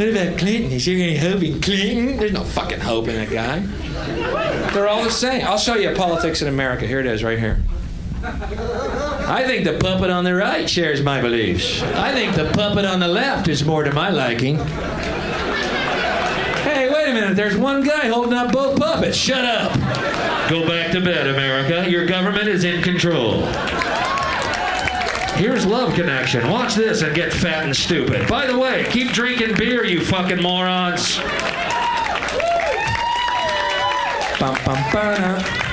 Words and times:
What 0.00 0.08
about 0.08 0.38
Clinton? 0.38 0.72
Is 0.72 0.86
there 0.86 0.94
any 0.94 1.14
hope 1.14 1.42
in 1.42 1.60
Clinton? 1.60 2.16
There's 2.16 2.32
no 2.32 2.42
fucking 2.42 2.80
hope 2.80 3.08
in 3.08 3.16
that 3.16 3.28
guy. 3.28 3.58
They're 4.72 4.88
all 4.88 5.04
the 5.04 5.10
same. 5.10 5.44
I'll 5.44 5.58
show 5.58 5.74
you 5.74 5.94
politics 5.94 6.40
in 6.40 6.48
America. 6.48 6.86
Here 6.86 7.00
it 7.00 7.06
is, 7.06 7.22
right 7.22 7.38
here. 7.38 7.60
I 8.22 9.44
think 9.46 9.66
the 9.66 9.76
puppet 9.78 10.08
on 10.08 10.24
the 10.24 10.34
right 10.34 10.70
shares 10.70 11.02
my 11.02 11.20
beliefs. 11.20 11.82
I 11.82 12.12
think 12.12 12.34
the 12.34 12.50
puppet 12.54 12.86
on 12.86 12.98
the 12.98 13.08
left 13.08 13.48
is 13.48 13.62
more 13.62 13.84
to 13.84 13.92
my 13.92 14.08
liking. 14.08 14.56
Hey, 16.64 16.90
wait 16.90 17.10
a 17.10 17.12
minute. 17.12 17.36
There's 17.36 17.58
one 17.58 17.84
guy 17.84 18.08
holding 18.08 18.32
up 18.32 18.52
both 18.52 18.78
puppets. 18.78 19.18
Shut 19.18 19.44
up. 19.44 19.74
Go 20.48 20.66
back 20.66 20.92
to 20.92 21.02
bed, 21.02 21.26
America. 21.26 21.90
Your 21.90 22.06
government 22.06 22.48
is 22.48 22.64
in 22.64 22.82
control. 22.82 23.42
Here's 25.40 25.64
Love 25.64 25.94
Connection. 25.94 26.50
Watch 26.50 26.74
this 26.74 27.00
and 27.00 27.16
get 27.16 27.32
fat 27.32 27.64
and 27.64 27.74
stupid. 27.74 28.28
By 28.28 28.46
the 28.46 28.58
way, 28.58 28.84
keep 28.90 29.12
drinking 29.12 29.56
beer, 29.56 29.86
you 29.86 30.04
fucking 30.04 30.42
morons. 30.42 31.18
Bum, 34.38 34.54
bum, 34.66 35.69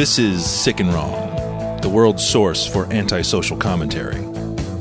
This 0.00 0.16
is 0.18 0.48
Sick 0.48 0.80
and 0.80 0.88
Wrong, 0.94 1.78
the 1.82 1.90
world's 1.90 2.26
source 2.26 2.66
for 2.66 2.90
antisocial 2.90 3.58
commentary. 3.58 4.22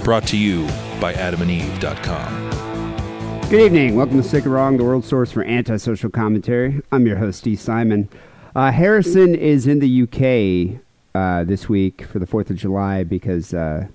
Brought 0.02 0.26
to 0.28 0.38
you 0.38 0.66
by 1.02 1.14
adamandeve.com. 1.14 3.50
Good 3.50 3.60
evening. 3.60 3.98
Welcome 3.98 4.22
to 4.22 4.24
Sick 4.24 4.46
and 4.46 4.54
Wrong, 4.54 4.78
the 4.78 4.86
world's 4.86 5.10
source 5.10 5.30
for 5.30 5.44
antisocial 5.44 6.10
commentary. 6.10 6.82
I'm 6.94 7.06
your 7.06 7.18
host, 7.18 7.44
Dee 7.44 7.58
Simon. 7.58 8.08
Uh, 8.56 8.72
Harrison 8.72 9.36
is 9.36 9.68
in 9.68 9.80
the 9.80 10.04
UK 10.04 10.80
uh, 11.14 11.44
this 11.44 11.68
week 11.68 12.04
for 12.04 12.20
the 12.20 12.26
4th 12.26 12.50
of 12.50 12.56
July 12.56 13.04
because 13.04 13.54
uh, 13.54 13.88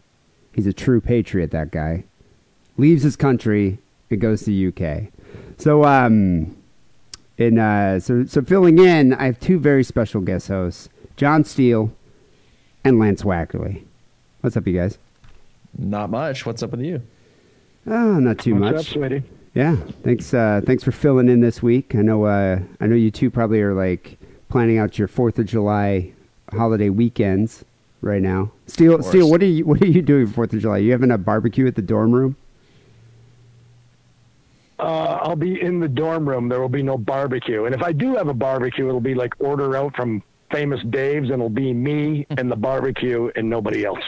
he's 0.52 0.66
a 0.66 0.74
true 0.74 1.00
patriot, 1.00 1.52
that 1.52 1.70
guy. 1.70 2.04
Leaves 2.76 3.02
his 3.02 3.16
country 3.16 3.78
and 4.10 4.20
goes 4.20 4.42
to 4.42 4.50
the 4.50 4.68
UK. 4.68 5.04
So, 5.56 5.86
um, 5.86 6.54
in, 7.38 7.58
uh, 7.58 7.98
so, 7.98 8.26
so 8.26 8.42
filling 8.42 8.78
in, 8.78 9.14
I 9.14 9.24
have 9.24 9.40
two 9.40 9.58
very 9.58 9.84
special 9.84 10.20
guest 10.20 10.48
hosts. 10.48 10.90
John 11.16 11.44
Steele, 11.44 11.92
and 12.84 12.98
Lance 12.98 13.22
Wackerle. 13.22 13.82
What's 14.40 14.56
up, 14.56 14.66
you 14.66 14.74
guys? 14.74 14.98
Not 15.78 16.10
much. 16.10 16.44
What's 16.44 16.62
up 16.62 16.72
with 16.72 16.80
you? 16.80 17.02
Oh, 17.86 18.18
not 18.18 18.38
too 18.38 18.54
What's 18.54 18.72
much. 18.76 18.86
up, 18.86 18.92
sweetie? 18.92 19.22
Yeah, 19.54 19.76
thanks. 20.02 20.34
Uh, 20.34 20.60
thanks 20.64 20.82
for 20.82 20.90
filling 20.92 21.28
in 21.28 21.40
this 21.40 21.62
week. 21.62 21.94
I 21.94 22.02
know. 22.02 22.24
Uh, 22.24 22.60
I 22.80 22.86
know 22.86 22.96
you 22.96 23.10
two 23.10 23.30
probably 23.30 23.60
are 23.62 23.74
like 23.74 24.18
planning 24.48 24.78
out 24.78 24.98
your 24.98 25.06
Fourth 25.08 25.38
of 25.38 25.46
July 25.46 26.12
holiday 26.52 26.88
weekends 26.88 27.64
right 28.00 28.22
now. 28.22 28.50
Steele. 28.66 29.02
Steele, 29.02 29.30
what 29.30 29.42
are 29.42 29.46
you? 29.46 29.64
What 29.64 29.80
are 29.82 29.86
you 29.86 30.02
doing 30.02 30.26
for 30.26 30.32
Fourth 30.34 30.52
of 30.54 30.60
July? 30.60 30.78
You 30.78 30.90
having 30.92 31.12
a 31.12 31.18
barbecue 31.18 31.66
at 31.66 31.76
the 31.76 31.82
dorm 31.82 32.12
room? 32.12 32.36
Uh, 34.80 35.18
I'll 35.22 35.36
be 35.36 35.60
in 35.62 35.78
the 35.78 35.88
dorm 35.88 36.28
room. 36.28 36.48
There 36.48 36.60
will 36.60 36.68
be 36.68 36.82
no 36.82 36.98
barbecue. 36.98 37.64
And 37.66 37.74
if 37.74 37.82
I 37.82 37.92
do 37.92 38.16
have 38.16 38.26
a 38.26 38.34
barbecue, 38.34 38.88
it'll 38.88 39.00
be 39.00 39.14
like 39.14 39.34
order 39.38 39.76
out 39.76 39.94
from 39.94 40.20
Famous 40.54 40.80
Dave's, 40.88 41.30
and 41.30 41.34
it'll 41.34 41.48
be 41.48 41.72
me 41.72 42.26
and 42.30 42.48
the 42.48 42.54
barbecue 42.54 43.28
and 43.34 43.50
nobody 43.50 43.84
else. 43.84 44.04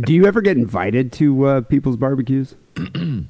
Do 0.00 0.12
you 0.12 0.26
ever 0.26 0.40
get 0.40 0.56
invited 0.56 1.12
to 1.12 1.44
uh, 1.46 1.60
people's 1.60 1.96
barbecues? 1.96 2.54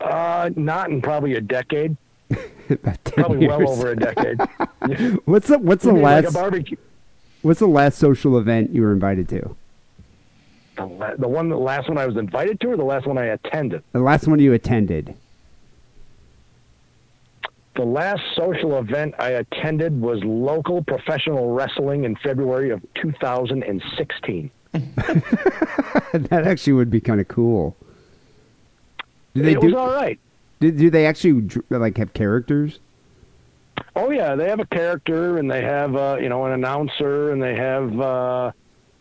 Uh, 0.00 0.48
not 0.54 0.90
in 0.90 1.02
probably 1.02 1.34
a 1.34 1.40
decade. 1.40 1.96
About 2.70 3.04
10 3.04 3.14
Probably 3.14 3.48
well 3.48 3.68
over 3.68 3.90
a 3.90 3.96
decade. 3.96 4.38
What's 5.24 5.48
the 5.48 5.58
What's 5.58 5.82
the 5.82 5.92
mean, 5.92 6.02
like 6.02 6.24
last 6.24 6.34
barbecue. 6.34 6.76
What's 7.42 7.58
the 7.58 7.66
last 7.66 7.98
social 7.98 8.38
event 8.38 8.70
you 8.70 8.82
were 8.82 8.92
invited 8.92 9.28
to? 9.30 9.56
The 10.76 10.86
la- 10.86 11.16
the 11.16 11.26
one, 11.26 11.48
the 11.48 11.58
last 11.58 11.88
one 11.88 11.98
I 11.98 12.06
was 12.06 12.16
invited 12.16 12.60
to, 12.60 12.68
or 12.68 12.76
the 12.76 12.84
last 12.84 13.08
one 13.08 13.18
I 13.18 13.24
attended. 13.24 13.82
The 13.90 13.98
last 13.98 14.28
one 14.28 14.38
you 14.38 14.52
attended? 14.52 15.16
The 17.78 17.84
last 17.84 18.22
social 18.34 18.76
event 18.80 19.14
I 19.20 19.28
attended 19.28 20.00
was 20.00 20.18
local 20.24 20.82
professional 20.82 21.52
wrestling 21.52 22.02
in 22.02 22.16
February 22.16 22.70
of 22.70 22.84
2016. 23.00 24.50
that 24.72 26.42
actually 26.44 26.72
would 26.72 26.90
be 26.90 27.00
kind 27.00 27.20
of 27.20 27.28
cool. 27.28 27.76
Do 29.32 29.42
they 29.42 29.52
it 29.52 29.60
do? 29.60 29.68
was 29.68 29.76
all 29.76 29.92
right. 29.92 30.18
Do, 30.58 30.72
do 30.72 30.90
they 30.90 31.06
actually 31.06 31.48
like 31.70 31.98
have 31.98 32.12
characters? 32.14 32.80
Oh 33.94 34.10
yeah, 34.10 34.34
they 34.34 34.48
have 34.48 34.58
a 34.58 34.66
character 34.66 35.38
and 35.38 35.48
they 35.48 35.62
have 35.62 35.94
uh, 35.94 36.16
you 36.20 36.28
know 36.28 36.46
an 36.46 36.52
announcer 36.54 37.30
and 37.30 37.40
they 37.40 37.54
have 37.54 38.00
uh, 38.00 38.50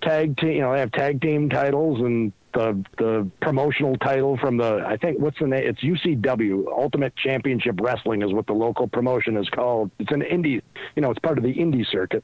tag 0.03 0.37
team. 0.37 0.51
You 0.51 0.61
know 0.61 0.73
they 0.73 0.81
have 0.81 0.91
tag 0.91 1.19
team 1.19 1.49
titles 1.49 1.99
and 1.99 2.31
the 2.53 2.83
the 2.97 3.29
promotional 3.41 3.97
title 3.97 4.37
from 4.37 4.57
the 4.57 4.83
I 4.85 4.97
think 4.97 5.19
what's 5.19 5.39
the 5.39 5.47
name? 5.47 5.67
It's 5.67 5.81
UCW 5.81 6.67
Ultimate 6.67 7.15
Championship 7.15 7.79
Wrestling 7.81 8.21
is 8.21 8.33
what 8.33 8.47
the 8.47 8.53
local 8.53 8.87
promotion 8.87 9.37
is 9.37 9.49
called. 9.49 9.91
It's 9.99 10.11
an 10.11 10.21
indie. 10.21 10.61
You 10.95 11.01
know 11.01 11.11
it's 11.11 11.19
part 11.19 11.37
of 11.37 11.43
the 11.43 11.53
indie 11.53 11.85
circuit. 11.85 12.23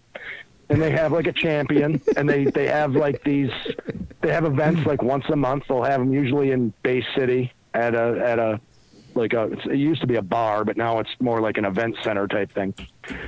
And 0.69 0.81
they 0.81 0.91
have 0.91 1.12
like 1.12 1.28
a 1.28 1.33
champion, 1.33 2.01
and 2.16 2.28
they 2.28 2.45
they 2.45 2.67
have 2.67 2.95
like 2.95 3.23
these. 3.23 3.51
They 4.22 4.31
have 4.31 4.45
events 4.45 4.85
like 4.85 5.03
once 5.03 5.25
a 5.29 5.35
month. 5.35 5.66
They'll 5.67 5.83
have 5.83 6.00
them 6.00 6.13
usually 6.13 6.51
in 6.51 6.73
Bay 6.83 7.06
City 7.16 7.51
at 7.73 7.94
a 7.94 8.23
at 8.25 8.39
a 8.39 8.62
like 9.16 9.34
a. 9.34 9.51
It 9.69 9.78
used 9.78 10.01
to 10.01 10.07
be 10.07 10.16
a 10.16 10.22
bar, 10.22 10.63
but 10.66 10.78
now 10.78 11.00
it's 11.00 11.09
more 11.19 11.41
like 11.41 11.57
an 11.57 11.66
event 11.66 11.96
center 12.03 12.28
type 12.28 12.51
thing 12.51 12.74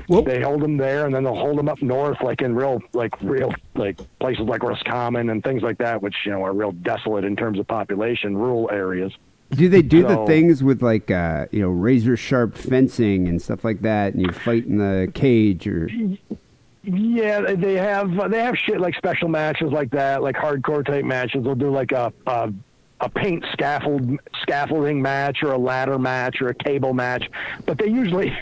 Well, 0.09 0.21
they 0.21 0.41
hold 0.41 0.61
them 0.61 0.77
there, 0.77 1.05
and 1.05 1.13
then 1.13 1.23
they'll 1.23 1.35
hold 1.35 1.57
them 1.57 1.69
up 1.69 1.81
north, 1.81 2.21
like 2.21 2.41
in 2.41 2.55
real, 2.55 2.81
like 2.93 3.13
real, 3.21 3.53
like 3.75 3.99
places 4.19 4.45
like 4.45 4.63
Roscommon 4.63 5.29
and 5.29 5.43
things 5.43 5.61
like 5.63 5.77
that, 5.79 6.01
which 6.01 6.15
you 6.25 6.31
know 6.31 6.43
are 6.43 6.53
real 6.53 6.71
desolate 6.71 7.23
in 7.25 7.35
terms 7.35 7.59
of 7.59 7.67
population, 7.67 8.37
rural 8.37 8.69
areas. 8.71 9.11
do 9.51 9.69
they 9.69 9.81
do 9.81 10.01
the 10.03 10.25
things 10.25 10.63
with 10.63 10.81
like 10.81 11.11
uh, 11.11 11.45
you 11.51 11.61
know 11.61 11.69
razor 11.69 12.17
sharp 12.17 12.57
fencing 12.57 13.27
and 13.27 13.41
stuff 13.41 13.63
like 13.63 13.81
that, 13.81 14.13
and 14.13 14.21
you 14.25 14.31
fight 14.31 14.65
in 14.65 14.77
the 14.77 15.11
cage 15.13 15.67
or? 15.67 15.89
Yeah, 16.87 17.41
they- 17.41 17.55
they 17.55 17.73
have 17.75 18.11
they 18.29 18.43
have 18.43 18.55
shit 18.57 18.79
like 18.79 18.95
special 18.95 19.27
matches 19.27 19.71
like 19.71 19.89
that, 19.91 20.21
like 20.21 20.35
hardcore 20.35 20.85
type 20.85 21.03
matches. 21.03 21.43
They'll 21.43 21.55
do 21.55 21.71
like 21.71 21.91
a 21.91 22.13
a, 22.27 22.53
a 23.05 23.09
paint 23.09 23.45
scaffold 23.53 24.19
scaffolding 24.41 25.01
match 25.01 25.43
or 25.43 25.51
a 25.51 25.57
ladder 25.57 25.99
match 25.99 26.41
or 26.41 26.49
a 26.49 26.55
cable 26.55 26.93
match, 26.93 27.29
but 27.65 27.77
they 27.77 27.87
usually. 27.87 28.35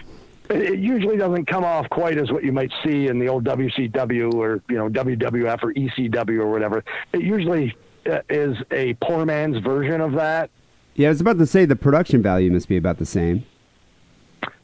It 0.49 0.79
usually 0.79 1.15
doesn't 1.15 1.45
come 1.45 1.63
off 1.63 1.89
quite 1.89 2.17
as 2.17 2.29
what 2.29 2.43
you 2.43 2.51
might 2.51 2.71
see 2.83 3.07
in 3.07 3.17
the 3.17 3.29
old 3.29 3.45
WCW 3.45 4.33
or 4.33 4.61
you 4.69 4.75
know 4.75 4.89
WWF 4.89 5.63
or 5.63 5.73
ECW 5.73 6.39
or 6.39 6.51
whatever. 6.51 6.83
It 7.13 7.21
usually 7.21 7.73
uh, 8.05 8.19
is 8.29 8.57
a 8.69 8.93
poor 8.95 9.25
man's 9.25 9.57
version 9.59 10.01
of 10.01 10.11
that. 10.13 10.49
Yeah, 10.95 11.07
I 11.07 11.11
was 11.11 11.21
about 11.21 11.37
to 11.39 11.45
say 11.45 11.63
the 11.63 11.77
production 11.77 12.21
value 12.21 12.51
must 12.51 12.67
be 12.67 12.75
about 12.75 12.97
the 12.97 13.05
same. 13.05 13.45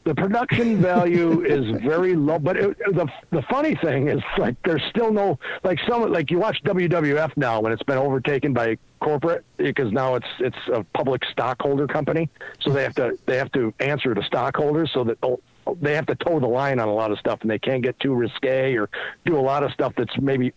The 0.04 0.14
production 0.14 0.80
value 0.80 1.44
is 1.44 1.80
very 1.82 2.14
low. 2.16 2.38
But 2.38 2.56
it, 2.56 2.78
the 2.78 3.06
the 3.30 3.42
funny 3.42 3.74
thing 3.76 4.08
is, 4.08 4.22
like, 4.38 4.56
there's 4.64 4.82
still 4.90 5.12
no 5.12 5.38
like 5.62 5.78
some 5.88 6.10
like 6.10 6.30
you 6.30 6.38
watch 6.38 6.62
WWF 6.64 7.36
now 7.36 7.60
when 7.60 7.72
it's 7.72 7.82
been 7.82 7.98
overtaken 7.98 8.52
by 8.54 8.76
corporate 9.00 9.44
because 9.56 9.92
now 9.92 10.14
it's 10.14 10.26
it's 10.38 10.56
a 10.72 10.84
public 10.94 11.22
stockholder 11.30 11.86
company, 11.86 12.28
so 12.60 12.70
they 12.70 12.82
have 12.82 12.94
to 12.94 13.18
they 13.26 13.36
have 13.36 13.52
to 13.52 13.74
answer 13.80 14.14
to 14.14 14.22
stockholders 14.22 14.90
so 14.92 15.04
that 15.04 15.20
they'll- 15.20 15.40
have 15.84 16.06
to 16.06 16.16
toe 16.16 16.40
the 16.40 16.46
line 16.48 16.80
on 16.80 16.88
a 16.88 16.92
lot 16.92 17.12
of 17.12 17.18
stuff 17.18 17.38
and 17.42 17.50
they 17.50 17.58
can't 17.58 17.82
get 17.82 17.98
too 18.00 18.12
risque 18.12 18.74
or 18.76 18.88
do 19.24 19.38
a 19.38 19.40
lot 19.40 19.62
of 19.62 19.70
stuff 19.70 19.92
that's 19.96 20.18
maybe 20.18 20.52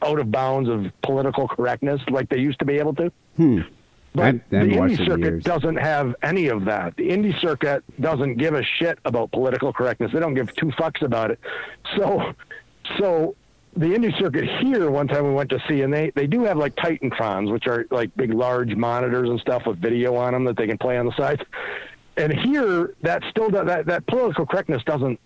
out 0.00 0.18
of 0.18 0.30
bounds 0.30 0.70
of 0.70 0.86
political 1.02 1.46
correctness 1.46 2.00
like 2.08 2.28
they 2.30 2.38
used 2.38 2.58
to 2.58 2.64
be 2.64 2.78
able 2.78 2.94
to. 2.94 3.12
Hmm. 3.36 3.60
But 4.14 4.22
I 4.22 4.26
haven't 4.26 4.50
the 4.50 4.56
indie 4.56 5.06
circuit 5.06 5.20
years. 5.20 5.44
doesn't 5.44 5.76
have 5.76 6.14
any 6.22 6.48
of 6.48 6.64
that. 6.64 6.96
The 6.96 7.08
indie 7.10 7.38
circuit 7.40 7.84
doesn't 8.00 8.36
give 8.36 8.54
a 8.54 8.62
shit 8.62 8.98
about 9.04 9.30
political 9.32 9.72
correctness. 9.72 10.12
They 10.12 10.20
don't 10.20 10.34
give 10.34 10.54
two 10.54 10.66
fucks 10.72 11.02
about 11.02 11.30
it. 11.30 11.38
So, 11.96 12.32
so 12.98 13.36
the 13.76 13.86
indie 13.86 14.16
circuit 14.18 14.48
here, 14.60 14.90
one 14.90 15.08
time 15.08 15.26
we 15.26 15.34
went 15.34 15.50
to 15.50 15.62
see, 15.68 15.82
and 15.82 15.92
they 15.92 16.10
they 16.10 16.26
do 16.26 16.42
have 16.44 16.56
like 16.56 16.74
Titantrons, 16.76 17.52
which 17.52 17.66
are 17.66 17.86
like 17.90 18.14
big, 18.16 18.32
large 18.32 18.74
monitors 18.74 19.28
and 19.28 19.38
stuff 19.40 19.66
with 19.66 19.78
video 19.78 20.16
on 20.16 20.32
them 20.32 20.44
that 20.44 20.56
they 20.56 20.66
can 20.66 20.78
play 20.78 20.98
on 20.98 21.06
the 21.06 21.16
sides. 21.16 21.42
And 22.16 22.32
here, 22.32 22.94
that 23.02 23.22
still 23.30 23.50
does, 23.50 23.66
that 23.66 23.86
that 23.86 24.06
political 24.06 24.46
correctness 24.46 24.82
doesn't 24.84 25.20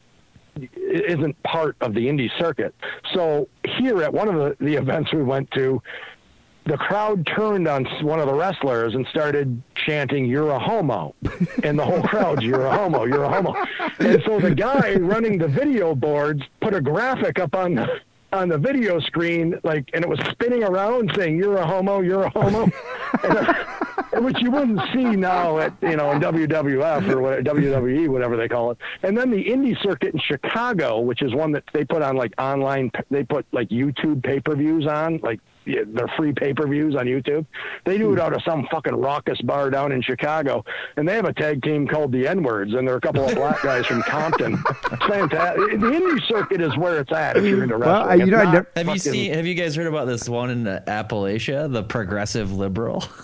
isn't 0.77 1.43
part 1.43 1.77
of 1.81 1.95
the 1.95 2.07
indie 2.07 2.31
circuit. 2.39 2.75
So 3.15 3.49
here 3.65 4.03
at 4.03 4.13
one 4.13 4.29
of 4.29 4.35
the, 4.35 4.65
the 4.65 4.75
events 4.75 5.13
we 5.13 5.23
went 5.23 5.51
to, 5.53 5.83
the 6.65 6.77
crowd 6.77 7.27
turned 7.27 7.67
on 7.67 7.85
one 8.03 8.21
of 8.21 8.27
the 8.27 8.35
wrestlers 8.35 8.95
and 8.95 9.07
started 9.09 9.63
chanting, 9.75 10.27
You're 10.27 10.51
a 10.51 10.59
homo. 10.59 11.15
And 11.65 11.79
the 11.79 11.85
whole 11.85 12.03
crowd's, 12.03 12.43
You're 12.43 12.67
a 12.67 12.77
homo, 12.77 13.05
you're 13.05 13.25
a 13.25 13.29
homo. 13.29 13.55
And 13.99 14.23
so 14.25 14.39
the 14.39 14.55
guy 14.55 14.95
running 14.97 15.39
the 15.39 15.49
video 15.49 15.95
boards 15.95 16.43
put 16.61 16.75
a 16.75 16.81
graphic 16.81 17.39
up 17.39 17.55
on 17.55 17.75
the, 17.75 18.01
on 18.33 18.49
the 18.49 18.59
video 18.59 19.01
screen, 19.01 19.59
like, 19.65 19.91
and 19.93 20.05
it 20.05 20.09
was 20.09 20.21
spinning 20.31 20.63
around 20.63 21.13
saying, 21.17 21.37
You're 21.37 21.57
a 21.57 21.67
homo, 21.67 22.01
you're 22.01 22.25
a 22.25 22.31
homo. 22.31 22.71
and, 23.25 23.39
uh, 23.39 23.55
which 24.21 24.41
you 24.41 24.51
wouldn't 24.51 24.81
see 24.93 25.05
now 25.05 25.59
at, 25.59 25.73
you 25.83 25.97
know, 25.97 26.13
in 26.13 26.21
WWF 26.21 27.09
or 27.11 27.43
WWE, 27.43 28.09
whatever 28.09 28.37
they 28.37 28.49
call 28.49 28.71
it. 28.71 28.79
And 29.03 29.17
then 29.17 29.31
the 29.31 29.45
indie 29.45 29.81
circuit 29.83 30.15
in 30.15 30.21
Chicago, 30.21 31.01
which 31.01 31.23
is 31.23 31.35
one 31.35 31.53
that 31.53 31.65
they 31.73 31.85
put 31.85 32.03
on 32.03 32.17
like 32.17 32.33
online, 32.39 32.91
they 33.11 33.25
put 33.25 33.47
like 33.53 33.69
YouTube 33.71 34.23
pay 34.23 34.39
per 34.39 34.55
views 34.55 34.87
on, 34.87 35.19
like, 35.23 35.41
yeah, 35.65 35.81
they're 35.87 36.09
free 36.17 36.33
pay 36.33 36.53
per 36.53 36.67
views 36.67 36.95
on 36.97 37.07
YouTube. 37.07 37.47
They 37.85 37.99
do 37.99 38.13
it 38.13 38.21
out 38.21 38.35
of 38.35 38.43
some 38.43 38.67
fucking 38.71 38.95
raucous 38.95 39.41
bar 39.43 39.71
down 39.71 39.93
in 39.93 40.03
Chicago, 40.03 40.65
and 40.97 41.09
they 41.09 41.15
have 41.15 41.25
a 41.25 41.33
tag 41.33 41.63
team 41.63 41.87
called 41.87 42.13
the 42.13 42.27
N 42.27 42.43
Words, 42.43 42.75
and 42.75 42.87
they're 42.87 42.97
a 42.97 43.01
couple 43.01 43.25
of 43.25 43.35
black 43.35 43.63
guys 43.63 43.87
from 43.87 44.03
Compton. 44.03 44.55
It's 44.93 45.07
fantastic. 45.07 45.81
The 45.81 45.87
indie 45.87 46.29
circuit 46.29 46.61
is 46.61 46.77
where 46.77 47.01
it's 47.01 47.13
at 47.13 47.37
if 47.37 47.45
you're 47.45 47.63
into 47.63 47.77
wrestling. 47.77 48.19
Well, 48.19 48.27
you 48.27 48.33
know, 48.33 48.39
I 48.39 48.45
not 48.45 48.53
never- 48.55 48.71
Have 48.77 48.89
you 48.89 48.99
seen? 48.99 49.35
Have 49.35 49.47
you 49.47 49.55
guys 49.55 49.75
heard 49.77 49.87
about 49.87 50.07
this 50.07 50.29
one 50.29 50.51
in 50.51 50.65
Appalachia, 50.65 51.71
the 51.73 51.83
progressive 51.83 52.53
liberal? 52.53 53.05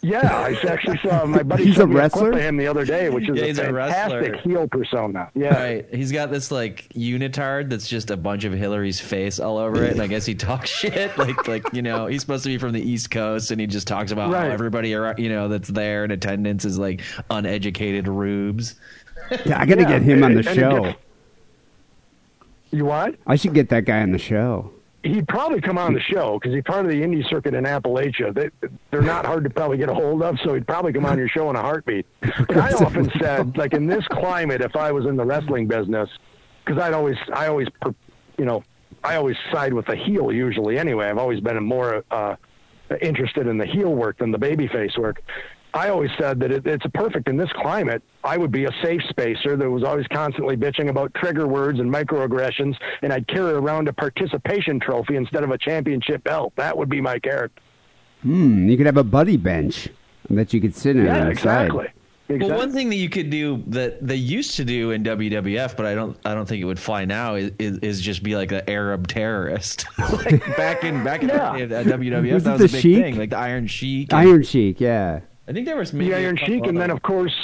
Yeah, 0.00 0.20
I 0.32 0.52
actually 0.68 0.98
saw 0.98 1.24
my 1.26 1.42
buddy. 1.42 1.64
He's 1.64 1.74
a 1.76 1.80
showed 1.80 1.88
me 1.88 1.96
wrestler? 1.96 2.30
clip 2.30 2.34
of 2.34 2.40
him 2.40 2.56
the 2.56 2.68
other 2.68 2.84
day, 2.84 3.10
which 3.10 3.28
is 3.28 3.36
Yeah, 3.36 3.42
a 3.42 3.46
he's 3.48 3.58
a 3.58 3.64
fantastic 3.64 4.32
wrestler. 4.32 4.36
heel 4.52 4.68
persona. 4.68 5.30
Yeah, 5.34 5.60
Right. 5.60 5.86
He's 5.92 6.12
got 6.12 6.30
this 6.30 6.52
like 6.52 6.88
unitard 6.90 7.68
that's 7.70 7.88
just 7.88 8.10
a 8.12 8.16
bunch 8.16 8.44
of 8.44 8.52
Hillary's 8.52 9.00
face 9.00 9.40
all 9.40 9.58
over 9.58 9.82
it, 9.84 9.92
and 9.92 10.00
I 10.00 10.06
guess 10.06 10.24
he 10.24 10.36
talks 10.36 10.70
shit. 10.80 11.18
Like 11.18 11.48
like 11.48 11.64
you 11.72 11.82
know 11.82 12.06
he's 12.06 12.20
supposed 12.20 12.44
to 12.44 12.48
be 12.48 12.58
from 12.58 12.72
the 12.72 12.80
East 12.80 13.10
Coast, 13.10 13.50
and 13.50 13.60
he 13.60 13.66
just 13.66 13.88
talks 13.88 14.12
about 14.12 14.30
Right. 14.30 14.44
how 14.46 14.50
everybody 14.50 14.94
ar- 14.94 15.16
you 15.18 15.28
know 15.30 15.48
that's 15.48 15.68
there 15.68 16.04
in 16.04 16.12
attendance 16.12 16.64
is 16.64 16.78
like 16.78 17.00
uneducated 17.30 18.06
rubes. 18.06 18.76
Yeah, 19.44 19.60
I 19.60 19.66
got 19.66 19.74
to 19.74 19.82
Yeah, 19.82 19.88
get 19.98 20.02
him 20.02 20.22
on 20.22 20.34
the 20.34 20.42
show. 20.44 20.84
gets- 20.84 20.98
You 22.70 22.84
what? 22.84 23.16
I 23.26 23.34
should 23.34 23.52
get 23.54 23.68
that 23.70 23.84
guy 23.84 24.00
on 24.02 24.12
the 24.12 24.18
show. 24.18 24.70
He'd 25.02 25.28
probably 25.28 25.60
come 25.60 25.78
on 25.78 25.94
the 25.94 26.00
show 26.00 26.38
because 26.38 26.54
he's 26.54 26.64
part 26.64 26.84
of 26.84 26.90
the 26.90 27.00
indie 27.00 27.28
circuit 27.28 27.54
in 27.54 27.64
Appalachia. 27.64 28.34
They, 28.34 28.68
they're 28.90 29.00
not 29.00 29.24
hard 29.24 29.44
to 29.44 29.50
probably 29.50 29.78
get 29.78 29.88
a 29.88 29.94
hold 29.94 30.22
of, 30.22 30.38
so 30.44 30.54
he'd 30.54 30.66
probably 30.66 30.92
come 30.92 31.06
on 31.06 31.18
your 31.18 31.28
show 31.28 31.48
in 31.50 31.56
a 31.56 31.62
heartbeat. 31.62 32.04
But 32.20 32.56
I 32.56 32.72
often 32.84 33.10
said, 33.20 33.56
like 33.56 33.74
in 33.74 33.86
this 33.86 34.04
climate, 34.08 34.60
if 34.60 34.74
I 34.74 34.90
was 34.90 35.06
in 35.06 35.16
the 35.16 35.24
wrestling 35.24 35.68
business, 35.68 36.10
because 36.64 36.82
I'd 36.82 36.94
always, 36.94 37.16
I 37.32 37.46
always, 37.46 37.68
per- 37.80 37.94
you 38.38 38.44
know, 38.44 38.64
I 39.04 39.16
always 39.16 39.36
side 39.52 39.72
with 39.72 39.86
the 39.86 39.96
heel 39.96 40.32
usually. 40.32 40.78
Anyway, 40.78 41.06
I've 41.06 41.18
always 41.18 41.40
been 41.40 41.62
more 41.62 42.04
uh, 42.10 42.34
interested 43.00 43.46
in 43.46 43.58
the 43.58 43.66
heel 43.66 43.94
work 43.94 44.18
than 44.18 44.32
the 44.32 44.38
babyface 44.38 44.98
work. 44.98 45.22
I 45.74 45.90
always 45.90 46.10
said 46.18 46.40
that 46.40 46.50
it, 46.50 46.66
it's 46.66 46.84
a 46.84 46.88
perfect 46.88 47.28
in 47.28 47.36
this 47.36 47.50
climate. 47.52 48.02
I 48.24 48.36
would 48.36 48.50
be 48.50 48.64
a 48.64 48.70
safe 48.82 49.02
spacer 49.10 49.56
that 49.56 49.68
was 49.70 49.84
always 49.84 50.06
constantly 50.08 50.56
bitching 50.56 50.88
about 50.88 51.12
trigger 51.14 51.46
words 51.46 51.78
and 51.78 51.92
microaggressions, 51.92 52.74
and 53.02 53.12
I'd 53.12 53.28
carry 53.28 53.52
around 53.52 53.86
a 53.88 53.92
participation 53.92 54.80
trophy 54.80 55.16
instead 55.16 55.44
of 55.44 55.50
a 55.50 55.58
championship 55.58 56.24
belt. 56.24 56.52
That 56.56 56.76
would 56.76 56.88
be 56.88 57.00
my 57.00 57.18
character. 57.18 57.60
Hmm, 58.22 58.68
you 58.68 58.76
could 58.76 58.86
have 58.86 58.96
a 58.96 59.04
buddy 59.04 59.36
bench 59.36 59.88
that 60.30 60.52
you 60.52 60.60
could 60.60 60.74
sit 60.74 60.96
in 60.96 61.04
Yeah, 61.04 61.20
on 61.22 61.28
exactly. 61.30 61.86
side. 61.86 61.92
Exactly. 62.30 62.48
Well, 62.50 62.58
one 62.58 62.72
thing 62.72 62.90
that 62.90 62.96
you 62.96 63.08
could 63.08 63.30
do 63.30 63.62
that 63.68 64.06
they 64.06 64.16
used 64.16 64.56
to 64.56 64.64
do 64.64 64.90
in 64.90 65.02
WWF, 65.02 65.76
but 65.76 65.86
I 65.86 65.94
don't, 65.94 66.14
I 66.26 66.34
don't 66.34 66.46
think 66.46 66.60
it 66.60 66.66
would 66.66 66.78
fly 66.78 67.06
now, 67.06 67.36
is, 67.36 67.52
is, 67.58 67.78
is 67.78 68.00
just 68.02 68.22
be 68.22 68.36
like 68.36 68.52
an 68.52 68.62
Arab 68.68 69.06
terrorist. 69.06 69.86
like 69.98 70.40
back 70.56 70.84
in 70.84 71.02
back 71.04 71.22
in 71.22 71.28
Yeah. 71.30 71.64
the, 71.66 71.76
at 71.78 71.86
WWF, 71.86 72.32
Was 72.34 72.44
that 72.44 72.60
it 72.60 72.62
was 72.62 72.62
a 72.62 72.66
the 72.66 72.72
big 72.72 72.82
Sheik? 72.82 73.02
thing, 73.02 73.16
like 73.16 73.30
the 73.30 73.38
Iron 73.38 73.66
Sheik. 73.66 74.12
Iron 74.12 74.42
Sheik, 74.42 74.78
yeah. 74.78 75.20
I 75.48 75.52
think 75.52 75.66
there 75.66 75.76
was 75.76 75.92
maybe 75.92 76.10
the 76.10 76.16
Iron 76.18 76.36
Sheik, 76.36 76.66
and 76.66 76.78
then 76.78 76.90
of 76.90 77.00
course 77.02 77.34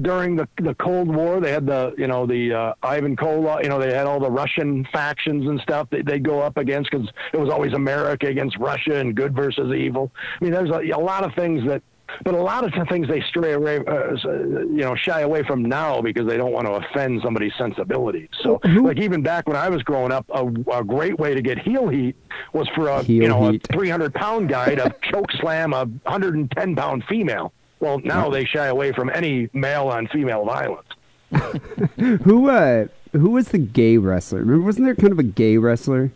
during 0.00 0.36
the 0.36 0.48
the 0.56 0.74
Cold 0.74 1.14
War, 1.14 1.40
they 1.40 1.50
had 1.50 1.66
the 1.66 1.92
you 1.98 2.06
know 2.06 2.24
the 2.24 2.54
uh, 2.54 2.74
Ivan 2.82 3.16
Koloff, 3.16 3.62
you 3.62 3.68
know 3.68 3.78
they 3.78 3.92
had 3.92 4.06
all 4.06 4.20
the 4.20 4.30
Russian 4.30 4.86
factions 4.92 5.48
and 5.48 5.60
stuff 5.60 5.90
that 5.90 6.06
they 6.06 6.18
go 6.18 6.40
up 6.40 6.56
against 6.56 6.90
because 6.90 7.08
it 7.32 7.36
was 7.38 7.50
always 7.50 7.72
America 7.72 8.26
against 8.26 8.56
Russia 8.58 8.96
and 8.96 9.14
good 9.14 9.34
versus 9.34 9.74
evil. 9.74 10.12
I 10.40 10.44
mean, 10.44 10.52
there's 10.52 10.70
a, 10.70 10.96
a 10.96 11.00
lot 11.00 11.24
of 11.24 11.34
things 11.34 11.66
that. 11.66 11.82
But 12.24 12.34
a 12.34 12.42
lot 12.42 12.64
of 12.64 12.72
the 12.72 12.84
things 12.86 13.08
they 13.08 13.20
stray 13.22 13.52
away, 13.52 13.78
uh, 13.78 14.14
you 14.14 14.82
know, 14.82 14.94
shy 14.94 15.20
away 15.20 15.42
from 15.42 15.62
now 15.64 16.00
because 16.00 16.26
they 16.26 16.36
don't 16.36 16.52
want 16.52 16.66
to 16.66 16.72
offend 16.72 17.20
somebody's 17.22 17.52
sensibilities. 17.56 18.28
So, 18.42 18.60
like 18.64 18.98
even 18.98 19.22
back 19.22 19.46
when 19.48 19.56
I 19.56 19.68
was 19.68 19.82
growing 19.82 20.12
up, 20.12 20.26
a, 20.30 20.46
a 20.72 20.84
great 20.84 21.18
way 21.18 21.34
to 21.34 21.42
get 21.42 21.58
heel 21.58 21.88
heat 21.88 22.16
was 22.52 22.68
for 22.74 22.88
a 22.88 23.02
Heel 23.02 23.22
you 23.22 23.28
know 23.28 23.50
heat. 23.50 23.66
a 23.68 23.72
300 23.72 24.14
pound 24.14 24.48
guy 24.48 24.74
to 24.74 24.94
choke 25.02 25.30
slam 25.32 25.72
a 25.72 25.84
110 25.84 26.76
pound 26.76 27.04
female. 27.08 27.52
Well, 27.80 27.98
now 27.98 28.30
they 28.30 28.44
shy 28.44 28.66
away 28.66 28.92
from 28.92 29.10
any 29.10 29.48
male 29.52 29.88
on 29.88 30.06
female 30.08 30.44
violence. 30.44 30.86
Who 32.24 32.48
uh 32.48 32.86
who 33.12 33.30
was 33.30 33.48
the 33.48 33.58
gay 33.58 33.98
wrestler? 33.98 34.40
Remember, 34.40 34.64
wasn't 34.64 34.86
there 34.86 34.94
kind 34.94 35.12
of 35.12 35.18
a 35.18 35.22
gay 35.24 35.58
wrestler? 35.58 36.12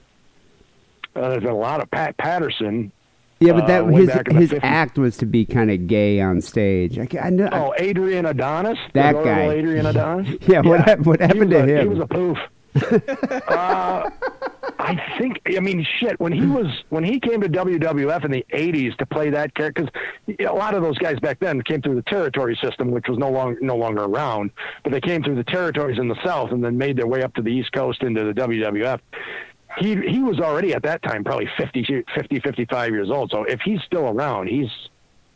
Uh, 1.15 1.31
there's 1.31 1.43
been 1.43 1.53
a 1.53 1.57
lot 1.57 1.81
of 1.83 1.91
Pat 1.91 2.17
Patterson. 2.19 2.93
Yeah, 3.39 3.53
but 3.53 3.67
that 3.67 3.83
Uh, 3.85 3.87
his 3.89 4.07
back 4.09 4.29
in 4.29 4.35
the 4.37 4.41
his 4.41 4.51
50s. 4.53 4.61
act 4.63 4.99
was 4.99 5.17
to 5.19 5.27
be 5.27 5.45
kind 5.45 5.71
of 5.71 5.87
gay 5.87 6.21
on 6.21 6.41
stage. 6.41 6.99
I, 6.99 7.07
I 7.21 7.31
know. 7.31 7.49
Oh, 7.53 7.75
Adrian 7.79 8.25
Adonis. 8.27 8.79
That 8.95 9.13
guy. 9.23 9.51
Adrian 9.51 9.85
Adonis. 9.93 10.37
Yeah, 10.49 10.61
what 10.61 11.01
what 11.01 11.21
He 11.21 11.27
happened 11.27 11.51
to 11.51 11.63
a- 11.79 11.83
He 11.83 11.89
was 11.89 11.99
a 11.99 12.07
poof. 12.07 12.39
uh, 13.49 14.11
I 14.79 15.01
think. 15.19 15.41
I 15.57 15.61
mean, 15.61 15.87
shit. 15.99 16.19
When 16.21 16.33
he 16.33 16.47
was 16.47 16.67
when 16.91 17.05
he 17.05 17.19
came 17.21 17.41
to 17.41 17.49
WWF 17.49 18.25
in 18.25 18.31
the 18.31 18.45
'80s 18.53 18.97
to 18.99 19.07
play 19.07 19.31
that 19.31 19.55
character, 19.55 19.89
because 20.27 20.47
a 20.47 20.53
lot 20.53 20.75
of 20.75 20.83
those 20.83 20.99
guys 20.99 21.19
back 21.21 21.39
then 21.41 21.63
came 21.63 21.81
through 21.81 21.95
the 21.95 22.03
territory 22.03 22.59
system, 22.63 22.91
which 22.91 23.07
was 23.09 23.17
no 23.19 23.31
longer 23.31 23.59
no 23.63 23.77
longer 23.77 24.03
around. 24.05 24.51
But 24.83 24.93
they 24.93 25.01
came 25.01 25.23
through 25.23 25.37
the 25.37 25.45
territories 25.45 25.99
in 25.99 26.09
the 26.09 26.17
South 26.25 26.51
and 26.53 26.63
then 26.63 26.77
made 26.77 26.97
their 26.99 27.07
way 27.07 27.23
up 27.23 27.35
to 27.37 27.43
the 27.43 27.51
East 27.51 27.73
Coast 27.73 28.03
into 28.03 28.25
the 28.25 28.33
WWF. 28.35 29.01
He 29.79 29.95
he 29.97 30.21
was 30.21 30.41
already 30.41 30.73
at 30.75 30.83
that 30.85 31.03
time 31.03 31.23
probably 31.25 31.49
50, 31.59 32.05
50 32.15 32.41
55 32.41 32.91
years 32.93 33.11
old. 33.11 33.31
So 33.31 33.45
if 33.45 33.61
he's 33.61 33.81
still 33.83 34.09
around, 34.09 34.49
he's 34.49 34.71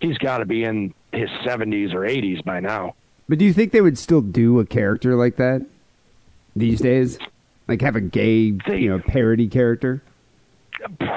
he's 0.00 0.16
got 0.18 0.38
to 0.38 0.46
be 0.46 0.64
in 0.64 0.94
his 1.12 1.28
70s 1.44 1.92
or 1.92 2.00
80s 2.00 2.42
by 2.44 2.60
now. 2.60 2.94
But 3.28 3.38
do 3.38 3.44
you 3.44 3.52
think 3.52 3.72
they 3.72 3.80
would 3.80 3.98
still 3.98 4.22
do 4.22 4.58
a 4.60 4.64
character 4.66 5.14
like 5.14 5.36
that 5.36 5.62
these 6.56 6.80
days? 6.80 7.18
Like 7.68 7.80
have 7.82 7.96
a 7.96 8.00
gay, 8.00 8.52
They- 8.52 8.78
you 8.78 8.88
know, 8.90 8.98
parody 8.98 9.46
character? 9.48 10.02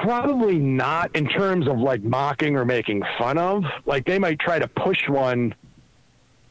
Probably 0.02 0.58
not 0.58 1.14
in 1.16 1.26
terms 1.26 1.66
of 1.66 1.78
like 1.78 2.02
mocking 2.02 2.56
or 2.56 2.64
making 2.64 3.02
fun 3.18 3.38
of. 3.38 3.64
Like 3.86 4.04
they 4.04 4.18
might 4.18 4.38
try 4.38 4.58
to 4.58 4.68
push 4.68 5.08
one 5.08 5.54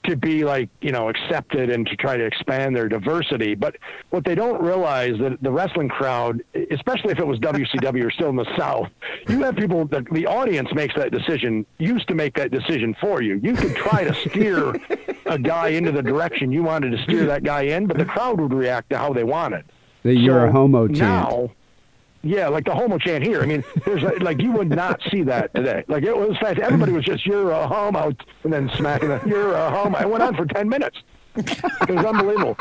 to 0.03 0.15
be 0.15 0.43
like, 0.43 0.69
you 0.81 0.91
know, 0.91 1.09
accepted 1.09 1.69
and 1.69 1.87
to 1.87 1.95
try 1.95 2.17
to 2.17 2.25
expand 2.25 2.75
their 2.75 2.87
diversity. 2.87 3.55
But 3.55 3.77
what 4.09 4.25
they 4.25 4.35
don't 4.35 4.61
realize 4.61 5.17
that 5.19 5.41
the 5.41 5.51
wrestling 5.51 5.89
crowd, 5.89 6.43
especially 6.71 7.11
if 7.11 7.19
it 7.19 7.27
was 7.27 7.39
WCW 7.39 8.05
or 8.05 8.11
still 8.11 8.29
in 8.29 8.35
the 8.35 8.57
South, 8.57 8.89
you 9.27 9.41
have 9.43 9.55
people 9.55 9.85
that 9.85 10.05
the 10.11 10.27
audience 10.27 10.69
makes 10.73 10.95
that 10.95 11.11
decision, 11.11 11.65
used 11.77 12.07
to 12.07 12.15
make 12.15 12.35
that 12.35 12.51
decision 12.51 12.95
for 12.99 13.21
you. 13.21 13.39
You 13.41 13.55
could 13.55 13.75
try 13.75 14.03
to 14.03 14.13
steer 14.29 14.75
a 15.25 15.39
guy 15.39 15.69
into 15.69 15.91
the 15.91 16.03
direction 16.03 16.51
you 16.51 16.63
wanted 16.63 16.91
to 16.91 17.03
steer 17.03 17.25
that 17.25 17.43
guy 17.43 17.61
in, 17.61 17.87
but 17.87 17.97
the 17.97 18.05
crowd 18.05 18.39
would 18.39 18.53
react 18.53 18.89
to 18.91 18.97
how 18.97 19.13
they 19.13 19.23
wanted. 19.23 19.65
The 20.03 20.13
you're 20.13 20.45
a 20.45 20.49
So 20.49 20.53
homo 20.53 20.87
chant. 20.87 20.99
Now, 20.99 21.51
yeah, 22.23 22.47
like 22.47 22.65
the 22.65 22.73
homo 22.73 22.97
chant 22.97 23.23
here. 23.23 23.41
I 23.41 23.45
mean, 23.45 23.63
there's 23.85 24.01
a, 24.03 24.11
like 24.23 24.41
you 24.41 24.51
would 24.51 24.69
not 24.69 25.01
see 25.11 25.21
that 25.23 25.53
today. 25.53 25.83
Like 25.87 26.03
it 26.03 26.15
was 26.15 26.37
fast. 26.39 26.59
Everybody 26.59 26.91
was 26.93 27.03
just 27.05 27.25
"you're 27.25 27.51
a 27.51 27.67
homo" 27.67 28.13
and 28.43 28.51
then 28.53 28.69
smacking 28.77 29.09
the 29.09 29.21
"you're 29.27 29.53
a 29.53 29.69
homo." 29.69 29.99
It 29.99 30.09
went 30.09 30.23
on 30.23 30.35
for 30.35 30.45
ten 30.45 30.67
minutes. 30.69 30.97
It 31.35 31.89
was 31.89 32.05
unbelievable. 32.05 32.57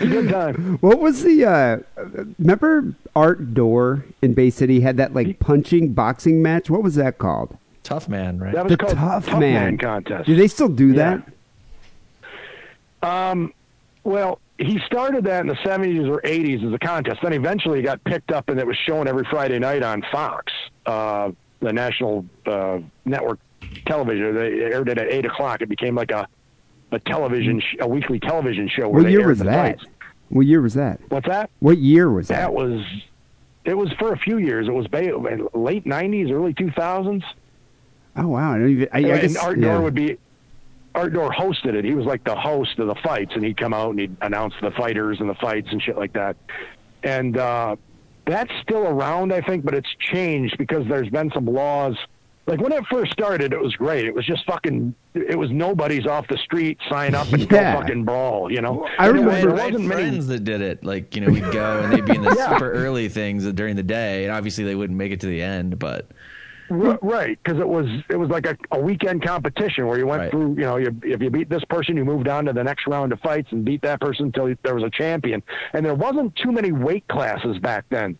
Good 0.00 0.28
time. 0.30 0.78
What 0.80 0.98
was 1.00 1.22
the 1.22 1.44
uh 1.44 1.78
remember 2.38 2.94
Art 3.16 3.54
Dore 3.54 4.04
in 4.22 4.34
Bay 4.34 4.50
City 4.50 4.80
had 4.80 4.96
that 4.98 5.14
like 5.14 5.38
punching 5.38 5.92
boxing 5.92 6.42
match? 6.42 6.68
What 6.68 6.82
was 6.82 6.94
that 6.96 7.18
called? 7.18 7.56
Tough 7.84 8.08
man, 8.08 8.38
right? 8.38 8.52
That 8.54 8.64
was 8.64 8.70
The 8.72 8.76
called 8.76 8.96
Tough, 8.96 9.26
Tough 9.26 9.40
Man. 9.40 9.78
contest. 9.78 10.26
Do 10.26 10.36
they 10.36 10.48
still 10.48 10.68
do 10.68 10.88
Yeah. 10.88 11.20
that? 13.02 13.50
Well, 14.04 14.40
he 14.58 14.78
started 14.86 15.24
that 15.24 15.40
in 15.42 15.46
the 15.46 15.54
70s 15.54 16.08
or 16.08 16.20
80s 16.22 16.66
as 16.66 16.72
a 16.72 16.78
contest. 16.78 17.20
Then 17.22 17.32
eventually 17.32 17.78
it 17.80 17.82
got 17.82 18.02
picked 18.04 18.32
up 18.32 18.48
and 18.48 18.58
it 18.58 18.66
was 18.66 18.76
shown 18.76 19.06
every 19.06 19.24
Friday 19.30 19.58
night 19.58 19.82
on 19.82 20.02
Fox, 20.10 20.52
uh, 20.86 21.30
the 21.60 21.72
national 21.72 22.26
uh, 22.46 22.78
network 23.04 23.38
television. 23.86 24.34
They 24.34 24.60
aired 24.62 24.88
it 24.88 24.98
at 24.98 25.08
8 25.12 25.26
o'clock. 25.26 25.62
It 25.62 25.68
became 25.68 25.94
like 25.94 26.10
a, 26.10 26.26
a 26.90 26.98
television, 27.00 27.60
sh- 27.60 27.76
a 27.80 27.86
weekally 27.88 28.18
television 28.20 28.68
show. 28.68 28.88
Where 28.88 29.02
What 29.02 29.12
year 29.12 29.28
was 29.28 29.38
that? 29.40 29.78
fights. 29.78 29.84
What 30.30 30.46
year 30.46 30.60
was 30.60 30.74
that? 30.74 31.00
What's 31.08 31.28
that? 31.28 31.50
What 31.60 31.78
year 31.78 32.10
was 32.10 32.28
that? 32.28 32.36
That 32.38 32.52
was, 32.52 32.84
it 33.64 33.76
was 33.76 33.90
for 33.98 34.12
a 34.12 34.18
few 34.18 34.38
years. 34.38 34.66
It 34.68 34.72
was 34.72 34.86
ba- 34.88 35.16
late 35.54 35.84
90s, 35.84 36.30
early 36.32 36.52
2000s. 36.54 37.22
oh 38.16 38.26
wow! 38.28 38.52
I 38.54 38.58
don't 38.58 38.68
even. 38.70 38.88
I, 38.92 38.96
I 38.98 39.00
and 39.00 39.20
guess, 39.22 39.36
Art 39.36 39.58
yeah. 39.58 39.72
Door 39.72 39.82
would 39.82 39.94
be 39.94 40.18
Art 40.94 41.12
Dore 41.12 41.30
hosted 41.30 41.74
it. 41.74 41.84
He 41.84 41.94
was 41.94 42.06
like 42.06 42.24
the 42.24 42.34
host 42.34 42.78
of 42.78 42.88
the 42.88 42.96
fights, 43.04 43.32
and 43.34 43.44
he'd 43.44 43.56
come 43.56 43.72
out 43.74 43.90
and 43.90 44.00
he'd 44.00 44.16
announce 44.22 44.54
the 44.62 44.70
fighters 44.72 45.18
and 45.20 45.28
the 45.30 45.34
fights 45.36 45.68
and 45.70 45.80
shit 45.82 45.96
like 45.96 46.12
that. 46.14 46.36
And 47.04 47.36
uh, 47.38 47.76
That's 48.26 48.50
still 48.62 48.86
around, 48.86 49.32
I 49.32 49.40
think, 49.40 49.64
but 49.64 49.74
it's 49.74 49.88
changed 50.00 50.58
because 50.58 50.86
there's 50.88 51.08
been 51.10 51.30
some 51.32 51.46
laws. 51.46 51.96
Like 52.46 52.60
when 52.62 52.72
it 52.72 52.82
first 52.90 53.12
started, 53.12 53.52
it 53.52 53.60
was 53.60 53.74
great. 53.76 54.06
It 54.06 54.14
was 54.14 54.24
just 54.26 54.44
fucking. 54.46 54.94
It 55.14 55.38
was 55.38 55.50
nobody's 55.50 56.06
off 56.06 56.26
the 56.28 56.38
street, 56.38 56.78
sign 56.88 57.14
up 57.14 57.30
and 57.32 57.42
Yeah. 57.42 57.74
go 57.74 57.80
fucking 57.82 58.04
brawl. 58.06 58.50
You 58.50 58.62
know, 58.62 58.88
I 58.98 59.06
remember- 59.08 59.30
was- 59.32 59.40
there 59.42 59.50
had, 59.50 59.58
I 59.60 59.62
had 59.64 59.72
wasn't 59.74 59.88
many 59.88 60.02
friends 60.08 60.26
that 60.28 60.44
did 60.44 60.62
it. 60.62 60.82
Like 60.82 61.14
you 61.14 61.20
know, 61.20 61.30
we'd 61.30 61.52
go 61.52 61.80
and 61.82 61.92
they'd 61.92 62.04
be 62.06 62.14
in 62.16 62.22
the 62.22 62.34
Yeah. 62.38 62.54
super 62.54 62.72
early 62.72 63.08
things 63.10 63.44
during 63.52 63.76
the 63.76 63.82
day, 63.82 64.24
and 64.24 64.32
obviously 64.32 64.64
they 64.64 64.74
wouldn't 64.74 64.96
make 64.98 65.12
it 65.12 65.20
to 65.20 65.26
the 65.26 65.42
end. 65.42 65.78
But 65.78 66.06
R- 66.06 66.14
Right, 66.70 67.38
because 67.42 67.58
it 67.60 67.68
was 67.68 67.86
it 68.10 68.16
was 68.16 68.28
like 68.28 68.46
a, 68.46 68.56
a 68.72 68.78
weekend 68.80 69.22
competition 69.24 69.86
where 69.86 69.98
you 69.98 70.06
went 70.06 70.22
Right. 70.22 70.30
through. 70.30 70.50
You 70.54 70.62
know, 70.62 70.76
you, 70.76 70.94
if 71.02 71.22
you 71.22 71.30
beat 71.30 71.48
this 71.48 71.64
person, 71.64 71.96
you 71.96 72.04
moved 72.04 72.28
on 72.28 72.44
to 72.46 72.52
the 72.52 72.62
next 72.64 72.86
round 72.86 73.12
of 73.12 73.20
fights 73.20 73.48
and 73.52 73.64
beat 73.64 73.82
that 73.82 74.00
person 74.00 74.26
until 74.26 74.54
there 74.62 74.74
was 74.74 74.84
a 74.84 74.90
champion. 74.90 75.42
And 75.72 75.84
there 75.84 75.94
wasn't 75.94 76.34
too 76.36 76.52
many 76.52 76.72
weight 76.72 77.06
classes 77.08 77.58
back 77.58 77.84
then. 77.90 78.18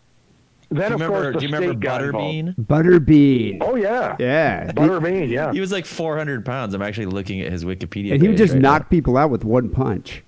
Then 0.71 0.93
of 0.93 1.01
remember? 1.01 1.33
course 1.33 1.35
the 1.35 1.41
Do 1.41 1.47
you 1.47 1.53
remember 1.53 1.73
state 1.75 1.81
got 1.81 2.03
involved. 2.05 2.57
Butterbean? 2.59 2.67
Butterbean. 2.67 3.59
Oh 3.63 3.75
yeah, 3.77 4.17
Yeah. 4.19 4.71
Butterbean. 4.73 5.29
Yeah, 5.31 5.51
He 5.53 5.61
was 5.61 5.73
like 5.73 5.87
400 5.87 6.45
pounds. 6.45 6.75
I'm 6.75 6.83
actually 6.83 7.07
looking 7.07 7.41
at 7.41 7.51
his 7.51 7.65
Wikipedia. 7.65 8.13
and 8.13 8.21
he 8.23 8.29
would 8.29 8.37
just 8.37 8.53
right 8.53 8.61
knock 8.63 8.91
people 8.91 9.17
out 9.17 9.31
with 9.31 9.45
one 9.45 9.71
punch. 9.71 10.23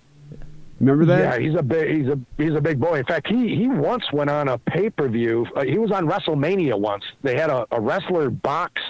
Remember 0.81 1.05
that? 1.05 1.41
Yeah, 1.41 1.47
he's 1.47 1.59
a 1.59 1.63
big 1.63 1.97
he's 1.97 2.09
a 2.09 2.19
he's 2.39 2.55
a 2.55 2.61
big 2.61 2.81
boy. 2.81 2.99
In 2.99 3.05
fact, 3.05 3.29
he 3.29 3.55
he 3.55 3.69
once 3.69 4.05
went 4.13 4.31
on 4.31 4.49
a 4.49 4.59
pay 4.59 4.89
per 4.89 5.09
view. 5.09 5.47
Uh, 5.55 5.65
he 5.65 5.79
was 5.79 5.93
on 5.93 6.09
WrestleMania 6.09 6.79
once. 6.79 7.05
They 7.23 7.37
had 7.37 7.51
a, 7.51 7.67
a 7.71 7.81
wrestler 7.81 8.31
box 8.31 8.81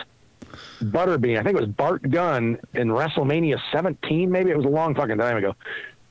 Butterbean. 0.83 1.39
I 1.39 1.43
think 1.43 1.57
it 1.57 1.61
was 1.61 1.69
Bart 1.69 2.09
Gunn 2.11 2.59
in 2.75 2.89
WrestleMania 2.89 3.59
17. 3.73 4.31
Maybe 4.31 4.51
it 4.51 4.57
was 4.57 4.67
a 4.67 4.71
long 4.71 4.95
fucking 4.95 5.19
time 5.19 5.37
ago. 5.37 5.55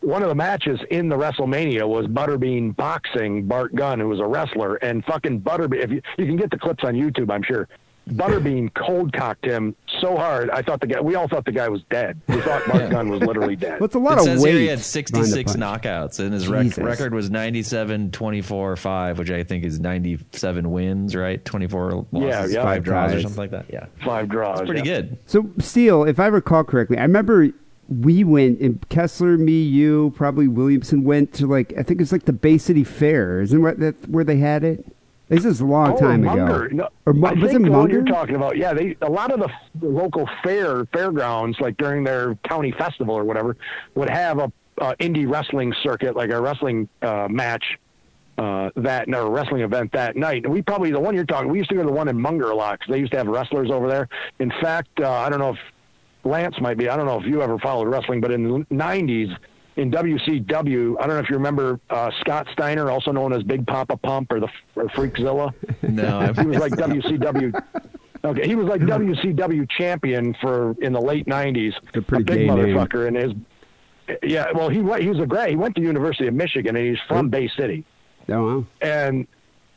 One 0.02 0.22
of 0.22 0.30
the 0.30 0.36
matches 0.36 0.80
in 0.92 1.10
the 1.10 1.18
WrestleMania 1.18 1.88
was 1.88 2.08
Butterbean 2.08 2.76
boxing 2.76 3.46
Bart 3.46 3.76
Gunn, 3.76 4.00
who 4.00 4.08
was 4.08 4.20
a 4.20 4.26
wrestler, 4.26 4.76
and 4.76 5.04
fucking 5.06 5.42
Butterbean. 5.42 5.84
If 5.84 5.92
you 5.92 6.02
you 6.18 6.26
can 6.26 6.38
get 6.38 6.52
the 6.52 6.58
clips 6.58 6.84
on 6.84 6.94
YouTube, 6.94 7.32
I'm 7.32 7.44
sure. 7.44 7.68
Butterbean 8.10 8.74
cold 8.74 9.14
cocked 9.14 9.46
him 9.46 9.76
so 10.00 10.16
hard. 10.18 10.50
I 10.50 10.62
thought 10.62 10.82
the 10.82 10.88
guy. 10.88 11.00
We 11.02 11.16
all 11.16 11.28
thought 11.28 11.46
the 11.46 11.52
guy 11.52 11.70
was 11.70 11.82
dead. 11.90 12.20
We 12.28 12.42
thought 12.42 12.66
Bart 12.68 12.90
Gunn 12.92 13.10
was 13.10 13.22
literally 13.22 13.56
dead. 13.56 13.80
Well, 13.80 13.86
it's 13.86 13.96
a 13.96 14.00
lot 14.00 14.14
it 14.14 14.20
of 14.20 14.26
says 14.26 14.42
weight. 14.44 14.52
here 14.52 14.60
he 14.62 14.68
had 14.68 14.80
66 14.80 15.54
knockouts, 15.54 16.20
and 16.20 16.34
his 16.34 16.48
rec- 16.48 16.78
record 16.78 17.14
was 17.14 17.30
97, 17.30 18.12
24, 18.12 18.76
5, 18.76 19.20
which 19.20 19.32
I 19.32 19.44
think 19.44 19.64
is 19.64 19.80
97 19.80 20.72
wins, 20.72 21.16
right? 21.16 21.44
24 21.44 22.08
losses, 22.12 22.12
Yeah, 22.14 22.46
yeah. 22.46 22.64
five 22.64 22.84
draws 22.84 23.14
or 23.14 23.22
something 23.22 23.38
like 23.38 23.52
that. 23.52 23.66
Yeah. 23.70 23.86
Five 24.04 24.30
draws. 24.30 24.62
Pretty 24.62 24.80
yeah. 24.88 25.02
good. 25.02 25.18
So, 25.26 25.50
Steele, 25.60 26.04
if 26.04 26.20
I 26.20 26.28
recall 26.28 26.64
correctly, 26.64 26.98
I 26.98 27.02
remember 27.04 27.50
we 27.88 28.24
went, 28.24 28.60
and 28.60 28.88
Kessler, 28.90 29.38
me, 29.38 29.62
you, 29.64 30.14
probably 30.16 30.48
Williamson 30.48 31.04
went 31.04 31.34
to 31.34 31.48
like, 31.48 31.74
I 31.78 31.84
think 31.84 32.02
it's 32.02 32.12
like 32.12 32.26
the 32.26 32.34
Bay 32.34 32.58
City 32.58 32.84
Fair. 32.84 33.42
Isn't 33.42 33.62
that 33.64 33.80
that 33.80 34.10
where 34.10 34.24
they 34.24 34.38
had 34.38 34.64
it? 34.64 34.86
This 35.30 35.46
is 35.46 35.62
a 35.62 35.66
long 35.66 35.94
Oh, 35.94 35.98
time 35.98 36.24
Munger. 36.24 36.66
ago. 36.66 36.76
No, 36.76 36.90
Or 37.06 37.14
I 37.14 37.34
was 37.34 37.52
think 37.52 37.66
it 37.66 37.70
Munger? 37.72 37.94
you're 37.94 38.06
talking 38.06 38.36
about. 38.36 38.58
Yeah, 38.58 38.74
they 38.74 38.98
a 39.02 39.10
lot 39.10 39.32
of 39.32 39.40
the, 39.40 39.46
f- 39.48 39.70
the 39.76 39.88
local 39.88 40.28
fair 40.44 40.86
fairgrounds, 40.86 41.60
like 41.60 41.78
during 41.78 42.04
their 42.04 42.34
county 42.50 42.72
festival 42.72 43.16
or 43.16 43.24
whatever, 43.24 43.56
would 43.96 44.10
have 44.10 44.40
a 44.40 44.52
uh, 44.80 44.96
indie 45.00 45.30
wrestling 45.32 45.74
circuit, 45.84 46.16
like 46.16 46.32
a 46.32 46.42
wrestling 46.42 46.90
uh, 47.04 47.28
match 47.30 47.64
uh, 48.40 48.70
that 48.78 49.08
or 49.14 49.20
a 49.28 49.30
wrestling 49.30 49.62
event 49.62 49.92
that 49.92 50.16
night. 50.16 50.46
And 50.46 50.54
we 50.54 50.62
probably 50.64 50.92
the 50.92 51.00
one 51.00 51.14
you're 51.14 51.26
talking. 51.26 51.52
We 51.52 51.60
used 51.60 51.70
to 51.70 51.76
go 51.76 51.82
to 51.84 51.88
the 51.88 51.94
one 51.94 52.08
in 52.08 52.20
Munger 52.20 52.50
a 52.50 52.56
lot 52.56 52.80
because 52.80 52.92
they 52.94 53.00
used 53.00 53.12
to 53.12 53.18
have 53.20 53.28
wrestlers 53.28 53.70
over 53.70 53.88
there. 53.88 54.10
In 54.40 54.50
fact, 54.62 54.90
uh, 55.00 55.12
I 55.12 55.30
don't 55.30 55.40
know 55.40 55.52
if 55.52 55.60
Lance 56.24 56.56
might 56.60 56.78
be. 56.78 56.90
I 56.90 56.98
don't 56.98 57.06
know 57.06 57.20
if 57.20 57.26
you 57.28 57.42
ever 57.44 57.60
followed 57.60 57.88
wrestling, 57.88 58.20
but 58.20 58.32
in 58.32 58.44
the 58.44 58.66
'90s. 58.74 59.36
In 59.76 59.92
WCW, 59.92 60.96
I 61.00 61.08
don't 61.08 61.16
know 61.16 61.20
if 61.20 61.30
you 61.30 61.36
remember 61.38 61.80
uh, 61.90 62.12
Scott 62.20 62.48
Steiner, 62.52 62.92
also 62.92 63.12
known 63.12 63.32
as 63.32 63.44
Big 63.44 63.66
Papa 63.66 63.96
Pump 63.98 64.32
or 64.32 64.40
the 64.42 64.50
or 64.76 64.86
Freakzilla. 64.90 65.54
No, 65.90 66.34
he 66.34 66.46
was 66.46 66.58
like 66.58 66.74
WCW. 66.74 67.54
Okay, 68.26 68.46
he 68.48 68.56
was 68.56 68.68
like 68.68 68.82
WCW 69.00 69.70
champion 69.70 70.36
for 70.42 70.76
in 70.82 70.92
the 70.92 71.00
late 71.00 71.26
'90s. 71.28 71.74
a 71.96 72.00
a 72.00 72.02
big 72.02 72.26
gay 72.28 72.36
name. 72.48 72.50
motherfucker, 72.50 73.08
and 73.08 73.16
his 73.16 73.34
yeah. 74.24 74.48
Well, 74.54 74.68
he 74.70 74.82
wa- 74.82 74.98
he 74.98 75.08
was 75.08 75.20
a 75.20 75.26
grad. 75.26 75.50
He 75.50 75.56
went 75.56 75.76
to 75.76 75.82
University 75.82 76.28
of 76.28 76.34
Michigan, 76.34 76.76
and 76.76 76.86
he's 76.86 76.98
from 77.08 77.30
Bay 77.30 77.50
City. 77.58 77.86
Oh, 78.28 78.58
wow. 78.58 78.66
And 78.82 79.28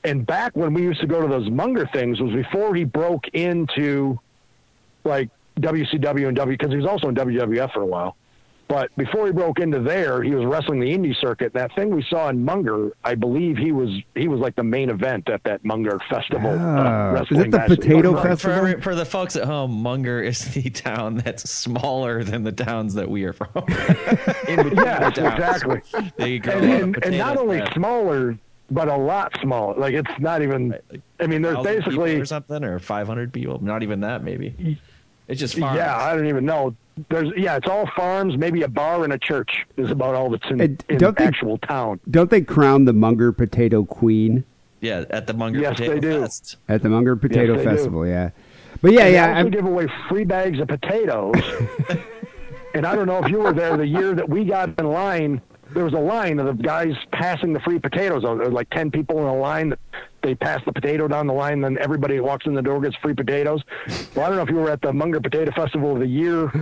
and 0.03 0.27
back 0.27 0.57
when 0.57 0.75
we 0.75 0.83
used 0.83 1.01
to 1.03 1.07
go 1.07 1.23
to 1.23 1.29
those 1.29 1.49
Munger 1.49 1.89
things 1.93 2.21
was 2.21 2.33
before 2.33 2.75
he 2.75 2.83
broke 2.85 3.29
into 3.35 4.19
like 5.05 5.31
WCW 5.61 6.27
and 6.27 6.37
W 6.37 6.57
because 6.59 6.73
he 6.73 6.77
was 6.77 6.87
also 6.87 7.09
in 7.09 7.15
WWF 7.15 7.73
for 7.73 7.83
a 7.83 7.87
while. 7.87 8.17
But 8.69 8.95
before 8.97 9.27
he 9.27 9.33
broke 9.33 9.59
into 9.61 9.81
there, 9.81 10.23
he 10.23 10.35
was 10.35 10.47
wrestling 10.47 10.81
the 10.81 10.87
indie 10.87 11.15
circuit. 11.21 11.53
That 11.53 11.75
thing 11.75 11.95
we 11.95 12.03
saw 12.09 12.31
in 12.31 12.43
Munger, 12.43 12.93
I 13.05 13.15
believe 13.15 13.59
he 13.59 13.71
was 13.71 13.91
he 14.15 14.29
was 14.29 14.41
like 14.41 14.57
the 14.57 14.63
main 14.65 14.89
event 14.89 15.29
at 15.29 15.43
that 15.45 15.63
Munger 15.63 15.99
festival. 16.09 16.51
Oh, 16.53 16.57
uh, 16.59 17.23
is 17.31 17.39
it 17.39 17.51
the 17.51 17.59
match. 17.59 17.69
potato 17.69 18.13
Right. 18.15 18.23
festival? 18.23 18.73
For, 18.73 18.81
for 18.81 18.95
the 18.95 19.05
folks 19.05 19.37
at 19.37 19.45
home, 19.45 19.73
Munger 19.83 20.23
is 20.23 20.45
the 20.55 20.71
town 20.71 21.17
that's 21.17 21.51
smaller 21.51 22.25
than 22.25 22.45
the 22.45 22.53
towns 22.53 22.95
that 22.95 23.11
we 23.11 23.25
are 23.25 23.35
from. 23.35 23.49
In 24.49 24.73
Yes, 24.75 25.15
the 25.17 25.23
towns. 25.23 25.63
exactly. 25.63 25.81
They 26.17 26.39
grow 26.39 26.55
and, 26.55 26.65
a 26.65 26.69
lot 26.69 26.79
of 26.79 26.83
and, 26.95 27.05
and 27.05 27.19
not 27.19 27.37
only 27.37 27.59
there. 27.59 27.73
smaller, 27.75 28.39
but 28.71 28.89
a 28.89 28.97
lot 28.97 29.33
smaller. 29.43 29.75
Like 29.75 29.93
it's 29.95 30.11
not 30.19 30.41
even. 30.41 30.71
Right, 30.71 30.81
like 30.91 31.01
I 31.21 31.27
mean, 31.27 31.43
there's 31.43 31.59
basically 31.63 32.17
or 32.19 32.25
something 32.25 32.65
or 32.65 32.79
500 32.79 33.33
people. 33.35 33.63
Not 33.63 33.83
even 33.83 34.01
that, 34.01 34.25
maybe. 34.25 34.79
It's 35.29 35.39
just 35.41 35.59
farms. 35.59 35.77
Yeah, 35.77 35.97
I 35.97 36.15
don't 36.17 36.27
even 36.27 36.45
know. 36.47 36.75
There's 37.09 37.31
yeah, 37.37 37.57
it's 37.57 37.69
all 37.69 37.89
farms, 37.97 38.37
maybe 38.37 38.63
a 38.63 38.69
bar 38.69 39.03
and 39.05 39.13
a 39.13 39.19
church 39.19 39.65
is 39.77 39.91
about 39.91 40.15
all 40.15 40.31
that's 40.31 40.49
in, 40.51 40.61
And 40.61 40.85
in 40.89 40.99
don't 40.99 41.17
they- 41.17 41.25
actual 41.25 41.59
town. 41.59 42.01
Don't 42.11 42.31
they 42.31 42.43
crown 42.43 42.85
the 42.85 42.93
Munger 42.93 43.33
Potato 43.33 43.85
Queen 43.85 44.45
Yeah, 44.81 45.05
at 45.11 45.27
the 45.27 45.33
Munger 45.35 45.61
Yes, 45.61 45.77
Potato 45.77 45.95
they 45.95 46.01
do. 46.01 46.21
Fest. 46.21 46.57
at 46.69 46.83
the 46.83 46.89
Munger 46.91 47.17
Potato 47.17 47.57
they 47.57 47.65
do. 47.65 47.71
Festival? 47.71 48.07
Yeah. 48.07 48.31
But 48.83 48.93
yeah, 48.93 49.05
And 49.05 49.13
yeah. 49.15 49.27
They 49.27 49.31
also 49.33 49.37
I'm- 49.39 49.51
give 49.51 49.65
away 49.65 49.87
free 50.09 50.25
bags 50.25 50.59
of 50.61 50.69
potatoes. 50.69 51.35
and 52.75 52.87
I 52.87 52.95
don't 52.95 53.07
know 53.07 53.19
if 53.25 53.31
you 53.31 53.39
were 53.39 53.53
there 53.53 53.77
the 53.77 53.87
year 53.87 54.15
that 54.15 54.29
we 54.29 54.45
got 54.45 54.79
in 54.79 54.87
line. 54.87 55.41
There 55.75 55.85
was 55.85 55.95
a 55.95 55.99
line 55.99 56.39
of 56.39 56.47
the 56.47 56.63
guys 56.63 56.95
passing 57.13 57.53
the 57.55 57.61
free 57.61 57.79
potatoes. 57.79 58.23
There 58.23 58.35
were 58.35 58.51
like 58.51 58.69
ten 58.71 58.91
people 58.91 59.19
in 59.21 59.25
a 59.25 59.35
line. 59.37 59.71
That 59.71 59.79
they 60.23 60.35
pass 60.35 60.65
the 60.65 60.73
potato 60.73 61.09
down 61.09 61.27
the 61.27 61.33
line, 61.33 61.61
then 61.61 61.79
everybody 61.79 62.17
that 62.17 62.23
walks 62.23 62.47
in 62.47 62.55
the 62.55 62.63
door 62.63 62.81
gets 62.81 62.97
free 62.97 63.15
potatoes. 63.15 63.63
Well, 64.15 64.27
I 64.27 64.29
don't 64.29 64.37
know 64.37 64.43
if 64.43 64.51
you 64.51 64.57
were 64.57 64.71
at 64.71 64.83
the 64.83 64.93
Munger 64.93 65.21
Potato 65.21 65.53
Festival 65.53 65.93
of 65.93 66.01
the 66.01 66.07
year. 66.07 66.53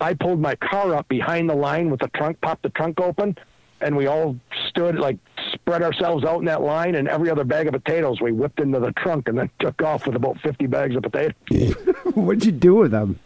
I 0.00 0.14
pulled 0.14 0.40
my 0.40 0.54
car 0.56 0.94
up 0.94 1.08
behind 1.08 1.50
the 1.50 1.54
line 1.54 1.90
with 1.90 2.00
the 2.00 2.08
trunk, 2.08 2.40
popped 2.40 2.62
the 2.62 2.70
trunk 2.70 3.00
open, 3.00 3.36
and 3.80 3.96
we 3.96 4.06
all 4.06 4.36
stood 4.68 4.96
like 4.96 5.18
spread 5.52 5.82
ourselves 5.82 6.24
out 6.24 6.38
in 6.38 6.44
that 6.46 6.62
line. 6.62 6.94
And 6.94 7.08
every 7.08 7.30
other 7.30 7.44
bag 7.44 7.66
of 7.66 7.72
potatoes 7.72 8.20
we 8.20 8.32
whipped 8.32 8.60
into 8.60 8.80
the 8.80 8.92
trunk, 8.92 9.28
and 9.28 9.38
then 9.38 9.50
took 9.58 9.82
off 9.82 10.06
with 10.06 10.16
about 10.16 10.38
fifty 10.40 10.66
bags 10.66 10.94
of 10.96 11.02
potatoes. 11.02 11.34
what'd 12.14 12.44
you 12.44 12.52
do 12.52 12.76
with 12.76 12.92
them? 12.92 13.18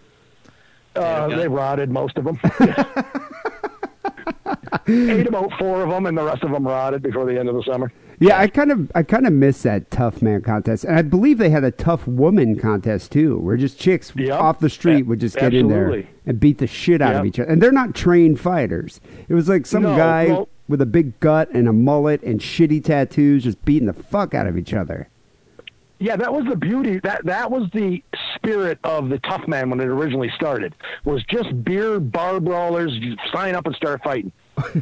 Uh, 0.95 1.29
they 1.29 1.49
rotted, 1.49 1.91
most 1.91 2.19
of 2.19 2.25
them. 2.25 2.39
Ate 4.87 5.27
about 5.27 5.53
four 5.59 5.83
of 5.83 5.91
them, 5.91 6.07
and 6.07 6.19
the 6.19 6.23
rest 6.23 6.43
of 6.43 6.51
them 6.51 6.67
rotted 6.67 7.03
before 7.03 7.25
the 7.25 7.39
end 7.39 7.49
of 7.49 7.55
the 7.55 7.63
summer. 7.63 7.91
Yeah, 8.23 8.39
I 8.39 8.47
kind 8.49 8.71
of, 8.71 8.91
I 8.95 9.03
kind 9.03 9.27
of 9.27 9.33
miss 9.33 9.63
that 9.63 9.91
tough 9.91 10.23
man 10.23 10.43
contest, 10.43 10.85
and 10.85 10.97
I 10.97 11.03
believe 11.03 11.39
they 11.39 11.51
had 11.51 11.65
a 11.65 11.71
tough 11.71 12.07
woman 12.07 12.59
contest 12.59 13.13
too, 13.13 13.39
where 13.39 13.57
just 13.57 13.79
chicks 13.81 14.13
Yep. 14.17 14.39
off 14.41 14.59
the 14.61 14.71
street 14.71 15.03
A- 15.03 15.09
would 15.09 15.21
just 15.21 15.37
get 15.37 15.53
in 15.55 15.69
there 15.69 16.05
and 16.27 16.39
beat 16.41 16.59
the 16.59 16.67
shit 16.67 17.03
out 17.03 17.17
of 17.17 17.27
each 17.27 17.39
other, 17.41 17.51
and 17.51 17.61
they're 17.63 17.73
not 17.73 17.95
trained 17.95 18.39
fighters. 18.41 19.01
It 19.29 19.35
was 19.35 19.49
like 19.49 19.67
some 19.67 19.83
No, 19.83 19.97
guy 19.97 20.27
well- 20.29 20.49
with 20.69 20.81
a 20.81 20.87
big 20.87 21.19
gut 21.21 21.51
and 21.53 21.69
a 21.69 21.73
mullet 21.73 22.23
and 22.23 22.41
shitty 22.41 22.85
tattoos 22.85 23.45
just 23.45 23.63
beating 23.65 23.87
the 23.87 23.93
fuck 23.93 24.35
out 24.35 24.47
of 24.47 24.57
each 24.57 24.73
other. 24.73 25.09
Yeah, 25.99 26.17
that 26.17 26.33
was 26.33 26.45
the 26.47 26.57
beauty. 26.57 26.99
That 27.05 27.25
that 27.27 27.51
was 27.51 27.69
the 27.73 28.03
spirit 28.35 28.79
of 28.83 29.09
the 29.09 29.19
Tough 29.21 29.47
Man 29.47 29.71
when 29.71 29.79
it 29.79 29.87
originally 29.87 30.31
started. 30.35 30.75
Was 31.05 31.23
just 31.25 31.63
beer 31.65 32.01
bar 32.01 32.41
brawlers. 32.41 32.93
Sign 33.33 33.55
up 33.55 33.67
and 33.67 33.75
start 33.77 34.03
fighting. 34.03 34.33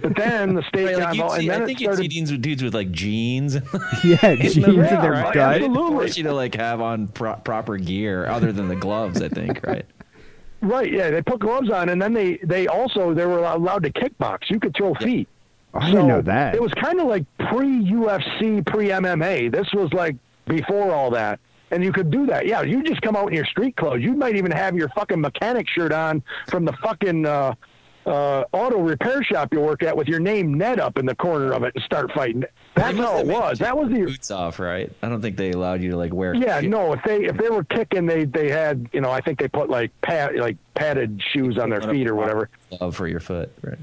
But 0.00 0.16
then 0.16 0.54
the 0.54 0.62
state 0.68 0.86
Right, 0.86 0.96
got 0.96 1.04
like 1.04 1.14
involved, 1.14 1.34
see, 1.36 1.40
and 1.42 1.50
then 1.50 1.60
I 1.60 1.64
it 1.64 1.66
think 1.66 1.80
you'd 1.80 1.94
see 1.96 2.08
dudes, 2.08 2.38
dudes 2.38 2.62
with 2.62 2.74
like 2.74 2.90
jeans. 2.92 3.54
Yeah, 4.04 4.34
jeans 4.36 4.56
in 4.56 4.74
Yeah, 4.74 5.00
their 5.00 5.12
right, 5.12 5.34
gut. 5.34 5.52
They 5.54 5.58
didn't 5.60 5.72
Absolutely. 5.72 5.92
force 5.96 6.16
you 6.16 6.24
to 6.24 6.32
like 6.34 6.54
have 6.54 6.80
on 6.80 7.08
pro- 7.08 7.36
proper 7.36 7.76
gear 7.76 8.26
other 8.26 8.52
than 8.52 8.68
the 8.68 8.76
gloves. 8.76 9.20
I 9.22 9.28
think 9.28 9.60
right. 9.66 9.86
Right, 10.62 10.92
yeah, 10.92 11.10
they 11.10 11.22
put 11.22 11.40
gloves 11.40 11.70
on, 11.70 11.88
and 11.88 12.00
then 12.00 12.12
they 12.12 12.36
they 12.44 12.66
also 12.66 13.14
they 13.14 13.24
were 13.24 13.38
allowed 13.38 13.82
to 13.84 13.90
kickbox. 13.92 14.50
You 14.50 14.60
could 14.60 14.74
throw 14.76 14.94
feet. 14.94 15.26
Oh, 15.72 15.78
I 15.78 15.90
didn't 15.90 16.08
know 16.08 16.20
that. 16.22 16.54
It 16.54 16.60
was 16.62 16.72
kind 16.74 17.00
of 17.00 17.06
like 17.06 17.24
pre 17.38 17.66
UFC, 17.84 18.66
pre 18.66 18.88
MMA. 18.88 19.50
This 19.52 19.72
was 19.72 19.92
like 19.92 20.16
before 20.46 20.92
all 20.92 21.10
that. 21.12 21.40
And 21.72 21.84
you 21.84 21.92
could 21.92 22.10
do 22.10 22.26
that. 22.26 22.46
Yeah, 22.46 22.62
you 22.62 22.82
just 22.82 23.00
come 23.00 23.14
out 23.14 23.28
in 23.28 23.34
your 23.34 23.44
street 23.44 23.76
clothes. 23.76 24.02
You 24.02 24.14
might 24.14 24.34
even 24.34 24.50
have 24.50 24.74
your 24.74 24.88
fucking 24.88 25.20
mechanic 25.20 25.68
shirt 25.68 25.92
on 25.92 26.20
from 26.48 26.64
the 26.64 26.72
fucking 26.82 27.24
uh, 27.24 27.54
uh, 28.06 28.44
auto 28.52 28.78
repair 28.78 29.22
shop 29.22 29.52
you 29.52 29.60
work 29.60 29.82
at 29.82 29.96
with 29.96 30.08
your 30.08 30.20
name 30.20 30.54
net 30.54 30.80
up 30.80 30.98
in 30.98 31.06
the 31.06 31.14
corner 31.14 31.52
of 31.52 31.62
it 31.62 31.74
and 31.74 31.84
start 31.84 32.10
fighting. 32.12 32.44
That's 32.74 32.96
how 32.96 33.18
it 33.18 33.26
was. 33.26 33.58
That 33.58 33.76
was 33.76 33.90
the 33.90 34.04
boots 34.04 34.30
off, 34.30 34.58
right? 34.58 34.90
I 35.02 35.08
don't 35.08 35.20
think 35.20 35.36
they 35.36 35.50
allowed 35.50 35.82
you 35.82 35.90
to 35.90 35.96
like 35.96 36.14
wear. 36.14 36.34
yeah. 36.34 36.60
shoes 36.60 36.70
No, 36.70 36.92
if 36.92 37.02
they 37.04 37.24
if 37.24 37.36
they 37.36 37.50
were 37.50 37.64
kicking, 37.64 38.06
they 38.06 38.24
they 38.24 38.50
had 38.50 38.88
you 38.92 39.00
know 39.00 39.10
I 39.10 39.20
think 39.20 39.38
they 39.38 39.48
put 39.48 39.68
like 39.68 39.90
pad 40.02 40.36
like 40.36 40.56
padded 40.74 41.22
shoes 41.32 41.58
on 41.58 41.70
their 41.70 41.82
feet 41.82 42.08
or 42.08 42.14
whatever. 42.14 42.48
glove 42.70 42.96
for 42.96 43.06
your 43.06 43.20
foot, 43.20 43.52
right? 43.62 43.78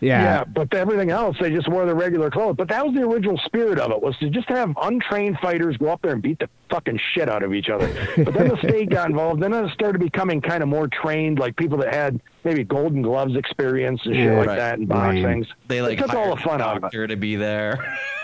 Yeah. 0.00 0.22
Yeah, 0.22 0.44
but 0.44 0.72
everything 0.74 1.10
else 1.10 1.36
they 1.40 1.50
just 1.50 1.68
wore 1.68 1.84
their 1.84 1.94
regular 1.94 2.30
clothes. 2.30 2.56
But 2.56 2.68
that 2.68 2.84
was 2.86 2.94
the 2.94 3.02
original 3.02 3.36
spirit 3.44 3.78
of 3.78 3.90
it 3.90 4.00
was 4.02 4.16
to 4.18 4.30
just 4.30 4.48
have 4.48 4.72
untrained 4.80 5.38
fighters 5.40 5.76
go 5.76 5.88
up 5.88 6.00
there 6.02 6.12
and 6.12 6.22
beat 6.22 6.38
the 6.38 6.48
fucking 6.70 6.98
shit 7.12 7.28
out 7.28 7.42
of 7.42 7.52
each 7.52 7.68
other. 7.68 7.86
But 8.16 8.32
then 8.32 8.48
the 8.48 8.56
state 8.68 8.88
got 8.90 9.10
involved. 9.10 9.42
Then 9.42 9.52
it 9.52 9.70
started 9.74 9.98
becoming 9.98 10.40
kind 10.40 10.62
of 10.62 10.68
more 10.70 10.88
trained, 10.88 11.38
like 11.38 11.54
people 11.56 11.76
that 11.78 11.92
had 11.94 12.18
maybe 12.44 12.64
Golden 12.64 13.02
Gloves 13.02 13.36
experience 13.36 14.00
and 14.06 14.14
shit 14.14 14.24
Yeah. 14.24 14.38
like 14.38 14.46
Right. 14.48 14.56
that 14.56 14.78
and 14.78 14.88
Right. 14.88 15.22
boxing. 15.22 15.46
They 15.68 15.82
like 15.82 15.98
it 15.98 16.02
took 16.06 16.14
all 16.14 16.34
the 16.34 16.40
fun 16.40 16.62
out 16.62 16.70
of 16.70 16.76
it. 16.78 16.80
doctor 16.82 17.06
to 17.06 17.16
be 17.16 17.36
there. 17.36 17.78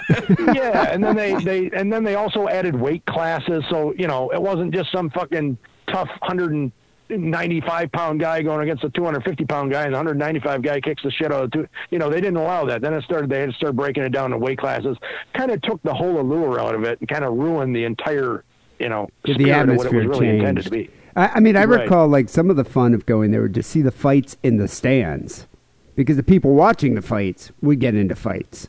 yeah, 0.54 0.90
and 0.92 1.02
then 1.04 1.16
they, 1.16 1.35
they 1.45 1.71
and 1.75 1.92
then 1.92 2.04
they 2.04 2.14
also 2.14 2.49
added 2.49 2.75
weight 2.75 3.04
classes, 3.06 3.64
so 3.68 3.92
you 3.99 4.06
know 4.06 4.30
it 4.30 4.40
wasn't 4.40 4.73
just 4.73 4.90
some 4.92 5.11
fucking 5.11 5.59
tough 5.88 6.09
hundred 6.23 6.52
and 6.52 6.73
ninety 7.10 7.60
five 7.60 7.90
pound 7.92 8.20
guy 8.20 8.42
going 8.42 8.62
against 8.62 8.84
a 8.84 8.90
two 8.90 9.04
hundred 9.04 9.25
fifty 9.25 9.44
pound 9.44 9.70
guy, 9.72 9.84
and 9.84 9.92
the 9.92 9.96
hundred 9.96 10.18
ninety 10.18 10.40
five 10.40 10.62
guy 10.62 10.80
kicks 10.80 11.02
the 11.02 11.10
shit 11.10 11.32
out 11.32 11.44
of 11.44 11.50
two. 11.52 11.66
You 11.90 11.98
know 11.98 12.10
they 12.10 12.20
didn't 12.20 12.36
allow 12.36 12.64
that. 12.66 12.80
Then 12.82 12.94
it 12.94 13.02
started 13.04 13.30
they 13.30 13.40
had 13.40 13.50
to 13.50 13.56
start 13.56 13.76
breaking 13.76 14.02
it 14.04 14.10
down 14.10 14.30
to 14.30 14.38
weight 14.38 14.58
classes. 14.58 14.96
Kind 15.34 15.50
of 15.50 15.60
took 15.62 15.82
the 15.82 15.94
whole 15.94 16.20
allure 16.20 16.60
out 16.60 16.75
of 16.75 16.84
it 16.84 16.98
and 17.00 17.08
kind 17.08 17.25
of 17.25 17.34
ruined 17.34 17.75
the 17.75 17.84
entire 17.84 18.44
you 18.78 18.88
know 18.88 19.08
The 19.25 19.34
spirit 19.34 19.68
of 19.70 19.76
what 19.76 19.86
it 19.86 19.90
atmosphere 19.92 20.08
was 20.08 20.18
really 20.18 20.28
intended 20.28 20.64
changed. 20.64 20.86
to 20.86 20.90
be. 20.90 20.90
I, 21.16 21.28
I 21.36 21.40
mean, 21.40 21.56
I 21.56 21.64
Right. 21.64 21.82
recall 21.82 22.08
like 22.08 22.28
some 22.28 22.50
of 22.50 22.56
the 22.56 22.64
fun 22.64 22.92
of 22.94 23.06
going 23.06 23.30
there 23.30 23.48
to 23.48 23.62
see 23.62 23.80
the 23.82 23.90
fights 23.92 24.36
in 24.42 24.58
the 24.58 24.68
stands 24.68 25.46
because 25.94 26.16
the 26.16 26.22
people 26.22 26.52
watching 26.54 26.94
the 26.94 27.02
fights 27.02 27.50
would 27.62 27.80
get 27.80 27.94
into 27.94 28.14
fights. 28.14 28.68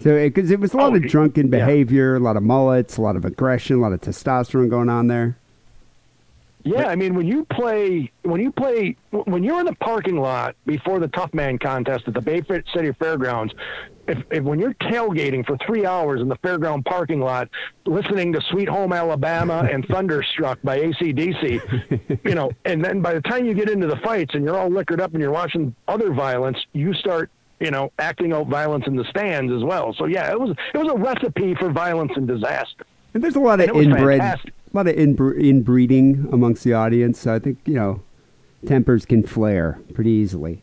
So 0.00 0.14
because 0.22 0.50
it, 0.50 0.60
was 0.60 0.74
a 0.74 0.76
lot 0.76 0.92
Oh, 0.92 0.96
of 0.96 1.02
drunken 1.08 1.46
yeah. 1.46 1.58
behavior, 1.58 2.14
a 2.16 2.20
lot 2.20 2.36
of 2.36 2.42
mullets, 2.42 2.96
a 2.96 3.02
lot 3.02 3.16
of 3.16 3.24
aggression, 3.24 3.76
a 3.76 3.80
lot 3.80 3.92
of 3.92 4.02
testosterone 4.02 4.68
going 4.68 4.88
on 4.90 5.06
there. 5.06 5.38
Yeah, 6.64 6.86
I 6.86 6.96
mean 6.96 7.14
when 7.14 7.26
you 7.26 7.44
play 7.44 8.10
when 8.22 8.40
you 8.40 8.50
play 8.50 8.96
when 9.10 9.44
you're 9.44 9.60
in 9.60 9.66
the 9.66 9.74
parking 9.74 10.16
lot 10.16 10.56
before 10.64 10.98
the 10.98 11.08
Tough 11.08 11.32
Man 11.34 11.58
contest 11.58 12.04
at 12.08 12.14
the 12.14 12.20
Bayfront 12.20 12.64
City 12.74 12.90
Fairgrounds, 12.98 13.52
if, 14.08 14.22
if 14.30 14.42
when 14.42 14.58
you're 14.58 14.72
tailgating 14.74 15.46
for 15.46 15.58
three 15.66 15.84
hours 15.84 16.22
in 16.22 16.28
the 16.28 16.36
fairground 16.36 16.86
parking 16.86 17.20
lot, 17.20 17.50
listening 17.84 18.32
to 18.32 18.40
Sweet 18.50 18.68
Home 18.68 18.94
Alabama 18.94 19.68
and 19.70 19.86
Thunderstruck 19.90 20.58
by 20.64 20.78
ACDC, 20.80 22.24
you 22.24 22.34
know, 22.34 22.50
and 22.64 22.82
then 22.82 23.02
by 23.02 23.12
the 23.12 23.20
time 23.20 23.44
you 23.44 23.52
get 23.52 23.68
into 23.68 23.86
the 23.86 23.96
fights 23.96 24.34
and 24.34 24.42
you're 24.42 24.56
all 24.56 24.70
liquored 24.70 25.02
up 25.02 25.12
and 25.12 25.20
you're 25.20 25.32
watching 25.32 25.74
other 25.86 26.14
violence, 26.14 26.58
you 26.72 26.94
start 26.94 27.30
you 27.60 27.70
know 27.70 27.92
acting 27.98 28.32
out 28.32 28.48
violence 28.48 28.84
in 28.86 28.96
the 28.96 29.04
stands 29.04 29.52
as 29.52 29.62
well. 29.62 29.94
So 29.98 30.06
yeah, 30.06 30.30
it 30.30 30.40
was 30.40 30.56
it 30.72 30.78
was 30.78 30.90
a 30.90 30.96
recipe 30.96 31.54
for 31.54 31.70
violence 31.70 32.12
and 32.16 32.26
disaster. 32.26 32.86
And 33.12 33.22
there's 33.22 33.36
a 33.36 33.40
lot 33.40 33.60
of 33.60 33.68
And 33.68 33.70
it 33.70 33.74
was 33.74 33.86
inbred, 33.86 34.20
fantastic. 34.20 34.54
A 34.74 34.76
lot 34.76 34.88
of 34.88 34.96
inbre- 34.96 35.40
inbreeding 35.40 36.28
amongst 36.32 36.64
the 36.64 36.72
audience. 36.72 37.20
So 37.20 37.32
I 37.32 37.38
think 37.38 37.58
you 37.64 37.74
know, 37.74 38.02
tempers 38.66 39.06
can 39.06 39.22
flare 39.22 39.78
pretty 39.94 40.10
easily. 40.10 40.62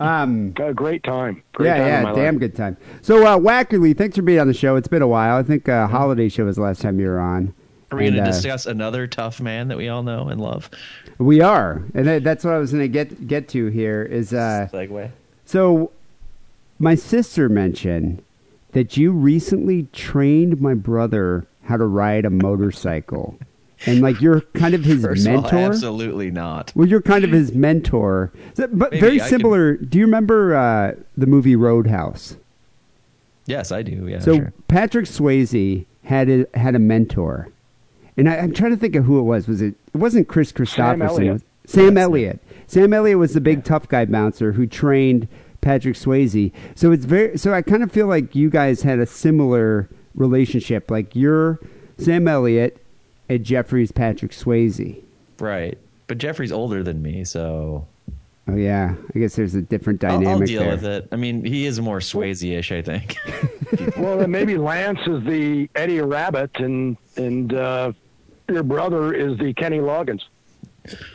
Um, 0.00 0.52
Got 0.52 0.68
a 0.68 0.74
great 0.74 1.02
time. 1.02 1.42
Great 1.54 1.68
yeah, 1.68 2.02
time 2.02 2.06
yeah, 2.06 2.22
damn 2.22 2.34
life. 2.34 2.40
good 2.40 2.56
time. 2.56 2.76
So 3.00 3.26
uh, 3.26 3.38
Wackerle, 3.38 3.96
thanks 3.96 4.16
for 4.16 4.22
being 4.22 4.38
on 4.38 4.46
the 4.46 4.54
show. 4.54 4.76
It's 4.76 4.86
been 4.86 5.02
a 5.02 5.08
while. 5.08 5.36
I 5.38 5.42
think 5.42 5.68
uh, 5.68 5.88
holiday 5.88 6.28
show 6.28 6.44
was 6.44 6.56
the 6.56 6.62
last 6.62 6.82
time 6.82 7.00
you 7.00 7.06
were 7.06 7.18
on. 7.18 7.54
Are 7.90 7.96
we 7.96 8.04
going 8.04 8.14
to 8.14 8.22
uh, 8.22 8.26
discuss 8.26 8.66
another 8.66 9.06
tough 9.06 9.40
man 9.40 9.68
that 9.68 9.78
we 9.78 9.88
all 9.88 10.02
know 10.02 10.28
and 10.28 10.40
love? 10.40 10.68
We 11.16 11.40
are, 11.40 11.82
and 11.94 12.06
that's 12.22 12.44
what 12.44 12.52
I 12.52 12.58
was 12.58 12.70
going 12.70 12.82
to 12.84 12.88
get 12.88 13.26
get 13.26 13.48
to 13.48 13.68
here. 13.68 14.02
Is 14.02 14.34
uh, 14.34 14.68
Segue. 14.70 15.10
so 15.46 15.90
my 16.78 16.94
sister 16.94 17.48
mentioned 17.48 18.22
that 18.72 18.98
you 18.98 19.10
recently 19.10 19.84
trained 19.94 20.60
my 20.60 20.74
brother 20.74 21.46
how 21.68 21.76
to 21.76 21.84
ride 21.86 22.24
a 22.24 22.30
motorcycle, 22.30 23.38
and 23.86 24.00
like 24.00 24.20
you're 24.20 24.40
kind 24.54 24.74
of 24.74 24.84
his 24.84 25.02
First 25.04 25.26
of 25.26 25.34
all, 25.34 25.42
mentor. 25.42 25.58
absolutely 25.58 26.30
not. 26.30 26.72
well, 26.74 26.88
you're 26.88 27.02
kind 27.02 27.24
of 27.24 27.30
his 27.30 27.52
mentor, 27.52 28.32
but 28.56 28.72
Maybe 28.90 29.00
very 29.00 29.20
I 29.20 29.28
similar. 29.28 29.76
Do 29.76 29.98
you 29.98 30.04
remember 30.06 30.56
uh, 30.56 30.94
the 31.16 31.26
movie 31.26 31.54
Roadhouse? 31.56 32.36
Yes, 33.46 33.72
I 33.72 33.82
do. 33.82 34.06
Yeah, 34.08 34.18
So 34.20 34.36
sure. 34.36 34.52
Patrick 34.68 35.06
Swayze 35.06 35.86
had 36.04 36.28
a, 36.28 36.46
had 36.54 36.74
a 36.74 36.78
mentor, 36.78 37.48
and 38.16 38.28
I, 38.28 38.36
I'm 38.38 38.52
trying 38.52 38.72
to 38.72 38.76
think 38.76 38.94
of 38.96 39.04
who 39.04 39.18
it 39.18 39.22
was. 39.22 39.48
Was 39.48 39.62
it? 39.62 39.74
It 39.94 39.98
wasn't 39.98 40.28
Kris 40.28 40.52
Kristofferson. 40.52 41.04
Elliott. 41.06 41.26
It 41.28 41.32
was- 41.32 41.42
Sam 41.66 41.98
Elliott. 41.98 42.40
Sam 42.66 42.92
Elliott 42.94 43.18
was 43.18 43.34
the 43.34 43.40
big 43.42 43.62
tough 43.62 43.88
guy 43.88 44.06
bouncer 44.06 44.52
who 44.52 44.66
trained 44.66 45.28
Patrick 45.60 45.96
Swayze. 45.96 46.50
So 46.74 46.92
it's 46.92 47.04
very. 47.04 47.36
So 47.36 47.52
I 47.52 47.60
kind 47.62 47.82
of 47.82 47.92
feel 47.92 48.06
like 48.06 48.34
you 48.34 48.48
guys 48.48 48.82
had 48.82 48.98
a 48.98 49.06
similar 49.06 49.88
relationship. 50.18 50.90
Like 50.90 51.14
you're 51.16 51.58
Sam 51.96 52.28
Elliott 52.28 52.78
and 53.28 53.44
Jeffrey's 53.44 53.92
Patrick 53.92 54.32
Swayze. 54.32 55.02
Right. 55.38 55.78
But 56.06 56.18
Jeffrey's 56.18 56.52
older 56.52 56.82
than 56.82 57.00
me, 57.02 57.24
so 57.24 57.86
Oh 58.50 58.56
yeah, 58.56 58.94
I 59.14 59.18
guess 59.18 59.36
there's 59.36 59.54
a 59.54 59.60
different 59.60 60.02
I'll, 60.02 60.18
dynamic 60.18 60.40
I'll 60.40 60.46
deal 60.46 60.60
there. 60.62 60.70
with 60.70 60.84
it. 60.84 61.08
I 61.12 61.16
mean, 61.16 61.44
he 61.44 61.66
is 61.66 61.80
more 61.82 61.98
Swayze-ish, 61.98 62.72
I 62.72 62.80
think. 62.80 63.14
well, 63.98 64.16
then 64.16 64.30
maybe 64.30 64.56
Lance 64.56 65.00
is 65.06 65.22
the 65.24 65.68
Eddie 65.74 65.98
Rabbitt, 66.00 66.58
and 66.58 66.96
and 67.18 67.52
uh, 67.52 67.92
your 68.48 68.62
brother 68.62 69.12
is 69.12 69.36
the 69.38 69.52
Kenny 69.52 69.80
Loggins. 69.80 70.22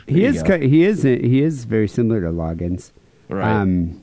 He 0.06 0.22
you 0.22 0.28
is. 0.28 0.44
go. 0.44 0.56
ki- 0.60 0.68
He 0.68 0.84
is. 0.84 1.02
He 1.02 1.42
is 1.42 1.64
very 1.64 1.88
similar 1.88 2.20
to 2.20 2.28
Loggins. 2.28 2.92
Right. 3.28 3.50
Um, 3.52 4.00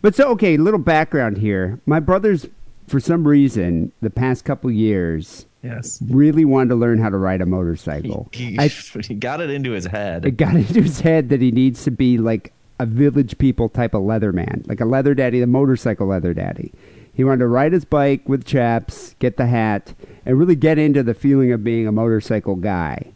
but 0.00 0.14
so 0.14 0.30
okay, 0.30 0.56
little 0.56 0.80
background 0.80 1.36
here. 1.36 1.78
My 1.84 2.00
brothers, 2.00 2.46
for 2.90 2.98
some 3.00 3.26
reason, 3.26 3.92
the 4.02 4.10
past 4.10 4.44
couple 4.44 4.70
years, 4.70 5.46
yes. 5.62 6.02
really 6.08 6.44
wanted 6.44 6.70
to 6.70 6.74
learn 6.74 6.98
how 6.98 7.08
to 7.08 7.16
ride 7.16 7.40
a 7.40 7.44
He, 7.44 7.50
motorcycle. 7.50 8.28
he, 8.32 8.58
I, 8.58 8.66
he 9.06 9.14
got 9.14 9.40
it 9.40 9.48
into 9.50 9.70
his 9.70 9.86
head. 9.86 10.24
it 10.26 10.32
got 10.32 10.56
into 10.56 10.82
his 10.82 11.00
head 11.00 11.28
that 11.28 11.40
he 11.40 11.52
needs 11.52 11.84
to 11.84 11.90
be 11.92 12.18
like 12.18 12.52
a 12.80 12.86
village 12.86 13.38
people 13.38 13.68
type 13.68 13.94
of 13.94 14.02
leather 14.02 14.32
man, 14.32 14.64
like 14.66 14.80
a 14.80 14.84
leather 14.84 15.14
daddy, 15.14 15.38
the 15.38 15.46
motorcycle 15.46 16.08
leather 16.08 16.34
daddy. 16.34 16.72
He 17.14 17.22
wanted 17.22 17.38
to 17.40 17.46
ride 17.46 17.72
his 17.72 17.84
bike 17.84 18.28
with 18.28 18.44
chaps, 18.44 19.14
get 19.20 19.36
the 19.36 19.46
hat, 19.46 19.94
and 20.26 20.38
really 20.38 20.56
get 20.56 20.78
into 20.78 21.02
the 21.04 21.14
feeling 21.14 21.52
of 21.52 21.62
being 21.62 21.86
a 21.86 21.92
motorcycle 21.92 22.56
guy. 22.56 23.12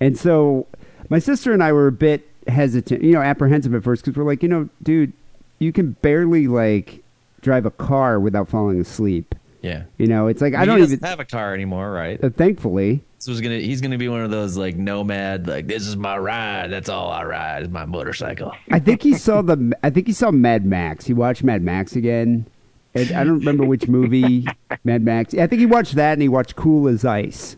And 0.00 0.18
so 0.18 0.66
my 1.08 1.18
sister 1.18 1.52
and 1.52 1.62
I 1.62 1.72
were 1.72 1.86
a 1.86 1.92
bit 1.92 2.28
hesitant, 2.46 3.02
you 3.02 3.12
know, 3.12 3.22
apprehensive 3.22 3.74
at 3.74 3.82
first 3.84 4.04
because 4.04 4.18
we're 4.18 4.24
like, 4.24 4.42
you 4.42 4.48
know, 4.48 4.68
dude, 4.82 5.12
you 5.60 5.72
can 5.72 5.92
barely 6.02 6.46
like 6.48 7.02
drive 7.40 7.66
a 7.66 7.70
car 7.70 8.18
without 8.20 8.48
falling 8.48 8.80
asleep. 8.80 9.34
yeah. 9.62 9.84
You 9.98 10.06
know, 10.06 10.26
it's 10.28 10.40
like 10.40 10.54
I 10.54 10.64
don't 10.64 10.80
even. 10.82 11.00
have 11.00 11.20
a 11.20 11.24
car 11.24 11.54
anymore, 11.54 11.90
right? 11.92 12.22
uh, 12.22 12.30
thankfully, 12.30 13.02
This 13.16 13.28
was 13.28 13.40
gonna. 13.40 13.58
He's 13.58 13.80
gonna 13.80 13.98
be 13.98 14.08
one 14.08 14.20
of 14.22 14.30
those 14.30 14.56
like 14.56 14.76
nomad. 14.76 15.46
Like 15.46 15.66
this 15.66 15.86
is 15.86 15.96
my 15.96 16.16
ride. 16.18 16.68
That's 16.70 16.88
all 16.88 17.10
I 17.10 17.24
ride 17.24 17.62
is 17.64 17.68
my 17.68 17.84
motorcycle. 17.84 18.52
I 18.70 18.78
think 18.78 19.02
he 19.02 19.14
saw 19.26 19.42
the. 19.42 19.76
I 19.82 19.90
think 19.90 20.06
he 20.06 20.12
saw 20.12 20.30
Mad 20.30 20.64
Max. 20.66 21.06
He 21.06 21.12
watched 21.14 21.42
Mad 21.44 21.62
Max 21.62 21.96
again. 21.96 22.46
And 22.94 23.12
I 23.12 23.22
don't 23.22 23.38
remember 23.40 23.64
which 23.66 23.86
movie 23.86 24.46
Mad 24.84 25.02
Max. 25.02 25.34
I 25.34 25.46
think 25.46 25.60
he 25.60 25.66
watched 25.66 25.94
that 25.96 26.14
and 26.14 26.22
he 26.22 26.28
watched 26.28 26.56
Cool 26.56 26.88
as 26.88 27.04
Ice, 27.04 27.56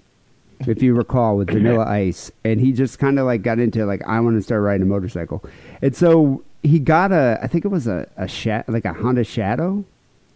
if 0.67 0.83
you 0.83 0.93
recall, 0.93 1.37
with 1.37 1.51
Vanilla 1.51 1.85
Ice. 1.89 2.33
And 2.45 2.61
he 2.61 2.73
just 2.73 2.99
kind 2.99 3.19
of 3.19 3.27
like 3.27 3.43
got 3.43 3.59
into 3.61 3.87
like 3.87 4.03
I 4.07 4.19
want 4.21 4.37
to 4.37 4.43
start 4.43 4.61
riding 4.63 4.83
a 4.83 4.87
motorcycle. 4.87 5.45
And 5.81 5.95
so 5.95 6.43
he 6.63 6.79
got 6.79 7.13
a. 7.13 7.39
I 7.43 7.47
think 7.47 7.65
it 7.65 7.69
was 7.69 7.87
a 7.87 8.09
a 8.17 8.29
sha- 8.29 8.63
like 8.69 8.85
a 8.85 8.93
Honda 8.93 9.25
Shadow. 9.25 9.85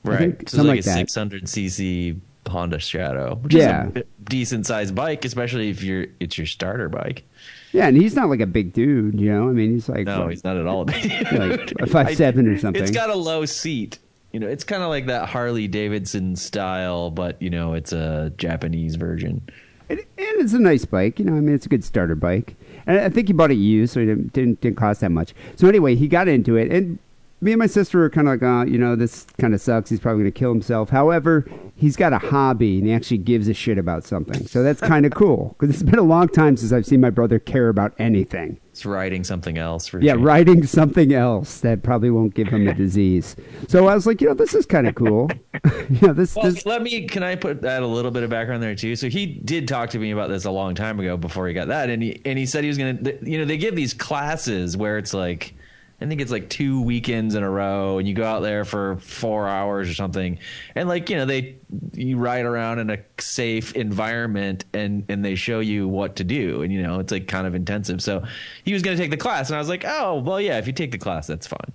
Right. 0.05 0.19
think, 0.19 0.35
So 0.37 0.43
it's 0.43 0.53
something 0.53 0.69
like, 0.69 0.77
like 0.79 0.87
a 0.87 0.89
that. 0.91 0.97
600 1.11 1.45
cc 1.45 2.21
Honda 2.47 2.79
Shadow, 2.79 3.37
which 3.37 3.55
Yeah. 3.55 3.89
is 3.89 3.97
a 3.97 4.05
decent 4.25 4.67
sized 4.67 4.95
bike, 4.95 5.25
especially 5.25 5.71
if 5.71 5.83
you're 5.83 6.07
it's 6.21 6.37
your 6.37 6.47
starter 6.47 6.89
bike. 6.91 7.25
Yeah, 7.73 7.89
and 7.89 7.97
he's 7.97 8.15
not 8.15 8.29
like 8.29 8.41
a 8.41 8.47
big 8.47 8.73
dude, 8.75 9.19
you 9.19 9.33
know. 9.33 9.49
I 9.49 9.53
mean, 9.53 9.73
he's 9.73 9.89
like 9.89 10.07
No, 10.07 10.21
what, 10.23 10.31
he's 10.31 10.45
not 10.45 10.57
at 10.59 10.67
all. 10.67 10.85
like 10.85 11.73
a 11.81 11.87
five 11.87 12.15
seven 12.17 12.47
or 12.47 12.59
something. 12.59 12.83
It's 12.83 12.93
got 12.93 13.09
a 13.11 13.15
low 13.17 13.45
seat. 13.47 13.99
You 14.33 14.41
know, 14.41 14.47
it's 14.49 14.65
kind 14.65 14.83
of 14.83 14.89
like 14.91 15.07
that 15.07 15.29
Harley 15.29 15.69
Davidson 15.69 16.37
style, 16.37 17.11
but 17.11 17.41
you 17.41 17.51
know, 17.51 17.73
it's 17.75 17.93
a 17.93 18.33
Japanese 18.37 18.97
version. 18.97 19.41
And, 19.89 19.99
and 20.01 20.07
it's 20.19 20.53
a 20.55 20.59
nice 20.59 20.85
bike, 20.85 21.19
you 21.19 21.25
know. 21.25 21.37
I 21.37 21.41
mean, 21.41 21.55
it's 21.55 21.67
a 21.67 21.69
good 21.69 21.85
starter 21.85 22.15
bike, 22.15 22.57
and 22.87 22.99
I 22.99 23.09
think 23.09 23.29
he 23.29 23.33
bought 23.33 23.51
it 23.51 23.55
used, 23.55 23.95
so 23.95 24.01
it 24.01 24.33
didn't 24.33 24.61
didn't, 24.61 24.77
cost 24.77 25.01
that 25.01 25.11
much. 25.11 25.35
So 25.57 25.69
anyway, 25.69 25.95
he 25.95 26.09
got 26.09 26.29
into 26.29 26.57
it, 26.57 26.71
and 26.71 26.99
me 27.41 27.53
and 27.53 27.59
my 27.59 27.67
sister 27.67 27.99
were 27.99 28.11
kind 28.11 28.29
of 28.29 28.35
like, 28.35 28.43
oh, 28.43 28.63
you 28.71 28.79
know, 28.79 28.97
this 28.97 29.27
kind 29.39 29.55
of 29.55 29.61
sucks. 29.61 29.91
He's 29.91 30.01
probably 30.01 30.23
going 30.23 30.33
to 30.33 30.39
kill 30.39 30.51
himself. 30.51 30.91
However, 30.91 31.47
he's 31.77 31.97
got 31.97 32.13
a 32.13 32.19
hobby, 32.19 32.79
and 32.79 32.87
he 32.87 32.93
actually 32.93 33.19
gives 33.19 33.49
a 33.49 33.55
shit 33.55 33.79
about 33.79 34.05
something. 34.05 34.47
So 34.47 34.63
that's 34.63 34.81
kind 34.81 35.05
of 35.05 35.13
cool 35.13 35.55
because 35.59 35.75
it's 35.75 35.83
been 35.83 35.99
a 35.99 36.03
long 36.03 36.29
time 36.29 36.57
since 36.57 36.73
I've 36.73 36.87
seen 36.87 37.01
my 37.01 37.11
brother 37.11 37.39
care 37.39 37.69
about 37.69 37.95
anything. 37.99 38.59
It's 38.75 38.85
riding 38.85 39.23
something 39.23 39.57
else 39.57 39.87
for 39.87 40.01
Yeah, 40.01 40.17
writing 40.19 40.67
something 40.67 41.13
else 41.13 41.61
that 41.61 41.85
probably 41.85 42.11
won't 42.11 42.35
give 42.35 42.49
him 42.49 42.67
a 42.67 42.75
disease. 42.85 43.37
So 43.69 43.87
I 43.87 43.95
was 43.95 44.05
like, 44.05 44.21
you 44.21 44.27
know, 44.27 44.35
this 44.35 44.53
is 44.53 44.67
kind 44.67 44.89
of 44.89 44.97
cool. 44.97 45.31
you 45.89 46.09
know, 46.09 46.13
this 46.13 46.35
Well, 46.35 46.51
this 46.51 46.67
let 46.67 46.83
me. 46.83 47.07
Can 47.07 47.23
I 47.23 47.37
put 47.37 47.63
that 47.63 47.85
a 47.85 47.87
little 47.87 48.11
bit 48.11 48.25
of 48.25 48.31
background 48.31 48.65
there 48.65 48.75
too? 48.75 48.97
So 48.97 49.09
he 49.09 49.27
did 49.27 49.69
talk 49.69 49.91
to 49.91 50.01
me 50.01 50.11
about 50.11 50.29
this 50.29 50.45
a 50.45 50.51
long 50.51 50.75
time 50.75 50.99
ago 50.99 51.17
before 51.17 51.47
he 51.47 51.55
got 51.55 51.69
that, 51.69 51.89
and 51.89 52.03
he 52.03 52.21
and 52.25 52.37
he 52.37 52.47
said 52.47 52.65
he 52.65 52.69
was 52.69 52.77
gonna. 52.77 52.99
You 53.23 53.39
know, 53.39 53.45
they 53.45 53.59
give 53.59 53.77
these 53.77 53.95
classes 53.95 54.77
where 54.77 54.99
it's 54.99 55.15
like, 55.15 55.54
I 56.05 56.09
think 56.09 56.21
it's 56.21 56.31
like 56.31 56.51
two 56.51 56.83
weekends 56.83 57.35
in 57.35 57.43
a 57.43 57.49
row, 57.51 57.97
and 57.99 58.07
you 58.07 58.13
go 58.13 58.25
out 58.25 58.41
there 58.41 58.65
for 58.67 58.97
four 58.99 59.49
hours 59.49 59.89
or 59.89 59.95
something, 59.95 60.39
and 60.75 60.87
like 60.87 61.09
you 61.09 61.17
know 61.17 61.25
they 61.25 61.57
you 61.95 62.19
ride 62.19 62.45
around 62.45 62.79
in 62.79 62.91
a 62.91 62.99
safe 63.19 63.75
environment, 63.75 64.67
and 64.75 65.05
and 65.09 65.25
they 65.25 65.35
show 65.35 65.61
you 65.61 65.89
what 65.89 66.17
to 66.17 66.25
do, 66.25 66.61
and 66.63 66.73
you 66.73 66.83
know 66.83 67.01
it's 67.01 67.11
like 67.11 67.27
kind 67.27 67.47
of 67.47 67.55
intensive. 67.55 68.03
So 68.03 68.23
he 68.65 68.75
was 68.75 68.83
gonna 68.83 68.99
take 68.99 69.11
the 69.11 69.17
class, 69.17 69.49
and 69.49 69.57
I 69.57 69.59
was 69.59 69.69
like, 69.71 69.85
oh 69.87 70.19
well, 70.21 70.41
yeah, 70.41 70.59
if 70.59 70.67
you 70.67 70.73
take 70.75 70.91
the 70.93 70.99
class, 70.99 71.27
that's 71.27 71.47
fine. 71.47 71.73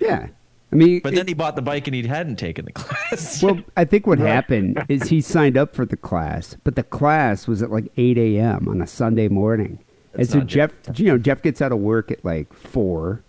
yeah. 0.00 0.28
I 0.72 0.74
mean, 0.74 1.00
But 1.04 1.12
it- 1.12 1.16
then 1.16 1.28
he 1.28 1.34
bought 1.34 1.54
the 1.54 1.60
bike 1.60 1.86
and 1.86 1.94
he 1.94 2.02
hadn't 2.06 2.36
taken 2.36 2.64
the 2.64 2.72
class. 2.72 3.42
well, 3.42 3.60
I 3.76 3.84
think 3.84 4.06
what 4.06 4.18
happened 4.34 4.82
is 4.88 5.02
he 5.10 5.20
signed 5.20 5.58
up 5.58 5.74
for 5.74 5.84
the 5.84 5.98
class, 5.98 6.56
but 6.64 6.76
the 6.76 6.82
class 6.82 7.46
was 7.46 7.62
at 7.62 7.70
like 7.70 7.92
8 7.98 8.16
a.m. 8.16 8.66
on 8.68 8.80
a 8.80 8.86
Sunday 8.86 9.28
morning. 9.28 9.78
and 10.14 10.26
so 10.26 10.38
not 10.38 10.46
Jeff, 10.46 10.70
you 10.94 11.04
know, 11.04 11.18
Jeff 11.18 11.42
gets 11.42 11.60
out 11.60 11.72
of 11.72 11.78
work 11.78 12.10
at 12.10 12.24
like 12.24 12.50
four. 12.54 13.22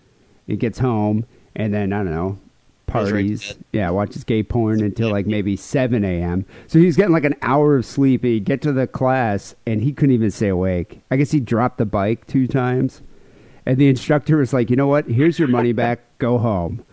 He 0.47 0.55
gets 0.57 0.79
home, 0.79 1.25
and 1.55 1.73
then 1.73 1.93
I 1.93 1.97
don't 1.97 2.11
know, 2.11 2.37
Goes 2.91 3.11
right 3.11 3.21
to 3.21 3.27
parties. 3.27 3.55
yeah, 3.71 3.89
watches 3.89 4.23
gay 4.23 4.43
porn 4.43 4.81
until 4.83 5.09
like 5.09 5.25
maybe 5.25 5.55
7 5.55 6.03
a.m. 6.03 6.45
So 6.67 6.79
he's 6.79 6.95
getting 6.97 7.13
like 7.13 7.23
an 7.25 7.35
hour 7.41 7.77
of 7.77 7.85
sleep. 7.85 8.23
He'd 8.23 8.45
get 8.45 8.61
to 8.63 8.71
the 8.71 8.85
class, 8.87 9.55
and 9.65 9.81
he 9.81 9.93
couldn't 9.93 10.13
even 10.13 10.29
stay 10.31 10.49
awake. 10.49 11.01
I 11.09 11.15
guess 11.17 11.31
he 11.31 11.39
dropped 11.39 11.77
the 11.77 11.85
bike 11.85 12.27
two 12.27 12.45
times, 12.47 13.01
and 13.65 13.77
the 13.77 13.87
instructor 13.87 14.37
was 14.37 14.53
like, 14.53 14.69
"You 14.69 14.75
know 14.75 14.87
what? 14.87 15.07
Here's 15.07 15.39
your 15.39 15.47
money 15.47 15.71
back. 15.71 15.99
Go 16.19 16.37
home." 16.37 16.83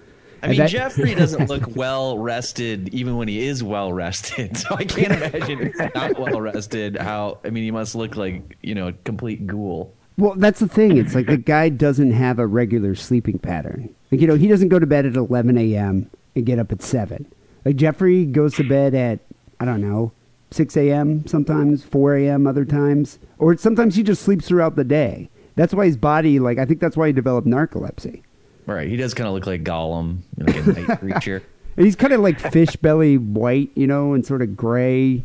I 0.42 0.48
mean, 0.48 0.56
that- 0.58 0.70
Jeffrey 0.70 1.14
doesn't 1.14 1.50
look 1.50 1.64
well 1.76 2.16
rested, 2.16 2.88
even 2.94 3.16
when 3.18 3.28
he 3.28 3.46
is 3.46 3.62
well 3.62 3.92
rested. 3.92 4.56
So 4.56 4.74
I 4.74 4.84
can't 4.84 5.12
imagine 5.12 5.60
if 5.60 5.72
he's 5.74 5.94
not 5.94 6.18
well 6.18 6.40
rested. 6.40 6.96
How 6.96 7.38
I 7.44 7.50
mean, 7.50 7.64
he 7.64 7.70
must 7.72 7.94
look 7.94 8.16
like 8.16 8.56
you 8.62 8.74
know 8.74 8.88
a 8.88 8.92
complete 9.04 9.46
ghoul. 9.46 9.92
Well, 10.20 10.34
that's 10.36 10.60
the 10.60 10.68
thing. 10.68 10.98
It's 10.98 11.14
like 11.14 11.26
the 11.26 11.38
guy 11.38 11.70
doesn't 11.70 12.12
have 12.12 12.38
a 12.38 12.46
regular 12.46 12.94
sleeping 12.94 13.38
pattern. 13.38 13.94
Like, 14.12 14.20
you 14.20 14.26
know, 14.26 14.34
he 14.34 14.48
doesn't 14.48 14.68
go 14.68 14.78
to 14.78 14.86
bed 14.86 15.06
at 15.06 15.16
11 15.16 15.56
a.m. 15.56 16.10
and 16.36 16.44
get 16.44 16.58
up 16.58 16.70
at 16.70 16.82
7. 16.82 17.24
Like, 17.64 17.76
Jeffrey 17.76 18.26
goes 18.26 18.54
to 18.56 18.68
bed 18.68 18.94
at, 18.94 19.20
I 19.58 19.64
don't 19.64 19.80
know, 19.80 20.12
6 20.50 20.76
a.m. 20.76 21.26
sometimes, 21.26 21.84
4 21.84 22.16
a.m. 22.16 22.46
other 22.46 22.66
times. 22.66 23.18
Or 23.38 23.56
sometimes 23.56 23.94
he 23.94 24.02
just 24.02 24.22
sleeps 24.22 24.46
throughout 24.46 24.76
the 24.76 24.84
day. 24.84 25.30
That's 25.56 25.72
why 25.72 25.86
his 25.86 25.96
body, 25.96 26.38
like, 26.38 26.58
I 26.58 26.66
think 26.66 26.80
that's 26.80 26.96
why 26.96 27.06
he 27.06 27.12
developed 27.12 27.46
narcolepsy. 27.46 28.22
Right? 28.66 28.88
He 28.88 28.96
does 28.96 29.14
kind 29.14 29.26
of 29.26 29.34
look 29.34 29.46
like 29.46 29.64
Gollum, 29.64 30.18
like 30.36 30.56
a 30.56 30.62
night 30.62 30.98
creature. 30.98 31.42
And 31.76 31.86
he's 31.86 31.96
kind 31.96 32.12
of 32.12 32.20
like 32.20 32.38
fish 32.38 32.76
belly 32.76 33.16
white, 33.16 33.70
you 33.74 33.86
know, 33.86 34.12
and 34.12 34.26
sort 34.26 34.42
of 34.42 34.56
gray. 34.56 35.24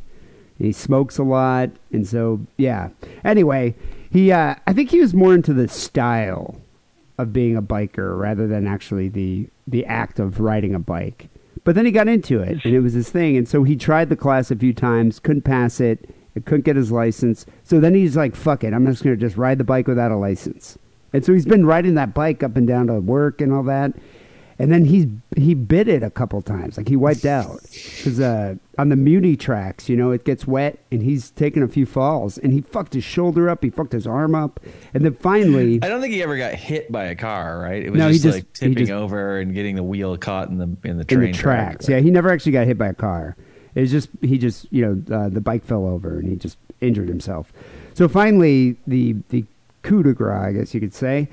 He 0.57 0.71
smokes 0.71 1.17
a 1.17 1.23
lot, 1.23 1.69
and 1.91 2.07
so 2.07 2.39
yeah. 2.55 2.89
Anyway, 3.25 3.75
he 4.09 4.31
uh, 4.31 4.55
I 4.65 4.73
think 4.73 4.91
he 4.91 4.99
was 4.99 5.13
more 5.13 5.33
into 5.33 5.53
the 5.53 5.67
style 5.67 6.61
of 7.17 7.33
being 7.33 7.55
a 7.55 7.61
biker 7.61 8.17
rather 8.19 8.47
than 8.47 8.67
actually 8.67 9.09
the 9.09 9.47
the 9.67 9.85
act 9.85 10.19
of 10.19 10.39
riding 10.39 10.75
a 10.75 10.79
bike. 10.79 11.29
But 11.63 11.75
then 11.75 11.85
he 11.85 11.91
got 11.91 12.07
into 12.07 12.41
it, 12.41 12.63
and 12.63 12.75
it 12.75 12.81
was 12.81 12.93
his 12.93 13.09
thing. 13.09 13.37
And 13.37 13.47
so 13.47 13.63
he 13.63 13.75
tried 13.75 14.09
the 14.09 14.15
class 14.15 14.51
a 14.51 14.55
few 14.55 14.73
times, 14.73 15.19
couldn't 15.19 15.41
pass 15.41 15.79
it, 15.79 16.07
couldn't 16.45 16.65
get 16.65 16.75
his 16.75 16.91
license. 16.91 17.45
So 17.63 17.79
then 17.79 17.95
he's 17.95 18.15
like, 18.15 18.35
"Fuck 18.35 18.63
it, 18.63 18.73
I'm 18.73 18.85
just 18.85 19.03
gonna 19.03 19.15
just 19.15 19.37
ride 19.37 19.57
the 19.57 19.63
bike 19.63 19.87
without 19.87 20.11
a 20.11 20.17
license." 20.17 20.77
And 21.13 21.23
so 21.25 21.33
he's 21.33 21.45
been 21.45 21.65
riding 21.65 21.95
that 21.95 22.13
bike 22.13 22.43
up 22.43 22.57
and 22.57 22.67
down 22.67 22.87
to 22.87 22.99
work 22.99 23.41
and 23.41 23.53
all 23.53 23.63
that. 23.63 23.93
And 24.57 24.71
then 24.71 24.85
he's 24.85 25.07
he 25.35 25.53
bit 25.53 25.89
it 25.89 26.01
a 26.01 26.09
couple 26.09 26.41
times, 26.41 26.77
like 26.77 26.87
he 26.87 26.95
wiped 26.95 27.25
out 27.25 27.59
because 27.63 28.21
uh, 28.21 28.55
on 28.77 28.87
the 28.87 28.95
Muni 28.95 29.35
tracks, 29.35 29.89
you 29.89 29.97
know, 29.97 30.11
it 30.11 30.23
gets 30.23 30.47
wet, 30.47 30.79
and 30.93 31.03
he's 31.03 31.31
taken 31.31 31.61
a 31.61 31.67
few 31.67 31.85
falls, 31.85 32.37
and 32.37 32.53
he 32.53 32.61
fucked 32.61 32.93
his 32.93 33.03
shoulder 33.03 33.49
up, 33.49 33.61
he 33.65 33.69
fucked 33.69 33.91
his 33.91 34.07
arm 34.07 34.33
up, 34.33 34.61
and 34.93 35.03
then 35.03 35.13
finally, 35.15 35.79
I 35.83 35.89
don't 35.89 35.99
think 35.99 36.13
he 36.13 36.23
ever 36.23 36.37
got 36.37 36.53
hit 36.53 36.89
by 36.89 37.03
a 37.05 37.15
car, 37.15 37.59
right? 37.59 37.83
It 37.83 37.89
was 37.89 37.99
No, 37.99 38.07
he 38.07 38.13
just, 38.13 38.23
just- 38.23 38.35
like 38.37 38.43
he 38.45 38.67
tipping 38.69 38.77
just- 38.77 38.91
over 38.93 39.39
and 39.39 39.53
getting 39.53 39.75
the 39.75 39.83
wheel 39.83 40.15
caught 40.17 40.47
in 40.47 40.57
the 40.57 40.69
in 40.87 40.97
the 40.99 41.05
in 41.13 41.19
the 41.19 41.33
tracks, 41.33 41.89
yeah, 41.89 41.99
he 41.99 42.09
never 42.09 42.31
actually 42.31 42.53
got 42.53 42.65
hit 42.65 42.77
by 42.77 42.87
a 42.87 42.93
car. 42.93 43.35
It 43.75 43.81
was 43.81 43.91
just 43.91 44.07
he 44.21 44.37
just 44.37 44.71
you 44.71 44.85
know 44.85 45.15
uh, 45.17 45.27
the 45.27 45.41
bike 45.41 45.65
fell 45.65 45.85
over 45.85 46.17
and 46.17 46.29
he 46.29 46.37
just 46.37 46.57
injured 46.79 47.09
himself. 47.09 47.51
So 47.93 48.07
finally, 48.07 48.77
the 48.87 49.17
the 49.31 49.43
coup 49.81 50.01
de 50.01 50.13
grace, 50.13 50.37
I 50.45 50.51
guess 50.53 50.73
you 50.73 50.79
could 50.79 50.93
say, 50.93 51.27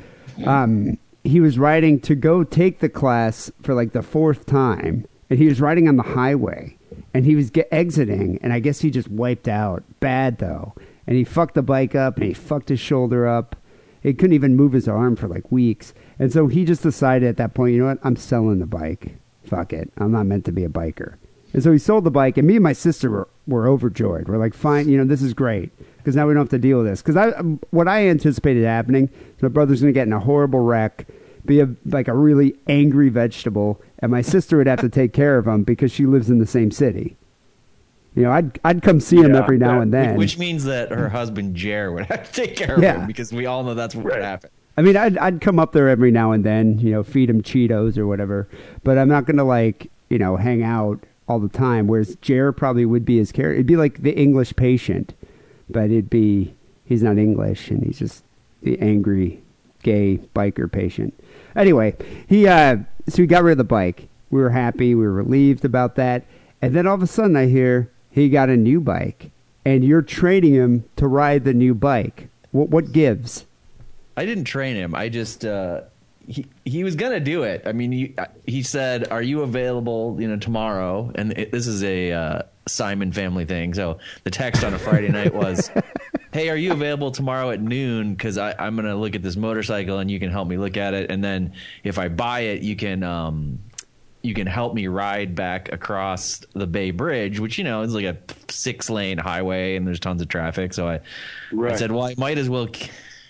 um, 0.44 0.98
he 1.24 1.40
was 1.40 1.58
riding 1.58 2.00
to 2.00 2.14
go 2.14 2.44
take 2.44 2.80
the 2.80 2.88
class 2.88 3.50
for 3.62 3.74
like 3.74 3.92
the 3.92 4.02
fourth 4.02 4.46
time, 4.46 5.06
and 5.30 5.38
he 5.38 5.46
was 5.46 5.60
riding 5.60 5.88
on 5.88 5.96
the 5.96 6.02
highway, 6.02 6.76
and 7.14 7.24
he 7.24 7.36
was 7.36 7.50
get, 7.50 7.68
exiting, 7.70 8.38
and 8.42 8.52
I 8.52 8.58
guess 8.58 8.80
he 8.80 8.90
just 8.90 9.08
wiped 9.08 9.48
out 9.48 9.84
bad 10.00 10.38
though, 10.38 10.74
and 11.06 11.16
he 11.16 11.24
fucked 11.24 11.54
the 11.54 11.62
bike 11.62 11.94
up, 11.94 12.16
and 12.16 12.26
he 12.26 12.34
fucked 12.34 12.68
his 12.68 12.80
shoulder 12.80 13.26
up. 13.26 13.56
He 14.02 14.14
couldn't 14.14 14.34
even 14.34 14.56
move 14.56 14.72
his 14.72 14.88
arm 14.88 15.14
for 15.14 15.28
like 15.28 15.52
weeks, 15.52 15.94
and 16.18 16.32
so 16.32 16.48
he 16.48 16.64
just 16.64 16.82
decided 16.82 17.28
at 17.28 17.36
that 17.36 17.54
point, 17.54 17.74
you 17.74 17.80
know 17.80 17.86
what, 17.86 17.98
I'm 18.02 18.16
selling 18.16 18.58
the 18.58 18.66
bike. 18.66 19.16
Fuck 19.44 19.72
it, 19.72 19.92
I'm 19.96 20.12
not 20.12 20.26
meant 20.26 20.44
to 20.46 20.52
be 20.52 20.64
a 20.64 20.68
biker. 20.68 21.16
And 21.52 21.62
so 21.62 21.70
he 21.70 21.78
sold 21.78 22.04
the 22.04 22.10
bike, 22.10 22.36
and 22.36 22.48
me 22.48 22.56
and 22.56 22.62
my 22.62 22.72
sister 22.72 23.10
were, 23.10 23.28
were 23.46 23.68
overjoyed. 23.68 24.26
We're 24.26 24.38
like, 24.38 24.54
fine, 24.54 24.88
you 24.88 24.96
know, 24.96 25.04
this 25.04 25.22
is 25.22 25.34
great 25.34 25.70
because 26.02 26.16
now 26.16 26.26
we 26.26 26.34
don't 26.34 26.42
have 26.42 26.50
to 26.50 26.58
deal 26.58 26.78
with 26.78 26.86
this. 26.86 27.00
Because 27.02 27.16
I, 27.16 27.30
um, 27.30 27.60
what 27.70 27.88
I 27.88 28.08
anticipated 28.08 28.64
happening, 28.64 29.08
is 29.36 29.42
my 29.42 29.48
brother's 29.48 29.80
going 29.80 29.92
to 29.92 29.98
get 29.98 30.06
in 30.06 30.12
a 30.12 30.20
horrible 30.20 30.60
wreck, 30.60 31.06
be 31.46 31.60
a, 31.60 31.68
like 31.86 32.08
a 32.08 32.14
really 32.14 32.54
angry 32.68 33.08
vegetable, 33.08 33.80
and 34.00 34.10
my 34.10 34.22
sister 34.22 34.56
would 34.56 34.66
have 34.66 34.80
to 34.80 34.88
take 34.88 35.12
care 35.12 35.38
of 35.38 35.46
him 35.46 35.62
because 35.62 35.92
she 35.92 36.06
lives 36.06 36.28
in 36.30 36.38
the 36.38 36.46
same 36.46 36.70
city. 36.70 37.16
You 38.14 38.24
know, 38.24 38.30
I'd 38.32 38.60
I'd 38.64 38.82
come 38.82 39.00
see 39.00 39.16
him 39.16 39.32
Yeah, 39.32 39.42
every 39.42 39.56
now 39.58 39.76
yeah. 39.76 39.82
and 39.82 39.94
then. 39.94 40.16
Which 40.16 40.36
means 40.36 40.64
that 40.64 40.90
her 40.90 41.08
husband 41.08 41.54
Jer 41.56 41.90
would 41.92 42.06
have 42.06 42.30
to 42.30 42.42
take 42.46 42.56
care 42.56 42.76
of 42.76 42.82
Yeah. 42.82 43.00
him 43.00 43.06
because 43.06 43.32
we 43.32 43.46
all 43.46 43.64
know 43.64 43.72
that's 43.74 43.94
what 43.94 44.04
would 44.04 44.12
Right. 44.14 44.22
happen. 44.22 44.50
I 44.76 44.82
mean, 44.82 44.96
I'd 44.98 45.16
I'd 45.18 45.40
come 45.40 45.58
up 45.58 45.72
there 45.72 45.88
every 45.88 46.10
now 46.10 46.32
and 46.32 46.44
then, 46.44 46.78
you 46.78 46.90
know, 46.90 47.02
feed 47.02 47.30
him 47.30 47.42
Cheetos 47.42 47.96
or 47.96 48.06
whatever. 48.06 48.48
But 48.84 48.98
I'm 48.98 49.08
not 49.08 49.24
gonna 49.26 49.44
like, 49.44 49.90
you 50.10 50.18
know, 50.18 50.36
hang 50.36 50.62
out 50.62 51.00
all 51.26 51.38
the 51.38 51.48
time. 51.48 51.86
Whereas 51.86 52.16
Jer 52.16 52.52
probably 52.52 52.84
would 52.84 53.04
be 53.06 53.16
his 53.16 53.32
character. 53.32 53.54
It'd 53.54 53.66
be 53.66 53.76
like 53.76 54.02
the 54.02 54.12
English 54.14 54.56
patient, 54.56 55.14
but 55.72 55.84
it'd 55.84 56.10
be 56.10 56.54
he's 56.84 57.02
not 57.02 57.18
English 57.18 57.70
and 57.70 57.82
he's 57.82 57.98
just 57.98 58.24
the 58.62 58.78
angry 58.80 59.42
gay 59.82 60.18
biker 60.34 60.70
patient. 60.70 61.14
Anyway, 61.56 61.96
he 62.28 62.46
uh, 62.46 62.76
so 63.08 63.22
he 63.22 63.26
got 63.26 63.42
rid 63.42 63.52
of 63.52 63.58
the 63.58 63.64
bike. 63.64 64.08
We 64.30 64.40
were 64.40 64.50
happy. 64.50 64.94
We 64.94 65.04
were 65.04 65.12
relieved 65.12 65.64
about 65.64 65.96
that. 65.96 66.24
And 66.60 66.74
then 66.74 66.86
all 66.86 66.94
of 66.94 67.02
a 67.02 67.06
sudden, 67.06 67.36
I 67.36 67.46
hear 67.46 67.90
he 68.10 68.28
got 68.28 68.48
a 68.48 68.56
new 68.56 68.80
bike, 68.80 69.30
and 69.64 69.84
you're 69.84 70.02
training 70.02 70.54
him 70.54 70.84
to 70.96 71.08
ride 71.08 71.44
the 71.44 71.54
new 71.54 71.74
bike. 71.74 72.28
What 72.52 72.68
what 72.68 72.92
gives? 72.92 73.46
I 74.16 74.26
didn't 74.26 74.44
train 74.44 74.76
him. 74.76 74.94
I 74.94 75.08
just 75.08 75.44
uh, 75.44 75.82
he 76.26 76.46
he 76.64 76.84
was 76.84 76.96
gonna 76.96 77.20
do 77.20 77.42
it. 77.42 77.62
I 77.66 77.72
mean, 77.72 77.92
he 77.92 78.14
he 78.46 78.62
said, 78.62 79.08
"Are 79.10 79.22
you 79.22 79.42
available? 79.42 80.16
You 80.20 80.28
know, 80.28 80.36
tomorrow?" 80.36 81.10
And 81.14 81.32
it, 81.32 81.52
this 81.52 81.66
is 81.66 81.82
a 81.82 82.12
uh, 82.12 82.42
Simon 82.66 83.12
family 83.12 83.44
thing. 83.44 83.74
So 83.74 83.98
the 84.24 84.30
text 84.30 84.64
on 84.64 84.74
a 84.74 84.78
Friday 84.78 85.08
night 85.08 85.34
was, 85.34 85.70
"Hey, 86.32 86.48
are 86.48 86.56
you 86.56 86.72
available 86.72 87.10
tomorrow 87.10 87.50
at 87.50 87.60
noon? 87.60 88.14
Because 88.14 88.38
I'm 88.38 88.76
gonna 88.76 88.96
look 88.96 89.14
at 89.14 89.22
this 89.22 89.36
motorcycle 89.36 89.98
and 89.98 90.10
you 90.10 90.20
can 90.20 90.30
help 90.30 90.48
me 90.48 90.56
look 90.56 90.76
at 90.76 90.94
it. 90.94 91.10
And 91.10 91.22
then 91.22 91.54
if 91.84 91.98
I 91.98 92.08
buy 92.08 92.40
it, 92.40 92.62
you 92.62 92.76
can." 92.76 93.02
Um, 93.02 93.58
you 94.22 94.34
can 94.34 94.46
help 94.46 94.72
me 94.72 94.86
ride 94.86 95.34
back 95.34 95.72
across 95.72 96.42
the 96.54 96.66
Bay 96.66 96.92
Bridge, 96.92 97.40
which 97.40 97.58
you 97.58 97.64
know 97.64 97.82
is 97.82 97.92
like 97.92 98.04
a 98.04 98.16
six 98.48 98.88
lane 98.88 99.18
highway 99.18 99.74
and 99.76 99.86
there's 99.86 99.98
tons 99.98 100.22
of 100.22 100.28
traffic. 100.28 100.72
So 100.72 100.88
I, 100.88 101.00
I 101.60 101.74
said, 101.74 101.90
well, 101.90 102.04
I 102.04 102.14
might 102.16 102.38
as 102.38 102.48
well 102.48 102.68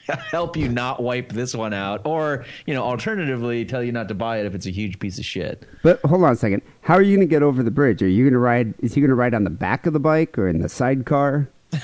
help 0.30 0.56
you 0.56 0.68
not 0.68 1.02
wipe 1.02 1.32
this 1.32 1.54
one 1.54 1.72
out, 1.72 2.02
or 2.04 2.44
you 2.66 2.74
know, 2.74 2.82
alternatively, 2.82 3.64
tell 3.64 3.82
you 3.82 3.92
not 3.92 4.08
to 4.08 4.14
buy 4.14 4.38
it 4.38 4.46
if 4.46 4.54
it's 4.54 4.66
a 4.66 4.70
huge 4.70 4.98
piece 4.98 5.18
of 5.18 5.24
shit. 5.24 5.66
But 5.82 6.00
hold 6.04 6.24
on 6.24 6.32
a 6.32 6.36
second. 6.36 6.62
How 6.82 6.94
are 6.94 7.02
you 7.02 7.16
going 7.16 7.26
to 7.26 7.30
get 7.30 7.42
over 7.42 7.62
the 7.62 7.70
bridge? 7.70 8.02
Are 8.02 8.08
you 8.08 8.24
going 8.24 8.32
to 8.32 8.38
ride? 8.38 8.74
Is 8.80 8.94
he 8.94 9.00
going 9.00 9.10
to 9.10 9.14
ride 9.14 9.34
on 9.34 9.44
the 9.44 9.50
back 9.50 9.86
of 9.86 9.92
the 9.92 10.00
bike 10.00 10.38
or 10.38 10.48
in 10.48 10.60
the 10.60 10.68
sidecar? 10.68 11.48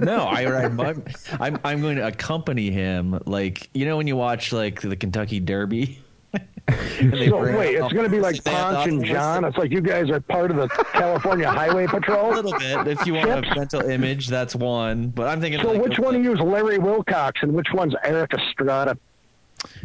No, 0.00 0.22
I 0.24 0.46
ride. 0.46 0.74
My, 0.74 0.94
I'm 1.38 1.58
I'm 1.62 1.82
going 1.82 1.96
to 1.96 2.06
accompany 2.06 2.70
him, 2.70 3.20
like 3.26 3.68
you 3.74 3.84
know 3.84 3.98
when 3.98 4.06
you 4.06 4.16
watch 4.16 4.50
like 4.52 4.80
the 4.80 4.96
Kentucky 4.96 5.40
Derby. 5.40 6.00
And 6.32 7.12
they 7.12 7.28
So 7.28 7.40
wait, 7.40 7.76
it's 7.76 7.92
going 7.92 8.04
to 8.04 8.10
be 8.10 8.20
like 8.20 8.42
they 8.42 8.50
have 8.52 8.74
Ponch 8.74 8.88
and 8.88 9.04
John. 9.04 9.44
It's 9.44 9.56
like 9.56 9.70
you 9.70 9.80
guys 9.80 10.10
are 10.10 10.20
part 10.20 10.50
of 10.50 10.56
the 10.56 10.68
California 10.92 11.50
Highway 11.50 11.86
Patrol. 11.86 12.32
A 12.32 12.34
little 12.34 12.58
bit. 12.58 12.86
If 12.86 13.06
you 13.06 13.14
want 13.14 13.46
a 13.46 13.54
mental 13.54 13.82
image, 13.82 14.28
that's 14.28 14.54
one. 14.54 15.08
But 15.08 15.28
I'm 15.28 15.40
thinking. 15.40 15.60
So 15.60 15.72
like, 15.72 15.82
which 15.82 15.98
one 15.98 16.14
of 16.14 16.22
you 16.22 16.32
is 16.32 16.40
Larry 16.40 16.78
Wilcox 16.78 17.42
and 17.42 17.52
which 17.52 17.68
one's 17.72 17.94
Erik 18.04 18.32
Estrada? 18.34 18.96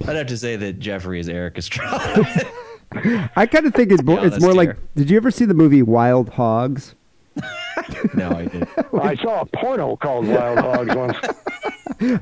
I'd 0.08 0.16
have 0.16 0.28
to 0.28 0.38
say 0.38 0.56
that 0.56 0.80
Jeffrey 0.80 1.20
is 1.20 1.28
Erik 1.28 1.58
Estrada. 1.58 2.50
I 3.36 3.46
kind 3.46 3.66
of 3.66 3.74
think 3.74 3.92
it's 3.92 4.04
more. 4.04 4.20
It's 4.20 4.34
honest 4.34 4.42
more 4.42 4.54
like. 4.54 4.78
Did 4.96 5.10
you 5.10 5.18
ever 5.18 5.32
see 5.32 5.46
the 5.46 5.54
movie 5.54 5.82
Wild 5.82 6.30
Hogs? 6.30 6.96
no, 8.14 8.30
I 8.30 8.46
didn't. 8.46 8.70
I 8.94 9.16
saw 9.16 9.42
a 9.42 9.46
porno 9.46 9.96
called 9.98 10.28
Wild 10.28 10.60
Hogs 10.60 10.96
once. 10.96 11.18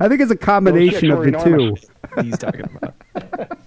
I 0.00 0.08
think 0.08 0.20
it's 0.20 0.32
a 0.32 0.36
combination 0.36 1.10
of 1.10 1.22
the 1.24 1.30
were 1.30 1.44
two. 1.44 1.76
He's 2.22 2.38
talking 2.38 2.68
about. 2.76 3.58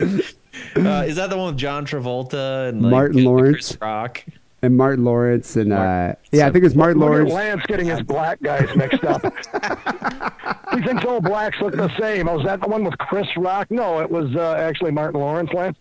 Uh, 0.00 1.04
is 1.06 1.16
that 1.16 1.30
the 1.30 1.36
one 1.36 1.48
with 1.48 1.56
John 1.56 1.86
Travolta 1.86 2.68
and 2.68 2.82
like, 2.82 2.90
Martin 2.90 3.24
Lawrence? 3.24 3.68
Chris 3.68 3.80
Rock? 3.80 4.24
And 4.62 4.76
Martin 4.76 5.04
Lawrence 5.04 5.56
and 5.56 5.72
uh, 5.72 5.76
Martin- 5.76 6.16
yeah, 6.32 6.46
I 6.46 6.50
think 6.50 6.64
it's 6.64 6.74
Martin 6.74 6.98
Look 6.98 7.08
at 7.08 7.12
Lawrence. 7.12 7.32
Lance 7.32 7.62
getting 7.66 7.86
his 7.86 8.00
black 8.02 8.40
guys 8.40 8.68
mixed 8.76 9.04
up. 9.04 9.22
he 10.74 10.82
thinks 10.82 11.04
all 11.04 11.20
blacks 11.20 11.60
look 11.60 11.76
the 11.76 11.94
same. 11.98 12.28
Oh, 12.28 12.36
was 12.36 12.46
that 12.46 12.60
the 12.60 12.68
one 12.68 12.82
with 12.82 12.96
Chris 12.98 13.26
Rock? 13.36 13.70
No, 13.70 14.00
it 14.00 14.10
was 14.10 14.34
uh, 14.34 14.54
actually 14.54 14.90
Martin 14.90 15.20
Lawrence, 15.20 15.52
Lance. 15.52 15.76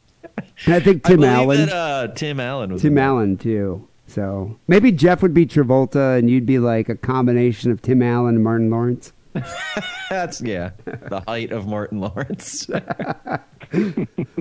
And 0.66 0.76
I 0.76 0.80
think 0.80 1.04
Tim 1.04 1.18
believe 1.18 1.32
Allen. 1.32 1.66
That, 1.68 1.74
uh, 1.74 2.08
Tim 2.14 2.40
Allen 2.40 2.74
was 2.74 2.82
Tim 2.82 2.98
in 2.98 2.98
it. 2.98 3.08
Allen 3.08 3.38
too. 3.38 3.88
So 4.08 4.60
maybe 4.68 4.92
Jeff 4.92 5.22
would 5.22 5.34
be 5.34 5.46
Travolta, 5.46 6.18
and 6.20 6.30
you'd 6.30 6.46
be 6.46 6.60
like 6.60 6.90
a 6.90 6.96
combination 6.96 7.72
of 7.72 7.82
Tim 7.82 8.02
Allen 8.02 8.36
and 8.36 8.44
Martin 8.44 8.70
Lawrence. 8.70 9.14
That's 10.10 10.42
yeah, 10.42 10.72
the 10.86 11.24
height 11.28 11.52
of 11.52 11.68
Martin 11.68 12.00
Lawrence. 12.00 12.68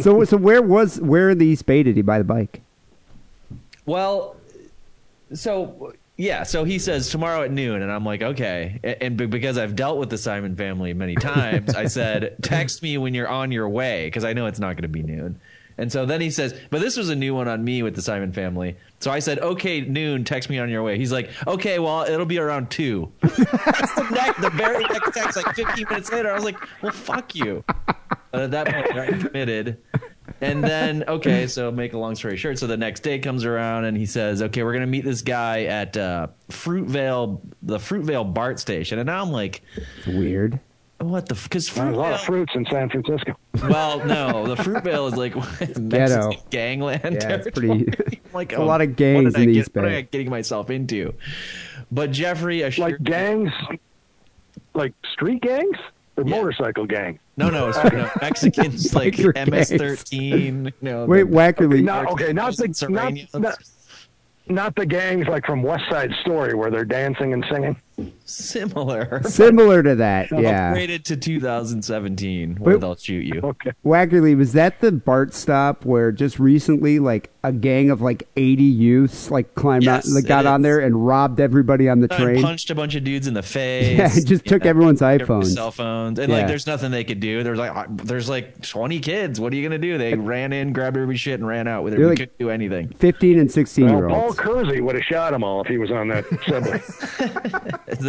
So 0.00 0.24
so 0.24 0.36
where 0.36 0.60
was 0.60 1.00
where 1.00 1.30
in 1.30 1.38
the 1.38 1.46
East 1.46 1.64
Bay 1.64 1.82
did 1.82 1.96
he 1.96 2.02
buy 2.02 2.18
the 2.18 2.24
bike? 2.24 2.60
well, 3.86 4.36
so 5.32 5.94
yeah, 6.18 6.42
so 6.42 6.64
he 6.64 6.78
says 6.78 7.08
tomorrow 7.08 7.42
at 7.42 7.50
noon, 7.50 7.80
and 7.80 7.90
I'm 7.90 8.04
like, 8.04 8.20
okay. 8.22 8.78
A- 8.84 9.02
And 9.02 9.16
because 9.16 9.56
I've 9.56 9.74
dealt 9.74 9.98
with 9.98 10.10
the 10.10 10.18
Simon 10.18 10.54
family 10.54 10.92
many 10.92 11.14
times, 11.14 11.74
I 11.74 11.86
said, 11.86 12.36
text 12.42 12.82
me 12.82 12.98
when 12.98 13.14
you're 13.14 13.28
on 13.28 13.50
your 13.50 13.68
way 13.70 14.06
because 14.08 14.24
I 14.24 14.34
know 14.34 14.44
it's 14.46 14.60
not 14.60 14.74
going 14.74 14.82
to 14.82 14.88
be 14.88 15.02
noon. 15.02 15.40
And 15.78 15.90
so 15.90 16.06
then 16.06 16.20
he 16.20 16.30
says, 16.30 16.58
but 16.70 16.80
this 16.80 16.96
was 16.96 17.08
a 17.08 17.16
new 17.16 17.34
one 17.34 17.48
on 17.48 17.64
me 17.64 17.82
with 17.82 17.94
the 17.94 18.02
Simon 18.02 18.32
family. 18.32 18.76
So 19.00 19.10
I 19.10 19.18
said, 19.18 19.38
okay, 19.38 19.80
noon, 19.80 20.24
text 20.24 20.48
me 20.50 20.58
on 20.58 20.68
your 20.68 20.82
way. 20.82 20.98
He's 20.98 21.12
like, 21.12 21.30
okay, 21.46 21.78
well, 21.78 22.02
it'll 22.02 22.26
be 22.26 22.38
around 22.38 22.70
two. 22.70 23.12
The, 24.02 24.08
next, 24.10 24.40
the 24.40 24.50
very 24.50 24.84
next 24.84 25.12
text, 25.12 25.36
like 25.36 25.54
15 25.54 25.86
minutes 25.88 26.12
later. 26.12 26.30
I 26.30 26.34
was 26.34 26.44
like, 26.44 26.56
well, 26.82 26.92
fuck 26.92 27.34
you. 27.34 27.64
But 28.30 28.42
at 28.42 28.50
that 28.52 28.66
point, 28.68 28.98
I 28.98 29.06
committed. 29.10 29.78
And 30.40 30.62
then, 30.64 31.04
okay, 31.06 31.46
so 31.46 31.70
make 31.70 31.92
a 31.92 31.98
long 31.98 32.14
story 32.14 32.36
short. 32.36 32.58
So 32.58 32.66
the 32.66 32.76
next 32.76 33.00
day 33.00 33.18
comes 33.18 33.44
around 33.44 33.84
and 33.84 33.96
he 33.96 34.06
says, 34.06 34.42
okay, 34.42 34.62
we're 34.62 34.72
going 34.72 34.82
to 34.82 34.88
meet 34.90 35.04
this 35.04 35.22
guy 35.22 35.64
at 35.64 35.96
uh, 35.96 36.28
Fruitvale, 36.50 37.40
the 37.62 37.78
Fruitvale 37.78 38.32
BART 38.32 38.58
station. 38.58 38.98
And 38.98 39.06
now 39.06 39.22
I'm 39.22 39.30
like, 39.30 39.62
It's 39.98 40.06
weird. 40.06 40.58
What 41.02 41.26
the? 41.28 41.34
Because 41.34 41.68
There's 41.68 41.94
a 41.94 41.98
lot 41.98 42.12
of 42.12 42.20
fruits 42.20 42.54
in 42.54 42.64
San 42.66 42.88
Francisco. 42.88 43.36
Well, 43.68 44.04
no, 44.04 44.46
the 44.46 44.54
Fruitvale 44.62 45.08
is 45.08 45.16
like 45.16 45.34
Ghetto. 45.88 46.32
gangland 46.50 47.14
Yeah, 47.20 47.34
it's 47.44 47.50
pretty- 47.58 48.20
like 48.32 48.52
a 48.52 48.56
oh, 48.56 48.64
lot 48.66 48.80
of 48.80 48.94
gangs 48.96 49.34
I 49.34 49.40
in 49.40 49.46
the 49.48 49.52
get- 49.54 49.60
East 49.62 49.74
What 49.74 49.84
am 49.86 49.92
I 49.94 50.00
getting 50.02 50.30
myself 50.30 50.70
into? 50.70 51.14
But 51.90 52.10
Jeffrey 52.12 52.62
assured 52.62 52.92
Like 52.92 53.02
gangs, 53.02 53.52
like 54.74 54.94
street 55.12 55.42
gangs 55.42 55.76
or 56.16 56.24
Yeah. 56.24 56.30
motorcycle 56.36 56.86
gangs. 56.86 57.18
No, 57.36 57.48
no, 57.50 57.68
it's 57.70 57.82
no, 57.92 58.10
Mexicans 58.20 58.94
like 58.94 59.18
MS-13. 59.18 60.72
No, 60.82 61.00
know, 61.00 61.06
Wait, 61.06 61.24
the- 61.24 61.30
Wackerle. 61.36 61.82
Not, 61.82 62.06
okay, 62.12 62.32
not 62.32 62.56
the 62.56 62.86
not, 62.88 63.14
not, 63.34 63.58
not 64.48 64.74
the 64.76 64.86
gangs 64.86 65.26
like 65.26 65.46
from 65.46 65.62
West 65.62 65.84
Side 65.90 66.12
Story 66.20 66.54
where 66.54 66.70
they're 66.70 66.84
dancing 66.84 67.32
and 67.32 67.44
singing. 67.50 67.76
Similar. 68.24 69.22
Similar 69.24 69.82
to 69.82 69.94
that, 69.96 70.30
yeah. 70.30 70.72
Upgraded 70.74 71.04
to 71.04 71.16
2017, 71.16 72.56
where 72.56 72.74
Wait- 72.74 72.80
they'll 72.80 72.96
shoot 72.96 73.24
you. 73.24 73.40
Okay. 73.42 73.72
Wackerle, 73.84 74.36
was 74.36 74.52
that 74.52 74.80
the 74.80 74.92
BART 74.92 75.34
stop 75.34 75.84
where 75.84 76.12
just 76.12 76.38
recently, 76.38 76.98
like 76.98 77.30
a 77.44 77.52
gang 77.52 77.90
of 77.90 78.00
like 78.00 78.28
eighty 78.36 78.62
youths, 78.62 79.30
like 79.30 79.54
climbed 79.56 79.82
Yes, 79.84 80.08
out, 80.08 80.14
like, 80.14 80.26
got 80.26 80.46
on 80.46 80.62
there 80.62 80.78
and 80.78 81.04
robbed 81.06 81.40
everybody 81.40 81.88
on 81.88 81.98
the 82.00 82.12
I 82.14 82.16
train? 82.16 82.42
punched 82.42 82.70
a 82.70 82.74
bunch 82.74 82.94
of 82.94 83.02
dudes 83.04 83.26
in 83.26 83.34
the 83.34 83.42
face. 83.42 83.98
Yeah, 83.98 84.08
just 84.24 84.46
took 84.46 84.64
everyone's 84.64 85.02
everyone's 85.02 85.48
iPhones. 85.50 85.54
cell 85.54 85.70
phones, 85.72 86.18
and 86.18 86.30
Yeah. 86.30 86.38
like, 86.38 86.46
there's 86.46 86.66
nothing 86.66 86.90
they 86.92 87.04
could 87.04 87.20
do. 87.20 87.42
There's 87.42 87.58
like, 87.58 87.74
uh, 87.76 87.86
there's 87.90 88.28
like 88.28 88.62
20 88.62 89.00
kids. 89.00 89.40
What 89.40 89.52
are 89.52 89.56
you 89.56 89.62
gonna 89.68 89.78
do? 89.78 89.98
They 89.98 90.14
ran 90.14 90.52
in, 90.52 90.72
grabbed 90.72 90.96
every 90.96 91.16
shit, 91.16 91.34
and 91.40 91.46
ran 91.46 91.66
out 91.66 91.82
with 91.84 91.94
it. 91.94 91.98
They're 91.98 92.08
like- 92.08 92.18
couldn't 92.18 92.38
do 92.38 92.50
anything. 92.50 92.88
Fifteen 92.98 93.38
and 93.38 93.50
sixteen 93.50 93.86
Well, 93.86 93.96
year 93.98 94.08
Paul 94.08 94.24
olds. 94.26 94.38
Kersey 94.38 94.80
would 94.80 94.94
have 94.94 95.04
shot 95.04 95.32
them 95.32 95.42
all 95.42 95.60
if 95.62 95.66
he 95.66 95.78
was 95.78 95.90
on 95.90 96.08
that 96.08 96.24
subway. 96.46 96.80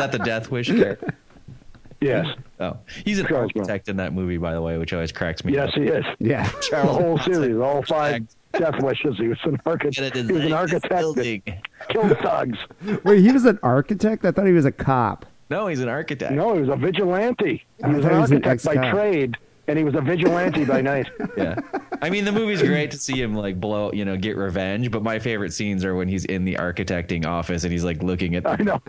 Is 0.04 0.12
that 0.12 0.18
the 0.18 0.24
Death 0.24 0.52
Wish? 0.52 0.68
character? 0.68 1.16
yes. 2.02 2.28
oh, 2.60 2.78
he's 3.06 3.20
an 3.20 3.28
Charles 3.28 3.52
architect 3.56 3.88
in 3.88 3.98
that 3.98 4.14
movie, 4.14 4.38
by 4.38 4.54
the 4.54 4.62
way, 4.62 4.78
which 4.78 4.94
always 4.94 5.12
cracks 5.12 5.46
me. 5.46 5.54
Yes, 5.54 5.70
up. 5.70 5.76
he 5.76 5.84
is. 5.84 6.06
Yeah, 6.20 6.50
The 6.72 6.82
whole 6.82 7.18
series, 7.20 7.56
all 7.58 7.82
five 7.84 8.28
death 8.54 8.82
wishes. 8.82 9.16
He 9.18 9.28
was 9.28 9.40
an 9.46 9.60
architect. 9.66 10.16
He 10.16 10.32
was 10.32 10.46
an 10.46 10.54
architect 10.54 10.92
that 10.92 11.62
killed 11.90 12.18
thugs. 12.20 12.58
wait, 13.04 13.22
he 13.22 13.32
was 13.32 13.46
an 13.46 13.60
architect. 13.64 14.26
I 14.26 14.32
thought 14.32 14.46
he 14.46 14.54
was 14.54 14.66
a 14.66 14.72
cop. 14.72 15.26
No, 15.50 15.68
he's 15.68 15.80
an 15.80 15.90
architect. 15.90 16.34
No, 16.34 16.54
he 16.56 16.62
was 16.62 16.70
a 16.70 16.76
vigilante. 16.76 17.64
He 17.78 17.90
was 17.92 18.04
an 18.06 18.12
thought 18.12 18.12
an 18.12 18.44
architect 18.44 18.66
by 18.66 18.92
trade, 18.92 19.38
and 19.68 19.78
he 19.78 19.84
was 19.84 19.96
a 19.96 20.02
vigilante 20.02 20.66
by 20.66 20.82
night. 20.94 21.10
Yeah. 21.38 21.56
I 22.02 22.10
mean, 22.10 22.26
the 22.26 22.32
movie's 22.32 22.62
great 22.62 22.92
to 22.92 22.98
see 22.98 23.22
him 23.22 23.34
like 23.34 23.60
blow, 23.60 23.92
you 23.94 24.04
know, 24.06 24.18
get 24.18 24.36
revenge. 24.36 24.92
But 24.92 25.04
my 25.04 25.20
favorite 25.20 25.54
scenes 25.54 25.86
are 25.86 25.96
when 25.96 26.08
he's 26.10 26.26
in 26.26 26.44
the 26.46 26.56
architecting 26.56 27.26
office 27.26 27.64
and 27.64 27.72
he's 27.72 27.84
like 27.86 28.04
looking 28.04 28.36
at, 28.36 28.46
I 28.46 28.58
know. 28.58 28.82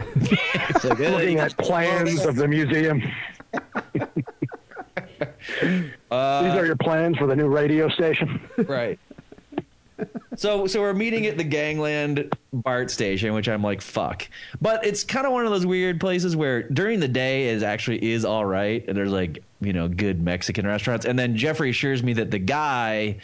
like, 0.85 0.99
Looking 0.99 1.39
at 1.39 1.57
plans 1.59 2.25
of 2.27 2.37
the 2.37 2.49
museum. 2.49 3.03
Uh, 6.11 6.43
These 6.43 6.53
are 6.55 6.67
your 6.67 6.77
plans 6.77 7.17
for 7.19 7.27
the 7.27 7.37
new 7.37 7.49
radio 7.49 7.89
station. 7.89 8.41
right. 8.67 8.99
So, 10.37 10.67
so 10.67 10.81
we're 10.81 10.95
meeting 10.95 11.27
at 11.27 11.37
the 11.37 11.45
Gangland 11.45 12.33
BART 12.53 12.91
station, 12.91 13.35
which 13.35 13.49
I'm 13.49 13.63
like, 13.63 13.81
fuck. 13.81 14.29
But 14.61 14.85
it's 14.85 15.05
kind 15.05 15.27
of 15.27 15.33
one 15.33 15.45
of 15.45 15.53
those 15.53 15.65
weird 15.65 16.01
places 16.01 16.35
where 16.35 16.65
during 16.65 17.01
the 17.01 17.09
day 17.09 17.49
is 17.49 17.63
actually 17.63 18.13
is 18.13 18.25
all 18.25 18.45
right, 18.45 18.85
and 18.89 18.97
there's 18.97 19.13
like 19.13 19.43
you 19.61 19.73
know 19.73 19.89
good 19.89 20.23
Mexican 20.23 20.67
restaurants, 20.67 21.07
and 21.07 21.19
then 21.19 21.37
Jeffrey 21.37 21.71
assures 21.71 22.03
me 22.03 22.15
that 22.15 22.31
the 22.31 22.39
guy. 22.39 23.19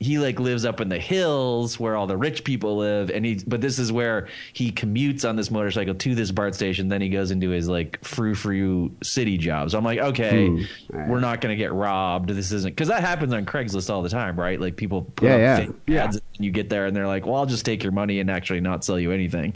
He 0.00 0.18
like 0.18 0.38
lives 0.40 0.64
up 0.64 0.80
in 0.80 0.88
the 0.88 0.98
hills 0.98 1.78
where 1.80 1.96
all 1.96 2.06
the 2.06 2.16
rich 2.16 2.44
people 2.44 2.76
live, 2.76 3.10
and 3.10 3.24
he. 3.24 3.40
But 3.46 3.60
this 3.60 3.78
is 3.78 3.92
where 3.92 4.28
he 4.52 4.70
commutes 4.72 5.26
on 5.26 5.36
this 5.36 5.50
motorcycle 5.50 5.94
to 5.94 6.14
this 6.14 6.30
BART 6.30 6.54
station. 6.54 6.88
Then 6.88 7.00
he 7.00 7.08
goes 7.08 7.30
into 7.30 7.48
his 7.50 7.68
like 7.68 8.04
frou 8.04 8.34
frou 8.34 8.90
city 9.02 9.38
job. 9.38 9.70
So 9.70 9.78
I'm 9.78 9.84
like, 9.84 10.00
okay, 10.00 10.48
Hmm. 10.48 11.08
we're 11.10 11.20
not 11.20 11.40
gonna 11.40 11.56
get 11.56 11.72
robbed. 11.72 12.28
This 12.28 12.50
isn't 12.52 12.72
because 12.74 12.88
that 12.88 13.00
happens 13.02 13.32
on 13.32 13.46
Craigslist 13.46 13.88
all 13.88 14.02
the 14.02 14.08
time, 14.10 14.38
right? 14.38 14.60
Like 14.60 14.76
people 14.76 15.02
put 15.02 15.28
Yeah, 15.28 15.60
up 15.68 15.74
yeah. 15.86 16.04
ads, 16.04 16.16
and 16.16 16.44
you 16.44 16.50
get 16.50 16.68
there 16.68 16.86
and 16.86 16.94
they're 16.94 17.06
like, 17.06 17.24
"Well, 17.24 17.36
I'll 17.36 17.46
just 17.46 17.64
take 17.64 17.82
your 17.82 17.92
money 17.92 18.20
and 18.20 18.30
actually 18.30 18.60
not 18.60 18.84
sell 18.84 18.98
you 18.98 19.12
anything." 19.12 19.54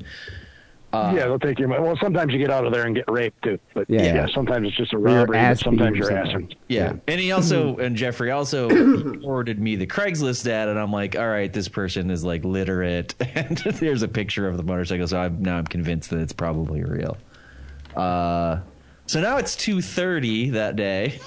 Uh, 0.91 1.13
yeah, 1.15 1.25
they'll 1.27 1.39
take 1.39 1.59
your 1.59 1.69
money. 1.69 1.83
Well, 1.83 1.99
sometimes 2.01 2.33
you 2.33 2.39
get 2.39 2.51
out 2.51 2.65
of 2.65 2.73
there 2.73 2.87
and 2.87 2.95
get 2.95 3.05
raped 3.11 3.43
too. 3.45 3.59
But 3.75 3.91
Yeah, 3.91 4.03
yeah, 4.03 4.15
yeah. 4.15 4.27
sometimes 4.35 4.69
it's 4.69 4.77
just 4.77 4.95
a 4.95 4.97
Or 4.97 5.01
your 5.09 5.19
robbery. 5.21 5.37
But 5.37 5.41
ass 5.41 5.61
sometimes 5.61 5.97
you're 5.99 6.07
something. 6.11 6.49
assing. 6.49 6.55
Yeah. 6.69 6.95
And 7.07 7.21
he 7.21 7.31
also 7.33 7.77
and 7.77 7.95
Jeffrey 7.95 8.31
also 8.31 8.71
forwarded 9.21 9.61
me 9.61 9.77
the 9.77 9.87
Craigslist 9.87 10.47
ad 10.47 10.69
and 10.69 10.79
I'm 10.79 10.91
like, 10.91 11.15
all 11.15 11.29
right, 11.29 11.53
this 11.53 11.69
person 11.69 12.11
is 12.11 12.25
like 12.25 12.43
literate 12.43 13.15
and 13.35 13.59
there's 13.59 14.03
a 14.03 14.09
picture 14.09 14.49
of 14.49 14.57
the 14.57 14.63
motorcycle, 14.63 15.07
so 15.07 15.19
I'm 15.21 15.43
now 15.43 15.59
I'm 15.59 15.67
convinced 15.67 16.09
that 16.11 16.21
it's 16.21 16.33
probably 16.33 16.83
real. 16.83 17.19
Uh 17.95 18.61
so 19.07 19.21
now 19.21 19.37
it's 19.39 19.57
two 19.57 19.81
thirty 19.83 20.51
that 20.51 20.77
day. 20.77 21.19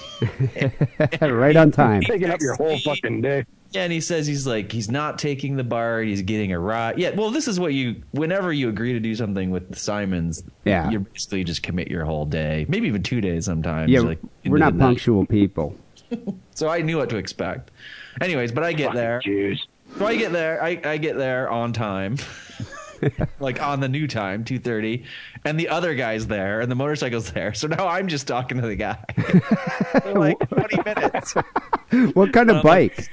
right 1.20 1.56
on 1.56 1.70
time. 1.70 2.00
Taking 2.02 2.30
up 2.30 2.40
your 2.40 2.54
whole 2.54 2.78
fucking 2.78 3.20
day. 3.20 3.44
Yeah, 3.72 3.84
and 3.84 3.92
he 3.92 4.00
says 4.00 4.26
he's 4.26 4.46
like 4.46 4.70
he's 4.70 4.90
not 4.90 5.18
taking 5.18 5.56
the 5.56 5.64
bar, 5.64 6.00
he's 6.02 6.22
getting 6.22 6.52
a 6.52 6.58
ride. 6.60 6.98
Yeah, 6.98 7.10
well, 7.10 7.30
this 7.30 7.48
is 7.48 7.58
what 7.58 7.72
you 7.72 8.02
whenever 8.12 8.52
you 8.52 8.68
agree 8.68 8.92
to 8.92 9.00
do 9.00 9.14
something 9.14 9.50
with 9.50 9.76
Simons, 9.78 10.42
Yeah. 10.64 10.90
you 10.90 11.00
basically 11.00 11.42
just 11.44 11.62
commit 11.62 11.88
your 11.88 12.04
whole 12.04 12.26
day, 12.26 12.66
maybe 12.68 12.86
even 12.88 13.02
two 13.02 13.20
days 13.22 13.46
sometimes. 13.46 13.90
Yeah, 13.90 14.00
like 14.00 14.18
we're 14.44 14.58
not 14.58 14.72
the 14.74 14.78
night. 14.78 14.84
punctual 14.86 15.26
people. 15.26 15.74
So 16.54 16.68
I 16.68 16.82
knew 16.82 16.98
what 16.98 17.08
to 17.08 17.16
expect. 17.16 17.70
Anyways, 18.20 18.52
but 18.52 18.62
I 18.62 18.74
get 18.74 18.92
there. 18.92 19.20
Jews. 19.24 19.66
So 19.96 20.06
I 20.06 20.16
get 20.16 20.32
there. 20.32 20.62
I, 20.62 20.78
I 20.84 20.98
get 20.98 21.16
there 21.16 21.48
on 21.50 21.72
time, 21.72 22.18
like 23.40 23.62
on 23.62 23.80
the 23.80 23.88
new 23.88 24.06
time, 24.06 24.44
two 24.44 24.58
thirty, 24.58 25.04
and 25.46 25.58
the 25.58 25.70
other 25.70 25.94
guy's 25.94 26.26
there, 26.26 26.60
and 26.60 26.70
the 26.70 26.74
motorcycle's 26.74 27.32
there. 27.32 27.54
So 27.54 27.68
now 27.68 27.88
I'm 27.88 28.06
just 28.08 28.26
talking 28.28 28.60
to 28.60 28.66
the 28.66 28.76
guy 28.76 28.98
for 30.02 30.12
like 30.12 30.38
twenty 30.50 30.76
minutes. 30.84 31.34
What 32.14 32.34
kind 32.34 32.50
of 32.50 32.56
Um, 32.56 32.62
bike? 32.62 33.08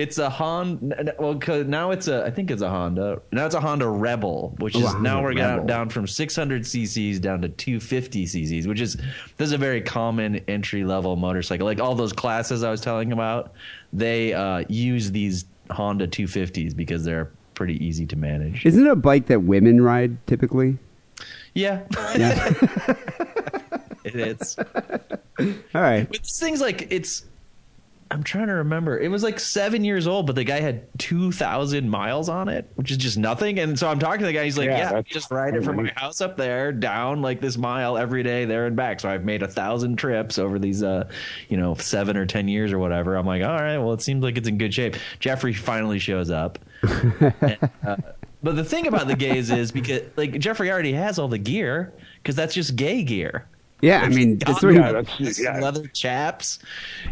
It's 0.00 0.16
a 0.18 0.30
Honda. 0.30 1.14
Well, 1.18 1.34
'cause 1.34 1.66
now 1.66 1.90
it's 1.90 2.08
a. 2.08 2.24
I 2.24 2.30
think 2.30 2.50
it's 2.50 2.62
a 2.62 2.70
Honda. 2.70 3.20
Now 3.32 3.44
it's 3.44 3.54
a 3.54 3.60
Honda 3.60 3.86
Rebel, 3.88 4.54
which 4.58 4.74
Oh, 4.76 4.80
is 4.86 4.94
now 4.94 5.22
we're 5.22 5.34
down, 5.34 5.52
Rebel. 5.56 5.66
down 5.66 5.88
from 5.90 6.06
600 6.06 6.62
cc's 6.62 7.18
down 7.20 7.42
to 7.42 7.48
250 7.50 8.24
cc's, 8.24 8.66
which 8.66 8.80
is 8.80 8.96
this 9.36 9.48
is 9.48 9.52
a 9.52 9.58
very 9.58 9.82
common 9.82 10.36
entry 10.48 10.84
level 10.84 11.16
motorcycle. 11.16 11.66
Like 11.66 11.80
all 11.80 11.94
those 11.94 12.12
classes 12.14 12.62
I 12.62 12.70
was 12.70 12.80
telling 12.80 13.12
about, 13.12 13.52
they 13.92 14.32
uh, 14.32 14.64
use 14.68 15.10
these 15.10 15.44
Honda 15.70 16.08
250s 16.08 16.74
because 16.74 17.04
they're 17.04 17.30
pretty 17.54 17.84
easy 17.84 18.06
to 18.06 18.16
manage. 18.16 18.64
Isn't 18.64 18.86
it 18.86 18.90
a 18.90 18.96
bike 18.96 19.26
that 19.26 19.42
women 19.42 19.82
ride 19.82 20.16
typically? 20.26 20.78
Yeah, 21.54 21.80
Yeah. 22.16 22.54
it 24.04 24.14
is. 24.14 24.56
All 25.38 25.82
right. 25.82 26.08
But 26.08 26.22
this 26.22 26.38
thing's 26.40 26.60
like 26.62 26.86
it's. 26.90 27.26
I'm 28.12 28.24
trying 28.24 28.48
to 28.48 28.54
remember. 28.54 28.98
It 28.98 29.08
was 29.08 29.22
like 29.22 29.38
seven 29.38 29.84
years 29.84 30.08
old, 30.08 30.26
but 30.26 30.34
the 30.34 30.42
guy 30.42 30.58
had 30.60 30.86
two 30.98 31.30
thousand 31.30 31.88
miles 31.88 32.28
on 32.28 32.48
it, 32.48 32.68
which 32.74 32.90
is 32.90 32.96
just 32.96 33.16
nothing. 33.16 33.60
And 33.60 33.78
so 33.78 33.88
I'm 33.88 34.00
talking 34.00 34.20
to 34.20 34.26
the 34.26 34.32
guy. 34.32 34.44
He's 34.44 34.58
like, 34.58 34.66
Yeah, 34.68 34.92
"Yeah, 34.92 35.02
just 35.02 35.30
ride 35.30 35.54
it 35.54 35.62
from 35.62 35.76
my 35.76 35.92
house 35.94 36.20
up 36.20 36.36
there, 36.36 36.72
down 36.72 37.22
like 37.22 37.40
this 37.40 37.56
mile 37.56 37.96
every 37.96 38.24
day, 38.24 38.46
there 38.46 38.66
and 38.66 38.74
back." 38.74 38.98
So 38.98 39.08
I've 39.08 39.24
made 39.24 39.42
a 39.44 39.48
thousand 39.48 39.96
trips 39.96 40.38
over 40.38 40.58
these, 40.58 40.82
uh, 40.82 41.08
you 41.48 41.56
know, 41.56 41.74
seven 41.74 42.16
or 42.16 42.26
ten 42.26 42.48
years 42.48 42.72
or 42.72 42.80
whatever. 42.80 43.14
I'm 43.14 43.26
like, 43.26 43.44
all 43.44 43.54
right, 43.54 43.78
well, 43.78 43.92
it 43.92 44.02
seems 44.02 44.24
like 44.24 44.36
it's 44.36 44.48
in 44.48 44.58
good 44.58 44.74
shape. 44.74 44.96
Jeffrey 45.20 45.54
finally 45.54 45.98
shows 45.98 46.30
up. 46.30 46.58
And, 47.40 47.70
uh, 47.86 47.96
but 48.42 48.56
the 48.56 48.64
thing 48.64 48.86
about 48.86 49.06
the 49.06 49.14
gays 49.16 49.50
is 49.50 49.70
because 49.70 50.02
like 50.16 50.38
Jeffrey 50.38 50.70
already 50.70 50.94
has 50.94 51.18
all 51.18 51.28
the 51.28 51.38
gear 51.38 51.92
because 52.22 52.34
that's 52.36 52.54
just 52.54 52.74
gay 52.74 53.02
gear. 53.02 53.46
Yeah, 53.82 54.00
I 54.02 54.08
mean, 54.08 54.38
that's 54.38 54.62
what 54.62 54.74
Yeah, 54.74 54.92
that's 54.92 55.38
yeah. 55.40 55.58
leather 55.60 55.86
chaps, 55.88 56.58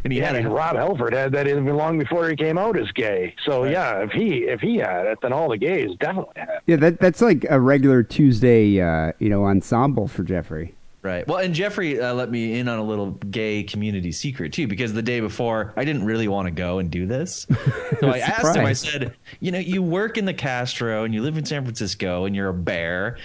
and 0.05 0.13
he 0.13 0.19
Yeah, 0.19 0.25
I 0.31 0.35
had 0.35 0.45
mean, 0.45 0.47
a 0.47 0.55
Rob 0.55 0.77
Halford 0.77 1.13
had 1.15 1.33
that 1.33 1.47
even 1.49 1.67
long 1.77 1.99
before 1.99 2.29
he 2.29 2.37
came 2.37 2.59
out 2.59 2.79
as 2.79 2.91
gay. 2.93 3.35
So 3.45 3.65
yeah, 3.65 4.03
if 4.03 4.11
he 4.13 4.45
if 4.45 4.61
he 4.61 4.77
had 4.77 5.07
it, 5.07 5.19
then 5.23 5.33
all 5.33 5.49
the 5.49 5.57
gays 5.59 5.91
definitely 5.99 6.35
had. 6.37 6.49
it. 6.49 6.63
yeah, 6.67 6.77
that 6.77 7.01
that's 7.01 7.21
like 7.23 7.47
a 7.49 7.61
regular 7.61 8.03
Tuesday, 8.03 8.81
uh, 8.81 9.13
you 9.19 9.29
know, 9.29 9.45
ensemble 9.45 10.09
for 10.09 10.23
Jeffrey. 10.23 10.75
Right. 11.01 11.27
Well, 11.29 11.39
and 11.39 11.55
Jeffrey 11.55 12.01
uh, 12.01 12.13
let 12.13 12.29
me 12.29 12.59
in 12.59 12.67
on 12.69 12.81
a 12.81 12.83
little 12.83 13.13
gay 13.13 13.63
community 13.63 14.11
secret 14.11 14.53
too, 14.53 14.67
because 14.67 14.93
the 14.93 15.01
day 15.01 15.21
before 15.21 15.73
I 15.77 15.85
didn't 15.85 16.05
really 16.05 16.27
want 16.27 16.47
to 16.47 16.51
go 16.51 16.81
and 16.81 16.91
do 16.91 17.07
this. 17.07 17.47
So 18.01 18.09
I 18.11 18.19
asked 18.19 18.55
him. 18.55 18.65
I 18.65 18.75
said, 18.75 19.15
"You 19.41 19.51
know, 19.51 19.59
you 19.59 19.83
work 19.83 20.19
in 20.19 20.25
the 20.25 20.35
Castro 20.35 21.03
and 21.03 21.13
you 21.13 21.21
live 21.21 21.37
in 21.37 21.45
San 21.45 21.65
Francisco 21.65 22.27
and 22.27 22.37
you're 22.37 22.51
a 22.51 22.55
bear." 22.55 23.19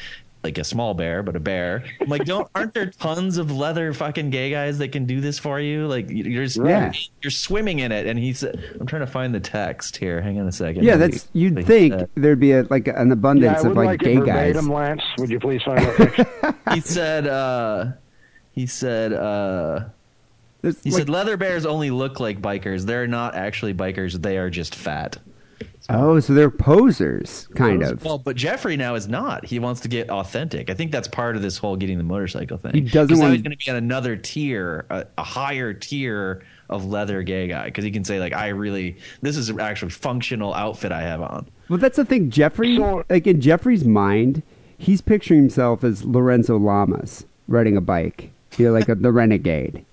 Like 0.44 0.58
a 0.58 0.64
small 0.66 0.94
bear, 0.94 1.24
but 1.24 1.38
a 1.38 1.40
bear. 1.40 1.86
I'm 2.02 2.10
like, 2.10 2.26
don't 2.26 2.50
aren't 2.54 2.74
there 2.74 2.88
tons 2.88 3.38
of 3.38 3.50
leather 3.50 3.94
fucking 3.94 4.30
gay 4.30 4.52
guys 4.52 4.78
that 4.80 4.90
can 4.92 5.06
do 5.06 5.22
this 5.22 5.40
for 5.40 5.58
you? 5.60 5.88
Like 5.88 6.08
you're 6.10 6.44
just, 6.44 6.58
Yeah. 6.58 6.92
you're 7.22 7.32
swimming 7.32 7.80
in 7.80 7.94
it. 7.94 8.06
And 8.08 8.20
he 8.20 8.34
said, 8.34 8.62
I'm 8.78 8.86
trying 8.86 9.02
to 9.06 9.08
find 9.08 9.34
the 9.34 9.40
text 9.40 9.96
here. 9.96 10.22
Hang 10.22 10.40
on 10.42 10.48
a 10.48 10.52
second. 10.52 10.84
Yeah, 10.84 10.98
that's 10.98 11.30
you'd 11.32 11.58
He 11.60 11.64
think 11.64 11.94
said- 11.94 12.10
there'd 12.16 12.42
be 12.42 12.52
a, 12.52 12.64
like 12.64 12.90
an 12.90 13.14
abundance 13.14 13.64
I 13.64 13.70
of 13.70 13.76
like, 13.78 13.86
like, 13.86 14.00
gay 14.02 14.16
guys. 14.16 14.26
verbatim, 14.54 14.68
Lance. 14.70 15.02
Would 15.18 15.30
you 15.30 15.40
please 15.40 15.64
find 15.64 15.80
that 15.80 15.96
picture? 15.96 16.56
he 16.74 16.82
said 16.82 17.26
uh 17.26 17.92
he 18.52 18.66
said 18.68 19.14
uh 19.14 19.86
There's, 20.62 20.84
he 20.84 20.92
like- 20.92 21.00
said 21.00 21.10
leather 21.10 21.38
bears 21.38 21.66
only 21.66 21.90
look 21.90 22.20
like 22.20 22.42
bikers 22.42 22.86
they're 22.86 23.08
not 23.08 23.34
actually 23.36 23.74
bikers 23.74 24.22
they 24.22 24.38
are 24.38 24.50
just 24.50 24.76
fat 24.76 25.18
oh, 25.89 26.19
so 26.19 26.34
they're 26.34 26.50
posers, 26.50 27.48
kind 27.56 27.84
of. 27.84 28.04
well 28.06 28.17
but 28.17 28.36
jeffrey 28.36 28.78
now 28.78 28.96
is 28.96 29.08
not 29.08 29.46
he 29.46 29.60
wants 29.60 29.82
to 29.82 29.88
get 29.88 30.10
authentic 30.10 30.69
i 30.69 30.74
think 30.74 30.91
that's 30.91 31.08
part 31.08 31.36
of 31.36 31.41
this 31.41 31.58
whole 31.58 31.76
getting 31.76 31.98
the 31.98 32.04
motorcycle 32.04 32.58
thing 32.58 32.74
He 32.74 32.82
doesn't 32.82 33.10
'Cause 33.10 33.19
now 33.19 33.26
want- 33.26 33.34
he's 33.36 33.41
going 33.43 33.58
to 33.58 33.65
be 33.65 33.69
on 33.72 33.78
another 33.78 34.15
tier 34.15 34.86
a, 34.89 35.06
a 35.17 35.24
higher 35.24 35.74
tier 35.74 36.43
of 36.69 36.86
leather 36.86 37.22
gay 37.24 37.48
guy 37.48 37.65
because 37.65 37.84
he 37.84 37.91
can 37.91 38.04
say 38.04 38.19
like 38.19 38.34
i 38.34 38.48
really 38.48 38.98
this 39.22 39.38
is 39.38 39.50
an 39.50 39.60
actually 39.60 39.91
functional 39.91 40.54
outfit 40.54 40.91
i 40.91 41.02
have 41.02 41.22
on 41.22 41.48
Well, 41.69 41.80
that's 41.80 41.98
the 41.98 42.06
thing. 42.06 42.30
Jeffrey, 42.30 42.78
like 43.10 43.26
in 43.26 43.39
Jeffrey's 43.41 43.86
mind, 43.86 44.43
he's 44.78 45.02
picturing 45.02 45.39
himself 45.39 45.84
as 45.84 46.04
Lorenzo 46.04 46.58
Lamas 46.58 47.26
riding 47.48 47.78
a 47.78 47.82
bike. 47.82 48.32
You 48.58 48.65
know, 48.67 48.74
like 48.74 48.89
a, 48.89 48.96
the 48.96 49.12
renegade. 49.12 49.86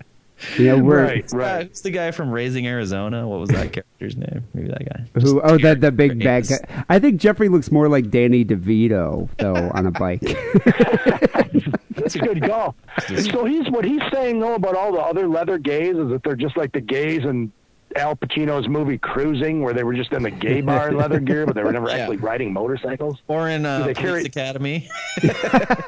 You 0.59 0.67
know, 0.67 0.79
where 0.79 1.05
Right. 1.05 1.35
Uh, 1.35 1.65
who's 1.65 1.83
the 1.83 1.91
guy 1.91 2.11
from 2.13 2.31
raising 2.31 2.67
arizona 2.67 3.29
what 3.29 3.41
was 3.41 3.51
that 3.51 3.73
character's 3.73 4.17
name 4.17 4.43
maybe 4.55 4.69
that 4.69 4.85
guy 4.89 5.21
who? 5.21 5.41
Oh, 5.43 5.59
that 5.59 5.81
the 5.81 5.91
big 5.93 6.23
bad 6.23 6.47
guy. 6.49 6.85
I 6.89 6.99
think 6.99 7.21
Jeffrey 7.21 7.49
looks 7.49 7.71
more 7.71 7.89
like 7.89 8.11
Danny 8.11 8.45
DeVito 8.45 9.29
though 9.39 9.71
on 9.75 9.87
a 9.87 9.91
bike. 9.91 10.21
That's 11.97 12.15
a 12.15 12.19
good 12.21 12.43
call. 12.43 12.75
So 13.09 13.45
he's 13.45 13.69
what 13.71 13.85
he's 13.85 14.01
saying 14.13 14.41
though 14.41 14.55
about 14.55 14.75
all 14.77 14.93
the 14.93 15.01
other 15.01 15.29
leather 15.29 15.59
gays 15.59 15.97
is 15.97 16.09
that 16.11 16.23
they're 16.25 16.37
just 16.37 16.57
like 16.57 16.73
the 16.73 16.81
gays 16.81 17.25
in 17.25 17.53
Al 17.97 18.15
Pacino's 18.17 18.69
movie 18.69 18.99
Cruising, 18.99 19.63
where 19.63 19.75
they 19.75 19.83
were 19.83 19.95
just 19.95 20.13
in 20.13 20.23
the 20.23 20.31
gay 20.31 20.61
bar 20.63 20.89
in 20.91 20.97
leather 20.97 21.19
gear, 21.21 21.45
but 21.45 21.55
they 21.57 21.63
were 21.63 21.73
never 21.73 21.89
Yeah. 21.89 21.97
actually 21.97 22.19
riding 22.19 22.53
motorcycles. 22.53 23.19
or 23.29 23.49
in 23.49 23.67
uh, 23.67 23.79
Do 23.79 23.85
they 23.87 23.95
Police 23.95 24.07
carry- 24.09 24.25
academy 24.25 24.89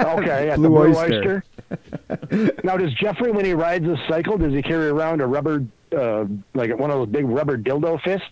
Okay, 0.00 0.50
at 0.50 0.56
Blue 0.56 0.62
the 0.64 0.68
Blue 0.68 0.78
Oyster. 0.78 1.02
Oyster. 1.02 1.44
now, 2.64 2.77
does 2.77 2.92
Jeffrey, 2.94 3.31
when 3.31 3.44
he 3.44 3.53
rides 3.55 3.87
his 3.87 3.98
cycle, 4.09 4.38
does 4.38 4.53
he 4.53 4.62
carry 4.62 4.88
around 4.88 5.20
a 5.20 5.27
rubber, 5.27 5.64
uh, 5.96 6.25
like 6.55 6.77
one 6.79 6.90
of 6.90 6.98
those 6.98 7.09
big 7.09 7.27
rubber 7.27 7.57
dildo 7.59 8.01
fists? 8.03 8.27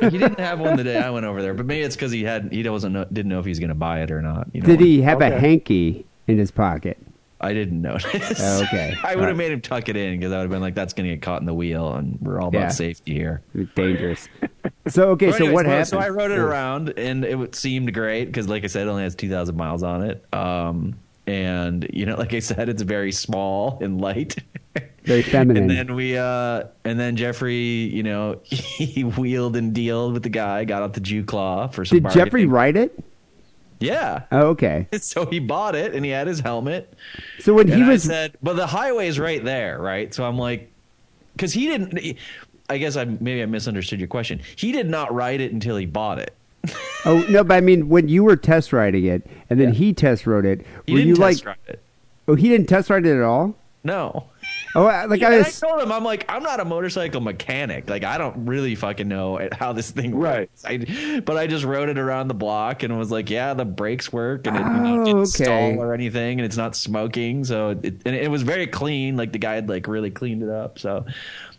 he 0.00 0.10
didn't 0.18 0.38
have 0.38 0.60
one 0.60 0.76
the 0.76 0.84
day 0.84 0.98
I 0.98 1.10
went 1.10 1.26
over 1.26 1.42
there, 1.42 1.54
but 1.54 1.66
maybe 1.66 1.82
it's 1.82 1.96
because 1.96 2.12
he 2.12 2.22
had 2.22 2.52
he 2.52 2.68
wasn't 2.68 2.94
know, 2.94 3.04
didn't 3.06 3.28
know 3.30 3.38
if 3.40 3.44
he 3.46 3.50
was 3.50 3.58
going 3.58 3.70
to 3.70 3.74
buy 3.74 4.02
it 4.02 4.10
or 4.12 4.22
not. 4.22 4.48
You 4.52 4.60
know, 4.60 4.66
Did 4.66 4.80
he 4.80 5.02
have 5.02 5.20
a 5.20 5.30
hanky 5.38 6.06
in 6.28 6.38
his 6.38 6.50
pocket? 6.50 6.98
I 7.40 7.52
didn't 7.52 7.82
notice. 7.82 8.40
Oh, 8.40 8.62
okay. 8.64 8.94
I 9.04 9.10
would 9.10 9.16
Alright. 9.16 9.28
have 9.28 9.36
made 9.36 9.52
him 9.52 9.60
tuck 9.60 9.88
it 9.88 9.96
in 9.96 10.18
because 10.18 10.32
I 10.32 10.36
would 10.36 10.42
have 10.44 10.50
been 10.50 10.62
like, 10.62 10.74
"That's 10.74 10.94
going 10.94 11.08
to 11.08 11.14
get 11.16 11.22
caught 11.22 11.40
in 11.40 11.46
the 11.46 11.52
wheel," 11.54 11.94
and 11.94 12.18
we're 12.20 12.40
all 12.40 12.48
about 12.48 12.58
Yeah. 12.60 12.68
safety 12.68 13.12
here. 13.14 13.42
Dangerous. 13.74 14.28
So 14.88 15.10
okay, 15.10 15.26
But 15.26 15.38
so 15.38 15.44
anyways, 15.46 15.54
what 15.54 15.64
so- 15.66 15.70
happened? 15.70 15.88
So 15.88 15.98
I 15.98 16.08
rode 16.08 16.30
it 16.30 16.38
around, 16.38 16.94
and 16.96 17.24
it 17.24 17.54
seemed 17.54 17.92
great 17.92 18.26
because, 18.26 18.48
like 18.48 18.64
I 18.64 18.68
said, 18.68 18.86
it 18.86 18.90
only 18.90 19.02
has 19.02 19.14
two 19.14 19.28
thousand 19.28 19.56
miles 19.56 19.82
on 19.82 20.02
it. 20.04 20.24
Um, 20.32 20.94
and 21.26 21.88
you 21.92 22.06
know, 22.06 22.16
like 22.16 22.34
I 22.34 22.38
said, 22.38 22.68
it's 22.68 22.82
very 22.82 23.12
small 23.12 23.78
and 23.80 24.00
light. 24.00 24.36
Very 25.04 25.22
feminine. 25.22 25.70
And 25.70 25.70
then 25.70 25.94
we, 25.94 26.16
uh, 26.16 26.64
and 26.84 26.98
then 26.98 27.16
Jeffrey, 27.16 27.56
you 27.56 28.02
know, 28.02 28.40
he 28.44 29.02
wheeled 29.02 29.56
and 29.56 29.74
dealed 29.74 30.12
with 30.12 30.22
the 30.22 30.28
guy, 30.28 30.64
got 30.64 30.82
out 30.82 30.94
the 30.94 31.00
Jew 31.00 31.24
claw 31.24 31.68
for 31.68 31.84
some. 31.84 32.00
Did 32.00 32.10
Jeffrey 32.10 32.46
write 32.46 32.76
it? 32.76 32.98
Yeah. 33.78 34.22
Oh, 34.32 34.48
okay. 34.48 34.88
So 34.98 35.26
he 35.26 35.38
bought 35.38 35.74
it, 35.74 35.94
and 35.94 36.04
he 36.04 36.10
had 36.10 36.26
his 36.26 36.40
helmet. 36.40 36.94
So 37.40 37.54
when 37.54 37.68
he 37.68 37.82
I 37.82 37.88
was 37.88 38.02
said, 38.02 38.36
but 38.42 38.56
the 38.56 38.66
highway's 38.66 39.18
right 39.18 39.42
there, 39.44 39.78
right? 39.78 40.12
So 40.12 40.24
I'm 40.24 40.38
like, 40.38 40.72
because 41.32 41.52
he 41.52 41.66
didn't. 41.66 42.18
I 42.68 42.78
guess 42.78 42.96
I 42.96 43.04
maybe 43.04 43.42
I 43.42 43.46
misunderstood 43.46 44.00
your 44.00 44.08
question. 44.08 44.40
He 44.56 44.72
did 44.72 44.88
not 44.88 45.14
write 45.14 45.40
it 45.40 45.52
until 45.52 45.76
he 45.76 45.86
bought 45.86 46.18
it. 46.18 46.34
Oh 47.04 47.24
no, 47.28 47.44
but 47.44 47.54
I 47.54 47.60
mean 47.60 47.88
when 47.88 48.08
you 48.08 48.24
were 48.24 48.36
test 48.36 48.72
riding 48.72 49.04
it 49.04 49.26
and 49.48 49.60
then 49.60 49.68
Yeah. 49.68 49.74
he 49.74 49.92
test 49.92 50.26
rode 50.26 50.44
it, 50.44 50.66
He 50.86 50.92
were 50.94 50.98
didn't 50.98 51.08
you 51.08 51.16
test 51.16 51.44
like 51.46 51.58
it. 51.68 51.82
Oh, 52.28 52.34
he 52.34 52.48
didn't 52.48 52.68
test 52.68 52.90
ride 52.90 53.06
it 53.06 53.16
at 53.16 53.22
all? 53.22 53.54
No. 53.84 54.24
Oh, 54.74 54.84
I- 54.86 55.04
like 55.04 55.20
Yeah, 55.20 55.28
I 55.28 55.34
and 55.34 55.46
I 55.46 55.50
told 55.50 55.80
him, 55.80 55.92
I'm 55.92 56.02
like, 56.02 56.24
I'm 56.28 56.42
not 56.42 56.58
a 56.58 56.64
motorcycle 56.64 57.20
mechanic. 57.20 57.88
Like, 57.88 58.02
I 58.02 58.18
don't 58.18 58.44
really 58.46 58.74
fucking 58.74 59.06
know 59.06 59.48
how 59.52 59.72
this 59.72 59.92
thing 59.92 60.12
Right. 60.16 60.50
works. 60.50 60.64
I, 60.66 61.20
but 61.24 61.36
I 61.36 61.46
just 61.46 61.64
rode 61.64 61.88
it 61.88 61.96
around 61.98 62.26
the 62.26 62.34
block 62.34 62.82
and 62.82 62.98
was 62.98 63.12
like, 63.12 63.30
yeah, 63.30 63.54
the 63.54 63.64
brakes 63.64 64.12
work 64.12 64.46
and 64.48 64.56
it 64.56 64.60
you 64.60 64.64
know, 64.66 65.00
Oh, 65.02 65.04
didn't 65.04 65.20
okay. 65.20 65.44
stall 65.44 65.80
or 65.80 65.94
anything, 65.94 66.40
and 66.40 66.44
it's 66.44 66.56
not 66.56 66.74
smoking. 66.74 67.44
So 67.44 67.70
it, 67.80 68.02
and 68.04 68.16
it 68.16 68.28
was 68.30 68.42
very 68.42 68.66
clean. 68.66 69.16
Like 69.16 69.30
the 69.32 69.38
guy 69.38 69.54
had 69.54 69.68
like 69.68 69.86
really 69.86 70.10
cleaned 70.10 70.42
it 70.42 70.50
up. 70.50 70.80
So 70.80 71.06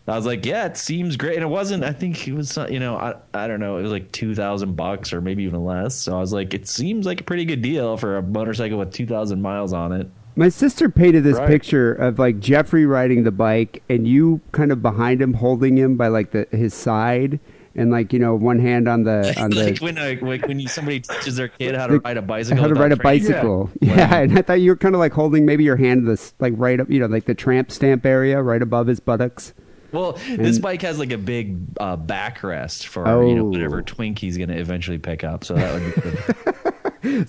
I 0.08 0.16
was 0.16 0.24
like, 0.26 0.46
yeah, 0.46 0.66
it 0.66 0.76
seems 0.76 1.16
great. 1.16 1.34
And 1.34 1.42
it 1.44 1.48
wasn't. 1.48 1.84
I 1.84 1.92
think 1.92 2.26
it 2.26 2.32
was, 2.34 2.56
you 2.70 2.80
know, 2.80 2.96
I 2.96 3.14
I 3.34 3.46
don't 3.46 3.60
know. 3.60 3.76
It 3.76 3.82
was 3.82 3.92
like 3.92 4.10
two 4.12 4.34
thousand 4.34 4.74
bucks 4.76 5.12
or 5.12 5.20
maybe 5.20 5.44
even 5.44 5.64
less. 5.64 5.94
So 5.94 6.16
I 6.16 6.20
was 6.20 6.32
like, 6.32 6.54
it 6.54 6.66
seems 6.66 7.04
like 7.06 7.20
a 7.20 7.24
pretty 7.24 7.44
good 7.44 7.60
deal 7.62 7.96
for 7.96 8.16
a 8.16 8.22
motorcycle 8.22 8.78
with 8.78 8.92
two 8.92 9.06
thousand 9.06 9.42
miles 9.42 9.72
on 9.72 9.92
it. 9.92 10.08
my 10.36 10.48
sister 10.48 10.88
painted 10.88 11.24
this 11.24 11.36
Right. 11.36 11.48
picture 11.48 11.92
of 11.92 12.18
like 12.18 12.38
Jeffrey 12.40 12.86
riding 12.86 13.24
the 13.24 13.32
bike 13.32 13.82
and 13.88 14.06
you 14.08 14.40
kind 14.52 14.72
of 14.72 14.80
behind 14.82 15.20
him 15.20 15.34
holding 15.34 15.76
him 15.76 15.96
by 15.96 16.08
like 16.08 16.30
the 16.30 16.46
his 16.52 16.72
side 16.74 17.38
and 17.76 17.90
like 17.90 18.12
you 18.12 18.18
know 18.18 18.34
one 18.34 18.58
hand 18.60 18.88
on 18.88 19.02
the 19.04 19.34
on 19.42 19.50
like 19.50 19.78
the 19.78 19.84
when, 19.84 19.98
a, 19.98 20.16
like 20.20 20.46
when 20.46 20.58
you, 20.58 20.68
somebody 20.68 21.00
teaches 21.00 21.36
their 21.36 21.48
kid 21.48 21.74
how 21.74 21.86
to 21.86 21.94
the- 21.94 22.00
ride 22.00 22.16
a 22.16 22.22
bicycle, 22.22 22.62
how 22.62 22.68
to 22.68 22.74
ride 22.74 22.92
a 22.92 22.96
training. 22.96 23.26
bicycle. 23.28 23.70
Yeah. 23.82 24.16
and 24.20 24.38
I 24.38 24.42
thought 24.42 24.60
you 24.60 24.70
were 24.70 24.76
kind 24.76 24.94
of 24.94 25.00
like 25.00 25.12
holding 25.12 25.44
maybe 25.44 25.64
your 25.64 25.76
hand 25.76 26.06
this 26.08 26.32
like 26.40 26.54
right 26.56 26.80
up, 26.80 26.88
you 26.88 27.00
know, 27.00 27.06
like 27.06 27.26
the 27.26 27.34
tramp 27.34 27.70
stamp 27.70 28.06
area 28.06 28.40
right 28.40 28.62
above 28.62 28.86
his 28.86 29.00
buttocks. 29.00 29.52
Well, 29.92 30.12
this 30.28 30.58
bike 30.58 30.82
has 30.82 30.98
like 30.98 31.12
a 31.12 31.18
big 31.18 31.56
uh, 31.80 31.96
backrest 31.96 32.84
for 32.86 33.04
you 33.26 33.34
know 33.34 33.46
Oh. 33.46 33.50
whatever 33.50 33.82
twink 33.82 34.18
he's 34.18 34.36
going 34.36 34.50
to 34.50 34.58
eventually 34.58 34.98
pick 34.98 35.24
up. 35.24 35.44
So 35.44 35.54
that 35.54 35.74
would 35.74 35.94
be 35.94 36.00
good. 36.00 36.44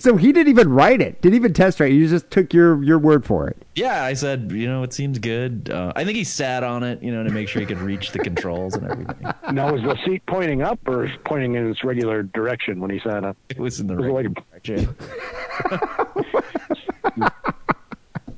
So 0.00 0.16
he 0.16 0.32
didn't 0.32 0.48
even 0.48 0.68
write 0.68 1.00
it, 1.00 1.22
didn't 1.22 1.36
even 1.36 1.52
test 1.54 1.78
ride. 1.78 1.92
You 1.92 2.08
just 2.08 2.28
took 2.30 2.52
your 2.52 2.82
your 2.82 2.98
word 2.98 3.24
for 3.24 3.46
it. 3.48 3.56
yeah. 3.76 4.02
I 4.02 4.14
said, 4.14 4.50
you 4.50 4.66
know, 4.66 4.82
it 4.82 4.92
seems 4.92 5.20
good. 5.20 5.70
Uh, 5.72 5.92
I 5.94 6.04
think 6.04 6.16
he 6.16 6.24
sat 6.24 6.64
on 6.64 6.82
it, 6.82 7.00
you 7.00 7.12
know, 7.12 7.22
to 7.22 7.30
make 7.30 7.48
sure 7.48 7.60
he 7.60 7.66
could 7.66 7.78
reach 7.78 8.10
the 8.10 8.18
controls 8.18 8.74
and 8.74 8.90
everything. 8.90 9.32
Now, 9.52 9.72
was 9.72 9.80
the 9.82 9.96
seat 10.04 10.26
pointing 10.26 10.60
up 10.60 10.80
or 10.88 11.08
pointing 11.24 11.54
in 11.54 11.70
its 11.70 11.84
regular 11.84 12.24
direction 12.24 12.80
when 12.80 12.90
he 12.90 12.98
sat 12.98 13.24
up? 13.24 13.36
It 13.48 13.60
was 13.60 13.78
in 13.78 13.86
the 13.86 13.94
Was 13.94 14.06
it 14.06 14.08
right 14.08 14.26
like- 14.26 14.62
direction. 14.64 14.96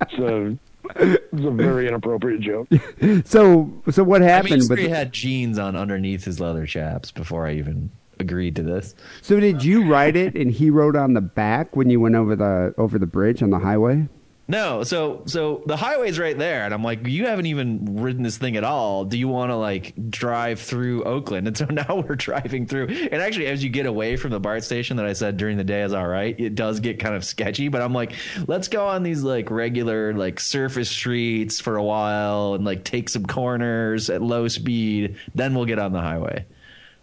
It's 0.02 0.14
a, 0.18 0.58
it's 0.96 1.44
a 1.44 1.50
very 1.50 1.88
inappropriate 1.88 2.40
joke. 2.40 2.68
So 3.24 3.72
so 3.90 4.04
what 4.04 4.22
I 4.22 4.42
mean, 4.42 4.50
happened? 4.60 4.78
he 4.78 4.88
had 4.88 5.12
jeans 5.12 5.58
on 5.58 5.76
underneath 5.76 6.24
his 6.24 6.40
leather 6.40 6.66
chaps 6.66 7.10
before 7.10 7.46
I 7.46 7.54
even 7.54 7.90
agreed 8.20 8.54
to 8.56 8.62
this. 8.62 8.94
so 9.20 9.40
did 9.40 9.64
you 9.64 9.90
ride 9.90 10.14
it 10.16 10.34
and 10.36 10.50
he 10.52 10.70
rode 10.70 10.94
on 10.96 11.14
the 11.14 11.20
back 11.20 11.74
when 11.74 11.90
you 11.90 11.98
went 12.00 12.14
over 12.14 12.36
the 12.36 12.74
over 12.78 12.98
the 12.98 13.06
bridge 13.06 13.42
on 13.42 13.50
the 13.50 13.58
highway? 13.58 14.08
No, 14.48 14.82
so 14.82 15.22
so 15.26 15.62
the 15.66 15.76
highway's 15.76 16.18
right 16.18 16.36
there, 16.36 16.64
and 16.64 16.74
I'm 16.74 16.82
like, 16.82 17.06
you 17.06 17.26
haven't 17.26 17.46
even 17.46 18.02
ridden 18.02 18.22
this 18.22 18.36
thing 18.38 18.56
at 18.56 18.64
all. 18.64 19.04
Do 19.04 19.16
you 19.16 19.28
want 19.28 19.50
to 19.50 19.56
like 19.56 19.94
drive 20.10 20.60
through 20.60 21.04
Oakland? 21.04 21.46
And 21.46 21.56
so 21.56 21.64
now 21.70 22.04
we're 22.06 22.16
driving 22.16 22.66
through. 22.66 22.88
And 22.88 23.22
actually, 23.22 23.46
as 23.46 23.62
you 23.62 23.70
get 23.70 23.86
away 23.86 24.16
from 24.16 24.32
the 24.32 24.40
BART 24.40 24.64
station 24.64 24.96
that 24.96 25.06
I 25.06 25.12
said 25.12 25.36
during 25.36 25.56
the 25.56 25.64
day 25.64 25.82
is 25.82 25.92
all 25.92 26.06
right, 26.06 26.38
it 26.38 26.54
does 26.56 26.80
get 26.80 26.98
kind 26.98 27.14
of 27.14 27.24
sketchy. 27.24 27.68
But 27.68 27.82
I'm 27.82 27.92
like, 27.92 28.12
let's 28.46 28.68
go 28.68 28.86
on 28.88 29.04
these 29.04 29.22
like 29.22 29.50
regular 29.50 30.12
like 30.12 30.40
surface 30.40 30.90
streets 30.90 31.60
for 31.60 31.76
a 31.76 31.82
while 31.82 32.54
and 32.54 32.64
like 32.64 32.82
take 32.84 33.08
some 33.08 33.24
corners 33.24 34.10
at 34.10 34.22
low 34.22 34.48
speed. 34.48 35.16
Then 35.34 35.54
we'll 35.54 35.66
get 35.66 35.78
on 35.78 35.92
the 35.92 36.00
highway. 36.00 36.44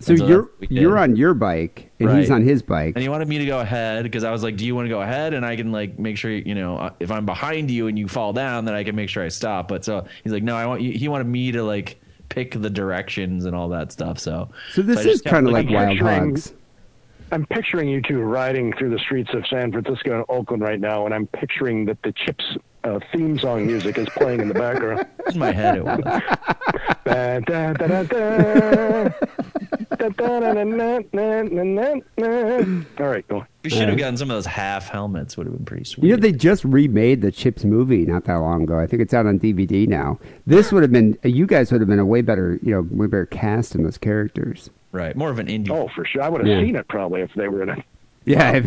So, 0.01 0.15
so 0.15 0.25
you're 0.25 0.41
that's 0.43 0.51
what 0.51 0.59
we 0.61 0.67
did. 0.67 0.81
you're 0.81 0.97
on 0.97 1.15
your 1.17 1.33
bike 1.33 1.91
and 1.99 2.17
he's 2.17 2.31
on 2.31 2.41
his 2.41 2.61
bike. 2.61 2.93
And 2.95 3.03
he 3.03 3.09
wanted 3.09 3.27
me 3.27 3.37
to 3.39 3.45
go 3.45 3.59
ahead 3.59 4.03
because 4.03 4.23
I 4.23 4.31
was 4.31 4.43
like, 4.43 4.55
"Do 4.55 4.65
you 4.65 4.73
want 4.73 4.85
to 4.85 4.89
go 4.89 5.01
ahead?" 5.01 5.33
And 5.33 5.45
I 5.45 5.57
can 5.57 5.73
like 5.73 5.99
make 5.99 6.17
sure 6.17 6.31
you 6.31 6.55
know 6.55 6.77
uh, 6.77 6.93
if 7.01 7.11
I'm 7.11 7.25
behind 7.25 7.69
you 7.69 7.87
and 7.87 7.99
you 7.99 8.07
fall 8.07 8.31
down, 8.31 8.63
then 8.63 8.75
I 8.75 8.83
can 8.85 8.95
make 8.95 9.09
sure 9.09 9.23
I 9.23 9.27
stop. 9.27 9.67
But 9.67 9.83
so 9.83 10.05
he's 10.23 10.31
like, 10.31 10.43
"No, 10.43 10.55
I 10.55 10.65
want 10.65 10.81
you." 10.81 10.93
He 10.93 11.09
wanted 11.09 11.27
me 11.27 11.51
to 11.51 11.63
like 11.63 11.99
pick 12.29 12.51
the 12.51 12.69
directions 12.69 13.43
and 13.45 13.55
all 13.55 13.69
that 13.69 13.91
stuff. 13.91 14.19
So 14.19 14.49
So 14.71 14.81
this 14.81 15.05
I 15.05 15.09
is 15.09 15.21
kind 15.21 15.45
of 15.47 15.51
like 15.51 15.69
Wild 15.69 15.99
Hogs. 15.99 16.53
I'm 17.31 17.45
picturing 17.45 17.89
you 17.89 18.01
two 18.01 18.19
riding 18.21 18.73
through 18.73 18.89
the 18.89 18.99
streets 18.99 19.29
of 19.33 19.45
San 19.47 19.71
Francisco 19.71 20.15
and 20.15 20.25
Oakland 20.29 20.63
right 20.63 20.79
now, 20.79 21.05
and 21.05 21.13
I'm 21.13 21.27
picturing 21.27 21.85
that 21.85 22.01
the 22.01 22.11
CHiPs 22.13 22.57
uh, 22.85 22.99
theme 23.13 23.37
song 23.37 23.67
music 23.67 23.97
is 23.97 24.07
playing 24.09 24.39
in 24.39 24.47
the 24.47 24.53
background. 24.53 25.05
in 25.31 25.37
my 25.37 25.51
head. 25.51 25.77
It 25.77 25.85
was. 25.85 25.99
Da, 27.05 27.39
da, 27.39 27.73
da, 27.73 28.03
da, 28.03 28.03
da. 28.03 29.09
All 30.01 30.07
right, 33.07 33.27
go 33.27 33.37
on. 33.37 33.47
We 33.63 33.69
should 33.69 33.89
have 33.89 33.97
gotten 33.97 34.17
some 34.17 34.29
of 34.31 34.35
those 34.37 34.45
half 34.45 34.87
helmets. 34.89 35.35
Would 35.37 35.47
have 35.47 35.55
been 35.55 35.65
pretty 35.65 35.83
sweet. 35.83 36.05
You 36.05 36.15
know, 36.15 36.21
they 36.21 36.31
just 36.31 36.63
remade 36.63 37.21
the 37.21 37.31
CHiPs 37.31 37.65
movie 37.65 38.05
not 38.05 38.23
that 38.25 38.35
long 38.35 38.63
ago. 38.63 38.79
I 38.79 38.87
think 38.87 39.01
it's 39.01 39.13
out 39.13 39.25
on 39.25 39.39
DVD 39.39 39.87
now. 39.87 40.19
This 40.47 40.71
would 40.71 40.81
have 40.83 40.91
been, 40.91 41.17
you 41.23 41.45
guys 41.45 41.71
would 41.71 41.81
have 41.81 41.89
been 41.89 41.99
a 41.99 42.05
way 42.05 42.21
better, 42.21 42.59
you 42.63 42.71
know, 42.71 42.87
way 42.91 43.07
better 43.07 43.25
cast 43.25 43.75
in 43.75 43.83
those 43.83 43.97
characters. 43.97 44.69
right, 44.91 45.15
more 45.15 45.29
of 45.29 45.39
an 45.39 45.47
indie. 45.47 45.69
Oh, 45.69 45.89
for 45.93 46.05
sure. 46.05 46.21
I 46.21 46.29
would 46.29 46.41
have 46.41 46.47
Yeah. 46.47 46.61
seen 46.65 46.75
it 46.75 46.87
probably 46.87 47.21
if 47.21 47.33
they 47.35 47.47
were 47.47 47.63
in 47.63 47.69
it. 47.77 47.83
Yeah, 48.25 48.51
it 48.53 48.65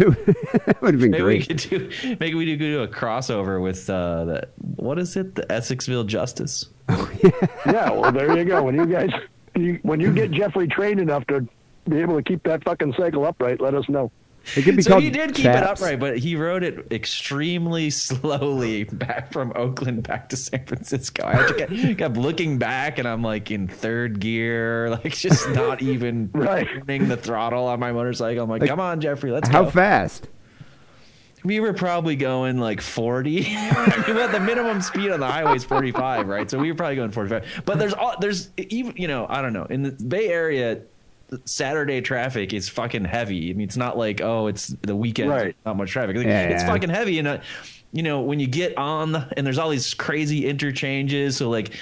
would 0.82 0.94
have 0.94 1.00
been 1.00 1.10
Maybe 1.10 1.22
we 1.22 1.38
great. 1.44 1.48
could 1.48 1.56
do. 1.58 1.90
Maybe 2.20 2.34
we 2.34 2.46
could 2.46 2.58
do 2.58 2.82
a 2.82 2.88
crossover 2.88 3.62
with 3.62 3.88
uh, 3.88 4.24
the 4.24 4.48
what 4.76 4.98
is 4.98 5.16
it? 5.16 5.34
The 5.36 5.42
Essexville 5.44 6.06
Justice. 6.06 6.66
Yeah. 7.22 7.30
Yeah, 7.66 7.90
well, 7.90 8.10
there 8.10 8.36
you 8.36 8.44
go. 8.44 8.64
When 8.64 8.74
you 8.74 8.84
guys, 8.86 9.10
you, 9.56 9.78
when 9.82 10.00
you 10.00 10.12
get 10.12 10.30
Jeffrey 10.30 10.66
trained 10.68 11.00
enough 11.00 11.26
to 11.26 11.46
be 11.88 11.98
able 12.00 12.16
to 12.16 12.22
keep 12.22 12.42
that 12.44 12.64
fucking 12.64 12.94
cycle 12.96 13.24
upright, 13.24 13.60
let 13.60 13.74
us 13.74 13.88
know. 13.88 14.10
It 14.56 14.62
could 14.62 14.74
be 14.74 14.82
so 14.82 14.90
called 14.90 15.04
he 15.04 15.10
did 15.10 15.34
keep 15.34 15.44
Chaps. 15.44 15.80
it 15.80 15.84
upright, 15.84 16.00
but 16.00 16.18
he 16.18 16.34
rode 16.34 16.64
it 16.64 16.88
extremely 16.90 17.90
slowly 17.90 18.82
back 18.84 19.32
from 19.32 19.52
Oakland 19.54 20.02
back 20.02 20.28
to 20.30 20.36
San 20.36 20.64
Francisco. 20.66 21.24
I 21.24 21.34
had 21.36 21.56
kept, 21.56 21.72
kept 21.98 22.16
looking 22.16 22.58
back, 22.58 22.98
and 22.98 23.06
I'm 23.06 23.22
like 23.22 23.52
in 23.52 23.68
third 23.68 24.18
gear, 24.18 24.90
like 25.04 25.12
just 25.14 25.48
not 25.50 25.80
even 25.80 26.28
Right. 26.34 26.66
turning 26.66 27.06
the 27.08 27.16
throttle 27.16 27.66
on 27.66 27.78
my 27.78 27.92
motorcycle. 27.92 28.42
I'm 28.42 28.50
like, 28.50 28.62
Like, 28.62 28.70
come 28.70 28.80
on, 28.80 29.00
Jeffrey, 29.00 29.30
let's 29.30 29.48
How 29.48 29.60
go. 29.60 29.64
How 29.66 29.70
fast? 29.70 30.28
We 31.44 31.60
were 31.60 31.72
probably 31.72 32.16
going 32.16 32.58
like 32.58 32.80
40. 32.80 33.46
I 33.56 34.04
mean, 34.06 34.32
the 34.32 34.40
minimum 34.40 34.80
speed 34.80 35.10
on 35.10 35.20
the 35.20 35.26
highway 35.26 35.56
is 35.56 35.64
45, 35.64 36.28
right? 36.28 36.50
So 36.50 36.58
we 36.58 36.70
were 36.70 36.76
probably 36.76 36.96
going 36.96 37.10
45. 37.10 37.62
But 37.64 37.78
there's 37.78 37.94
all 37.94 38.14
there's 38.20 38.50
even 38.56 38.94
you 38.96 39.08
know 39.08 39.26
I 39.28 39.42
don't 39.42 39.52
know 39.52 39.64
in 39.64 39.82
the 39.82 39.90
Bay 39.90 40.28
Area. 40.28 40.80
Saturday 41.46 42.02
traffic 42.02 42.52
is 42.52 42.68
fucking 42.68 43.06
heavy. 43.06 43.48
I 43.50 43.54
mean, 43.54 43.66
it's 43.66 43.76
not 43.78 43.96
like 43.96 44.20
oh, 44.20 44.48
it's 44.48 44.66
the 44.82 44.94
weekend, 44.94 45.30
Right. 45.30 45.56
not 45.64 45.76
much 45.78 45.90
traffic. 45.90 46.14
Like, 46.16 46.26
Yeah, 46.26 46.42
it's 46.48 46.62
yeah. 46.62 46.68
fucking 46.68 46.90
heavy, 46.90 47.18
and 47.18 47.26
uh, 47.26 47.38
you 47.92 48.02
know 48.02 48.20
when 48.20 48.38
you 48.38 48.46
get 48.46 48.76
on 48.76 49.12
the, 49.12 49.26
and 49.36 49.46
there's 49.46 49.56
all 49.56 49.70
these 49.70 49.94
crazy 49.94 50.46
interchanges. 50.46 51.38
So 51.38 51.48
like, 51.48 51.72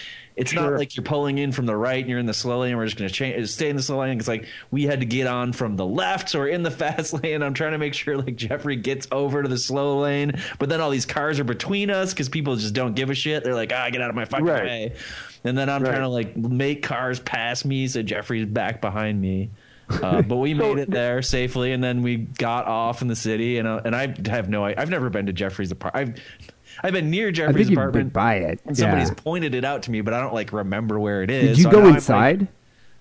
it's 0.40 0.52
not 0.52 0.72
like 0.74 0.96
you're 0.96 1.04
pulling 1.04 1.38
in 1.38 1.52
from 1.52 1.66
the 1.66 1.76
right 1.76 2.00
and 2.00 2.08
you're 2.08 2.18
in 2.18 2.26
the 2.26 2.34
slow 2.34 2.60
lane. 2.60 2.76
We're 2.76 2.86
just 2.86 2.96
gonna 2.96 3.10
change, 3.10 3.48
stay 3.48 3.68
in 3.68 3.76
the 3.76 3.82
slow 3.82 3.98
lane. 4.00 4.18
It's 4.18 4.28
like 4.28 4.46
we 4.70 4.84
had 4.84 5.00
to 5.00 5.06
get 5.06 5.26
on 5.26 5.52
from 5.52 5.76
the 5.76 5.86
left, 5.86 6.30
so 6.30 6.38
we're 6.38 6.48
in 6.48 6.62
the 6.62 6.70
fast 6.80 7.22
lane. 7.22 7.42
I'm 7.42 7.54
trying 7.54 7.72
to 7.72 7.78
make 7.78 7.94
sure 7.94 8.16
like 8.16 8.36
Jeffrey 8.36 8.76
gets 8.76 9.06
over 9.12 9.42
to 9.42 9.48
the 9.48 9.58
slow 9.58 10.00
lane, 10.00 10.32
but 10.58 10.68
then 10.68 10.80
all 10.80 10.90
these 10.90 11.06
cars 11.06 11.38
are 11.38 11.44
between 11.44 11.90
us 11.90 12.12
because 12.12 12.28
people 12.28 12.56
just 12.56 12.74
don't 12.74 12.94
give 12.94 13.10
a 13.10 13.14
shit. 13.14 13.44
They're 13.44 13.54
like, 13.54 13.72
ah, 13.74 13.88
get 13.90 14.00
out 14.02 14.10
of 14.10 14.16
my 14.16 14.24
fucking 14.24 14.44
Right. 14.46 14.64
way. 14.64 14.96
And 15.44 15.56
then 15.56 15.68
I'm 15.70 15.82
Right. 15.82 15.90
trying 15.90 16.02
to 16.02 16.08
like 16.08 16.36
make 16.36 16.82
cars 16.82 17.20
pass 17.20 17.64
me, 17.64 17.86
so 17.88 18.02
Jeffrey's 18.02 18.46
back 18.46 18.80
behind 18.80 19.20
me. 19.20 19.50
Uh, 19.90 20.22
but 20.22 20.36
we 20.36 20.54
made 20.54 20.78
it 20.78 20.88
there 20.90 21.20
safely, 21.20 21.72
and 21.72 21.82
then 21.82 22.02
we 22.02 22.16
got 22.16 22.66
off 22.66 23.02
in 23.02 23.08
the 23.08 23.16
city. 23.16 23.58
And 23.58 23.66
uh, 23.66 23.80
and 23.84 23.96
I 23.96 24.14
have 24.26 24.48
no, 24.48 24.64
I've 24.64 24.88
never 24.90 25.10
been 25.10 25.26
to 25.26 25.32
Jeffrey's 25.32 25.72
apartment. 25.72 26.16
I've 26.39 26.39
I've 26.82 26.92
been 26.92 27.10
near 27.10 27.28
I 27.28 27.32
Jeffrey's 27.32 27.68
think 27.68 27.70
you've 27.70 27.92
been 27.92 28.08
apartment. 28.08 28.12
by 28.12 28.34
it. 28.36 28.60
And 28.66 28.76
somebody's 28.76 29.08
Yeah. 29.08 29.14
pointed 29.16 29.54
it 29.54 29.64
out 29.64 29.82
to 29.84 29.90
me, 29.90 30.00
but 30.00 30.14
I 30.14 30.20
don't 30.20 30.34
like 30.34 30.52
remember 30.52 30.98
where 30.98 31.22
it 31.22 31.30
is. 31.30 31.56
Did 31.56 31.58
you 31.58 31.64
So 31.64 31.70
go 31.70 31.78
I'm 31.80 31.84
like, 31.86 31.94
inside? 31.96 32.48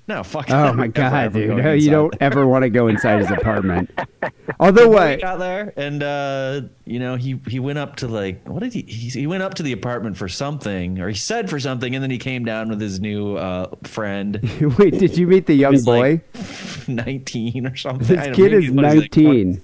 no, 0.07 0.23
fuck. 0.23 0.49
Oh 0.49 0.73
my 0.73 0.87
god, 0.87 1.33
dude! 1.33 1.55
No, 1.57 1.71
you 1.73 1.89
don't 1.91 2.13
ever 2.19 2.47
want 2.47 2.63
to 2.63 2.69
go 2.69 2.87
inside 2.87 3.19
his 3.19 3.29
apartment. 3.31 3.91
Although 4.59 4.89
what? 4.89 5.21
got 5.21 5.37
there 5.39 5.71
and 5.77 6.01
uh 6.03 6.61
you 6.85 6.99
know 6.99 7.15
he 7.15 7.39
he 7.47 7.59
went 7.59 7.77
up 7.77 7.95
to 7.97 8.07
like 8.07 8.45
what 8.47 8.61
did 8.63 8.73
he 8.73 8.81
he, 8.81 9.07
he 9.09 9.27
went 9.27 9.43
up 9.43 9.53
to 9.53 9.63
the 9.63 9.71
apartment 9.71 10.17
for 10.17 10.27
something 10.27 10.99
or 10.99 11.07
he 11.07 11.15
said 11.15 11.49
for 11.49 11.59
something 11.59 11.93
and 11.95 12.03
then 12.03 12.09
he 12.11 12.17
came 12.17 12.43
down 12.43 12.67
with 12.69 12.81
his 12.81 12.99
new 12.99 13.35
uh 13.37 13.67
friend 13.83 14.39
Wait, 14.79 14.97
did 14.99 15.15
you 15.17 15.27
meet 15.27 15.45
the 15.45 15.53
young 15.53 15.81
boy? 15.83 16.21
like 16.35 16.87
19 16.89 17.67
or 17.67 17.75
something 17.75 18.07
This 18.07 18.17
don't 18.17 18.29
know, 18.31 18.35
kid 18.35 18.53
is 18.53 18.63
he, 18.65 18.71
like, 18.71 18.95
19. 18.95 19.61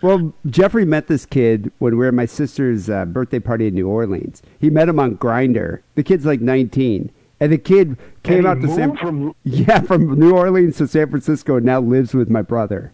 25 0.00 0.02
Well, 0.02 0.34
Jeffrey 0.50 0.84
met 0.84 1.06
this 1.08 1.26
kid 1.26 1.72
when 1.78 1.92
we 1.94 1.98
were 1.98 2.08
at 2.08 2.14
my 2.14 2.26
sister's 2.26 2.88
uh, 2.90 3.04
birthday 3.04 3.38
party 3.40 3.66
in 3.68 3.74
New 3.74 3.88
Orleans. 3.88 4.42
He 4.58 4.70
met 4.70 4.88
him 4.88 4.98
on 5.00 5.16
Grindr. 5.16 5.80
The 5.94 6.02
kid's 6.02 6.24
like 6.26 6.40
19, 6.40 7.10
and 7.40 7.52
the 7.52 7.58
kid 7.58 7.96
came 8.22 8.38
And 8.38 8.46
out 8.46 8.60
to 8.60 8.68
San 8.68 8.88
moved 8.90 9.00
from- 9.00 9.34
yeah 9.44 9.80
from 9.80 10.18
New 10.18 10.32
Orleans 10.32 10.76
to 10.78 10.86
San 10.88 11.10
Francisco 11.10 11.56
and 11.56 11.66
now 11.66 11.80
lives 11.80 12.14
with 12.14 12.28
my 12.30 12.42
brother. 12.42 12.92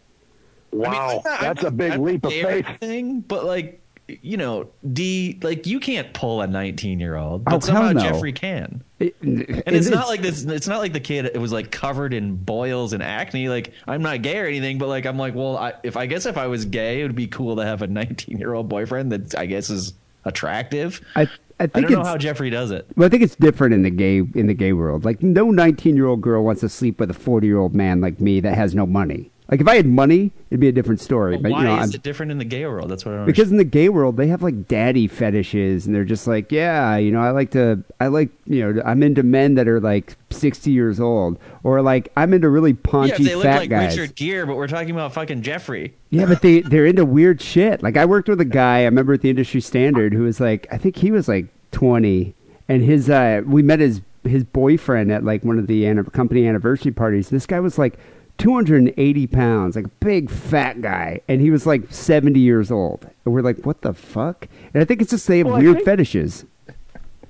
Wow, 0.71 0.89
I 0.91 0.91
mean, 1.13 1.23
I'm 1.27 1.43
that's 1.43 1.65
I'm- 1.65 1.75
a 1.75 1.77
big 1.77 1.93
I'm 1.93 2.03
leap 2.03 2.25
of 2.25 2.33
faith. 2.33 2.67
Thing, 2.81 3.21
but 3.21 3.45
like 3.45 3.82
you 4.09 4.37
know 4.37 4.69
d 4.93 5.39
like 5.43 5.67
you 5.67 5.79
can't 5.81 6.13
pull 6.13 6.41
a 6.43 6.47
19 6.47 6.99
year 7.01 7.17
old 7.17 7.43
Oh, 7.43 7.45
but 7.45 7.51
hell 7.53 7.61
somehow 7.61 7.93
no. 7.93 8.01
jeffrey 8.01 8.33
can 8.33 8.83
It- 8.99 9.17
And 9.23 9.63
it's 9.77 9.89
not 9.89 10.07
like 10.09 10.23
this. 10.23 10.45
It's 10.45 10.69
not 10.69 10.79
like 10.79 10.93
the 10.93 11.01
kid. 11.01 11.27
It 11.27 11.39
was 11.39 11.53
like 11.53 11.71
covered 11.71 12.13
in 12.15 12.37
boils 12.37 12.93
and 12.93 13.03
acne. 13.03 13.49
Like 13.49 13.73
I'm 13.89 14.03
not 14.03 14.23
gay 14.23 14.39
or 14.39 14.47
anything, 14.47 14.79
but 14.79 14.87
like 14.89 15.07
I'm 15.07 15.19
like, 15.19 15.35
well, 15.35 15.57
I, 15.57 15.73
if 15.83 15.97
I 15.97 16.07
guess 16.07 16.25
if 16.27 16.37
I 16.39 16.47
was 16.47 16.65
gay, 16.67 17.01
it 17.01 17.05
would 17.05 17.17
be 17.17 17.27
cool 17.27 17.57
to 17.57 17.65
have 17.65 17.83
a 17.83 17.87
19 17.89 18.39
year 18.39 18.55
old 18.55 18.69
boyfriend 18.69 19.11
that 19.13 19.37
I 19.37 19.47
guess 19.47 19.71
is 19.71 19.95
attractive. 20.25 21.01
I, 21.17 21.23
I 21.59 21.65
I 21.65 21.67
don't 21.67 21.91
know 21.91 22.05
how 22.05 22.17
Jeffrey 22.17 22.49
does 22.51 22.71
it. 22.71 22.87
Well, 22.97 23.07
I 23.07 23.09
think 23.09 23.23
it's 23.25 23.35
different 23.37 23.75
in 23.75 23.83
the 23.83 23.91
gay 23.91 24.19
in 24.19 24.47
the 24.47 24.55
gay 24.55 24.73
world. 24.73 25.05
Like 25.05 25.21
no 25.23 25.47
19-year-old 25.47 26.21
girl 26.21 26.45
wants 26.45 26.61
to 26.61 26.69
sleep 26.69 27.01
with 27.01 27.11
a 27.11 27.15
40-year-old 27.15 27.75
man 27.75 28.01
like 28.01 28.21
me 28.21 28.39
that 28.41 28.55
has 28.55 28.73
no 28.75 28.87
money. 28.87 29.32
Like 29.51 29.61
if 29.61 29.69
I 29.69 29.77
had 29.77 29.87
money, 29.87 30.31
it'd 30.51 30.61
be 30.61 30.69
a 30.69 30.73
different 30.73 31.01
story. 31.01 31.37
But 31.37 31.43
but 31.43 31.53
why 31.53 31.59
you 31.63 31.65
know, 31.67 31.79
is 31.81 31.91
I'm, 31.91 31.95
it 31.95 32.03
different 32.03 32.33
in 32.33 32.39
the 32.39 32.45
gay 32.45 32.67
world? 32.67 32.91
That's 32.91 33.05
what 33.05 33.15
I 33.15 33.17
don't 33.19 33.27
because 33.27 33.51
in 33.51 33.57
the 33.57 33.65
gay 33.65 33.89
world 33.89 34.17
they 34.17 34.29
have 34.29 34.43
like 34.43 34.69
daddy 34.69 35.09
fetishes 35.09 35.85
and 35.85 35.95
they're 35.95 36.05
just 36.05 36.27
like, 36.27 36.53
yeah, 36.53 36.97
you 36.97 37.11
know, 37.11 37.21
I 37.21 37.31
like 37.31 37.51
to 37.51 37.83
I 38.01 38.07
like, 38.07 38.31
you 38.47 38.73
know, 38.73 38.83
I'm 38.85 39.03
into 39.03 39.23
men 39.23 39.57
that 39.57 39.69
are 39.69 39.81
like 39.81 40.17
60 40.31 40.71
years 40.71 41.01
old 41.01 41.39
or 41.65 41.83
like 41.83 42.11
I'm 42.17 42.33
into 42.33 42.49
really 42.49 42.71
understand. 42.71 42.83
paunchy 42.85 43.23
yeah, 43.25 43.29
they 43.29 43.35
look 43.35 43.45
fat 43.45 43.57
like 43.59 43.71
guys. 43.71 43.99
Richard 43.99 44.17
Gere, 44.17 44.47
but 44.47 44.57
we're 44.57 44.69
talking 44.69 44.93
about 44.93 45.13
fucking 45.13 45.43
Jeffrey. 45.43 45.95
Yeah, 46.11 46.27
but 46.27 46.41
they 46.41 46.61
they're 46.61 46.87
into 46.87 47.05
weird 47.05 47.43
shit. 47.43 47.83
Like 47.83 47.97
I 47.97 48.05
worked 48.07 48.29
with 48.29 48.41
a 48.41 48.47
guy 48.47 48.81
I 48.81 48.85
remember 48.85 49.15
at 49.15 49.23
the 49.23 49.31
industry 49.31 49.61
standard 49.61 50.15
who 50.15 50.23
was 50.23 50.41
like 50.41 50.67
I 50.71 50.79
think 50.79 50.97
he 50.97 51.11
was 51.11 51.29
like 51.29 51.47
20 51.73 52.35
and 52.69 52.83
his 52.83 53.11
uh 53.11 53.43
we 53.45 53.63
met 53.63 53.81
his 53.81 54.01
his 54.25 54.45
boyfriend 54.45 55.11
at 55.11 55.25
like 55.25 55.45
one 55.45 55.59
of 55.59 55.67
the 55.67 55.87
anni- 55.87 56.05
company 56.05 56.47
anniversary 56.47 56.93
parties. 56.93 57.29
This 57.29 57.45
guy 57.45 57.61
was 57.61 57.77
like 57.77 57.99
280 58.39 59.27
pounds, 59.29 59.77
like 59.77 59.85
a 59.87 59.91
big 60.01 60.31
fat 60.31 60.81
guy, 60.83 61.21
and 61.29 61.41
he 61.41 61.51
was 61.51 61.67
like 61.67 61.83
70 61.93 62.41
years 62.41 62.71
old. 62.71 63.09
And 63.25 63.33
we're 63.33 63.43
like, 63.43 63.65
what 63.65 63.83
the 63.83 63.93
fuck? 63.93 64.49
And 64.75 64.83
I 64.83 64.85
think 64.85 65.01
it's 65.01 65.11
just 65.11 65.29
they 65.29 65.39
have 65.39 65.47
Well, 65.47 65.59
weird 65.61 65.77
think- 65.77 65.85
fetishes. 65.87 66.45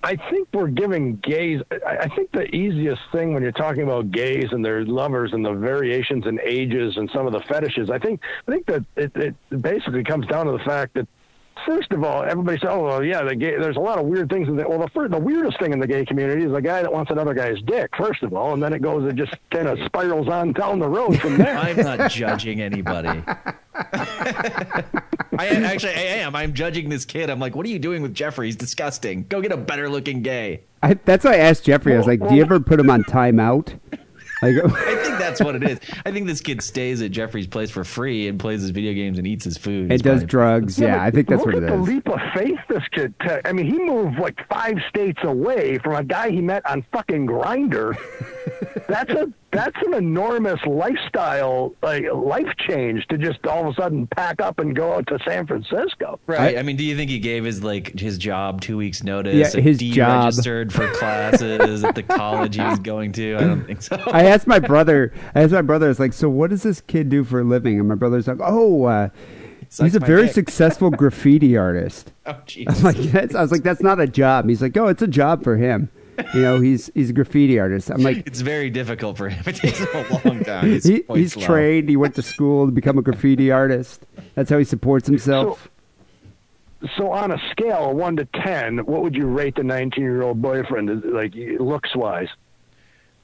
I 0.05 0.17
think 0.17 0.49
we're 0.53 0.67
giving 0.67 1.15
gays. 1.23 1.61
I 1.71 1.97
I 1.99 2.09
think 2.09 2.33
the 2.33 2.53
easiest 2.53 3.03
thing 3.13 3.35
when 3.35 3.43
you're 3.45 3.53
talking 3.53 3.85
about 3.85 4.11
gays 4.11 4.47
and 4.51 4.65
their 4.65 4.85
lovers 4.85 5.33
and 5.33 5.45
the 5.45 5.53
variations 5.53 6.27
in 6.27 6.41
ages 6.43 6.97
and 6.97 7.09
some 7.15 7.25
of 7.25 7.33
the 7.33 7.39
fetishes, 7.41 7.89
I 7.89 8.01
think 8.01 8.21
I 8.49 8.51
think 8.51 8.67
that 8.67 8.85
it, 8.97 9.13
it 9.15 9.63
basically 9.63 10.03
comes 10.03 10.27
down 10.27 10.47
to 10.47 10.53
the 10.53 10.65
fact 10.65 10.95
that 10.95 11.07
first 11.67 11.93
of 11.93 12.05
all, 12.05 12.23
everybody 12.23 12.59
says, 12.59 12.69
"Oh, 12.71 12.85
well, 12.85 13.05
yeah, 13.05 13.23
the 13.23 13.35
gay." 13.35 13.57
There's 13.59 13.77
a 13.77 13.81
lot 13.81 13.99
of 13.99 14.07
weird 14.07 14.29
things 14.31 14.49
in 14.49 14.57
the. 14.57 14.69
Well, 14.69 14.79
the 14.79 14.89
first, 14.89 15.11
the 15.13 15.19
weirdest 15.19 15.59
thing 15.59 15.73
in 15.73 15.79
the 15.79 15.87
gay 15.87 16.05
community 16.05 16.45
is 16.45 16.53
a 16.53 16.61
guy 16.61 16.83
that 16.83 16.93
wants 16.93 17.11
another 17.11 17.35
guy's 17.35 17.61
dick. 17.63 17.91
First 17.97 18.23
of 18.23 18.35
all, 18.35 18.55
and 18.55 18.63
then 18.63 18.73
it 18.73 18.83
goes, 18.83 19.09
it 19.09 19.17
just 19.17 19.35
kind 19.51 19.69
of 19.69 19.79
spirals 19.87 20.29
on 20.29 20.53
down 20.53 20.79
the 20.79 20.89
road 20.89 21.21
from 21.21 21.39
there. 21.39 21.57
I'm 21.57 21.77
not 21.77 22.11
judging 22.11 22.61
anybody. 22.61 23.23
I 23.75 25.47
am, 25.47 25.65
actually 25.65 25.95
I 25.95 26.19
am. 26.21 26.37
I'm 26.37 26.53
judging 26.53 26.89
this 26.89 27.05
kid. 27.05 27.31
I'm 27.31 27.41
like, 27.41 27.57
what 27.57 27.65
are 27.65 27.71
you 27.71 27.79
doing 27.79 28.03
with 28.03 28.15
Jeffrey? 28.15 28.47
He's 28.47 28.57
disgusting. 28.57 29.25
Go 29.29 29.41
get 29.41 29.53
a 29.53 29.57
better 29.57 29.89
looking 29.89 30.23
gay. 30.23 30.63
I, 30.83 30.95
that's 30.95 31.25
why 31.25 31.35
I 31.35 31.39
asked 31.39 31.65
Jeffrey. 31.65 31.95
I 31.95 31.99
was 31.99 32.07
like, 32.07 32.27
"Do 32.29 32.35
you 32.35 32.43
ever 32.43 32.59
put 32.59 32.81
him 32.81 32.91
on 32.91 33.05
timeout?" 33.05 33.79
Like, 34.43 34.57
I 34.65 35.03
think 35.03 35.19
that's 35.19 35.41
what 35.41 35.55
it 35.55 35.63
is. 35.63 35.81
I 36.05 36.11
think 36.11 36.27
this 36.27 36.41
kid 36.41 36.61
stays 36.63 37.01
at 37.01 37.11
Jeffrey's 37.11 37.47
place 37.47 37.71
for 37.71 37.85
free 37.85 38.29
and 38.29 38.39
plays 38.39 38.61
his 38.63 38.71
video 38.71 38.93
games 38.93 39.19
and 39.19 39.27
eats 39.27 39.45
his 39.45 39.57
food. 39.57 39.85
and 39.85 39.93
He's 39.93 40.03
does 40.03 40.25
drugs. 40.25 40.79
Yeah, 40.79 40.99
but 40.99 41.01
I 41.01 41.11
think 41.11 41.29
that's 41.29 41.39
look 41.39 41.55
what 41.55 41.63
it 41.63 41.65
at 41.65 41.71
the 41.71 41.77
leap 41.77 42.09
of 42.09 42.21
faith 42.35 42.59
this 42.69 42.83
kid 42.93 43.15
took. 43.21 43.47
I 43.47 43.53
mean, 43.53 43.67
he 43.67 43.79
moved 43.79 44.19
like 44.19 44.39
five 44.49 44.77
states 44.89 45.21
away 45.23 45.79
from 45.79 45.95
a 45.95 46.05
guy 46.05 46.31
he 46.31 46.41
met 46.41 46.69
on 46.69 46.85
fucking 46.93 47.27
Grindr. 47.27 47.97
that's 48.89 49.11
a 49.11 49.33
that's 49.53 49.77
an 49.85 49.93
enormous 49.93 50.59
lifestyle, 50.67 51.75
like 51.83 52.05
life 52.13 52.49
change 52.67 53.07
to 53.09 53.19
just 53.19 53.47
all 53.47 53.69
of 53.69 53.77
a 53.77 53.81
sudden 53.81 54.07
pack 54.07 54.41
up 54.41 54.59
and 54.59 54.75
go 54.75 54.95
out 54.95 55.07
to 55.09 55.19
San 55.27 55.47
Francisco. 55.47 56.19
Right. 56.27 56.57
I, 56.57 56.63
mean, 56.63 56.77
do 56.77 56.85
you 56.85 56.97
think 56.97 57.11
he 57.11 57.19
gave 57.19 57.45
his 57.45 57.63
like 57.63 57.99
his 57.99 58.17
job 58.17 58.63
two 58.63 58.79
weeks 58.79 59.03
notice? 59.03 59.35
Yeah, 59.35 59.51
and 59.55 59.63
his 59.63 59.79
job. 59.79 60.33
Deregistered 60.33 60.73
for 60.73 60.91
classes 60.95 61.85
at 61.85 61.95
the 61.95 62.03
college 62.03 62.57
he 62.57 62.63
was 62.63 62.79
going 62.79 63.13
to. 63.13 63.37
I 63.37 63.41
don't 63.41 63.67
think 63.67 63.83
so. 63.83 64.03
I 64.07 64.23
asked 64.33 64.47
my 64.47 64.59
brother. 64.59 65.13
I 65.35 65.43
asked 65.43 65.53
my 65.53 65.63
brother. 65.63 65.87
I 65.87 65.89
was 65.89 66.01
like, 66.01 66.13
"So 66.13 66.29
what 66.29 66.51
does 66.51 66.63
this 66.63 66.81
kid 66.81 67.09
do 67.09 67.25
for 67.25 67.41
a 67.41 67.45
living?" 67.45 67.79
And 67.79 67.89
my 67.89 67.95
brother's 67.95 68.27
like, 68.27 68.39
"Oh, 68.41 68.85
uh, 68.85 69.09
he's 69.81 69.95
a 69.95 70.01
very 70.01 70.27
dick." 70.27 70.35
successful 70.35 70.91
graffiti 71.03 71.57
artist." 71.57 72.13
oh, 72.27 72.33
I'm 72.33 72.37
jeez. 72.43 72.83
like, 72.83 72.97
that's, 72.97 73.35
I 73.35 73.43
was 73.43 73.53
like, 73.53 73.63
"That's 73.63 73.83
not 73.83 74.01
a 74.01 74.07
job." 74.07 74.49
He's 74.49 74.63
like, 74.63 74.77
"Oh, 74.77 74.89
it's 74.89 75.03
a 75.03 75.09
job 75.09 75.45
for 75.45 75.57
him." 75.57 75.91
You 76.35 76.43
know, 76.43 76.61
he's 76.61 76.91
he's 76.95 77.11
a 77.11 77.13
graffiti 77.13 77.59
artist. 77.59 77.91
I'm 77.91 78.03
like, 78.03 78.27
It's 78.27 78.43
very 78.43 78.71
difficult 78.71 79.17
for 79.17 79.29
him. 79.29 79.43
It 79.47 79.57
takes 79.57 79.79
him 79.79 79.89
a 79.95 80.29
long 80.29 80.45
time. 80.45 80.67
He's, 80.67 80.85
he, 80.85 81.05
he's 81.15 81.35
trained. 81.35 81.89
He 81.89 81.97
went 81.97 82.15
to 82.17 82.23
school 82.23 82.67
to 82.67 82.73
become 82.73 82.99
a 82.99 83.03
graffiti 83.03 83.51
artist. 83.51 84.05
That's 84.35 84.51
how 84.51 84.59
he 84.59 84.65
supports 84.65 85.07
himself. 85.09 85.71
So 86.97 87.13
on 87.13 87.31
a 87.31 87.39
scale 87.51 87.91
of 87.91 87.97
one 87.97 88.17
to 88.17 88.27
ten, 88.27 88.79
what 88.79 89.03
would 89.03 89.15
you 89.15 89.27
rate 89.27 89.55
the 89.55 89.63
19 89.63 90.03
year 90.03 90.23
old 90.23 90.43
boyfriend, 90.43 91.03
like 91.13 91.33
looks 91.35 91.95
wise? 91.95 92.29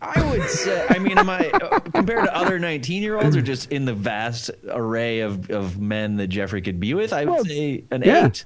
I 0.00 0.30
would 0.30 0.48
say, 0.48 0.86
I 0.90 0.98
mean, 1.00 1.18
am 1.18 1.28
I 1.28 1.50
uh, 1.50 1.80
compared 1.80 2.24
to 2.24 2.36
other 2.36 2.58
19 2.58 3.02
year 3.02 3.18
olds 3.20 3.36
or 3.36 3.42
just 3.42 3.72
in 3.72 3.84
the 3.84 3.94
vast 3.94 4.50
array 4.68 5.20
of, 5.20 5.50
of 5.50 5.80
men 5.80 6.16
that 6.18 6.28
Jeffrey 6.28 6.62
could 6.62 6.78
be 6.78 6.94
with? 6.94 7.12
I 7.12 7.24
would 7.24 7.30
Well, 7.32 7.44
say 7.44 7.82
an 7.90 8.02
yeah. 8.04 8.26
eight. 8.26 8.44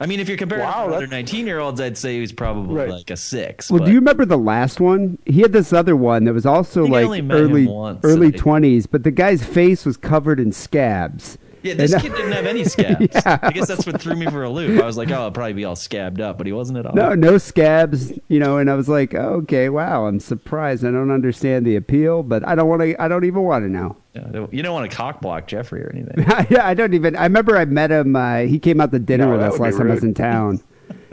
I 0.00 0.06
mean, 0.06 0.20
if 0.20 0.28
you're 0.28 0.36
comparing 0.38 0.64
Wow, 0.64 0.88
to 0.88 0.94
other 0.94 1.06
19 1.06 1.46
year 1.46 1.58
olds, 1.58 1.80
I'd 1.80 1.96
say 1.98 2.20
he's 2.20 2.32
probably 2.32 2.74
Right. 2.76 2.88
like 2.90 3.10
a 3.10 3.16
six. 3.16 3.70
Well, 3.70 3.80
but 3.80 3.86
do 3.86 3.92
you 3.92 3.98
remember 3.98 4.24
the 4.26 4.38
last 4.38 4.78
one? 4.78 5.18
He 5.26 5.40
had 5.40 5.52
this 5.52 5.72
other 5.72 5.96
one 5.96 6.24
that 6.24 6.34
was 6.34 6.46
also 6.46 6.84
like 6.84 7.04
only 7.06 7.22
met 7.22 7.38
him 7.38 7.44
early 7.50 7.66
once, 7.66 8.00
early 8.04 8.28
I 8.28 8.30
think. 8.30 8.42
twenties, 8.42 8.86
but 8.86 9.02
the 9.04 9.10
guy's 9.10 9.42
face 9.44 9.84
was 9.86 9.96
covered 9.96 10.38
in 10.38 10.52
scabs. 10.52 11.36
Yeah, 11.62 11.74
this 11.74 11.92
And- 11.92 12.02
kid 12.02 12.12
didn't 12.12 12.32
have 12.32 12.46
any 12.46 12.64
scabs. 12.64 13.08
Yeah. 13.12 13.38
I 13.42 13.50
guess 13.50 13.66
that's 13.68 13.86
what 13.86 14.00
threw 14.00 14.14
me 14.14 14.26
for 14.26 14.44
a 14.44 14.50
loop. 14.50 14.80
I 14.82 14.86
was 14.86 14.96
like, 14.96 15.10
oh, 15.10 15.22
I'll 15.22 15.30
probably 15.32 15.54
be 15.54 15.64
all 15.64 15.74
scabbed 15.76 16.20
up, 16.20 16.38
but 16.38 16.46
he 16.46 16.52
wasn't 16.52 16.78
at 16.78 16.86
all. 16.86 16.94
No, 16.94 17.14
no 17.14 17.36
scabs, 17.38 18.12
you 18.28 18.38
know, 18.38 18.58
and 18.58 18.70
I 18.70 18.74
was 18.74 18.88
like, 18.88 19.14
okay, 19.14 19.68
wow, 19.68 20.06
I'm 20.06 20.20
surprised. 20.20 20.84
I 20.84 20.90
don't 20.90 21.10
understand 21.10 21.66
the 21.66 21.76
appeal, 21.76 22.22
but 22.22 22.46
I 22.46 22.54
don't 22.54 22.68
want 22.68 22.82
to. 22.82 23.00
I 23.02 23.08
don't 23.08 23.24
even 23.24 23.42
want 23.42 23.64
to 23.64 23.68
know. 23.68 23.96
Yeah, 24.14 24.46
you 24.50 24.62
don't 24.62 24.72
want 24.74 24.90
to 24.90 24.96
cock 24.96 25.20
block 25.20 25.46
Jeffrey 25.46 25.82
or 25.82 25.90
anything. 25.94 26.24
yeah, 26.50 26.66
I 26.66 26.74
don't 26.74 26.94
even. 26.94 27.16
I 27.16 27.24
remember 27.24 27.56
I 27.56 27.64
met 27.64 27.90
him. 27.90 28.14
Uh, 28.16 28.38
he 28.40 28.58
came 28.58 28.80
out 28.80 28.90
to 28.92 28.98
dinner 28.98 29.26
No, 29.26 29.32
with 29.32 29.40
us 29.42 29.58
last 29.58 29.76
time 29.78 29.90
I 29.90 29.94
was 29.94 30.04
in 30.04 30.14
town, 30.14 30.60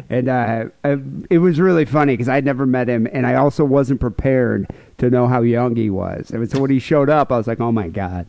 and 0.09 0.27
uh, 0.29 0.65
I, 0.83 0.97
it 1.29 1.39
was 1.39 1.59
really 1.59 1.85
funny 1.85 2.13
because 2.13 2.29
I'd 2.29 2.45
never 2.45 2.65
met 2.65 2.87
him, 2.87 3.07
and 3.11 3.25
I 3.27 3.35
also 3.35 3.63
wasn't 3.65 3.99
prepared 3.99 4.67
to 4.99 5.09
know 5.09 5.27
how 5.27 5.41
young 5.41 5.75
he 5.75 5.89
was. 5.89 6.31
And 6.31 6.49
so 6.49 6.59
when 6.59 6.69
he 6.71 6.79
showed 6.79 7.09
up, 7.09 7.31
I 7.31 7.37
was 7.37 7.47
like, 7.47 7.59
oh 7.59 7.71
my 7.71 7.89
god, 7.89 8.27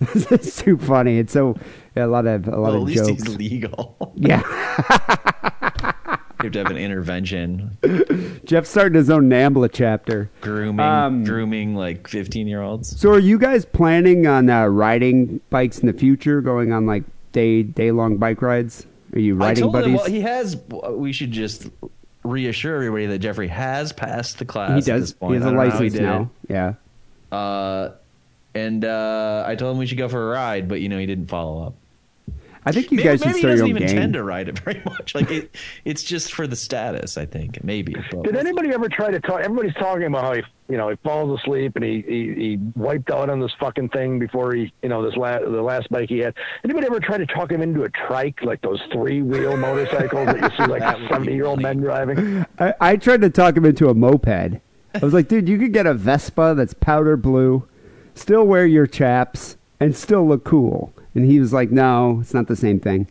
is 0.14 0.56
too 0.56 0.76
funny. 0.78 1.18
It's 1.18 1.32
so 1.32 1.56
a 1.96 2.06
lot 2.06 2.26
of 2.26 2.46
a 2.48 2.52
lot 2.52 2.72
Well, 2.72 2.76
at 2.76 2.82
least 2.82 3.04
jokes. 3.06 3.22
he's 3.24 3.36
legal. 3.36 3.96
Yeah, 4.16 4.42
you 6.40 6.44
have 6.44 6.52
to 6.52 6.58
have 6.58 6.70
an 6.70 6.76
intervention, 6.76 7.76
Jeff's 8.44 8.70
starting 8.70 8.94
his 8.94 9.10
own 9.10 9.28
Nambla 9.28 9.70
chapter. 9.72 10.30
grooming, 10.40 10.80
Um, 10.80 11.24
grooming 11.24 11.74
like 11.74 12.06
15 12.08 12.46
year 12.46 12.62
olds. 12.62 12.98
So, 13.00 13.10
are 13.12 13.18
you 13.18 13.38
guys 13.38 13.64
planning 13.64 14.26
on 14.26 14.48
uh, 14.50 14.66
riding 14.66 15.40
bikes 15.50 15.78
in 15.80 15.86
the 15.86 15.92
future? 15.92 16.40
Going 16.40 16.72
on 16.72 16.86
like 16.86 17.02
day 17.32 17.62
day 17.64 17.90
long 17.90 18.16
bike 18.18 18.40
rides? 18.42 18.86
Are 19.14 19.18
you 19.18 19.34
I 19.36 19.46
riding 19.48 19.62
told 19.62 19.72
buddies? 19.72 19.88
him, 19.88 19.96
well, 19.96 20.06
he 20.06 20.20
has. 20.20 20.56
We 20.92 21.12
should 21.12 21.32
just 21.32 21.68
reassure 22.24 22.76
everybody 22.76 23.06
that 23.06 23.18
Jeffrey 23.20 23.48
has 23.48 23.92
passed 23.92 24.38
the 24.38 24.44
class. 24.44 24.84
he 24.84 24.92
At 24.92 25.00
this 25.00 25.10
does. 25.10 25.12
point. 25.14 25.32
He 25.32 25.34
has 25.38 25.42
a 25.42 25.46
don't 25.46 25.54
know 25.56 25.70
how 25.70 25.76
he 25.78 25.84
license 25.90 26.00
now. 26.00 26.30
Yeah. 26.48 26.74
Uh, 27.36 27.90
and 28.54 28.84
uh, 28.84 29.44
I 29.46 29.54
told 29.54 29.72
him 29.72 29.78
we 29.78 29.86
should 29.86 29.98
go 29.98 30.08
for 30.08 30.30
a 30.30 30.34
ride, 30.34 30.68
but 30.68 30.80
you 30.80 30.88
know 30.88 30.98
he 30.98 31.06
didn't 31.06 31.28
follow 31.28 31.66
up. 31.66 31.74
I 32.64 32.72
think 32.72 32.90
you 32.90 32.96
maybe 32.98 33.08
guys 33.08 33.20
should 33.20 33.28
maybe 33.28 33.36
he 33.38 33.40
start 33.40 33.52
doesn't 33.52 33.66
your 33.66 33.76
own 33.76 33.82
even 33.82 33.86
gang. 33.88 33.96
tend 33.96 34.12
to 34.14 34.22
ride 34.24 34.48
it 34.48 34.58
very 34.64 34.82
much. 34.84 35.14
Like 35.14 35.30
it, 35.30 35.54
it's 35.84 36.02
just 36.02 36.32
for 36.34 36.46
the 36.46 36.56
status. 36.56 37.16
I 37.16 37.24
think 37.24 37.62
maybe. 37.64 37.94
But 38.10 38.24
Did 38.24 38.36
anybody 38.36 38.70
ever 38.74 38.88
try 38.88 39.10
to 39.10 39.20
talk? 39.20 39.40
Everybody's 39.40 39.74
talking 39.74 40.04
about 40.04 40.24
how 40.24 40.34
he, 40.34 40.42
you 40.68 40.76
know, 40.76 40.90
he 40.90 40.96
falls 40.96 41.40
asleep 41.40 41.76
and 41.76 41.84
he, 41.84 42.02
he, 42.06 42.34
he 42.34 42.58
wiped 42.76 43.10
out 43.10 43.30
on 43.30 43.40
this 43.40 43.52
fucking 43.58 43.88
thing 43.90 44.18
before 44.18 44.54
he, 44.54 44.70
you 44.82 44.88
know, 44.90 45.02
this 45.02 45.16
last 45.16 45.44
the 45.44 45.62
last 45.62 45.88
bike 45.88 46.10
he 46.10 46.18
had. 46.18 46.34
Anybody 46.62 46.86
ever 46.88 47.00
try 47.00 47.16
to 47.16 47.26
talk 47.26 47.50
him 47.50 47.62
into 47.62 47.84
a 47.84 47.90
trike, 47.90 48.42
like 48.42 48.60
those 48.60 48.82
three 48.92 49.22
wheel 49.22 49.56
motorcycles 49.56 50.26
that 50.26 50.40
you 50.42 50.50
see 50.58 50.70
like 50.70 50.80
That 50.88 50.98
would 50.98 51.08
be 51.08 51.14
seventy 51.14 51.34
year 51.34 51.46
old 51.46 51.62
men 51.62 51.78
driving? 51.78 52.44
I, 52.58 52.74
I 52.80 52.96
tried 52.96 53.22
to 53.22 53.30
talk 53.30 53.56
him 53.56 53.64
into 53.64 53.88
a 53.88 53.94
moped. 53.94 54.28
I 54.28 54.98
was 55.00 55.14
like, 55.14 55.28
dude, 55.28 55.48
you 55.48 55.58
could 55.58 55.72
get 55.72 55.86
a 55.86 55.94
Vespa 55.94 56.54
that's 56.56 56.74
powder 56.74 57.16
blue, 57.16 57.66
still 58.18 58.44
wear 58.44 58.66
your 58.66 58.86
chaps, 58.86 59.56
and 59.80 59.96
still 59.96 60.26
look 60.26 60.44
cool. 60.44 60.92
And 61.14 61.24
he 61.24 61.40
was 61.40 61.52
like, 61.52 61.70
no, 61.70 62.18
it's 62.20 62.34
not 62.34 62.48
the 62.48 62.56
same 62.56 62.80
thing. 62.80 63.06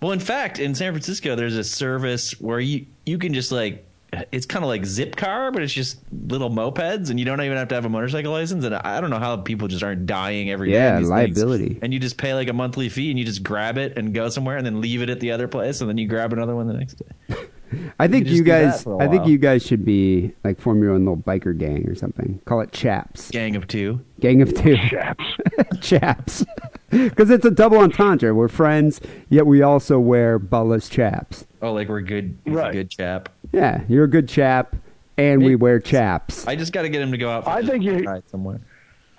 Well, 0.00 0.12
in 0.12 0.20
fact, 0.20 0.58
in 0.58 0.74
San 0.74 0.92
Francisco, 0.92 1.36
there's 1.36 1.56
a 1.56 1.64
service 1.64 2.40
where 2.40 2.60
you 2.60 2.86
you 3.04 3.18
can 3.18 3.34
just 3.34 3.52
like 3.52 3.84
it's 4.32 4.46
kind 4.46 4.64
of 4.64 4.68
like 4.68 4.84
zip 4.84 5.14
car, 5.14 5.50
but 5.52 5.62
it's 5.62 5.72
just 5.72 5.98
little 6.26 6.50
mopeds, 6.50 7.10
and 7.10 7.18
you 7.18 7.24
don't 7.24 7.40
even 7.40 7.56
have 7.56 7.68
to 7.68 7.74
have 7.74 7.84
a 7.84 7.88
motorcycle 7.88 8.32
license. 8.32 8.64
And 8.64 8.74
I 8.74 9.00
don't 9.00 9.10
know 9.10 9.18
how 9.18 9.36
people 9.36 9.68
just 9.68 9.82
aren't 9.82 10.06
dying 10.06 10.50
every 10.50 10.70
day. 10.70 10.74
Yeah, 10.74 10.98
these 10.98 11.08
things. 11.08 11.10
liability. 11.10 11.78
And 11.82 11.92
you 11.92 12.00
just 12.00 12.16
pay 12.16 12.34
like 12.34 12.48
a 12.48 12.52
monthly 12.52 12.88
fee, 12.88 13.10
and 13.10 13.18
you 13.18 13.24
just 13.24 13.42
grab 13.42 13.78
it 13.78 13.96
and 13.96 14.14
go 14.14 14.28
somewhere, 14.28 14.56
and 14.56 14.66
then 14.66 14.80
leave 14.80 15.02
it 15.02 15.10
at 15.10 15.20
the 15.20 15.30
other 15.32 15.48
place, 15.48 15.80
and 15.80 15.88
then 15.88 15.98
you 15.98 16.08
grab 16.08 16.32
another 16.32 16.56
one 16.56 16.66
the 16.66 16.74
next 16.74 16.94
day. 16.94 17.36
I 17.98 18.08
think 18.08 18.24
could 18.24 18.28
just 18.30 18.36
you 18.38 18.42
guys, 18.44 18.82
for 18.82 19.00
a 19.00 19.04
I 19.04 19.08
think 19.08 19.26
you 19.26 19.38
guys 19.38 19.64
should 19.64 19.84
be 19.84 20.32
like 20.44 20.58
form 20.60 20.82
your 20.82 20.92
own 20.92 21.00
little 21.04 21.16
biker 21.16 21.56
gang 21.56 21.88
or 21.88 21.94
something. 21.94 22.40
Call 22.44 22.60
it 22.60 22.72
Chaps, 22.72 23.30
Gang 23.30 23.56
of 23.56 23.66
two. 23.68 24.00
gang 24.20 24.42
of 24.42 24.54
two, 24.54 24.76
Chaps. 24.76 25.24
Chaps, 25.80 26.44
because 26.90 27.30
it's 27.30 27.44
a 27.44 27.50
double 27.50 27.78
entendre. 27.78 28.34
We're 28.34 28.48
friends, 28.48 29.00
yet 29.28 29.46
we 29.46 29.62
also 29.62 29.98
wear 29.98 30.38
buttless 30.38 30.90
chaps. 30.90 31.46
Oh, 31.62 31.72
like 31.72 31.88
we're 31.88 32.00
good. 32.00 32.36
He's 32.44 32.54
a 32.54 32.56
Right. 32.56 32.72
good 32.72 32.90
chap. 32.90 33.28
Yeah, 33.52 33.82
you're 33.88 34.04
a 34.04 34.08
good 34.10 34.28
chap, 34.28 34.74
and 35.16 35.42
we 35.44 35.56
wear 35.56 35.78
chaps. 35.80 36.46
I 36.46 36.56
just 36.56 36.72
got 36.72 36.82
to 36.82 36.88
get 36.88 37.02
him 37.02 37.12
to 37.12 37.18
go 37.18 37.30
out. 37.30 37.44
For 37.44 37.50
I 37.50 37.62
think 37.62 37.84
you- 37.84 37.98
a 37.98 38.02
ride 38.02 38.28
somewhere. 38.28 38.60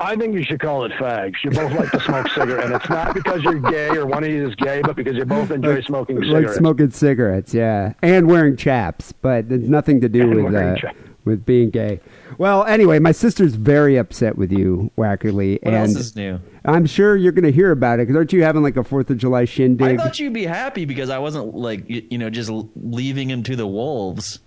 I 0.02 0.16
think 0.16 0.34
you 0.34 0.44
should 0.44 0.60
call 0.60 0.84
it 0.86 0.92
fags. 0.94 1.36
You 1.44 1.52
both 1.52 1.72
like 1.74 1.92
to 1.92 2.00
smoke 2.00 2.28
cigarettes, 2.36 2.66
and 2.66 2.74
it's 2.76 2.90
not 2.90 3.14
because 3.14 3.44
you're 3.44 3.60
gay 3.60 3.90
or 3.96 4.06
one 4.06 4.24
of 4.24 4.30
you 4.32 4.48
is 4.48 4.56
gay, 4.56 4.82
but 4.82 4.96
because 4.96 5.16
you 5.16 5.26
both 5.26 5.52
enjoy 5.52 5.82
smoking 5.82 6.18
cigarettes. 6.22 6.48
like 6.50 6.58
smoking 6.58 6.90
cigarettes, 6.92 7.54
yeah, 7.54 7.94
and 8.02 8.28
wearing 8.28 8.58
chaps, 8.58 9.12
but 9.12 9.46
it's 9.52 9.68
nothing 9.68 10.02
to 10.02 10.10
do 10.10 10.22
And 10.24 10.36
with 10.44 10.54
wearing 10.54 10.70
uh, 10.70 10.76
chaps. 10.78 10.98
with 11.24 11.46
being 11.46 11.70
gay. 11.70 12.00
Well, 12.38 12.64
anyway, 12.66 12.98
my 13.00 13.12
sister's 13.12 13.56
very 13.56 13.98
upset 13.98 14.38
with 14.38 14.52
you, 14.52 14.90
Wackerle, 14.98 15.54
What 15.62 15.68
and 15.68 15.76
else 15.76 15.96
is 15.96 16.16
new? 16.16 16.40
I'm 16.66 16.86
sure 16.86 17.16
you're 17.16 17.32
going 17.32 17.44
to 17.46 17.52
hear 17.52 17.72
about 17.72 18.00
it 18.00 18.04
because 18.08 18.16
aren't 18.16 18.34
you 18.34 18.44
having 18.44 18.64
like 18.64 18.78
a 18.78 18.84
Fourth 18.84 19.10
of 19.10 19.18
July 19.18 19.46
shindig? 19.46 19.82
I 19.82 19.88
shindig? 19.90 20.04
thought 20.04 20.20
you'd 20.20 20.34
be 20.34 20.46
happy 20.46 20.86
because 20.86 21.10
I 21.10 21.20
wasn't 21.20 21.54
like 21.56 21.88
you, 21.90 22.06
you 22.10 22.18
know 22.18 22.30
just 22.30 22.50
leaving 22.76 23.30
him 23.30 23.44
to 23.44 23.56
the 23.56 23.68
wolves. 23.68 24.40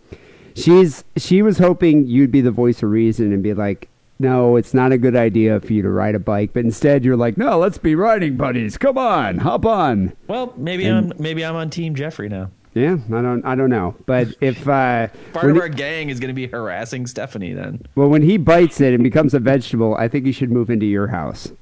She's 0.57 1.05
she 1.17 1.43
was 1.43 1.59
hoping 1.59 2.07
you'd 2.07 2.31
be 2.31 2.41
the 2.41 2.51
voice 2.53 2.83
of 2.83 2.91
reason 2.91 3.33
and 3.33 3.43
be 3.43 3.55
like, 3.55 3.89
"No, 4.19 4.57
it's 4.57 4.73
not 4.75 4.93
a 4.93 4.99
good 4.99 5.17
idea 5.17 5.61
for 5.61 5.73
you 5.73 5.83
to 5.83 5.91
ride 5.91 6.15
a 6.15 6.19
bike," 6.19 6.51
but 6.53 6.65
instead 6.65 7.05
you're 7.05 7.17
like, 7.17 7.37
"No, 7.37 7.59
let's 7.59 7.79
be 7.79 7.95
riding 7.95 8.37
buddies. 8.37 8.77
Come 8.79 8.97
on, 8.99 9.39
hop 9.39 9.65
on." 9.67 10.12
Well, 10.29 10.53
maybe 10.57 10.85
And- 10.87 11.12
I'm 11.12 11.23
maybe 11.23 11.45
I'm 11.45 11.57
on 11.57 11.71
Team 11.71 11.95
Jeffrey 11.95 12.29
now. 12.29 12.51
Yeah, 12.75 12.97
I 13.12 13.23
don't 13.23 13.45
I 13.45 13.55
don't 13.55 13.71
know, 13.71 13.95
but 14.07 14.29
if 14.41 14.67
uh, 14.69 15.07
Part 15.33 15.51
of 15.51 15.57
he- 15.57 15.61
our 15.62 15.69
gang 15.69 16.09
is 16.11 16.19
going 16.21 16.29
to 16.29 16.35
be 16.35 16.47
harassing 16.49 17.07
Stephanie. 17.07 17.53
Then 17.53 17.83
well, 17.95 18.09
when 18.09 18.23
he 18.23 18.37
bites 18.37 18.81
it 18.81 18.95
and 18.95 19.03
becomes 19.05 19.33
a 19.35 19.39
vegetable, 19.39 19.95
I 19.95 20.09
think 20.09 20.27
he 20.27 20.33
should 20.33 20.51
move 20.51 20.71
into 20.71 20.87
your 20.87 21.07
house, 21.09 21.53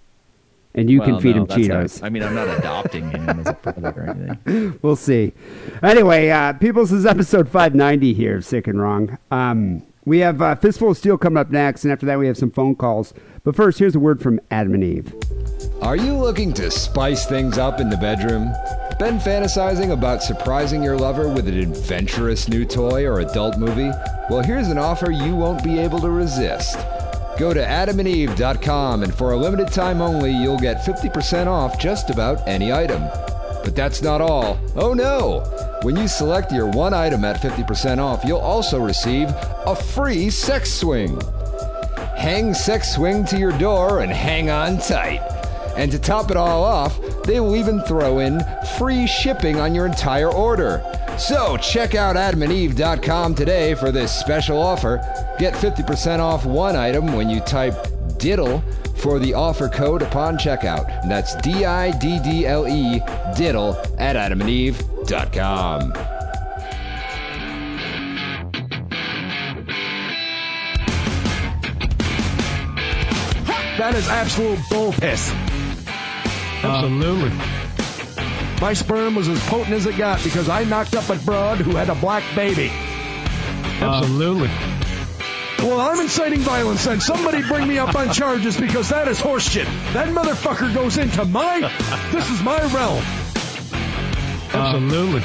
and 0.75 0.89
you 0.91 1.03
can 1.03 1.21
feed 1.21 1.37
no, 1.37 1.43
him 1.43 1.47
that's 1.49 1.69
not- 1.69 1.85
Cheetos. 1.85 2.03
I 2.03 2.09
mean, 2.09 2.23
I'm 2.23 2.35
not 2.35 2.49
adopting 2.49 3.11
him 3.11 3.29
as 3.29 3.47
a 3.47 3.53
brother 3.53 3.93
or 3.95 4.11
anything. 4.11 4.79
We'll 4.83 4.97
see. 4.97 5.35
Anyway, 5.83 6.31
uh, 6.31 6.55
Peoples 6.55 6.93
is 6.93 7.05
episode 7.05 7.47
590 7.47 8.15
here 8.15 8.41
Sick 8.41 8.67
and 8.67 8.81
Wrong. 8.81 9.19
Um, 9.31 9.83
we 10.05 10.19
have 10.19 10.43
uh, 10.43 10.55
Fistful 10.57 10.91
of 10.91 10.97
Steel 10.97 11.17
coming 11.17 11.39
up 11.39 11.51
next, 11.51 11.85
and 11.85 11.93
after 11.93 12.07
that, 12.07 12.19
we 12.19 12.27
have 12.27 12.37
some 12.37 12.51
phone 12.51 12.75
calls. 12.75 13.15
But 13.45 13.57
first, 13.57 13.79
here's 13.79 13.95
a 13.95 14.01
word 14.01 14.21
from 14.21 14.41
Adam 14.51 14.75
and 14.75 14.85
Eve. 14.85 15.15
Are 15.81 15.97
you 15.97 16.15
looking 16.15 16.53
to 16.55 16.71
spice 16.71 17.27
things 17.27 17.59
up 17.59 17.81
in 17.81 17.89
the 17.89 17.97
bedroom? 17.97 18.53
Been 18.99 19.19
fantasizing 19.19 19.93
about 19.93 20.23
surprising 20.23 20.83
your 20.83 20.97
lover 20.97 21.29
with 21.29 21.49
an 21.49 21.59
adventurous 21.59 22.49
new 22.49 22.65
toy 22.65 23.05
or 23.05 23.21
adult 23.21 23.59
movie? 23.59 23.91
Well, 24.31 24.43
here's 24.43 24.69
an 24.69 24.79
offer 24.79 25.11
you 25.11 25.35
won't 25.35 25.65
be 25.65 25.79
able 25.79 25.99
to 26.01 26.11
resist. 26.11 26.77
Go 27.39 27.53
to 27.53 27.61
adamandeve.com 27.61 29.03
and 29.03 29.15
for 29.15 29.33
a 29.33 29.37
limited 29.37 29.69
time 29.69 30.01
only, 30.01 30.31
you'll 30.31 30.59
get 30.59 30.85
50% 30.85 31.47
off 31.47 31.81
just 31.81 32.11
about 32.11 32.47
any 32.47 32.73
item. 32.73 33.03
But 33.65 33.77
that's 33.77 34.03
not 34.03 34.21
all. 34.21 34.59
Oh 34.77 34.93
no! 34.93 35.41
When 35.83 35.97
you 35.97 36.09
select 36.09 36.53
your 36.53 36.67
one 36.69 36.95
item 36.95 37.25
at 37.25 37.41
50% 37.41 37.99
off, 37.99 38.25
you'll 38.25 38.39
also 38.39 38.81
receive 38.81 39.29
a 39.67 39.75
free 39.75 40.31
sex 40.31 40.73
swing. 40.73 41.19
Hang 42.17 42.55
Sex 42.55 42.95
Swing 42.95 43.25
to 43.27 43.37
your 43.37 43.51
door 43.59 44.01
and 44.01 44.13
hang 44.13 44.49
on 44.49 44.79
tight. 44.79 45.21
And 45.77 45.91
to 45.91 45.99
top 45.99 46.31
it 46.31 46.37
all 46.37 46.63
off, 46.63 47.01
they 47.25 47.41
will 47.41 47.57
even 47.57 47.81
throw 47.81 48.21
in 48.21 48.41
free 48.79 49.07
shipping 49.07 49.59
on 49.59 49.75
your 49.75 49.87
entire 49.87 50.31
order. 50.31 50.85
So 51.19 51.57
check 51.57 51.95
out 51.95 52.17
adamandeve.com 52.17 53.35
today 53.35 53.75
for 53.75 53.91
this 53.91 54.13
special 54.13 54.59
offer. 54.59 54.99
Get 55.39 55.55
50% 55.55 56.21
off 56.21 56.45
one 56.45 56.77
item 56.77 57.13
when 57.15 57.29
you 57.29 57.41
type 57.41 57.75
diddle 58.19 58.63
for 58.97 59.19
the 59.19 59.35
offer 59.35 59.69
code 59.69 60.03
upon 60.03 60.37
checkout. 60.39 61.03
And 61.03 61.11
that's 61.11 61.35
D 61.37 61.65
I 61.65 61.91
D 61.99 62.19
D 62.23 62.47
L 62.47 62.67
E 62.69 63.01
diddle 63.37 63.77
at 63.99 64.17
adamandeve.com. 64.17 65.93
That 73.79 73.95
is 73.95 74.07
absolute 74.09 74.59
bull 74.71 74.93
piss. 74.93 75.33
Absolutely. 76.63 77.31
my 78.61 78.73
sperm 78.75 79.17
was 79.17 79.27
as 79.29 79.41
potent 79.49 79.73
as 79.75 79.87
it 79.87 79.97
got 79.97 80.23
because 80.23 80.49
I 80.49 80.63
knocked 80.65 80.95
up 80.95 81.09
a 81.09 81.17
broad 81.25 81.59
who 81.59 81.73
had 81.75 81.89
a 81.89 81.95
black 81.97 82.23
baby. 82.37 82.71
Absolutely. 83.81 84.51
Well, 85.63 85.81
I'm 85.81 86.01
inciting 86.01 86.41
violence, 86.41 86.87
and 86.87 87.03
somebody 87.03 87.43
bring 87.43 87.69
me 87.69 87.79
up 87.79 87.95
on 87.95 88.13
charges 88.13 88.59
because 88.59 88.89
that 88.89 89.09
is 89.09 89.19
horseshit. 89.19 89.65
That 89.93 90.09
motherfucker 90.09 90.75
goes 90.75 90.99
into 90.99 91.25
my. 91.25 91.61
This 92.11 92.29
is 92.31 92.43
my 92.43 92.61
realm. 92.75 93.03
Um, 94.55 94.85
Absolutely. 94.85 95.23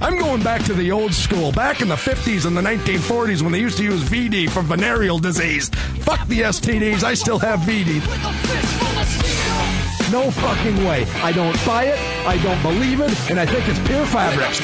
I'm 0.00 0.18
going 0.18 0.42
back 0.42 0.64
to 0.64 0.74
the 0.74 0.90
old 0.90 1.14
school, 1.14 1.52
back 1.52 1.80
in 1.80 1.88
the 1.88 1.94
50s 1.94 2.46
and 2.46 2.56
the 2.56 2.60
1940s 2.60 3.42
when 3.42 3.52
they 3.52 3.60
used 3.60 3.78
to 3.78 3.84
use 3.84 4.02
VD 4.02 4.50
for 4.50 4.62
venereal 4.62 5.18
disease. 5.18 5.68
Fuck 6.00 6.26
the 6.26 6.40
STDs, 6.40 7.04
I 7.04 7.14
still 7.14 7.38
have 7.38 7.60
VD. 7.60 8.00
No 10.12 10.30
fucking 10.30 10.84
way. 10.84 11.06
I 11.22 11.32
don't 11.32 11.56
buy 11.64 11.84
it, 11.84 11.98
I 12.26 12.36
don't 12.42 12.60
believe 12.62 13.00
it, 13.00 13.30
and 13.30 13.40
I 13.40 13.46
think 13.46 13.66
it's 13.68 13.80
pure 13.88 14.04
fabrics. 14.06 14.60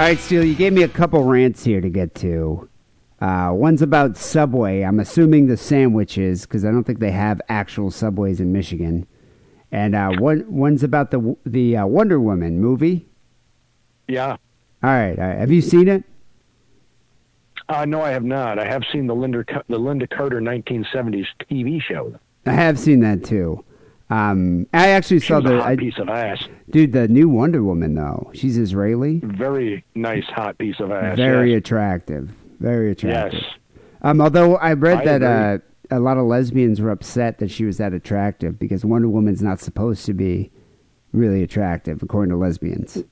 All 0.00 0.06
right, 0.06 0.18
Steele, 0.18 0.44
you 0.44 0.54
gave 0.54 0.72
me 0.72 0.82
a 0.82 0.88
couple 0.88 1.24
rants 1.24 1.62
here 1.62 1.80
to 1.80 1.90
get 1.90 2.14
to. 2.16 2.68
Uh, 3.20 3.50
one's 3.52 3.82
about 3.82 4.16
Subway. 4.16 4.82
I'm 4.82 4.98
assuming 4.98 5.46
the 5.46 5.56
sandwiches 5.56 6.42
because 6.46 6.64
I 6.64 6.70
don't 6.70 6.84
think 6.84 7.00
they 7.00 7.10
have 7.10 7.40
actual 7.48 7.90
Subways 7.90 8.40
in 8.40 8.50
Michigan. 8.52 9.06
And 9.70 9.94
uh, 9.94 10.12
one 10.18 10.44
one's 10.48 10.82
about 10.82 11.10
the 11.10 11.36
the 11.44 11.76
uh, 11.76 11.86
Wonder 11.86 12.18
Woman 12.18 12.60
movie. 12.60 13.08
Yeah. 14.08 14.36
All 14.82 14.90
right, 14.90 15.18
all 15.18 15.28
right, 15.28 15.38
have 15.38 15.50
you 15.50 15.60
seen 15.60 15.86
it? 15.86 16.04
Uh, 17.68 17.84
no, 17.84 18.00
I 18.00 18.10
have 18.10 18.24
not. 18.24 18.58
I 18.58 18.66
have 18.66 18.82
seen 18.90 19.06
the 19.06 19.14
Linda 19.14 19.44
the 19.68 19.78
Lynda 19.78 20.08
Carter 20.08 20.40
1970s 20.40 21.26
TV 21.48 21.80
show. 21.80 22.18
I 22.46 22.52
have 22.52 22.78
seen 22.78 23.00
that 23.00 23.22
too. 23.22 23.64
Um, 24.10 24.66
I 24.74 24.88
actually 24.88 25.20
She 25.20 25.28
saw 25.28 25.40
the 25.40 25.60
hot 25.60 25.66
I, 25.68 25.76
piece 25.76 25.98
of 25.98 26.08
ass. 26.08 26.42
dude 26.70 26.92
the 26.92 27.06
new 27.08 27.28
Wonder 27.28 27.62
Woman 27.62 27.94
though. 27.94 28.30
She's 28.34 28.58
Israeli, 28.58 29.20
Very 29.22 29.84
nice 29.94 30.24
hot 30.24 30.58
piece 30.58 30.80
of 30.80 30.90
ass. 30.90 31.16
very 31.16 31.52
yes. 31.52 31.58
attractive, 31.58 32.30
very 32.58 32.90
attractive. 32.90 33.40
Yes. 33.40 33.50
Um, 34.02 34.20
although 34.20 34.56
I 34.56 34.72
read 34.72 34.98
I 34.98 35.18
that 35.18 35.22
uh, 35.22 35.58
a 35.96 36.00
lot 36.00 36.16
of 36.16 36.24
lesbians 36.24 36.80
were 36.80 36.90
upset 36.90 37.38
that 37.38 37.50
she 37.50 37.64
was 37.64 37.78
that 37.78 37.92
attractive 37.92 38.58
because 38.58 38.84
Wonder 38.84 39.08
Woman's 39.08 39.42
not 39.42 39.60
supposed 39.60 40.04
to 40.06 40.14
be 40.14 40.50
really 41.12 41.42
attractive, 41.42 42.02
according 42.02 42.30
to 42.30 42.36
lesbians. 42.36 43.02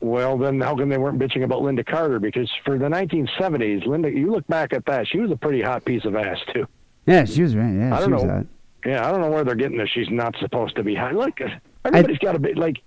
Well, 0.00 0.36
then 0.36 0.60
how 0.60 0.76
come 0.76 0.88
they 0.88 0.98
weren't 0.98 1.18
bitching 1.18 1.44
about 1.44 1.62
Lynda 1.62 1.84
Carter? 1.86 2.18
Because 2.18 2.50
for 2.64 2.78
the 2.78 2.86
1970s, 2.86 3.86
Linda, 3.86 4.10
you 4.10 4.30
look 4.30 4.46
back 4.48 4.72
at 4.72 4.84
that, 4.86 5.06
she 5.08 5.18
was 5.18 5.30
a 5.30 5.36
pretty 5.36 5.62
hot 5.62 5.84
piece 5.84 6.04
of 6.04 6.14
ass 6.14 6.38
too. 6.52 6.66
Yeah, 7.06 7.24
she 7.24 7.42
was 7.42 7.54
right. 7.56 7.72
Yeah, 7.72 7.96
I 7.96 8.00
don't 8.00 8.10
know. 8.10 8.28
hot. 8.28 8.46
Yeah, 8.84 9.06
I 9.06 9.10
don't 9.10 9.20
know 9.20 9.30
where 9.30 9.44
they're 9.44 9.54
getting 9.54 9.78
this. 9.78 9.88
She's 9.90 10.10
not 10.10 10.34
supposed 10.38 10.76
to 10.76 10.82
be 10.82 10.94
high. 10.94 11.12
Like 11.12 11.40
uh, 11.40 11.48
everybody's 11.84 12.18
got 12.18 12.32
to 12.32 12.38
be 12.38 12.54
like. 12.54 12.82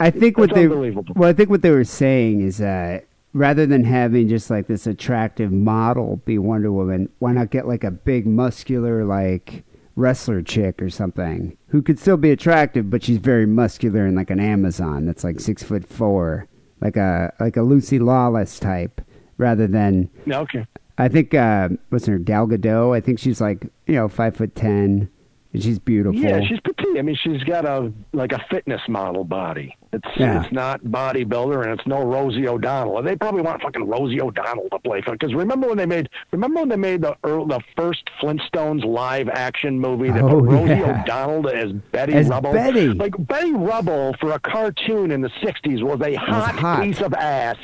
I 0.00 0.10
think 0.10 0.38
what 0.38 0.54
they 0.54 0.66
well, 0.66 1.28
I 1.28 1.32
think 1.32 1.50
what 1.50 1.62
they 1.62 1.70
were 1.70 1.84
saying 1.84 2.40
is 2.40 2.58
that 2.58 3.06
rather 3.32 3.66
than 3.66 3.84
having 3.84 4.28
just 4.28 4.50
like 4.50 4.66
this 4.66 4.86
attractive 4.86 5.52
model 5.52 6.16
be 6.24 6.38
Wonder 6.38 6.72
Woman, 6.72 7.08
why 7.18 7.32
not 7.32 7.50
get 7.50 7.68
like 7.68 7.84
a 7.84 7.90
big 7.90 8.26
muscular 8.26 9.04
like 9.04 9.64
wrestler 9.96 10.42
chick 10.42 10.80
or 10.80 10.88
something 10.88 11.56
who 11.68 11.82
could 11.82 11.98
still 11.98 12.16
be 12.16 12.30
attractive, 12.30 12.90
but 12.90 13.02
she's 13.02 13.18
very 13.18 13.46
muscular 13.46 14.06
and 14.06 14.16
like 14.16 14.30
an 14.30 14.40
Amazon 14.40 15.06
that's 15.06 15.24
like 15.24 15.38
six 15.38 15.62
foot 15.62 15.86
four, 15.86 16.48
like 16.80 16.96
a 16.96 17.32
like 17.38 17.56
a 17.56 17.62
Lucy 17.62 17.98
Lawless 17.98 18.58
type, 18.58 19.00
rather 19.36 19.66
than 19.66 20.08
okay. 20.30 20.66
I 20.98 21.08
think 21.08 21.34
uh, 21.34 21.68
what's 21.88 22.06
her 22.06 22.18
Gal 22.18 22.46
Gadot. 22.46 22.94
I 22.96 23.00
think 23.00 23.18
she's 23.18 23.40
like 23.40 23.66
you 23.86 23.94
know 23.94 24.08
five 24.08 24.36
foot 24.36 24.54
ten, 24.54 25.08
and 25.52 25.62
she's 25.62 25.78
beautiful. 25.78 26.20
Yeah, 26.20 26.40
she's 26.46 26.60
petite. 26.60 26.98
I 26.98 27.02
mean, 27.02 27.16
she's 27.16 27.42
got 27.44 27.64
a 27.64 27.92
like 28.12 28.32
a 28.32 28.44
fitness 28.50 28.82
model 28.88 29.24
body. 29.24 29.76
It's 29.92 30.06
Yeah. 30.16 30.42
it's 30.44 30.52
not 30.52 30.82
bodybuilder, 30.84 31.62
and 31.64 31.72
it's 31.78 31.86
no 31.86 32.04
Rosie 32.04 32.46
O'Donnell. 32.46 32.98
And 32.98 33.06
They 33.06 33.16
probably 33.16 33.42
want 33.42 33.60
fucking 33.62 33.88
Rosie 33.88 34.20
O'Donnell 34.20 34.68
to 34.70 34.78
play 34.78 35.00
for. 35.02 35.12
Because 35.12 35.34
remember 35.34 35.66
when 35.68 35.78
they 35.78 35.86
made 35.86 36.08
remember 36.30 36.60
when 36.60 36.68
they 36.68 36.76
made 36.76 37.00
the 37.02 37.16
earl 37.24 37.46
the 37.46 37.60
first 37.76 38.08
Flintstones 38.22 38.84
live 38.84 39.28
action 39.30 39.80
movie 39.80 40.10
that 40.10 40.22
Oh, 40.22 40.40
put 40.40 40.44
Rosie 40.50 40.74
yeah. 40.74 41.02
O'Donnell 41.02 41.48
as 41.48 41.72
Betty 41.72 42.12
As 42.12 42.28
Rubble. 42.28 42.52
Betty. 42.52 42.88
Like 42.88 43.14
Betty 43.26 43.52
Rubble 43.52 44.14
for 44.20 44.30
a 44.32 44.38
cartoon 44.38 45.10
in 45.10 45.22
the 45.22 45.30
'60s 45.42 45.82
was 45.82 46.00
a 46.02 46.14
hot, 46.14 46.54
hot. 46.56 46.82
piece 46.84 47.00
of 47.00 47.12
ass, 47.14 47.56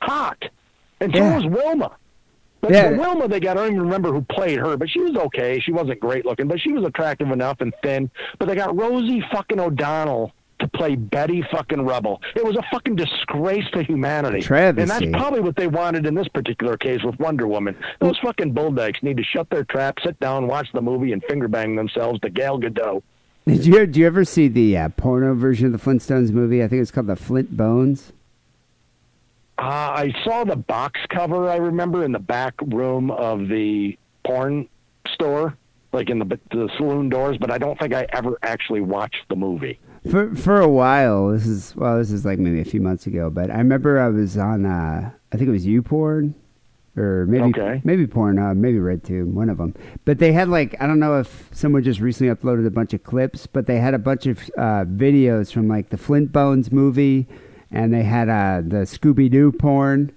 hot, 0.00 0.42
and 1.00 1.12
so 1.12 1.18
Yeah. 1.18 1.36
was 1.36 1.46
Wilma. 1.46 1.90
But 2.60 2.72
Yeah. 2.72 2.90
Wilma 2.90 3.28
they 3.28 3.40
got, 3.40 3.56
I 3.56 3.60
don't 3.62 3.72
even 3.72 3.82
remember 3.82 4.12
who 4.12 4.22
played 4.22 4.58
her, 4.58 4.76
but 4.76 4.90
she 4.90 5.00
was 5.00 5.16
okay. 5.16 5.60
She 5.60 5.72
wasn't 5.72 6.00
great 6.00 6.26
looking, 6.26 6.48
but 6.48 6.60
she 6.60 6.72
was 6.72 6.84
attractive 6.84 7.30
enough 7.30 7.60
and 7.60 7.72
thin. 7.82 8.10
But 8.38 8.48
they 8.48 8.54
got 8.54 8.76
Rosie 8.76 9.22
fucking 9.32 9.60
O'Donnell 9.60 10.32
to 10.58 10.68
play 10.68 10.96
Betty 10.96 11.44
fucking 11.52 11.80
Rubble. 11.80 12.20
It 12.34 12.44
was 12.44 12.56
a 12.56 12.62
fucking 12.72 12.96
disgrace 12.96 13.64
to 13.72 13.82
humanity. 13.82 14.40
Travesty. 14.40 14.82
And 14.82 14.90
that's 14.90 15.06
probably 15.12 15.40
what 15.40 15.56
they 15.56 15.68
wanted 15.68 16.04
in 16.06 16.14
this 16.14 16.28
particular 16.28 16.76
case 16.76 17.02
with 17.04 17.18
Wonder 17.20 17.46
Woman. 17.46 17.76
Those 18.00 18.18
fucking 18.18 18.54
bulldykes 18.54 19.02
need 19.02 19.18
to 19.18 19.22
shut 19.22 19.48
their 19.50 19.64
trap, 19.64 19.98
sit 20.04 20.18
down, 20.20 20.48
watch 20.48 20.68
the 20.72 20.82
movie, 20.82 21.12
and 21.12 21.22
finger 21.24 21.48
bang 21.48 21.76
themselves 21.76 22.18
to 22.20 22.30
Gal 22.30 22.58
Gadot. 22.58 23.02
Did 23.46 23.64
you 23.64 23.86
do 23.86 24.00
you 24.00 24.06
ever 24.06 24.24
see 24.26 24.48
the 24.48 24.76
uh, 24.76 24.88
porno 24.90 25.32
version 25.34 25.66
of 25.66 25.72
the 25.72 25.78
Flintstones 25.78 26.32
movie? 26.32 26.62
I 26.62 26.68
think 26.68 26.82
it's 26.82 26.90
called 26.90 27.06
the 27.06 27.16
Flint 27.16 27.56
Bones. 27.56 28.12
Uh, 29.58 29.62
I 29.64 30.14
saw 30.24 30.44
the 30.44 30.56
box 30.56 31.00
cover. 31.10 31.48
I 31.48 31.56
remember 31.56 32.04
in 32.04 32.12
the 32.12 32.18
back 32.20 32.54
room 32.66 33.10
of 33.10 33.48
the 33.48 33.98
porn 34.24 34.68
store, 35.12 35.56
like 35.92 36.10
in 36.10 36.18
the 36.20 36.38
the 36.52 36.68
saloon 36.76 37.08
doors. 37.08 37.38
But 37.38 37.50
I 37.50 37.58
don't 37.58 37.78
think 37.78 37.92
I 37.94 38.06
ever 38.12 38.38
actually 38.42 38.80
watched 38.82 39.28
the 39.28 39.36
movie. 39.36 39.80
For 40.10 40.34
for 40.36 40.60
a 40.60 40.68
while, 40.68 41.30
this 41.30 41.46
is 41.46 41.74
well, 41.74 41.98
this 41.98 42.12
is 42.12 42.24
like 42.24 42.38
maybe 42.38 42.60
a 42.60 42.64
few 42.64 42.80
months 42.80 43.06
ago, 43.06 43.30
but 43.30 43.50
I 43.50 43.58
remember 43.58 43.98
I 43.98 44.08
was 44.08 44.36
on 44.38 44.64
uh 44.64 45.10
I 45.32 45.36
think 45.36 45.48
it 45.48 45.52
was 45.52 45.66
YouPorn 45.66 46.34
or 46.96 47.26
maybe 47.26 47.44
Okay. 47.44 47.80
maybe 47.84 48.06
Pornhub, 48.06 48.56
maybe 48.56 48.78
RedTube, 48.78 49.26
one 49.26 49.48
of 49.48 49.58
them. 49.58 49.74
But 50.04 50.18
they 50.20 50.32
had 50.32 50.48
like 50.48 50.76
I 50.80 50.86
don't 50.86 51.00
know 51.00 51.18
if 51.18 51.48
someone 51.52 51.82
just 51.82 51.98
recently 52.00 52.32
uploaded 52.32 52.64
a 52.64 52.70
bunch 52.70 52.94
of 52.94 53.02
clips, 53.02 53.48
but 53.48 53.66
they 53.66 53.78
had 53.78 53.92
a 53.94 53.98
bunch 53.98 54.26
of 54.26 54.38
uh, 54.56 54.84
videos 54.84 55.52
from 55.52 55.66
like 55.66 55.90
the 55.90 55.98
Flint 55.98 56.32
Bones 56.32 56.70
movie, 56.70 57.26
and 57.70 57.92
they 57.92 58.02
had 58.02 58.28
uh 58.28 58.62
the 58.64 58.78
Scooby 58.84 59.30
Doo 59.30 59.52
porn, 59.52 60.12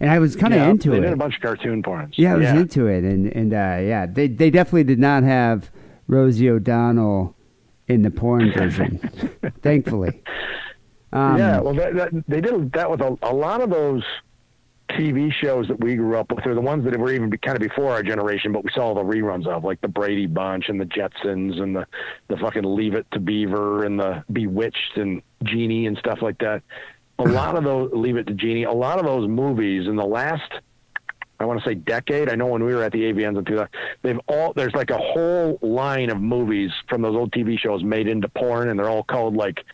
and 0.00 0.10
I 0.10 0.18
was 0.18 0.36
kind 0.36 0.52
of 0.54 0.60
Yeah, 0.60 0.70
into 0.70 0.90
they 0.90 0.98
it. 0.98 1.00
did 1.02 1.12
a 1.12 1.16
bunch 1.16 1.36
of 1.36 1.42
cartoon 1.42 1.82
porns. 1.82 2.14
Yeah, 2.16 2.34
I 2.34 2.36
was 2.36 2.48
into 2.50 2.86
it, 2.86 3.04
and 3.04 3.26
and 3.28 3.52
uh, 3.52 3.78
yeah, 3.82 4.06
they 4.06 4.28
they 4.28 4.50
definitely 4.50 4.84
did 4.84 4.98
not 4.98 5.22
have 5.22 5.70
Rosie 6.08 6.48
O'Donnell 6.50 7.34
in 7.88 8.02
the 8.02 8.10
porn 8.10 8.52
version, 8.52 8.98
thankfully. 9.62 10.22
Um, 11.12 11.38
yeah, 11.38 11.60
well, 11.60 11.74
that, 11.74 11.94
that, 11.94 12.10
they 12.28 12.40
did 12.40 12.72
that 12.72 12.90
with 12.90 13.00
a, 13.00 13.16
a 13.22 13.32
lot 13.32 13.60
of 13.60 13.70
those 13.70 14.02
TV 14.90 15.32
shows 15.32 15.68
that 15.68 15.80
we 15.80 15.96
grew 15.96 16.16
up 16.16 16.30
with, 16.30 16.46
or 16.46 16.54
the 16.54 16.60
ones 16.60 16.84
that 16.84 16.98
were 16.98 17.12
even 17.12 17.30
be, 17.30 17.38
kind 17.38 17.56
of 17.56 17.62
before 17.62 17.92
our 17.92 18.02
generation, 18.02 18.52
but 18.52 18.64
we 18.64 18.70
saw 18.74 18.94
the 18.94 19.02
reruns 19.02 19.46
of, 19.46 19.64
like 19.64 19.80
the 19.80 19.88
Brady 19.88 20.26
Bunch 20.26 20.68
and 20.68 20.80
the 20.80 20.84
Jetsons 20.84 21.60
and 21.60 21.74
the 21.74 21.86
the 22.28 22.36
fucking 22.36 22.62
Leave 22.62 22.94
It 22.94 23.06
to 23.12 23.20
Beaver 23.20 23.84
and 23.84 23.98
the 23.98 24.24
Bewitched 24.32 24.96
and 24.96 25.22
Genie 25.42 25.86
and 25.86 25.98
stuff 25.98 26.22
like 26.22 26.38
that. 26.38 26.62
A 27.18 27.24
hmm. 27.24 27.32
lot 27.32 27.56
of 27.56 27.64
those 27.64 27.90
Leave 27.92 28.16
It 28.16 28.26
to 28.28 28.34
Genie, 28.34 28.64
a 28.64 28.72
lot 28.72 28.98
of 28.98 29.06
those 29.06 29.28
movies 29.28 29.88
in 29.88 29.96
the 29.96 30.06
last. 30.06 30.52
I 31.38 31.44
want 31.44 31.62
to 31.62 31.68
say 31.68 31.74
decade. 31.74 32.30
I 32.30 32.34
know 32.34 32.46
when 32.46 32.64
we 32.64 32.74
were 32.74 32.82
at 32.82 32.92
the 32.92 33.12
AVNs 33.12 33.38
in 33.38 33.44
2000, 33.44 33.68
they've 34.02 34.18
all 34.26 34.54
there's 34.54 34.74
like 34.74 34.90
a 34.90 34.96
whole 34.96 35.58
line 35.60 36.08
of 36.08 36.18
movies 36.18 36.70
from 36.88 37.02
those 37.02 37.14
old 37.14 37.30
TV 37.32 37.58
shows 37.58 37.84
made 37.84 38.08
into 38.08 38.28
porn, 38.28 38.70
and 38.70 38.78
they're 38.78 38.88
all 38.88 39.04
called 39.04 39.36
like 39.36 39.64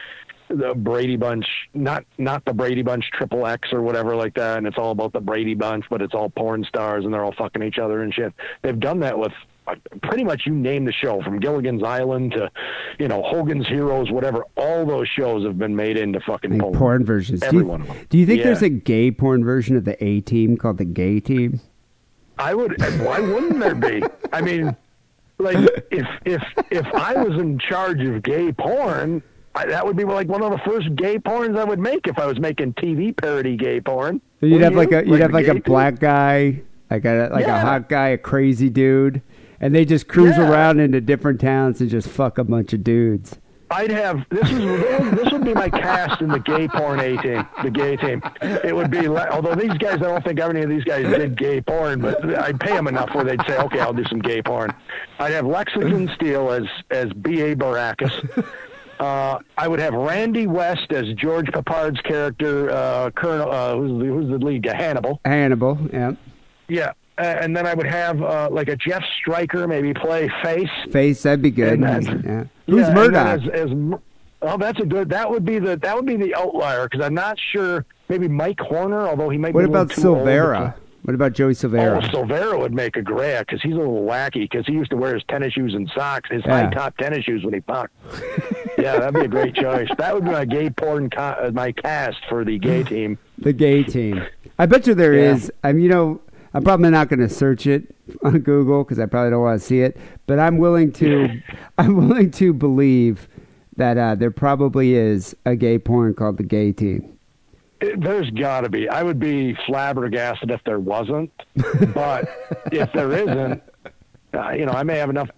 the 0.56 0.74
Brady 0.74 1.16
Bunch, 1.16 1.46
not 1.74 2.04
not 2.18 2.44
the 2.44 2.52
Brady 2.52 2.82
Bunch 2.82 3.04
Triple 3.12 3.46
X 3.46 3.72
or 3.72 3.82
whatever 3.82 4.14
like 4.16 4.34
that, 4.34 4.58
and 4.58 4.66
it's 4.66 4.78
all 4.78 4.90
about 4.92 5.12
the 5.12 5.20
Brady 5.20 5.54
Bunch, 5.54 5.84
but 5.90 6.02
it's 6.02 6.14
all 6.14 6.30
porn 6.30 6.64
stars 6.64 7.04
and 7.04 7.12
they're 7.12 7.24
all 7.24 7.34
fucking 7.36 7.62
each 7.62 7.78
other 7.78 8.02
and 8.02 8.12
shit. 8.12 8.32
They've 8.62 8.78
done 8.78 9.00
that 9.00 9.18
with 9.18 9.32
uh, 9.66 9.76
pretty 10.02 10.24
much 10.24 10.42
you 10.44 10.52
name 10.54 10.84
the 10.84 10.92
show, 10.92 11.22
from 11.22 11.38
Gilligan's 11.38 11.82
Island 11.84 12.32
to, 12.32 12.50
you 12.98 13.06
know, 13.08 13.22
Hogan's 13.22 13.66
Heroes, 13.68 14.10
whatever. 14.10 14.44
All 14.56 14.84
those 14.84 15.08
shows 15.08 15.44
have 15.46 15.56
been 15.58 15.76
made 15.76 15.96
into 15.96 16.20
fucking 16.20 16.50
like 16.50 16.60
porn. 16.60 16.74
porn 16.74 17.04
versions. 17.04 17.40
Do 17.40 17.58
you, 17.58 17.64
one 17.64 17.82
of 17.82 17.86
them. 17.86 17.96
do 18.10 18.18
you 18.18 18.26
think 18.26 18.38
Yeah. 18.40 18.46
there's 18.46 18.62
a 18.62 18.68
gay 18.68 19.10
porn 19.12 19.44
version 19.44 19.76
of 19.76 19.84
the 19.84 20.02
A 20.04 20.20
Team 20.20 20.56
called 20.56 20.78
the 20.78 20.84
Gay 20.84 21.20
Team? 21.20 21.60
I 22.38 22.54
would. 22.54 22.80
Why 23.02 23.20
wouldn't 23.20 23.60
there 23.60 23.74
be? 23.76 24.02
I 24.32 24.40
mean, 24.40 24.74
like 25.38 25.56
if 25.92 26.08
if 26.24 26.42
if 26.70 26.86
I 26.94 27.22
was 27.22 27.38
in 27.38 27.58
charge 27.60 28.00
of 28.02 28.20
gay 28.22 28.50
porn, 28.52 29.22
I, 29.54 29.66
that 29.66 29.84
would 29.84 29.96
be 29.96 30.04
like 30.04 30.28
one 30.28 30.42
of 30.42 30.50
the 30.50 30.58
first 30.58 30.94
gay 30.96 31.18
porns 31.18 31.58
I 31.58 31.64
would 31.64 31.78
make 31.78 32.06
if 32.06 32.18
I 32.18 32.26
was 32.26 32.40
making 32.40 32.74
TV 32.74 33.14
parody 33.16 33.56
gay 33.56 33.80
porn. 33.80 34.20
You'd 34.40 34.52
Wouldn't 34.52 34.62
have 34.64 34.74
like 34.74 34.92
a 34.92 35.06
you'd 35.06 35.20
have 35.20 35.32
like 35.32 35.46
a 35.48 35.54
black 35.56 35.98
guy, 35.98 36.62
like 36.90 37.04
a 37.04 37.28
like 37.32 37.46
a 37.46 37.60
hot 37.60 37.88
guy, 37.88 38.08
a 38.08 38.18
crazy 38.18 38.70
dude, 38.70 39.20
and 39.60 39.74
they 39.74 39.84
just 39.84 40.08
cruise 40.08 40.36
Yeah. 40.36 40.50
around 40.50 40.80
into 40.80 41.00
different 41.00 41.40
towns 41.40 41.80
and 41.80 41.90
just 41.90 42.08
fuck 42.08 42.38
a 42.38 42.44
bunch 42.44 42.72
of 42.72 42.82
dudes. 42.82 43.38
I'd 43.70 43.90
have 43.90 44.26
this 44.30 44.50
is 44.50 44.58
this 45.12 45.32
would 45.32 45.44
be 45.44 45.54
my 45.54 45.70
cast 45.70 46.20
in 46.20 46.28
the 46.28 46.38
gay 46.40 46.68
porn 46.68 47.00
A 47.00 47.16
team, 47.22 47.46
the 47.62 47.70
gay 47.70 47.96
team. 47.96 48.22
It 48.42 48.74
would 48.76 48.90
be 48.90 49.06
although 49.08 49.54
these 49.54 49.72
guys, 49.78 49.94
I 49.96 50.08
don't 50.08 50.22
think 50.24 50.40
any 50.40 50.60
of 50.62 50.68
these 50.68 50.84
guys 50.84 51.04
did 51.06 51.36
gay 51.38 51.60
porn, 51.62 52.00
but 52.00 52.22
I'd 52.38 52.60
pay 52.60 52.72
them 52.72 52.86
enough 52.86 53.14
where 53.14 53.24
they'd 53.24 53.40
say, 53.46 53.56
okay, 53.58 53.80
I'll 53.80 53.94
do 53.94 54.04
some 54.10 54.18
gay 54.18 54.42
porn. 54.42 54.74
I'd 55.18 55.32
have 55.32 55.46
Lexington 55.46 56.10
Steele 56.14 56.50
as 56.50 56.64
as 56.90 57.12
B. 57.14 57.40
A. 57.40 57.54
Baracus. 57.56 58.12
Uh, 59.02 59.38
I 59.58 59.66
would 59.66 59.80
have 59.80 59.94
Randy 59.94 60.46
West 60.46 60.92
as 60.92 61.06
George 61.14 61.46
Peppard's 61.52 62.00
character, 62.02 62.70
uh, 62.70 63.10
Colonel, 63.10 63.50
uh, 63.50 63.74
who's 63.76 63.98
the, 64.00 64.06
who's 64.06 64.30
the 64.30 64.38
lead 64.46 64.62
guy, 64.62 64.76
Hannibal. 64.76 65.20
Hannibal, 65.24 65.76
yeah. 65.92 66.12
Yeah. 66.68 66.92
and 67.18 67.56
then 67.56 67.66
I 67.66 67.74
would 67.74 67.86
have 67.86 68.22
uh, 68.22 68.48
like 68.50 68.68
a 68.68 68.76
Jeff 68.76 69.02
Stryker 69.18 69.66
maybe 69.66 69.92
play 69.92 70.30
face. 70.42 70.68
Face, 70.90 71.22
that'd 71.24 71.42
be 71.42 71.50
good. 71.50 71.82
Then- 71.82 72.22
yeah. 72.24 72.44
Who's 72.72 72.86
Yeah, 72.86 72.94
Murdock? 72.94 73.26
As, 73.26 73.48
as, 73.52 73.70
oh, 74.42 74.56
that's 74.56 74.80
a 74.80 74.86
good. 74.86 75.08
That 75.10 75.28
would 75.28 75.44
be 75.44 75.58
the 75.58 75.76
that 75.78 75.96
would 75.96 76.06
be 76.06 76.16
the 76.16 76.34
outlier 76.36 76.88
because 76.88 77.04
I'm 77.04 77.14
not 77.14 77.36
sure. 77.52 77.84
Maybe 78.08 78.28
Mike 78.28 78.60
Horner, 78.60 79.08
although 79.08 79.30
he 79.30 79.36
might. 79.36 79.52
What 79.52 79.62
be 79.64 79.70
about 79.70 79.90
too 79.90 80.08
old, 80.08 80.18
Silvera? 80.26 80.74
What 81.02 81.14
about 81.14 81.32
Joey 81.32 81.54
Silvera? 81.54 81.96
Oh, 82.02 82.08
Silvera? 82.24 82.58
Would 82.58 82.72
make 82.72 82.96
a 82.96 83.02
great 83.02 83.40
because 83.40 83.60
he's 83.60 83.72
a 83.74 83.76
little 83.76 84.02
wacky 84.04 84.48
because 84.48 84.64
he 84.66 84.72
used 84.72 84.90
to 84.92 84.96
wear 84.96 85.14
his 85.14 85.24
tennis 85.28 85.52
shoes 85.52 85.74
and 85.74 85.90
socks, 85.96 86.30
his 86.30 86.42
Yeah. 86.46 86.66
high 86.66 86.70
top 86.72 86.96
tennis 86.96 87.24
shoes 87.24 87.44
when 87.44 87.54
he 87.54 87.60
pucked. 87.60 87.92
yeah, 88.78 88.98
that'd 88.98 89.14
be 89.14 89.20
a 89.22 89.28
great 89.28 89.54
choice. 89.54 89.88
That 89.98 90.14
would 90.14 90.24
be 90.24 90.30
my 90.30 90.44
gay 90.44 90.70
porn, 90.70 91.10
co- 91.10 91.20
uh, 91.22 91.50
my 91.52 91.72
cast 91.72 92.18
for 92.28 92.44
the 92.44 92.56
gay 92.58 92.82
team. 92.84 93.18
The 93.38 93.52
gay 93.52 93.82
team. 93.82 94.22
I 94.60 94.66
bet 94.66 94.86
you 94.86 94.94
there 94.94 95.14
Yeah. 95.14 95.34
is. 95.34 95.50
I'm, 95.64 95.80
you 95.80 95.88
know, 95.88 96.20
I'm 96.54 96.62
probably 96.62 96.90
not 96.90 97.08
going 97.08 97.18
to 97.20 97.28
search 97.28 97.66
it 97.66 97.96
on 98.22 98.38
Google 98.38 98.84
because 98.84 99.00
I 99.00 99.06
probably 99.06 99.30
don't 99.30 99.42
want 99.42 99.60
to 99.60 99.66
see 99.66 99.80
it. 99.80 99.96
But 100.26 100.38
I'm 100.38 100.58
willing 100.58 100.92
to. 100.92 101.40
I'm 101.78 101.96
willing 101.96 102.30
to 102.32 102.52
believe 102.52 103.28
that 103.76 103.98
uh, 103.98 104.14
there 104.14 104.30
probably 104.30 104.94
is 104.94 105.34
a 105.46 105.56
gay 105.56 105.78
porn 105.78 106.14
called 106.14 106.36
the 106.36 106.42
Gay 106.44 106.70
Team. 106.70 107.18
It- 107.82 108.00
There's 108.00 108.30
got 108.30 108.62
to 108.62 108.68
be. 108.68 108.88
I 108.88 109.02
would 109.02 109.18
be 109.18 109.54
flabbergasted 109.66 110.50
if 110.50 110.62
there 110.64 110.78
wasn't, 110.78 111.30
but 111.94 112.28
if 112.72 112.90
there 112.92 113.12
isn't, 113.12 113.62
uh, 114.34 114.50
you 114.52 114.64
know, 114.66 114.72
I 114.72 114.82
may 114.84 114.96
have 114.98 115.10
enough 115.10 115.28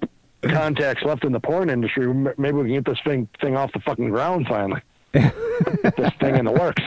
contacts 0.42 1.02
left 1.02 1.24
in 1.24 1.32
the 1.32 1.40
porn 1.40 1.70
industry. 1.70 2.06
Maybe 2.36 2.52
we 2.52 2.64
can 2.64 2.74
get 2.74 2.84
this 2.84 2.98
thing 3.04 3.28
thing 3.40 3.56
off 3.56 3.72
the 3.72 3.80
fucking 3.80 4.10
ground 4.10 4.46
finally. 4.48 4.82
This 5.12 6.12
thing 6.20 6.36
in 6.36 6.44
the 6.44 6.52
works. 6.52 6.82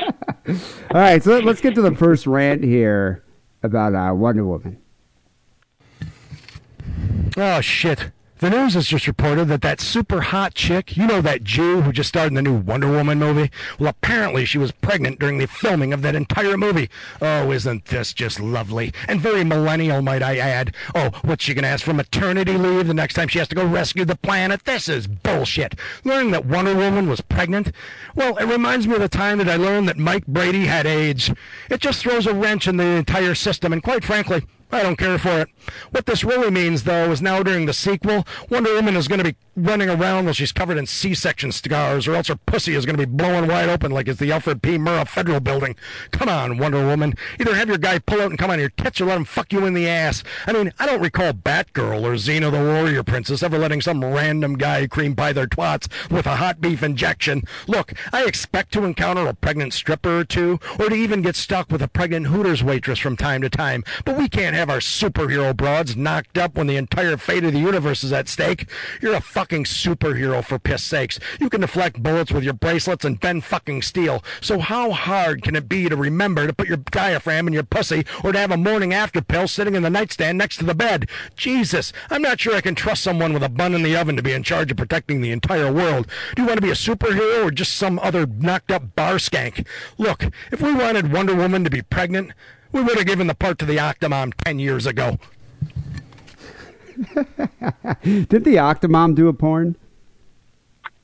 All 0.91 1.01
right, 1.01 1.21
so 1.23 1.31
let, 1.31 1.43
let's 1.45 1.61
get 1.61 1.73
to 1.75 1.81
the 1.81 1.95
first 1.95 2.27
rant 2.27 2.63
here 2.63 3.23
about 3.63 3.95
uh, 3.95 4.13
Wonder 4.13 4.45
Woman. 4.45 4.77
Oh, 7.37 7.61
shit. 7.61 8.11
The 8.39 8.51
news 8.51 8.75
has 8.75 8.85
just 8.85 9.07
reported 9.07 9.45
that 9.45 9.61
that 9.63 9.81
super 9.81 10.21
hot 10.21 10.53
chick, 10.53 10.95
you 10.95 11.07
know 11.07 11.21
that 11.21 11.43
Jew 11.43 11.81
who 11.81 11.91
just 11.91 12.09
starred 12.09 12.27
in 12.27 12.35
the 12.35 12.43
new 12.43 12.53
Wonder 12.53 12.87
Woman 12.87 13.17
movie? 13.17 13.49
Well, 13.79 13.89
apparently 13.89 14.45
she 14.45 14.59
was 14.59 14.71
pregnant 14.71 15.17
during 15.17 15.39
the 15.39 15.47
filming 15.47 15.91
of 15.91 16.03
that 16.03 16.13
entire 16.13 16.55
movie. 16.55 16.87
Oh, 17.19 17.51
isn't 17.51 17.85
this 17.85 18.13
just 18.13 18.39
lovely? 18.39 18.93
And 19.07 19.19
very 19.19 19.43
millennial, 19.43 20.03
might 20.03 20.21
I 20.21 20.37
add. 20.37 20.75
Oh, 20.93 21.09
what's 21.23 21.45
she 21.45 21.55
going 21.55 21.63
to 21.63 21.69
ask 21.69 21.83
for 21.83 21.95
maternity 21.95 22.59
leave 22.59 22.85
the 22.85 22.93
next 22.93 23.15
time 23.15 23.27
she 23.27 23.39
has 23.39 23.47
to 23.47 23.55
go 23.55 23.65
rescue 23.65 24.05
the 24.05 24.15
planet? 24.15 24.65
This 24.65 24.87
is 24.87 25.07
bullshit. 25.07 25.73
Learning 26.03 26.29
that 26.29 26.45
Wonder 26.45 26.75
Woman 26.75 27.09
was 27.09 27.21
pregnant? 27.21 27.71
Well, 28.13 28.37
it 28.37 28.45
reminds 28.45 28.87
me 28.87 28.93
of 28.93 29.01
the 29.01 29.09
time 29.09 29.39
that 29.39 29.49
I 29.49 29.55
learned 29.55 29.89
that 29.89 29.97
Mike 29.97 30.27
Brady 30.27 30.67
had 30.67 30.85
AIDS. 30.85 31.31
It 31.71 31.81
just 31.81 32.03
throws 32.03 32.27
a 32.27 32.35
wrench 32.35 32.67
in 32.67 32.77
the 32.77 32.85
entire 32.85 33.33
system, 33.33 33.73
and 33.73 33.81
quite 33.81 34.03
frankly, 34.03 34.43
I 34.71 34.83
don't 34.83 34.97
care 34.97 35.17
for 35.17 35.41
it. 35.41 35.49
What 35.91 36.05
this 36.05 36.23
really 36.23 36.51
means, 36.51 36.83
though, 36.83 37.11
is 37.11 37.21
now 37.21 37.41
during 37.41 37.65
the 37.65 37.73
sequel, 37.73 38.27
Wonder 38.49 38.73
Woman 38.75 38.95
is 38.95 39.07
going 39.07 39.19
to 39.19 39.31
be 39.31 39.37
running 39.57 39.89
around 39.89 40.25
while 40.25 40.33
she's 40.35 40.51
covered 40.51 40.77
in 40.77 40.85
C-section 40.85 41.51
scars, 41.51 42.07
or 42.07 42.15
else 42.15 42.27
her 42.27 42.35
pussy 42.35 42.75
is 42.75 42.85
going 42.85 42.95
to 42.95 43.05
be 43.05 43.11
blowing 43.11 43.47
wide 43.47 43.69
open 43.69 43.91
like 43.91 44.07
it's 44.07 44.19
the 44.19 44.31
Alfred 44.31 44.61
P. 44.61 44.77
Murrah 44.77 45.07
Federal 45.07 45.39
Building. 45.39 45.75
Come 46.11 46.29
on, 46.29 46.59
Wonder 46.59 46.85
Woman. 46.85 47.15
Either 47.39 47.55
have 47.55 47.67
your 47.67 47.79
guy 47.79 47.97
pull 47.97 48.21
out 48.21 48.29
and 48.29 48.37
come 48.37 48.51
on 48.51 48.59
your 48.59 48.69
tits, 48.69 49.01
or 49.01 49.05
let 49.05 49.17
him 49.17 49.25
fuck 49.25 49.51
you 49.51 49.65
in 49.65 49.73
the 49.73 49.89
ass. 49.89 50.23
I 50.45 50.53
mean, 50.53 50.71
I 50.77 50.85
don't 50.85 51.01
recall 51.01 51.33
Batgirl 51.33 52.03
or 52.03 52.13
Xena 52.13 52.51
the 52.51 52.59
Warrior 52.59 53.03
Princess 53.03 53.41
ever 53.41 53.57
letting 53.57 53.81
some 53.81 54.05
random 54.05 54.57
guy 54.57 54.85
cream 54.85 55.15
pie 55.15 55.33
their 55.33 55.47
twats 55.47 55.91
with 56.11 56.27
a 56.27 56.35
hot 56.35 56.61
beef 56.61 56.83
injection. 56.83 57.41
Look, 57.67 57.93
I 58.13 58.25
expect 58.25 58.73
to 58.73 58.85
encounter 58.85 59.25
a 59.25 59.33
pregnant 59.33 59.73
stripper 59.73 60.19
or 60.19 60.23
two, 60.23 60.59
or 60.79 60.89
to 60.89 60.95
even 60.95 61.23
get 61.23 61.35
stuck 61.35 61.71
with 61.71 61.81
a 61.81 61.87
pregnant 61.87 62.27
Hooters 62.27 62.63
waitress 62.63 62.99
from 62.99 63.17
time 63.17 63.41
to 63.41 63.49
time, 63.49 63.83
but 64.05 64.17
we 64.17 64.29
can't 64.29 64.55
have 64.55 64.69
our 64.69 64.77
superhero 64.77 65.55
broads 65.57 65.95
knocked 65.95 66.37
up 66.37 66.55
when 66.55 66.67
the 66.67 66.77
entire 66.77 67.17
fate 67.17 67.43
of 67.43 67.53
the 67.53 67.59
universe 67.59 68.03
is 68.03 68.13
at 68.13 68.29
stake. 68.29 68.69
You're 69.01 69.15
a 69.15 69.21
fucking 69.47 69.63
superhero 69.63 70.43
for 70.43 70.59
piss 70.59 70.83
sakes. 70.83 71.21
You 71.39 71.49
can 71.49 71.61
deflect 71.61 72.03
bullets 72.03 72.33
with 72.33 72.43
your 72.43 72.51
bracelets 72.51 73.05
and 73.05 73.17
bend 73.17 73.45
fucking 73.45 73.81
steel. 73.81 74.21
So 74.41 74.59
how 74.59 74.91
hard 74.91 75.41
can 75.41 75.55
it 75.55 75.69
be 75.69 75.87
to 75.87 75.95
remember 75.95 76.45
to 76.45 76.51
put 76.51 76.67
your 76.67 76.75
diaphragm 76.75 77.47
in 77.47 77.53
your 77.53 77.63
pussy 77.63 78.05
or 78.25 78.33
to 78.33 78.39
have 78.39 78.51
a 78.51 78.57
morning 78.57 78.93
after 78.93 79.21
pill 79.21 79.47
sitting 79.47 79.75
in 79.75 79.83
the 79.83 79.89
nightstand 79.89 80.37
next 80.37 80.57
to 80.57 80.65
the 80.65 80.75
bed? 80.75 81.07
Jesus, 81.37 81.93
I'm 82.09 82.21
not 82.21 82.41
sure 82.41 82.57
I 82.57 82.59
can 82.59 82.75
trust 82.75 83.01
someone 83.03 83.31
with 83.31 83.41
a 83.41 83.47
bun 83.47 83.73
in 83.73 83.83
the 83.83 83.95
oven 83.95 84.17
to 84.17 84.21
be 84.21 84.33
in 84.33 84.43
charge 84.43 84.69
of 84.69 84.75
protecting 84.75 85.21
the 85.21 85.31
entire 85.31 85.71
world. 85.71 86.07
Do 86.35 86.41
you 86.41 86.45
want 86.45 86.57
to 86.57 86.67
be 86.67 86.71
a 86.71 86.73
superhero 86.73 87.45
or 87.45 87.51
just 87.51 87.77
some 87.77 87.99
other 87.99 88.25
knocked 88.25 88.69
up 88.69 88.97
bar 88.97 89.15
skank? 89.15 89.65
Look, 89.97 90.25
if 90.51 90.59
we 90.59 90.73
wanted 90.73 91.13
Wonder 91.13 91.35
Woman 91.35 91.63
to 91.63 91.69
be 91.69 91.83
pregnant, 91.83 92.33
we 92.73 92.81
would 92.81 92.97
have 92.97 93.07
given 93.07 93.27
the 93.27 93.33
part 93.33 93.59
to 93.59 93.65
the 93.65 93.77
Octomom 93.77 94.33
10 94.43 94.59
years 94.59 94.85
ago. 94.85 95.17
Did 98.03 98.43
the 98.43 98.55
Octomom 98.55 99.15
do 99.15 99.27
a 99.27 99.33
porn? 99.33 99.75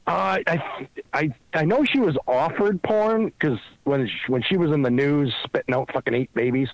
Uh, 0.05 0.39
I, 0.47 0.87
I, 1.13 1.29
I 1.53 1.63
know 1.63 1.85
she 1.85 1.99
was 1.99 2.17
offered 2.27 2.81
porn 2.83 3.27
because 3.27 3.57
when 3.85 4.05
she, 4.07 4.13
when 4.31 4.41
she 4.41 4.57
was 4.57 4.71
in 4.71 4.81
the 4.81 4.89
news 4.89 5.33
spitting 5.45 5.73
out 5.73 5.89
fucking 5.93 6.13
eight 6.13 6.33
babies, 6.33 6.67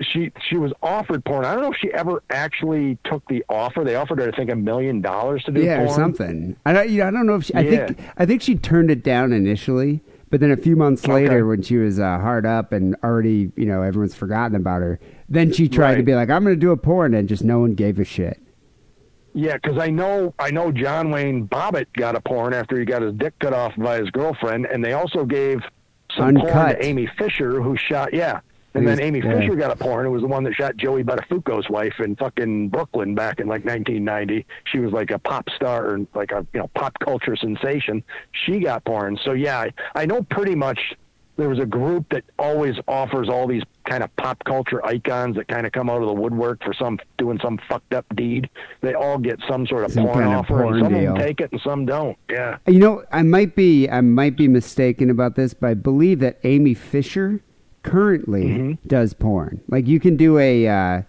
she 0.00 0.32
she 0.48 0.56
was 0.56 0.72
offered 0.82 1.24
porn. 1.24 1.44
I 1.44 1.52
don't 1.52 1.62
know 1.62 1.72
if 1.72 1.76
she 1.78 1.92
ever 1.92 2.22
actually 2.30 2.98
took 3.04 3.26
the 3.28 3.44
offer. 3.50 3.84
They 3.84 3.96
offered 3.96 4.18
her, 4.18 4.28
I 4.32 4.36
think, 4.36 4.50
a 4.50 4.56
million 4.56 5.02
dollars 5.02 5.44
to 5.44 5.52
do 5.52 5.60
yeah, 5.62 5.76
porn. 5.76 5.88
or 5.88 5.94
something. 5.94 6.56
I 6.64 6.72
don't. 6.72 6.88
You 6.88 7.00
know, 7.02 7.08
I 7.08 7.10
don't 7.10 7.26
know 7.26 7.34
if 7.36 7.44
she, 7.44 7.54
I 7.54 7.60
Yeah. 7.60 7.86
think 7.86 8.00
I 8.16 8.24
think 8.26 8.40
she 8.42 8.54
turned 8.56 8.90
it 8.90 9.04
down 9.04 9.32
initially, 9.32 10.00
but 10.30 10.40
then 10.40 10.50
a 10.50 10.56
few 10.56 10.74
months 10.74 11.06
later, 11.06 11.34
Okay. 11.34 11.42
when 11.42 11.62
she 11.62 11.76
was 11.76 12.00
uh, 12.00 12.18
hard 12.18 12.44
up 12.46 12.72
and 12.72 12.96
already, 13.04 13.52
you 13.56 13.66
know, 13.66 13.82
everyone's 13.82 14.14
forgotten 14.16 14.56
about 14.56 14.80
her, 14.82 14.98
then 15.28 15.52
she 15.52 15.68
tried 15.68 15.96
to 15.96 16.02
be 16.02 16.14
like, 16.14 16.28
"I'm 16.30 16.42
going 16.44 16.56
to 16.56 16.60
do 16.60 16.72
a 16.72 16.76
porn," 16.78 17.12
and 17.14 17.28
just 17.28 17.44
no 17.44 17.60
one 17.60 17.74
gave 17.74 18.00
a 18.00 18.04
shit. 18.04 18.40
Yeah, 19.34 19.54
because 19.54 19.78
I 19.78 19.90
know 19.90 20.32
I 20.38 20.50
know 20.50 20.70
John 20.70 21.10
Wayne 21.10 21.48
Bobbitt 21.48 21.86
got 21.94 22.14
a 22.14 22.20
porn 22.20 22.54
after 22.54 22.78
he 22.78 22.84
got 22.84 23.02
his 23.02 23.14
dick 23.14 23.36
cut 23.40 23.52
off 23.52 23.72
by 23.76 23.98
his 23.98 24.08
girlfriend, 24.10 24.66
and 24.66 24.82
they 24.82 24.92
also 24.92 25.24
gave 25.24 25.60
some 26.16 26.36
porn 26.36 26.68
to 26.68 26.84
Amy 26.84 27.08
Fisher, 27.18 27.60
who 27.60 27.76
shot 27.76 28.14
yeah. 28.14 28.40
And 28.74 28.86
then 28.86 29.00
Amy. 29.00 29.20
Fisher 29.20 29.54
got 29.54 29.70
a 29.70 29.76
porn. 29.76 30.04
It 30.04 30.08
was 30.08 30.22
the 30.22 30.28
one 30.28 30.42
that 30.44 30.54
shot 30.54 30.76
Joey 30.76 31.04
Buttafuoco's 31.04 31.70
wife 31.70 31.94
in 32.00 32.16
fucking 32.16 32.70
Brooklyn 32.70 33.14
back 33.14 33.38
in 33.38 33.46
like 33.46 33.64
1990. 33.64 34.44
She 34.64 34.78
was 34.80 34.92
like 34.92 35.12
a 35.12 35.18
pop 35.18 35.48
star 35.54 35.94
and 35.94 36.08
like 36.12 36.32
a 36.32 36.44
you 36.52 36.58
know 36.58 36.68
pop 36.74 36.98
culture 36.98 37.36
sensation. 37.36 38.02
She 38.32 38.58
got 38.58 38.84
porn. 38.84 39.16
So 39.24 39.32
yeah, 39.32 39.60
I, 39.60 39.72
I 39.94 40.06
know 40.06 40.22
pretty 40.22 40.56
much. 40.56 40.80
There 41.36 41.48
was 41.48 41.58
a 41.58 41.66
group 41.66 42.08
that 42.10 42.22
always 42.38 42.76
offers 42.86 43.28
all 43.28 43.46
these 43.48 43.62
kind 43.84 44.02
of 44.04 44.14
pop 44.16 44.42
culture 44.44 44.84
icons 44.86 45.34
that 45.36 45.48
kind 45.48 45.66
of 45.66 45.72
come 45.72 45.90
out 45.90 46.00
of 46.00 46.06
the 46.06 46.14
woodwork 46.14 46.62
for 46.62 46.72
some 46.72 46.98
doing 47.18 47.40
some 47.42 47.58
fucked 47.68 47.92
up 47.92 48.06
deed. 48.14 48.48
They 48.82 48.94
all 48.94 49.18
get 49.18 49.40
some 49.48 49.66
sort 49.66 49.84
of 49.84 49.92
Some 49.92 50.04
porn 50.04 50.20
kind 50.20 50.32
of 50.32 50.38
offer, 50.40 50.62
porn 50.62 50.74
and 50.74 50.84
some 50.84 50.94
of 50.94 51.00
them 51.02 51.16
take 51.16 51.40
it 51.40 51.50
and 51.50 51.60
some 51.60 51.86
don't. 51.86 52.16
Yeah. 52.30 52.58
You 52.68 52.78
know, 52.78 53.04
I 53.10 53.22
might 53.22 53.56
be 53.56 53.88
I 53.88 54.00
might 54.00 54.36
be 54.36 54.46
mistaken 54.46 55.10
about 55.10 55.34
this, 55.34 55.54
but 55.54 55.66
I 55.70 55.74
believe 55.74 56.20
that 56.20 56.38
Amy 56.44 56.72
Fisher 56.74 57.40
currently 57.82 58.44
Mm-hmm. 58.44 58.88
does 58.88 59.12
porn. 59.12 59.60
Like 59.68 59.86
you 59.86 59.98
can 60.00 60.16
do 60.16 60.38
a 60.38 60.68
uh, 60.68 61.02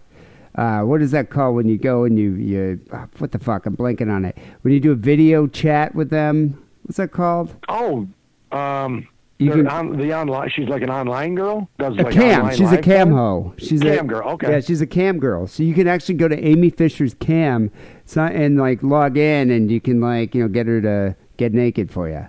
uh, 0.56 0.80
what 0.82 1.02
is 1.02 1.10
that 1.12 1.30
called 1.30 1.54
when 1.54 1.68
you 1.68 1.78
go 1.78 2.04
and 2.04 2.18
you 2.18 2.32
you 2.34 2.80
ah, 2.92 3.06
what 3.18 3.30
the 3.32 3.38
fuck? 3.38 3.64
I'm 3.66 3.76
blanking 3.76 4.10
on 4.12 4.24
it. 4.24 4.36
When 4.62 4.74
you 4.74 4.80
do 4.80 4.90
a 4.92 4.96
video 4.96 5.46
chat 5.46 5.94
with 5.94 6.10
them, 6.10 6.62
what's 6.82 6.96
that 6.96 7.12
called? 7.12 7.54
Oh, 7.68 8.08
um, 8.52 9.06
You 9.38 9.50
can- 9.50 9.68
on 9.68 9.96
the 9.98 10.14
online. 10.14 10.48
She's 10.50 10.68
like 10.68 10.82
an 10.82 10.88
online 10.90 11.34
girl. 11.34 11.68
Does 11.78 11.94
A 11.98 12.02
like 12.02 12.14
cam. 12.14 12.50
She's 12.54 12.72
a 12.72 12.78
cam 12.80 13.10
hoe. 13.12 13.52
She's 13.58 13.82
Cam 13.82 14.06
a 14.06 14.08
girl, 14.08 14.28
okay. 14.30 14.50
Yeah, 14.52 14.60
she's 14.60 14.80
a 14.80 14.86
cam 14.86 15.18
girl. 15.18 15.46
So 15.46 15.62
you 15.62 15.74
can 15.74 15.86
actually 15.86 16.14
go 16.14 16.26
to 16.28 16.38
Amy 16.42 16.70
Fisher's 16.70 17.12
cam 17.14 17.70
and 18.16 18.56
like 18.58 18.82
log 18.82 19.18
in, 19.18 19.50
and 19.50 19.70
you 19.70 19.80
can 19.80 20.00
like 20.00 20.34
you 20.34 20.42
know 20.42 20.48
get 20.48 20.66
her 20.66 20.80
to 20.80 21.16
get 21.36 21.52
naked 21.52 21.90
for 21.90 22.08
you. 22.08 22.26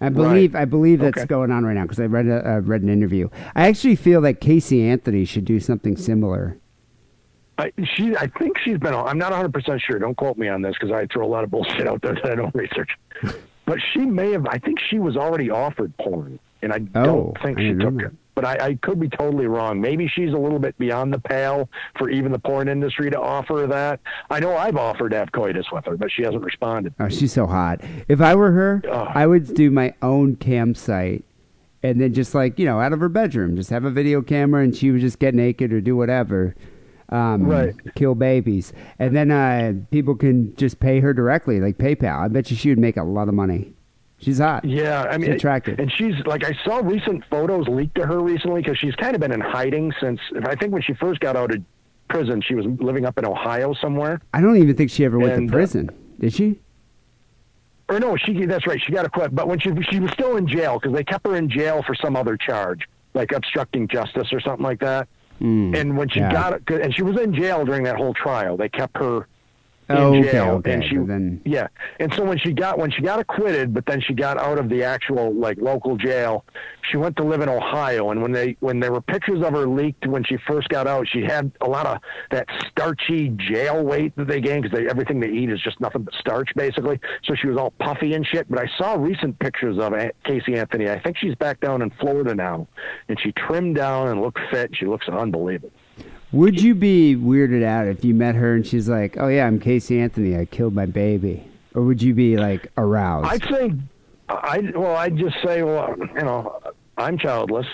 I 0.00 0.08
believe 0.10 0.54
I 0.56 0.64
believe 0.64 1.00
that's 1.00 1.18
Okay. 1.18 1.26
going 1.26 1.50
on 1.52 1.64
right 1.64 1.74
now 1.74 1.82
because 1.82 2.00
I 2.00 2.06
read 2.06 2.26
a, 2.26 2.48
uh, 2.48 2.58
read 2.60 2.82
an 2.82 2.88
interview. 2.88 3.28
I 3.54 3.68
actually 3.68 3.96
feel 3.96 4.20
that 4.22 4.40
Casey 4.40 4.82
Anthony 4.82 5.24
should 5.24 5.44
do 5.44 5.58
something 5.60 5.96
similar. 5.96 6.56
I, 7.58 7.72
she, 7.96 8.14
I 8.16 8.28
think 8.38 8.56
she's 8.58 8.78
been. 8.78 8.94
I'm 8.94 9.18
not 9.18 9.30
100 9.32 9.52
percent 9.52 9.80
sure. 9.84 9.98
Don't 9.98 10.16
quote 10.16 10.36
me 10.38 10.48
on 10.48 10.62
this 10.62 10.74
because 10.80 10.92
I 10.92 11.06
throw 11.12 11.26
a 11.26 11.30
lot 11.30 11.42
of 11.42 11.50
bullshit 11.50 11.88
out 11.88 12.00
there 12.02 12.14
that 12.14 12.26
I 12.30 12.34
don't 12.36 12.54
research. 12.54 12.90
But 13.68 13.78
she 13.92 14.00
may 14.00 14.32
have. 14.32 14.46
I 14.46 14.58
think 14.58 14.78
she 14.80 14.98
was 14.98 15.16
already 15.16 15.50
offered 15.50 15.96
porn, 15.98 16.38
and 16.62 16.72
I 16.72 16.80
Oh, 16.94 17.04
don't 17.04 17.42
think 17.42 17.58
I 17.58 17.62
she 17.62 17.74
took 17.74 18.00
it. 18.02 18.12
But 18.34 18.44
I, 18.44 18.66
I 18.68 18.74
could 18.76 19.00
be 19.00 19.08
totally 19.08 19.46
wrong. 19.46 19.80
Maybe 19.80 20.06
she's 20.06 20.32
a 20.32 20.36
little 20.38 20.60
bit 20.60 20.78
beyond 20.78 21.12
the 21.12 21.18
pale 21.18 21.68
for 21.98 22.08
even 22.08 22.30
the 22.30 22.38
porn 22.38 22.68
industry 22.68 23.10
to 23.10 23.20
offer 23.20 23.66
that. 23.68 23.98
I 24.30 24.38
know 24.38 24.56
I've 24.56 24.76
offered 24.76 25.08
to 25.10 25.16
have 25.16 25.32
coitus 25.32 25.66
with 25.72 25.84
her, 25.86 25.96
but 25.96 26.10
she 26.12 26.22
hasn't 26.22 26.44
responded. 26.44 26.94
Oh, 27.00 27.08
she's 27.08 27.32
so 27.32 27.46
hot. 27.48 27.80
If 28.06 28.20
I 28.20 28.36
were 28.36 28.52
her. 28.52 28.82
I 28.92 29.26
would 29.26 29.54
do 29.54 29.70
my 29.72 29.92
own 30.02 30.36
campsite 30.36 31.24
and 31.82 32.00
then 32.00 32.14
just 32.14 32.32
like, 32.32 32.60
you 32.60 32.64
know, 32.64 32.80
out 32.80 32.92
of 32.92 33.00
her 33.00 33.08
bedroom, 33.08 33.56
just 33.56 33.70
have 33.70 33.84
a 33.84 33.90
video 33.90 34.22
camera 34.22 34.62
and 34.62 34.76
she 34.76 34.92
would 34.92 35.00
just 35.00 35.18
get 35.18 35.34
naked 35.34 35.72
or 35.72 35.80
do 35.80 35.96
whatever. 35.96 36.54
Um, 37.10 37.44
Right. 37.46 37.74
Kill 37.94 38.14
babies. 38.14 38.72
And 38.98 39.16
then 39.16 39.30
uh, 39.30 39.74
people 39.90 40.14
can 40.14 40.54
just 40.56 40.78
pay 40.80 41.00
her 41.00 41.12
directly, 41.14 41.60
like 41.60 41.78
PayPal. 41.78 42.18
I 42.18 42.28
bet 42.28 42.50
you 42.50 42.56
she 42.56 42.68
would 42.68 42.78
make 42.78 42.96
a 42.96 43.02
lot 43.02 43.28
of 43.28 43.34
money. 43.34 43.72
She's 44.20 44.38
hot. 44.40 44.64
Yeah, 44.64 45.04
I 45.08 45.16
mean, 45.16 45.30
She's 45.30 45.36
attractive. 45.36 45.78
and 45.78 45.90
she's 45.92 46.14
like 46.26 46.44
I 46.44 46.52
saw 46.64 46.78
recent 46.78 47.24
photos 47.30 47.68
leaked 47.68 47.94
to 47.94 48.06
her 48.06 48.20
recently 48.20 48.62
because 48.62 48.76
she's 48.76 48.96
kind 48.96 49.14
of 49.14 49.20
been 49.20 49.30
in 49.30 49.40
hiding 49.40 49.92
since 50.00 50.18
I 50.44 50.56
think 50.56 50.72
when 50.72 50.82
she 50.82 50.92
first 50.94 51.20
got 51.20 51.36
out 51.36 51.54
of 51.54 51.62
prison. 52.08 52.42
She 52.42 52.54
was 52.56 52.66
living 52.80 53.04
up 53.06 53.16
in 53.18 53.24
Ohio 53.24 53.74
somewhere. 53.74 54.20
I 54.34 54.40
don't 54.40 54.56
even 54.56 54.74
think 54.76 54.90
she 54.90 55.04
ever 55.04 55.18
went 55.20 55.34
And, 55.34 55.48
to 55.48 55.54
uh, 55.54 55.56
prison. 55.56 55.90
Did 56.18 56.32
she? 56.32 56.58
Or 57.88 57.98
no, 58.00 58.16
she 58.16 58.44
that's 58.44 58.66
right. 58.66 58.80
She 58.84 58.92
got 58.92 59.06
acquitted, 59.06 59.34
but 59.34 59.46
when 59.48 59.58
she 59.60 59.70
she 59.90 60.00
was 60.00 60.10
still 60.10 60.36
in 60.36 60.46
jail 60.48 60.78
because 60.78 60.94
they 60.94 61.04
kept 61.04 61.26
her 61.26 61.36
in 61.36 61.48
jail 61.48 61.82
for 61.86 61.94
some 61.94 62.16
other 62.16 62.36
charge, 62.36 62.88
like 63.14 63.32
obstructing 63.32 63.88
justice 63.88 64.32
or 64.32 64.40
something 64.40 64.64
like 64.64 64.80
that. 64.80 65.08
Mm. 65.40 65.76
And 65.76 65.96
when 65.96 66.08
she 66.08 66.20
yeah. 66.20 66.32
got 66.32 66.70
and 66.70 66.94
she 66.94 67.02
was 67.02 67.20
in 67.20 67.34
jail 67.34 67.64
during 67.64 67.84
that 67.84 67.96
whole 67.96 68.14
trial, 68.14 68.56
they 68.56 68.68
kept 68.68 68.96
her 68.98 69.26
Oh, 69.90 70.14
okay, 70.14 70.32
jail, 70.32 70.50
okay, 70.56 70.72
and 70.74 70.84
she 70.84 70.96
then- 70.96 71.40
yeah. 71.44 71.68
And 71.98 72.12
so 72.14 72.24
when 72.24 72.38
she 72.38 72.52
got 72.52 72.78
when 72.78 72.90
she 72.90 73.00
got 73.00 73.20
acquitted, 73.20 73.72
but 73.72 73.86
then 73.86 74.00
she 74.00 74.12
got 74.12 74.36
out 74.38 74.58
of 74.58 74.68
the 74.68 74.84
actual 74.84 75.32
like 75.34 75.56
local 75.58 75.96
jail, 75.96 76.44
she 76.90 76.96
went 76.98 77.16
to 77.16 77.24
live 77.24 77.40
in 77.40 77.48
Ohio. 77.48 78.10
And 78.10 78.20
when 78.20 78.32
they 78.32 78.56
when 78.60 78.80
there 78.80 78.92
were 78.92 79.00
pictures 79.00 79.42
of 79.42 79.52
her 79.54 79.66
leaked 79.66 80.06
when 80.06 80.24
she 80.24 80.36
first 80.46 80.68
got 80.68 80.86
out, 80.86 81.08
she 81.08 81.22
had 81.22 81.50
a 81.62 81.68
lot 81.68 81.86
of 81.86 81.98
that 82.30 82.46
starchy 82.68 83.30
jail 83.30 83.82
weight 83.82 84.14
that 84.16 84.28
they 84.28 84.40
gain 84.40 84.60
because 84.60 84.78
everything 84.90 85.20
they 85.20 85.30
eat 85.30 85.50
is 85.50 85.60
just 85.60 85.80
nothing 85.80 86.02
but 86.02 86.14
starch 86.14 86.50
basically. 86.54 87.00
So 87.24 87.34
she 87.34 87.46
was 87.46 87.56
all 87.56 87.70
puffy 87.78 88.12
and 88.14 88.26
shit. 88.26 88.46
But 88.50 88.60
I 88.60 88.68
saw 88.76 88.94
recent 88.94 89.38
pictures 89.38 89.78
of 89.78 89.94
Casey 90.24 90.56
Anthony. 90.56 90.90
I 90.90 90.98
think 91.00 91.16
she's 91.16 91.34
back 91.36 91.60
down 91.60 91.80
in 91.80 91.90
Florida 91.98 92.34
now, 92.34 92.68
and 93.08 93.18
she 93.20 93.32
trimmed 93.32 93.76
down 93.76 94.08
and 94.08 94.20
looked 94.20 94.40
fit. 94.50 94.70
She 94.74 94.84
looks 94.86 95.08
unbelievable. 95.08 95.72
Would 96.32 96.60
you 96.60 96.74
be 96.74 97.16
weirded 97.16 97.64
out 97.64 97.86
if 97.86 98.04
you 98.04 98.14
met 98.14 98.34
her 98.34 98.54
and 98.54 98.66
she's 98.66 98.88
like, 98.88 99.16
"Oh 99.18 99.28
yeah, 99.28 99.46
I'm 99.46 99.58
Casey 99.58 99.98
Anthony. 99.98 100.36
I 100.36 100.44
killed 100.44 100.74
my 100.74 100.84
baby," 100.86 101.44
or 101.74 101.82
would 101.82 102.02
you 102.02 102.12
be 102.14 102.36
like 102.36 102.70
aroused? 102.76 103.28
I'd 103.30 103.42
say, 103.48 103.72
I 104.28 104.70
well, 104.74 104.94
I'd 104.96 105.16
just 105.16 105.36
say, 105.42 105.62
well, 105.62 105.94
you 105.98 106.22
know, 106.22 106.60
I'm 106.98 107.16
childless. 107.16 107.66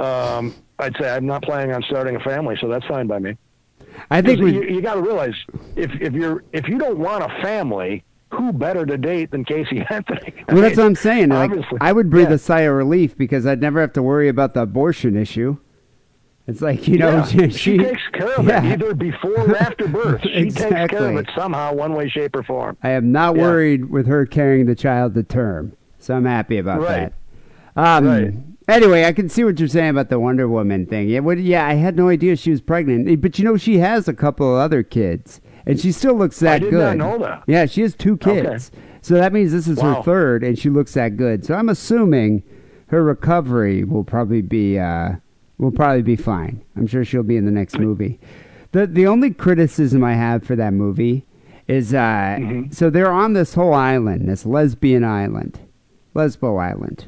Um, 0.00 0.54
I'd 0.80 0.96
say 1.00 1.08
I'm 1.08 1.26
not 1.26 1.42
planning 1.42 1.72
on 1.72 1.82
starting 1.84 2.16
a 2.16 2.20
family, 2.20 2.56
so 2.60 2.66
that's 2.68 2.84
fine 2.86 3.06
by 3.06 3.20
me. 3.20 3.36
I 4.10 4.20
think 4.20 4.40
we. 4.40 4.52
you, 4.54 4.62
you 4.64 4.82
got 4.82 4.94
to 4.94 5.00
realize 5.02 5.34
if 5.76 5.90
if 6.00 6.12
you're 6.12 6.42
if 6.52 6.66
you 6.68 6.78
don't 6.78 6.98
want 6.98 7.22
a 7.22 7.28
family, 7.40 8.02
who 8.32 8.52
better 8.52 8.84
to 8.84 8.98
date 8.98 9.30
than 9.30 9.44
Casey 9.44 9.78
Anthony? 9.90 10.34
I 10.48 10.52
Well, 10.52 10.62
that's 10.62 10.76
what 10.76 10.86
I'm 10.86 10.96
saying. 10.96 11.28
Like, 11.28 11.50
obviously. 11.50 11.78
I 11.80 11.92
would 11.92 12.10
breathe 12.10 12.30
Yeah. 12.30 12.34
a 12.34 12.38
sigh 12.38 12.60
of 12.62 12.74
relief 12.74 13.16
because 13.16 13.46
I'd 13.46 13.60
never 13.60 13.80
have 13.80 13.92
to 13.92 14.02
worry 14.02 14.28
about 14.28 14.54
the 14.54 14.62
abortion 14.62 15.16
issue. 15.16 15.56
It's 16.48 16.60
like 16.62 16.86
you 16.86 16.98
know, 16.98 17.10
Yeah, 17.16 17.24
she, 17.48 17.50
she, 17.50 17.78
takes 17.78 18.02
care 18.12 18.34
of 18.34 18.46
yeah. 18.46 18.62
it 18.64 18.72
either 18.82 18.94
before 18.94 19.32
or 19.50 19.56
after 19.56 19.88
birth. 19.88 20.22
She 20.22 20.50
takes 20.50 20.60
care 20.90 21.08
of 21.10 21.16
it 21.16 21.28
somehow, 21.36 21.74
one 21.74 21.92
way, 21.94 22.08
shape, 22.08 22.36
or 22.36 22.42
form. 22.44 22.76
I 22.82 22.90
am 22.90 23.10
not 23.12 23.34
Yeah. 23.36 23.42
worried 23.42 23.90
with 23.90 24.06
her 24.06 24.26
carrying 24.26 24.66
the 24.66 24.76
child 24.76 25.14
to 25.14 25.22
term, 25.24 25.72
so 25.98 26.14
I'm 26.14 26.24
happy 26.24 26.58
about 26.58 26.80
Right. 26.82 27.12
that. 27.74 27.98
Um, 27.98 28.06
Right. 28.06 28.34
Anyway, 28.68 29.04
I 29.04 29.12
can 29.12 29.28
see 29.28 29.44
what 29.44 29.58
you're 29.60 29.68
saying 29.68 29.90
about 29.90 30.08
the 30.08 30.18
Wonder 30.18 30.48
Woman 30.48 30.86
thing. 30.86 31.08
Yeah, 31.08 31.20
what, 31.20 31.38
yeah, 31.38 31.66
I 31.66 31.74
had 31.74 31.96
no 31.96 32.08
idea 32.08 32.34
she 32.36 32.50
was 32.50 32.60
pregnant, 32.60 33.08
Eh, 33.08 33.14
but 33.16 33.38
you 33.38 33.44
know 33.44 33.56
she 33.56 33.78
has 33.78 34.08
a 34.08 34.14
couple 34.14 34.52
of 34.54 34.60
other 34.60 34.82
kids, 34.82 35.40
and 35.66 35.78
she 35.78 35.92
still 35.92 36.14
looks 36.14 36.40
that 36.40 36.62
did 36.62 36.70
good. 36.70 36.96
not 36.96 36.96
know 36.96 37.18
that. 37.24 37.42
Yeah, 37.46 37.66
she 37.66 37.82
has 37.82 37.94
two 37.94 38.16
kids, 38.16 38.70
so 39.02 39.14
that 39.14 39.32
means 39.32 39.52
this 39.52 39.68
is 39.68 39.80
her 39.80 40.02
third, 40.02 40.42
and 40.42 40.58
she 40.58 40.68
looks 40.70 40.94
that 40.94 41.16
good. 41.16 41.44
So 41.44 41.54
I'm 41.54 41.68
assuming 41.68 42.42
her 42.88 43.04
recovery 43.04 43.84
will 43.84 44.02
probably 44.04 44.42
be 44.42 44.78
uh, 44.80 45.16
will 45.58 45.70
probably 45.72 46.02
be 46.02 46.16
fine. 46.16 46.62
I'm 46.76 46.86
sure 46.86 47.04
she'll 47.04 47.22
be 47.22 47.36
in 47.36 47.44
the 47.46 47.50
next 47.52 47.78
movie. 47.78 48.18
The 48.72 48.86
the 48.86 49.06
only 49.06 49.30
criticism 49.32 50.04
I 50.04 50.14
have 50.14 50.42
for 50.44 50.56
that 50.56 50.72
movie 50.72 51.24
is 51.68 51.94
uh, 51.94 52.36
Mm-hmm. 52.38 52.70
so 52.72 52.90
they're 52.90 53.10
on 53.10 53.32
this 53.32 53.54
whole 53.54 53.74
island, 53.74 54.28
this 54.28 54.46
lesbian 54.46 55.04
island, 55.04 55.58
Lesbo 56.14 56.60
Island. 56.62 57.06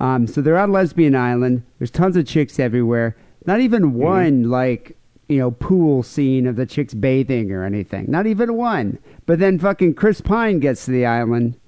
Um, 0.00 0.26
so 0.26 0.40
they're 0.40 0.58
on 0.58 0.72
Lesbian 0.72 1.14
Island. 1.14 1.62
There's 1.78 1.90
tons 1.90 2.16
of 2.16 2.26
chicks 2.26 2.58
everywhere. 2.58 3.16
Not 3.46 3.60
even 3.60 3.94
one 3.94 4.44
like 4.50 4.96
you 5.28 5.38
know 5.38 5.50
pool 5.50 6.02
scene 6.02 6.46
of 6.46 6.56
the 6.56 6.66
chicks 6.66 6.94
bathing 6.94 7.52
or 7.52 7.64
anything. 7.64 8.06
Not 8.08 8.26
even 8.26 8.54
one. 8.54 8.98
But 9.26 9.38
then 9.38 9.58
fucking 9.58 9.94
Chris 9.94 10.20
Pine 10.20 10.58
gets 10.58 10.84
to 10.86 10.90
the 10.90 11.06
island, 11.06 11.58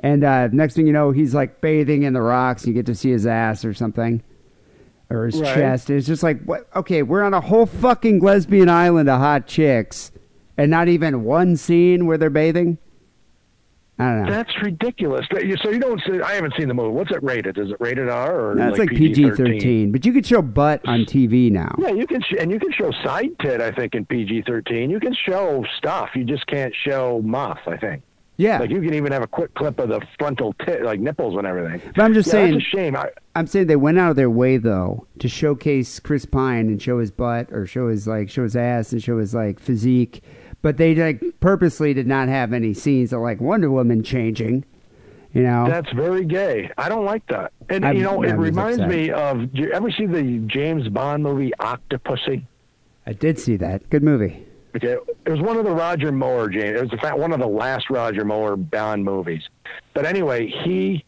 and 0.00 0.22
uh, 0.24 0.48
next 0.48 0.74
thing 0.74 0.86
you 0.86 0.92
know, 0.92 1.10
he's 1.10 1.34
like 1.34 1.60
bathing 1.60 2.02
in 2.04 2.12
the 2.12 2.22
rocks. 2.22 2.66
You 2.66 2.72
get 2.72 2.86
to 2.86 2.94
see 2.94 3.10
his 3.10 3.26
ass 3.26 3.64
or 3.64 3.74
something, 3.74 4.22
or 5.10 5.26
his 5.26 5.40
Right. 5.40 5.54
chest. 5.54 5.90
It's 5.90 6.06
just 6.06 6.22
like 6.22 6.42
what? 6.44 6.68
Okay, 6.76 7.02
we're 7.02 7.22
on 7.22 7.34
a 7.34 7.40
whole 7.40 7.66
fucking 7.66 8.20
lesbian 8.20 8.68
island 8.68 9.08
of 9.08 9.18
hot 9.20 9.46
chicks, 9.46 10.12
and 10.56 10.70
not 10.70 10.88
even 10.88 11.24
one 11.24 11.56
scene 11.56 12.06
where 12.06 12.16
they're 12.16 12.30
bathing. 12.30 12.78
I 13.98 14.04
don't 14.14 14.22
know. 14.24 14.30
That's 14.30 14.62
ridiculous. 14.62 15.26
So 15.30 15.68
you 15.68 15.78
don't 15.78 16.00
see. 16.06 16.22
I 16.22 16.32
haven't 16.32 16.54
seen 16.58 16.68
the 16.68 16.74
movie. 16.74 16.88
What's 16.88 17.10
it 17.10 17.22
rated? 17.22 17.58
Is 17.58 17.70
it 17.70 17.76
rated 17.80 18.08
R 18.08 18.52
or 18.52 18.54
That's 18.54 18.78
like 18.78 18.88
PG 18.88 19.32
thirteen, 19.32 19.92
but 19.92 20.06
you 20.06 20.12
could 20.14 20.24
show 20.24 20.40
butt 20.40 20.80
on 20.88 21.00
TV 21.00 21.50
now. 21.52 21.74
Yeah, 21.78 21.90
you 21.90 22.06
can, 22.06 22.22
sh- 22.22 22.36
and 22.38 22.50
you 22.50 22.58
can 22.58 22.72
show 22.72 22.90
side 23.04 23.28
tit. 23.40 23.60
I 23.60 23.70
think 23.72 23.94
in 23.94 24.06
PG 24.06 24.44
thirteen, 24.46 24.88
you 24.88 25.00
can 25.00 25.12
show 25.12 25.66
stuff. 25.76 26.10
You 26.14 26.24
just 26.24 26.46
can't 26.46 26.74
show 26.74 27.20
muff. 27.22 27.58
I 27.66 27.76
think. 27.76 28.02
Yeah, 28.40 28.58
Like 28.58 28.70
you 28.70 28.80
can 28.80 28.94
even 28.94 29.12
have 29.12 29.22
a 29.22 29.26
quick 29.26 29.52
clip 29.54 29.78
of 29.78 29.90
the 29.90 30.00
frontal 30.18 30.54
tit, 30.64 30.82
like 30.82 30.98
nipples 30.98 31.36
and 31.36 31.46
everything. 31.46 31.82
But 31.94 32.04
I'm 32.04 32.14
just 32.14 32.28
Yeah, 32.28 32.32
saying- 32.32 32.52
that's 32.54 32.64
a 32.64 32.68
shame. 32.68 32.96
I, 32.96 33.10
I'm 33.36 33.46
saying 33.46 33.66
they 33.66 33.76
went 33.76 33.98
out 33.98 34.10
of 34.10 34.16
their 34.16 34.30
way 34.30 34.56
though 34.56 35.06
to 35.18 35.28
showcase 35.28 36.00
Chris 36.00 36.24
Pine 36.24 36.68
and 36.68 36.80
show 36.80 36.98
his 37.00 37.10
butt 37.10 37.52
or 37.52 37.66
show 37.66 37.88
his 37.88 38.06
like 38.06 38.30
show 38.30 38.44
his 38.44 38.56
ass 38.56 38.92
and 38.92 39.02
show 39.02 39.18
his 39.18 39.34
like 39.34 39.60
physique, 39.60 40.22
but 40.62 40.78
they 40.78 40.94
like 40.94 41.22
purposely 41.40 41.92
did 41.92 42.06
not 42.06 42.28
have 42.28 42.52
any 42.54 42.72
scenes 42.72 43.12
of 43.12 43.20
like 43.20 43.40
Wonder 43.42 43.70
Woman 43.70 44.02
changing. 44.02 44.64
You 45.34 45.42
know, 45.44 45.66
That's 45.68 45.92
very 45.92 46.24
gay. 46.24 46.70
I 46.78 46.88
don't 46.88 47.04
like 47.04 47.26
that. 47.28 47.52
And 47.68 47.84
I'm- 47.84 47.96
you 47.96 48.02
know, 48.02 48.22
it 48.22 48.30
I'm 48.30 48.36
just 48.36 48.38
reminds 48.38 48.78
upset. 48.80 48.88
me 48.88 49.10
of. 49.10 49.52
Do 49.52 49.62
you 49.62 49.70
ever 49.70 49.90
see 49.90 50.06
the 50.06 50.38
James 50.46 50.88
Bond 50.88 51.22
movie 51.22 51.52
Octopussy? 51.60 52.42
I 53.06 53.12
did 53.12 53.38
see 53.38 53.56
that. 53.58 53.88
Good 53.90 54.02
movie. 54.02 54.46
Okay, 54.76 54.96
it 55.26 55.30
was 55.30 55.40
one 55.40 55.56
of 55.56 55.64
the 55.64 55.72
Roger 55.72 56.12
Moore 56.12 56.48
James. 56.48 56.78
It 56.78 56.90
was 56.90 57.00
fact 57.00 57.18
one 57.18 57.32
of 57.32 57.40
the 57.40 57.48
last 57.48 57.90
Roger 57.90 58.24
Moore 58.24 58.56
Bond 58.56 59.04
movies. 59.04 59.42
But 59.94 60.06
anyway, 60.06 60.46
he 60.46 61.04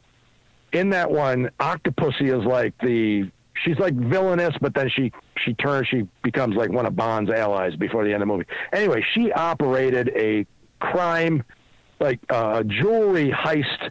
in 0.73 0.91
that 0.91 1.11
one, 1.11 1.51
Octopussy 1.61 2.37
is 2.37 2.45
like 2.45 2.75
the. 2.79 3.31
She's 3.65 3.79
like 3.79 3.95
villainous, 3.95 4.57
but 4.61 4.75
then 4.75 4.89
she 4.89 5.13
she 5.37 5.55
turns. 5.55 5.87
She 5.87 6.09
becomes 6.23 6.57
like 6.57 6.71
one 6.71 6.87
of 6.87 6.97
Bond's 6.97 7.31
allies 7.31 7.77
before 7.77 8.05
the 8.05 8.13
end 8.13 8.23
of 8.23 8.29
the 8.29 8.35
movie. 8.35 8.47
Anyway, 8.73 9.05
she 9.15 9.31
operated 9.31 10.11
a 10.17 10.47
crime, 10.81 11.45
like 12.01 12.19
uh, 12.31 12.63
jewelry 12.65 13.31
heist 13.31 13.91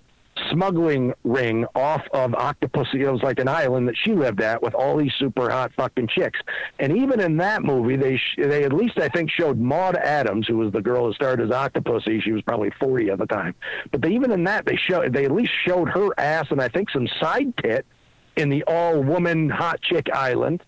smuggling 0.52 1.14
ring 1.24 1.66
off 1.76 2.02
of 2.14 2.32
Octopussy. 2.32 2.96
It 3.02 3.12
was 3.12 3.22
like 3.24 3.40
an 3.40 3.48
island 3.48 3.88
that 3.88 3.96
she 3.98 4.14
lived 4.14 4.42
at 4.42 4.62
with 4.62 4.74
all 4.74 4.98
these 4.98 5.12
super 5.18 5.50
hot 5.50 5.72
fucking 5.76 6.08
chicks. 6.08 6.40
And 6.80 6.96
even 6.98 7.20
in 7.20 7.38
that 7.38 7.64
movie, 7.64 7.96
they 7.96 8.18
sh- 8.18 8.36
they 8.38 8.64
at 8.64 8.74
least 8.74 9.00
I 9.00 9.08
think 9.10 9.30
showed 9.32 9.58
Maud 9.60 9.96
Adams, 9.98 10.48
who 10.48 10.58
was 10.58 10.72
the 10.72 10.82
girl 10.82 11.06
who 11.06 11.14
starred 11.14 11.42
as 11.42 11.50
Octopussy. 11.50 12.22
She 12.22 12.32
was 12.32 12.42
probably 12.44 12.72
forty 12.80 13.10
at 13.10 13.18
the 13.20 13.26
time. 13.26 13.56
But 13.92 14.02
they, 14.02 14.12
even 14.12 14.32
in 14.32 14.44
that, 14.46 14.66
they 14.66 14.76
showed 14.78 15.14
they 15.14 15.26
at 15.26 15.32
least 15.32 15.52
showed 15.66 15.90
her 15.90 16.10
ass 16.20 16.48
and 16.52 16.62
I 16.62 16.68
think 16.68 16.90
some 16.92 17.08
side 17.20 17.54
tit 17.58 17.86
in 18.36 18.50
the 18.50 18.64
all 18.66 19.02
woman 19.02 19.50
hot 19.50 19.82
chick 19.82 20.08
island. 20.14 20.64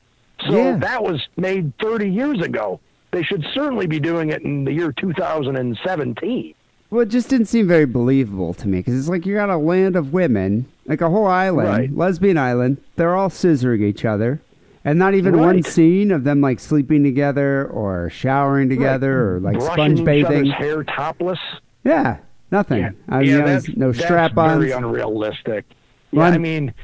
So 0.48 0.56
Yeah. 0.58 0.78
that 0.78 1.04
was 1.04 1.26
made 1.38 1.74
thirty 1.80 2.10
years 2.10 2.42
ago. 2.42 2.80
They 3.12 3.22
should 3.24 3.46
certainly 3.54 3.86
be 3.86 4.00
doing 4.00 4.30
it 4.32 4.42
in 4.42 4.66
the 4.66 4.74
year 4.74 4.92
2017. 4.92 6.56
Well, 6.94 7.02
it 7.02 7.10
just 7.10 7.28
didn't 7.28 7.48
seem 7.48 7.68
very 7.68 7.86
believable 7.86 8.54
to 8.54 8.68
me 8.68 8.78
because 8.78 8.94
it's 9.00 9.10
like 9.10 9.26
you 9.26 9.34
got 9.34 9.50
a 9.50 9.58
land 9.58 9.96
of 9.96 10.14
women, 10.14 10.68
like 10.86 11.02
a 11.02 11.10
whole 11.10 11.26
island, 11.26 11.68
Right. 11.68 11.92
lesbian 11.98 12.38
island. 12.38 12.78
They're 12.98 13.16
all 13.16 13.30
scissoring 13.30 13.82
each 13.82 14.06
other, 14.06 14.42
and 14.86 15.00
not 15.00 15.16
even 15.16 15.40
one 15.40 15.64
scene 15.64 16.12
of 16.12 16.24
them 16.24 16.40
like 16.40 16.60
sleeping 16.60 17.04
together 17.04 17.66
or 17.66 18.12
showering 18.12 18.70
together 18.70 19.34
or 19.38 19.40
like 19.40 19.58
Brushing 19.58 19.74
sponge 19.74 20.06
bathing. 20.06 20.46
hair 20.52 20.84
topless. 20.84 21.40
Yeah, 21.84 22.18
nothing. 22.52 22.82
Yeah, 22.82 22.92
I 23.10 23.22
mean, 23.22 23.30
yeah, 23.30 23.42
that's, 23.44 23.76
no 23.76 23.92
strap-ons. 23.92 24.60
Very 24.60 24.72
unrealistic. 24.72 25.66
Well, 26.12 26.28
I 26.28 26.30
I'm- 26.34 26.42
mean, 26.44 26.76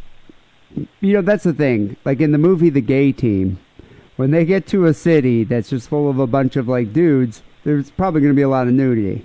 You 1.02 1.14
know, 1.14 1.22
that's 1.22 1.44
the 1.44 1.54
thing. 1.54 1.98
Like 2.04 2.20
in 2.20 2.32
the 2.32 2.40
movie 2.40 2.70
The 2.72 2.82
Gay 2.82 3.12
Team, 3.12 3.60
when 4.16 4.32
they 4.32 4.44
get 4.44 4.66
to 4.68 4.86
a 4.86 4.94
city 4.96 5.44
that's 5.44 5.70
just 5.70 5.88
full 5.88 6.10
of 6.10 6.18
a 6.18 6.26
bunch 6.26 6.56
of 6.56 6.68
like 6.68 6.94
dudes, 6.94 7.44
there's 7.64 7.92
probably 7.92 8.22
going 8.22 8.34
to 8.34 8.36
be 8.36 8.42
a 8.42 8.50
lot 8.50 8.68
of 8.68 8.74
nudity. 8.74 9.24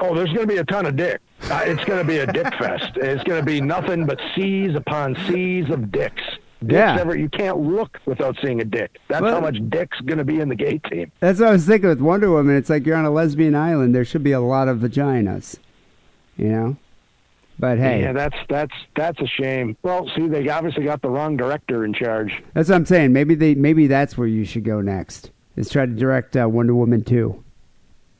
Oh, 0.00 0.14
there's 0.14 0.28
going 0.32 0.46
to 0.48 0.52
be 0.52 0.56
a 0.58 0.64
ton 0.64 0.86
of 0.86 0.96
dick. 0.96 1.20
Uh, 1.44 1.62
it's 1.64 1.84
going 1.84 1.98
to 2.00 2.04
be 2.06 2.18
a 2.18 2.26
dick 2.26 2.52
fest. 2.58 2.96
It's 2.96 3.22
going 3.24 3.40
to 3.40 3.46
be 3.46 3.60
nothing 3.60 4.06
but 4.06 4.20
seas 4.34 4.74
upon 4.74 5.16
seas 5.28 5.70
of 5.70 5.90
dicks. 5.92 6.22
Dicks 6.60 6.72
Yeah. 6.74 6.98
ever, 7.00 7.16
you 7.16 7.28
can't 7.30 7.58
look 7.58 7.98
without 8.06 8.36
seeing 8.42 8.60
a 8.60 8.64
dick. 8.64 8.98
That's 9.08 9.22
Well- 9.22 9.34
how 9.36 9.40
much 9.40 9.58
dick's 9.70 9.98
going 10.02 10.18
to 10.18 10.24
be 10.24 10.40
in 10.40 10.48
the 10.48 10.54
gay 10.56 10.78
team. 10.78 11.10
That's 11.20 11.40
what 11.40 11.48
I 11.48 11.52
was 11.52 11.66
thinking 11.66 11.88
with 11.88 12.00
Wonder 12.00 12.30
Woman. 12.30 12.54
It's 12.56 12.68
like 12.68 12.84
you're 12.84 12.96
on 12.96 13.04
a 13.06 13.10
lesbian 13.10 13.54
island. 13.54 13.94
There 13.94 14.04
should 14.04 14.22
be 14.22 14.32
a 14.32 14.40
lot 14.40 14.68
of 14.68 14.78
vaginas, 14.78 15.56
you 16.36 16.48
know. 16.48 16.76
But 17.58 17.76
hey, 17.78 18.00
Yeah, 18.02 18.12
that's 18.14 18.36
that's 18.48 18.72
that's 18.96 19.20
a 19.20 19.26
shame. 19.26 19.76
Well, 19.82 20.10
see, 20.16 20.28
they 20.28 20.48
obviously 20.48 20.84
got 20.84 21.02
the 21.02 21.10
wrong 21.10 21.36
director 21.36 21.84
in 21.84 21.92
charge. 21.92 22.42
that's 22.54 22.70
what 22.70 22.76
I'm 22.76 22.86
saying. 22.86 23.12
Maybe 23.12 23.34
they, 23.34 23.54
maybe 23.54 23.86
that's 23.86 24.16
where 24.16 24.26
you 24.28 24.46
should 24.46 24.64
go 24.64 24.80
next. 24.80 25.30
Is 25.56 25.68
try 25.68 25.84
to 25.84 25.92
direct 25.92 26.36
uh, 26.38 26.48
Wonder 26.48 26.74
Woman 26.74 27.04
two. 27.04 27.42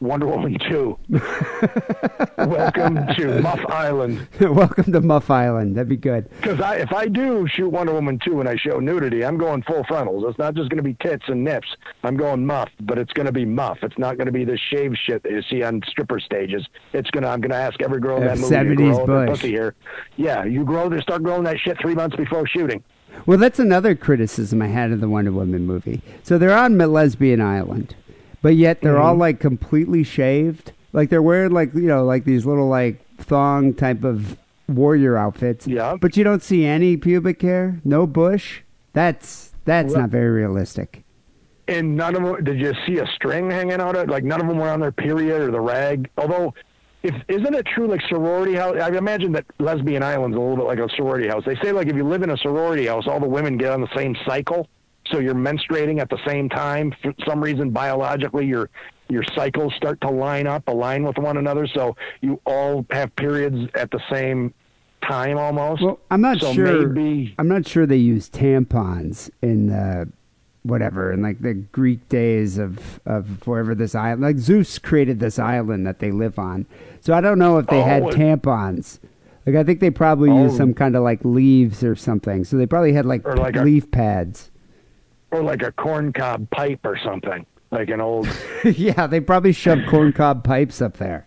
Wonder 0.01 0.27
Woman 0.27 0.59
2. 0.71 0.99
Welcome 2.39 3.07
to 3.17 3.41
Muff 3.43 3.61
Island. 3.69 4.27
Welcome 4.41 4.93
to 4.93 5.01
Muff 5.03 5.31
Island. 5.31 5.77
That'd 5.77 5.91
be 5.91 5.97
good. 5.97 6.31
Because 6.41 6.59
I, 6.59 6.77
if 6.77 6.91
I 6.93 7.07
do 7.07 7.47
shoot 7.47 7.69
Wonder 7.69 7.93
Woman 7.93 8.19
2 8.25 8.41
and 8.41 8.49
I 8.49 8.57
show 8.57 8.81
nudity, 8.81 9.25
I'm 9.25 9.37
going 9.37 9.63
full 9.63 9.85
frontals. 9.85 10.25
It's 10.27 10.39
not 10.39 10.55
just 10.55 10.71
going 10.71 10.79
to 10.79 10.83
be 10.83 10.95
tits 10.95 11.25
and 11.29 11.45
nips. 11.45 11.69
I'm 12.03 12.17
going 12.17 12.47
muff, 12.47 12.71
but 12.81 12.99
it's 12.99 13.13
going 13.13 13.27
to 13.27 13.33
be 13.33 13.45
muff. 13.45 13.79
It's 13.83 13.99
not 13.99 14.17
going 14.17 14.27
to 14.27 14.33
be 14.33 14.45
the 14.45 14.57
shave 14.57 14.95
shit 14.97 15.23
that 15.23 15.33
you 15.33 15.43
see 15.43 15.63
on 15.63 15.83
stripper 15.87 16.19
stages. 16.19 16.67
It's 16.95 17.11
gonna. 17.11 17.29
I'm 17.29 17.43
going 17.43 17.51
to 17.51 17.57
ask 17.57 17.83
every 17.83 18.01
girl 18.01 18.17
in 18.17 18.27
that 18.27 18.39
movie 18.39 18.77
to 18.77 18.83
70s 18.83 19.05
grow 19.05 19.07
their 19.07 19.27
pussy 19.27 19.49
here. 19.49 19.75
Yeah, 20.17 20.45
you 20.45 20.65
grow. 20.65 20.89
They 20.89 21.01
start 21.01 21.23
growing 21.23 21.45
that 21.45 21.59
shit 21.59 21.79
three 21.79 21.95
months 21.95 22.17
before 22.17 22.47
shooting. 22.47 22.83
Well, 23.27 23.37
that's 23.37 23.59
another 23.59 23.95
criticism 23.95 24.63
I 24.63 24.69
had 24.69 24.93
of 24.93 25.01
the 25.01 25.09
Wonder 25.09 25.33
Woman 25.33 25.67
movie. 25.67 26.01
So 26.23 26.39
they're 26.39 26.57
on 26.57 26.79
lesbian 26.79 27.41
island, 27.41 27.95
but 28.43 28.57
yet 28.57 28.81
they're 28.81 28.99
all 28.99 29.13
Mm-hmm. 29.13 29.21
like 29.21 29.41
completely 29.41 30.03
shaved. 30.05 30.73
Like 30.93 31.09
they're 31.11 31.23
wearing 31.23 31.53
like 31.53 31.75
you 31.75 31.83
know 31.83 32.05
like 32.05 32.25
these 32.25 32.45
little 32.47 32.69
like 32.69 33.05
thong 33.19 33.75
type 33.75 34.05
of 34.05 34.37
warrior 34.69 35.17
outfits. 35.17 35.67
Yeah. 35.67 35.97
But 36.01 36.17
you 36.17 36.25
don't 36.25 36.43
see 36.43 36.65
any 36.65 36.97
pubic 36.97 37.43
hair, 37.43 37.81
no 37.85 38.07
bush. 38.07 38.61
That's 38.93 39.53
that's 39.65 39.93
Well- 39.93 40.03
not 40.03 40.11
very 40.11 40.31
realistic. 40.31 41.05
And 41.69 41.97
none 41.97 42.17
of 42.17 42.23
them. 42.25 42.43
Did 42.43 42.59
you 42.59 42.73
see 42.85 42.99
a 42.99 43.07
string 43.15 43.49
hanging 43.49 43.81
out? 43.81 43.95
Of, 43.95 44.09
it? 44.09 44.11
like 44.11 44.25
none 44.25 44.41
of 44.41 44.49
them 44.49 44.59
were 44.59 44.69
on 44.69 44.81
their 44.81 44.91
period 44.91 45.41
or 45.41 45.53
the 45.53 45.61
rag. 45.61 46.11
Although, 46.19 46.53
if 47.05 47.15
isn't 47.29 47.55
it 47.55 47.65
true? 47.65 47.87
Like 47.87 48.01
sorority 48.09 48.55
house. 48.57 48.77
I 48.83 48.89
imagine 48.89 49.31
that 49.33 49.45
lesbian 49.61 50.03
island's 50.03 50.37
a 50.37 50.41
little 50.41 50.57
bit 50.57 50.65
like 50.65 50.81
a 50.81 50.89
sorority 50.97 51.29
house. 51.29 51.45
They 51.47 51.55
say 51.63 51.71
like 51.71 51.87
if 51.87 51.95
you 51.95 52.03
live 52.03 52.23
in 52.25 52.31
a 52.31 52.37
sorority 52.37 52.87
house, 52.87 53.07
all 53.07 53.21
the 53.21 53.29
women 53.29 53.57
get 53.57 53.71
on 53.71 53.81
the 53.81 53.89
same 53.97 54.17
cycle, 54.27 54.67
so 55.11 55.19
you're 55.19 55.35
menstruating 55.35 56.01
at 56.01 56.09
the 56.11 56.19
same 56.27 56.49
time. 56.49 56.95
For 57.03 57.13
some 57.27 57.43
reason, 57.43 57.71
biologically, 57.71 58.47
your 58.47 58.69
your 59.09 59.25
cycles 59.35 59.75
start 59.75 60.01
to 60.03 60.11
line 60.11 60.47
up, 60.47 60.69
align 60.69 61.03
with 61.05 61.19
one 61.19 61.37
another, 61.37 61.67
so 61.67 61.97
you 62.21 62.41
all 62.47 62.87
have 62.91 63.15
periods 63.17 63.57
at 63.75 63.91
the 63.91 64.01
same 64.11 64.55
time 65.09 65.37
almost. 65.39 65.83
Well, 65.83 65.99
I'm 66.11 66.21
not 66.21 66.39
so 66.41 66.53
sure. 66.53 66.89
Maybe 66.89 67.35
I'm 67.39 67.49
not 67.49 67.67
sure 67.67 67.87
they 67.87 67.97
use 67.97 68.29
tampons 68.29 69.31
in 69.43 69.67
the 69.69 70.09
whatever 70.63 71.11
in 71.11 71.23
like 71.23 71.41
the 71.41 71.55
Greek 71.55 72.07
days 72.09 72.59
of 72.59 73.01
of 73.07 73.47
wherever 73.47 73.75
this 73.75 73.95
island. 73.95 74.23
Like 74.23 74.39
Zeus 74.39 74.79
created 74.79 75.19
this 75.19 75.39
island 75.39 75.87
that 75.87 75.99
they 75.99 76.11
live 76.11 76.39
on, 76.39 76.67
so 77.01 77.15
I 77.15 77.21
don't 77.21 77.39
know 77.39 77.59
if 77.59 77.67
they 77.67 77.81
had 77.81 78.03
Oh, 78.03 78.09
it- 78.11 78.15
tampons. 78.17 78.99
Like 79.47 79.57
I 79.57 79.65
think 79.65 79.81
they 79.81 79.91
probably 79.91 80.31
used 80.31 80.55
Oh. 80.55 80.59
some 80.59 80.75
kind 80.75 80.95
of 80.95 81.03
like 81.03 81.25
leaves 81.25 81.83
or 81.83 81.97
something. 81.97 82.45
So 82.45 82.57
they 82.59 82.67
probably 82.67 82.93
had 82.93 83.07
like, 83.07 83.27
like 83.27 83.57
a- 83.57 83.63
leaf 83.63 83.91
pads. 83.91 84.50
Or 85.31 85.43
like 85.43 85.63
a 85.63 85.73
corncob 85.73 86.51
pipe 86.51 86.81
or 86.85 86.99
something, 87.05 87.47
like 87.71 87.89
an 87.91 88.01
old. 88.01 88.29
yeah, 88.65 89.07
they 89.07 89.21
probably 89.21 89.53
shoved 89.53 89.87
corncob 89.87 90.45
pipes 90.45 90.83
up 90.83 90.97
there 90.97 91.27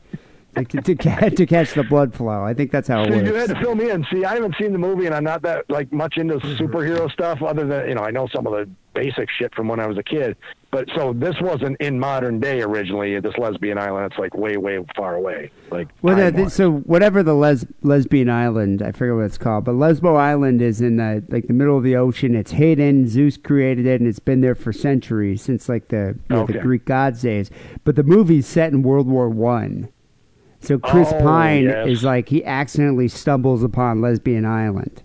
to, 0.55 0.81
to, 0.81 0.95
to 1.31 1.45
catch 1.45 1.73
the 1.73 1.83
blood 1.83 2.13
flow. 2.13 2.43
I 2.43 2.53
think 2.53 2.71
that's 2.71 2.87
how 2.87 3.01
it 3.01 3.05
See, 3.07 3.11
works. 3.15 3.27
you 3.27 3.33
had 3.33 3.49
to 3.49 3.59
fill 3.59 3.75
me 3.75 3.89
in. 3.89 4.05
See, 4.11 4.25
I 4.25 4.35
haven't 4.35 4.55
seen 4.59 4.71
the 4.71 4.77
movie, 4.77 5.05
and 5.05 5.15
I'm 5.15 5.23
not 5.23 5.41
that 5.43 5.69
like 5.69 5.91
much 5.91 6.17
into 6.17 6.35
superhero 6.35 7.11
stuff. 7.11 7.41
Other 7.41 7.65
than 7.65 7.89
you 7.89 7.95
know, 7.95 8.03
I 8.03 8.11
know 8.11 8.27
some 8.33 8.45
of 8.47 8.53
the 8.53 8.69
basic 8.93 9.29
shit 9.31 9.53
from 9.55 9.67
when 9.67 9.79
I 9.79 9.87
was 9.87 9.97
a 9.97 10.03
kid. 10.03 10.37
But 10.74 10.89
so 10.95 11.13
this 11.13 11.36
wasn't 11.39 11.80
in 11.80 11.99
modern 11.99 12.39
day 12.39 12.63
originally. 12.63 13.19
This 13.19 13.38
lesbian 13.38 13.78
island, 13.78 14.11
it's 14.11 14.17
like 14.19 14.36
way, 14.36 14.57
way 14.57 14.84
far 14.95 15.13
away. 15.13 15.51
Like 15.69 15.88
Well, 16.01 16.49
so 16.49 16.71
whatever 16.71 17.21
the 17.21 17.36
les- 17.36 17.65
lesbian 17.84 18.28
island, 18.28 18.82
I 18.82 18.91
forget 18.91 19.13
what 19.15 19.26
it's 19.26 19.38
called, 19.38 19.65
but 19.65 19.74
Lesbo 19.76 20.17
Island 20.17 20.63
is 20.63 20.82
in 20.82 20.97
the 20.97 21.24
like 21.30 21.45
the 21.45 21.53
middle 21.53 21.78
of 21.78 21.84
the 21.84 21.95
ocean. 21.95 22.34
It's 22.36 22.51
hidden. 22.53 23.07
Zeus 23.07 23.38
created 23.38 23.86
it, 23.86 24.01
and 24.01 24.09
it's 24.09 24.17
been 24.17 24.41
there 24.41 24.55
for 24.55 24.74
centuries 24.74 25.43
since 25.43 25.69
like 25.69 25.89
the 25.89 26.17
you 26.28 26.36
know, 26.36 26.47
the 26.47 26.57
Greek 26.57 26.86
gods 26.86 27.21
days. 27.21 27.51
But 27.84 27.95
the 27.95 28.03
movie's 28.03 28.47
set 28.47 28.74
in 28.74 28.82
World 28.82 29.05
War 29.07 29.30
One, 29.30 29.89
so 30.59 30.80
Chris 30.80 31.09
Oh, 31.13 31.19
Pine 31.21 31.65
yes. 31.65 31.88
is 31.88 32.03
like 32.03 32.30
he 32.30 32.43
accidentally 32.43 33.09
stumbles 33.09 33.63
upon 33.63 34.01
Lesbian 34.01 34.43
Island 34.45 35.02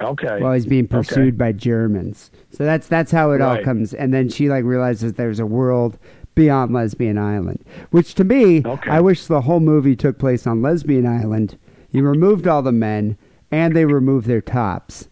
okay. 0.00 0.40
while 0.40 0.52
he's 0.54 0.66
being 0.66 0.84
Okay. 0.84 0.96
pursued 0.98 1.38
by 1.38 1.52
Germans. 1.52 2.30
So 2.50 2.64
that's 2.64 2.86
that's 2.86 3.10
how 3.12 3.32
it 3.32 3.40
all 3.40 3.62
comes. 3.62 3.94
And 3.94 4.12
then 4.12 4.28
she 4.28 4.48
like 4.48 4.64
realizes 4.64 5.14
there's 5.14 5.40
a 5.40 5.46
world 5.46 5.98
beyond 6.34 6.72
Lesbian 6.72 7.18
Island, 7.18 7.64
which 7.90 8.14
to 8.14 8.24
me, 8.24 8.62
Okay. 8.64 8.90
I 8.90 9.00
wish 9.00 9.26
the 9.26 9.40
whole 9.42 9.60
movie 9.60 9.96
took 9.96 10.18
place 10.18 10.46
on 10.46 10.62
Lesbian 10.62 11.06
Island. 11.06 11.58
You 11.90 12.02
removed 12.04 12.46
all 12.46 12.62
the 12.62 12.70
men, 12.72 13.16
and 13.50 13.74
they 13.74 13.84
removed 13.86 14.26
their 14.26 14.40
tops. 14.40 15.08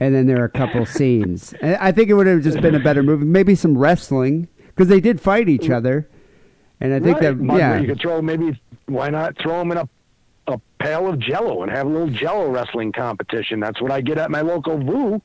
And 0.00 0.14
then 0.14 0.26
there 0.26 0.40
are 0.40 0.46
a 0.46 0.50
couple 0.50 0.84
scenes. 0.98 1.54
And 1.62 1.76
I 1.76 1.92
think 1.92 2.08
it 2.10 2.14
would 2.14 2.26
have 2.26 2.42
just 2.42 2.60
been 2.60 2.74
a 2.74 2.80
better 2.80 3.02
movie. 3.02 3.24
Maybe 3.24 3.54
some 3.54 3.78
wrestling 3.78 4.48
because 4.66 4.88
they 4.88 5.00
did 5.00 5.20
fight 5.20 5.48
each 5.48 5.70
other. 5.70 6.08
And 6.80 6.92
I 6.92 7.00
think 7.00 7.20
right. 7.20 7.38
that 7.38 7.56
yeah, 7.58 7.78
You 7.78 7.86
could 7.86 8.00
throw 8.00 8.20
maybe. 8.20 8.60
Why 8.86 9.08
not 9.08 9.36
throw 9.38 9.58
them 9.60 9.72
in 9.72 9.78
a 9.78 9.88
a 10.48 10.60
pail 10.80 11.08
of 11.08 11.18
Jello 11.18 11.62
and 11.62 11.70
have 11.70 11.86
a 11.86 11.90
little 11.90 12.08
Jello 12.10 12.48
wrestling 12.50 12.92
competition? 12.92 13.60
That's 13.60 13.80
what 13.80 13.90
I 13.90 14.00
get 14.00 14.18
at 14.18 14.30
my 14.30 14.40
local 14.42 14.78
Voo. 14.78 15.20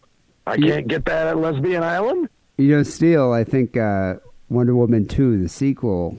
I 0.47 0.57
can't 0.57 0.87
get 0.87 1.05
that 1.05 1.27
at 1.27 1.37
Lesbian 1.37 1.83
Island. 1.83 2.27
You 2.57 2.77
know, 2.77 2.83
Steele, 2.83 3.31
I 3.31 3.43
think 3.43 3.77
uh, 3.77 4.15
Wonder 4.49 4.75
Woman 4.75 5.07
2, 5.07 5.41
the 5.41 5.49
sequel, 5.49 6.17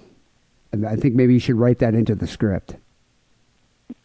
I 0.86 0.96
think 0.96 1.14
maybe 1.14 1.34
you 1.34 1.40
should 1.40 1.56
write 1.56 1.78
that 1.80 1.94
into 1.94 2.14
the 2.14 2.26
script. 2.26 2.76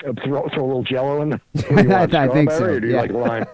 Uh, 0.06 0.14
Throw, 0.26 0.48
throw 0.50 0.66
a 0.66 0.68
little 0.68 0.84
Jello 0.84 1.22
in. 1.22 1.30
there. 1.30 1.42
I- 1.98 2.26
I 2.26 2.28
think 2.28 2.52
so, 2.52 2.66
Or 2.66 2.80
do 2.80 2.88
you 2.88 2.94
yeah. 2.94 3.02
like 3.02 3.12
lime? 3.12 3.46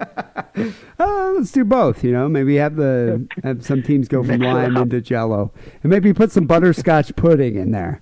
Oh, 1.00 1.36
let's 1.38 1.52
do 1.52 1.64
both, 1.64 2.04
you 2.04 2.12
know. 2.12 2.28
Maybe 2.28 2.56
have 2.56 2.76
the 2.76 3.28
have 3.44 3.64
some 3.64 3.84
teams 3.84 4.08
go 4.08 4.24
from 4.24 4.40
lime 4.42 4.76
into 4.76 5.00
jello. 5.00 5.54
And 5.84 5.92
maybe 5.92 6.12
put 6.14 6.32
some 6.32 6.46
butterscotch 6.48 7.16
pudding 7.16 7.56
in 7.56 7.72
there. 7.72 8.02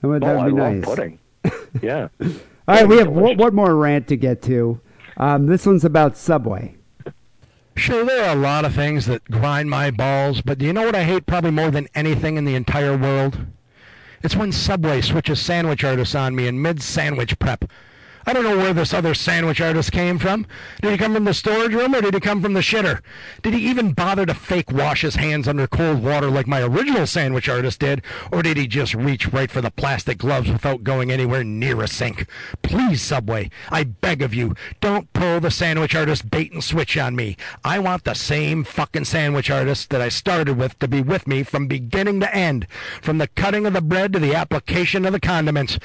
That 0.00 0.08
would, 0.08 0.24
oh, 0.24 0.26
that 0.26 0.36
I 0.36 0.44
would 0.44 0.54
be 0.54 0.60
love 0.60 0.74
nice. 0.74 0.84
pudding. 0.84 1.18
Yeah. 1.82 2.08
All 2.68 2.74
right, 2.74 2.88
we 2.88 2.96
have 2.96 3.08
one, 3.08 3.36
one 3.36 3.54
more 3.54 3.76
rant 3.76 4.08
to 4.08 4.16
get 4.16 4.42
to. 4.42 4.80
Um, 5.16 5.46
this 5.46 5.66
one's 5.66 5.84
about 5.84 6.16
Subway. 6.16 6.76
Sure, 7.76 8.04
there 8.04 8.24
are 8.24 8.36
a 8.36 8.40
lot 8.40 8.64
of 8.64 8.74
things 8.74 9.06
that 9.06 9.30
grind 9.30 9.70
my 9.70 9.90
balls, 9.92 10.40
but 10.40 10.58
do 10.58 10.64
you 10.64 10.72
know 10.72 10.84
what 10.84 10.96
I 10.96 11.04
hate 11.04 11.26
probably 11.26 11.52
more 11.52 11.70
than 11.70 11.88
anything 11.94 12.36
in 12.36 12.44
the 12.44 12.56
entire 12.56 12.96
world? 12.96 13.38
It's 14.22 14.34
when 14.34 14.50
Subway 14.50 15.00
switches 15.00 15.40
sandwich 15.40 15.84
artists 15.84 16.14
on 16.14 16.34
me 16.34 16.48
in 16.48 16.60
mid 16.60 16.82
sandwich 16.82 17.38
prep. 17.38 17.66
I 18.28 18.32
don't 18.32 18.42
know 18.42 18.56
where 18.56 18.74
this 18.74 18.92
other 18.92 19.14
sandwich 19.14 19.60
artist 19.60 19.92
came 19.92 20.18
from. 20.18 20.46
Did 20.82 20.90
he 20.90 20.98
come 20.98 21.14
from 21.14 21.22
the 21.22 21.32
storage 21.32 21.72
room 21.72 21.94
or 21.94 22.00
did 22.00 22.12
he 22.12 22.18
come 22.18 22.42
from 22.42 22.54
the 22.54 22.60
shitter? 22.60 23.00
Did 23.40 23.54
he 23.54 23.60
even 23.68 23.92
bother 23.92 24.26
to 24.26 24.34
fake 24.34 24.72
wash 24.72 25.02
his 25.02 25.14
hands 25.14 25.46
under 25.46 25.68
cold 25.68 26.02
water 26.02 26.28
like 26.28 26.48
my 26.48 26.60
original 26.60 27.06
sandwich 27.06 27.48
artist 27.48 27.78
did? 27.78 28.02
Or 28.32 28.42
did 28.42 28.56
he 28.56 28.66
just 28.66 28.94
reach 28.94 29.28
right 29.28 29.48
for 29.48 29.60
the 29.60 29.70
plastic 29.70 30.18
gloves 30.18 30.50
without 30.50 30.82
going 30.82 31.12
anywhere 31.12 31.44
near 31.44 31.80
a 31.80 31.86
sink? 31.86 32.26
Please, 32.62 33.00
Subway, 33.00 33.48
I 33.70 33.84
beg 33.84 34.22
of 34.22 34.34
you, 34.34 34.56
don't 34.80 35.12
pull 35.12 35.38
the 35.38 35.52
sandwich 35.52 35.94
artist 35.94 36.28
bait 36.28 36.50
and 36.50 36.64
switch 36.64 36.98
on 36.98 37.14
me. 37.14 37.36
I 37.64 37.78
want 37.78 38.02
the 38.02 38.14
same 38.14 38.64
fucking 38.64 39.04
sandwich 39.04 39.50
artist 39.50 39.90
that 39.90 40.00
I 40.00 40.08
started 40.08 40.58
with 40.58 40.76
to 40.80 40.88
be 40.88 41.00
with 41.00 41.28
me 41.28 41.44
from 41.44 41.68
beginning 41.68 42.18
to 42.20 42.34
end, 42.34 42.66
from 43.00 43.18
the 43.18 43.28
cutting 43.28 43.66
of 43.66 43.72
the 43.72 43.80
bread 43.80 44.12
to 44.14 44.18
the 44.18 44.34
application 44.34 45.06
of 45.06 45.12
the 45.12 45.20
condiments. 45.20 45.78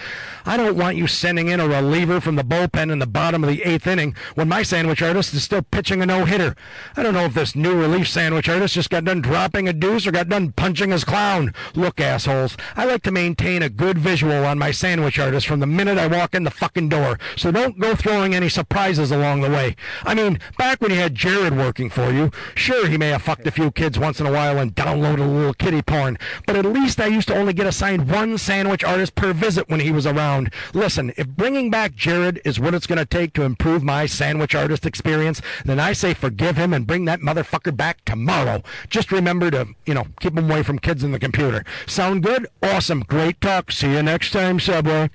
I 0.44 0.58
don't 0.58 0.76
want 0.76 0.98
you 0.98 1.06
sending 1.06 1.50
in 1.50 1.60
a 1.60 1.68
reliever 1.68 2.20
from 2.32 2.38
the 2.38 2.56
bullpen 2.56 2.90
in 2.90 3.00
the 3.00 3.06
bottom 3.06 3.44
of 3.44 3.50
the 3.50 3.62
eighth 3.64 3.86
inning 3.86 4.16
when 4.36 4.48
my 4.48 4.64
sandwich 4.64 5.02
artist 5.02 5.34
is 5.34 5.44
still 5.44 5.62
pitching 5.62 6.02
a 6.02 6.06
no-hitter. 6.06 6.56
I 6.96 7.04
don't 7.04 7.14
know 7.14 7.26
if 7.26 7.34
this 7.34 7.58
new 7.58 7.78
relief 7.78 8.08
sandwich 8.08 8.48
artist 8.48 8.76
just 8.76 8.90
got 8.90 9.04
done 9.04 9.20
dropping 9.20 9.68
a 9.68 9.74
deuce 9.74 10.08
or 10.08 10.14
got 10.14 10.30
done 10.30 10.54
punching 10.54 10.92
his 10.92 11.04
clown. 11.04 11.54
Look, 11.76 12.00
assholes, 12.00 12.56
I 12.78 12.86
like 12.86 13.04
to 13.04 13.12
maintain 13.12 13.62
a 13.62 13.68
good 13.68 13.98
visual 13.98 14.46
on 14.46 14.58
my 14.58 14.72
sandwich 14.72 15.20
artist 15.20 15.46
from 15.46 15.60
the 15.60 15.68
minute 15.68 15.98
I 15.98 16.08
walk 16.08 16.34
in 16.34 16.46
the 16.46 16.52
fucking 16.52 16.88
door, 16.88 17.20
so 17.36 17.52
don't 17.52 17.78
go 17.78 17.96
throwing 17.96 18.34
any 18.34 18.48
surprises 18.48 19.12
along 19.12 19.42
the 19.42 19.50
way. 19.50 19.76
I 20.04 20.14
mean, 20.14 20.40
back 20.58 20.80
when 20.80 20.92
you 20.92 20.98
had 20.98 21.16
Jared 21.16 21.58
working 21.58 21.90
for 21.90 22.14
you, 22.14 22.32
sure, 22.56 22.88
he 22.88 22.98
may 22.98 23.10
have 23.10 23.24
fucked 23.24 23.46
a 23.46 23.52
few 23.52 23.72
kids 23.72 24.00
once 24.00 24.22
in 24.22 24.26
a 24.26 24.32
while 24.32 24.58
and 24.58 24.74
downloaded 24.74 25.20
a 25.20 25.26
little 25.26 25.54
kitty 25.54 25.82
porn, 25.82 26.18
but 26.48 26.56
at 26.56 26.64
least 26.64 27.02
I 27.02 27.08
used 27.08 27.28
to 27.28 27.36
only 27.36 27.52
get 27.52 27.68
assigned 27.68 28.10
one 28.10 28.38
sandwich 28.38 28.86
artist 28.86 29.16
per 29.16 29.34
visit 29.34 29.68
when 29.68 29.82
he 29.82 29.92
was 29.92 30.08
around. 30.08 30.54
Listen, 30.74 31.12
if 31.18 31.28
bringing 31.28 31.70
back 31.70 31.96
Jared 31.96 32.21
is 32.46 32.60
what 32.60 32.74
it's 32.74 32.88
going 32.88 33.00
to 33.00 33.06
take 33.06 33.34
to 33.34 33.44
improve 33.44 33.84
my 33.84 34.06
sandwich 34.06 34.56
artist 34.56 34.86
experience, 34.86 35.42
then 35.66 35.80
I 35.80 35.94
say 35.94 36.14
forgive 36.14 36.58
him 36.58 36.74
and 36.74 36.88
bring 36.88 37.06
that 37.06 37.20
motherfucker 37.20 37.76
back 37.76 38.06
tomorrow. 38.06 38.64
Just 38.90 39.12
remember 39.12 39.50
to, 39.52 39.68
you 39.86 39.94
know, 39.94 40.08
keep 40.20 40.38
him 40.38 40.50
away 40.50 40.64
from 40.64 40.80
kids 40.80 41.04
and 41.04 41.14
the 41.14 41.20
computer. 41.20 41.64
Sound 41.88 42.24
good? 42.24 42.48
Awesome. 42.64 43.02
Great 43.02 43.42
talk. 43.42 43.72
See 43.72 43.92
you 43.92 44.04
next 44.04 44.32
time, 44.32 44.60
Subway. 44.60 45.10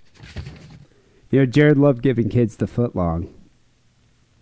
You 1.30 1.40
know, 1.40 1.46
Jared 1.46 1.78
loved 1.78 2.02
giving 2.02 2.28
kids 2.28 2.56
the 2.56 2.66
footlong. 2.66 3.28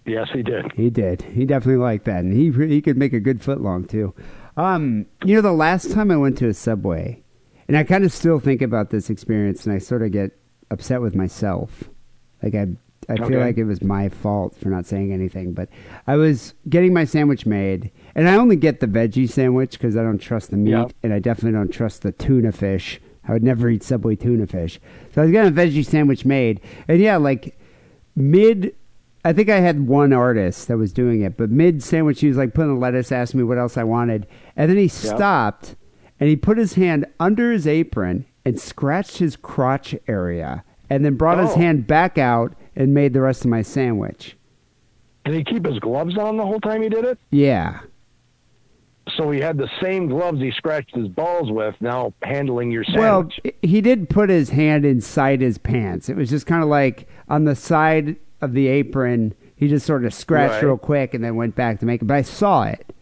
Yes, 0.07 0.29
he 0.33 0.43
did. 0.43 0.73
He 0.73 0.91
did. 0.91 1.23
He 1.23 1.47
definitely 1.47 1.83
liked 1.83 2.05
that, 2.05 2.25
and 2.25 2.33
he 2.33 2.51
he 2.69 2.83
could 2.83 2.99
make 2.99 3.15
a 3.15 3.21
good 3.21 3.41
footlong 3.41 3.89
too. 3.89 4.15
Um, 4.57 5.07
you 5.25 5.35
know, 5.35 5.41
the 5.41 5.53
last 5.53 5.93
time 5.93 6.11
I 6.11 6.17
went 6.17 6.37
to 6.39 6.49
a 6.49 6.55
Subway, 6.55 7.23
and 7.67 7.77
I 7.77 7.85
kind 7.85 8.05
of 8.05 8.13
still 8.13 8.39
think 8.39 8.61
about 8.61 8.91
this 8.91 9.09
experience, 9.09 9.65
and 9.65 9.75
I 9.75 9.79
sort 9.79 10.03
of 10.03 10.13
get 10.13 10.39
upset 10.71 11.01
with 11.01 11.15
myself. 11.15 11.85
Like 12.43 12.55
I, 12.55 12.67
I 13.09 13.17
feel 13.17 13.25
Okay. 13.27 13.37
like 13.45 13.59
it 13.59 13.65
was 13.65 13.83
my 13.83 14.09
fault 14.09 14.57
for 14.57 14.69
not 14.71 14.87
saying 14.87 15.13
anything. 15.13 15.53
But 15.53 15.69
I 16.07 16.17
was 16.17 16.55
getting 16.69 16.93
my 16.93 17.05
sandwich 17.05 17.47
made, 17.47 17.91
and 18.15 18.29
I 18.29 18.37
only 18.37 18.57
get 18.57 18.81
the 18.81 18.87
veggie 18.87 19.29
sandwich 19.29 19.73
because 19.73 19.97
I 19.97 20.03
don't 20.03 20.19
trust 20.19 20.51
the 20.51 20.57
meat, 20.57 20.71
Yeah. 20.73 20.87
and 21.03 21.13
I 21.13 21.19
definitely 21.19 21.59
don't 21.59 21.73
trust 21.73 22.03
the 22.03 22.13
tuna 22.13 22.53
fish 22.53 23.01
I 23.27 23.33
would 23.33 23.43
never 23.43 23.71
eat 23.71 23.83
Subway 23.83 24.17
tuna 24.17 24.47
fish. 24.47 24.79
So 25.15 25.23
I 25.23 25.25
was 25.25 25.33
getting 25.33 25.51
a 25.51 25.55
veggie 25.57 25.85
sandwich 25.87 26.27
made, 26.27 26.61
and 26.89 27.01
yeah, 27.01 27.17
like 27.17 27.59
mid. 28.15 28.75
I 29.27 29.33
think 29.33 29.49
I 29.49 29.61
had 29.61 29.87
one 29.89 30.13
artist 30.13 30.69
that 30.69 30.77
was 30.77 30.93
doing 30.93 31.23
it, 31.23 31.39
but 31.39 31.51
mid 31.51 31.83
sandwich, 31.83 32.21
he 32.21 32.29
was 32.29 32.37
like 32.37 32.53
putting 32.53 32.75
the 32.75 32.79
lettuce, 32.81 33.11
asked 33.11 33.35
me 33.35 33.43
what 33.43 33.57
else 33.57 33.79
I 33.79 33.85
wanted, 33.85 34.27
and 34.57 34.71
then 34.71 34.77
he 34.77 34.89
stopped 34.89 35.75
and 36.21 36.29
he 36.29 36.37
put 36.37 36.59
his 36.59 36.75
hand 36.75 37.07
under 37.19 37.51
his 37.51 37.67
apron 37.67 38.27
and 38.45 38.61
scratched 38.61 39.17
his 39.17 39.37
crotch 39.37 39.95
area, 40.07 40.63
and 40.91 41.05
then 41.05 41.15
brought 41.15 41.39
his 41.39 41.51
Oh. 41.53 41.57
hand 41.57 41.87
back 41.87 42.19
out 42.19 42.55
and 42.77 42.93
made 42.95 43.13
the 43.13 43.21
rest 43.21 43.45
of 43.45 43.51
my 43.51 43.63
sandwich. 43.63 44.37
Did 45.25 45.35
he 45.35 45.45
keep 45.45 45.65
his 45.67 45.79
gloves 45.79 46.19
on 46.19 46.37
the 46.37 46.45
whole 46.45 46.61
time 46.61 46.83
he 46.83 46.89
did 46.89 47.05
it? 47.05 47.19
Yeah. 47.31 47.81
So 49.17 49.31
he 49.31 49.41
had 49.41 49.59
the 49.59 49.69
same 49.83 50.09
gloves 50.09 50.41
he 50.41 50.51
scratched 50.51 50.95
his 50.95 51.09
balls 51.09 51.51
with. 51.51 51.75
Now 51.81 52.15
handling 52.23 52.71
your 52.71 52.85
sandwich. 52.85 53.41
Well, 53.45 53.53
he 53.63 53.81
did 53.81 54.09
put 54.09 54.31
his 54.31 54.51
hand 54.51 54.85
inside 54.87 55.41
his 55.41 55.59
pants. 55.59 56.09
It 56.09 56.17
was 56.17 56.31
just 56.31 56.47
kind 56.47 56.63
of 56.63 56.69
like 56.69 57.07
on 57.29 57.45
the 57.45 57.55
side 57.55 58.17
of 58.41 58.55
the 58.55 58.67
apron. 58.67 59.35
He 59.57 59.69
just 59.69 59.87
sort 59.87 60.05
of 60.05 60.13
scratched 60.15 60.55
Right. 60.55 60.63
real 60.65 60.79
quick 60.79 61.15
and 61.15 61.23
then 61.23 61.37
went 61.37 61.55
back 61.55 61.81
to 61.81 61.87
make 61.87 62.03
it. 62.03 62.07
But 62.07 62.17
I 62.17 62.23
saw 62.23 62.65
it, 62.65 62.93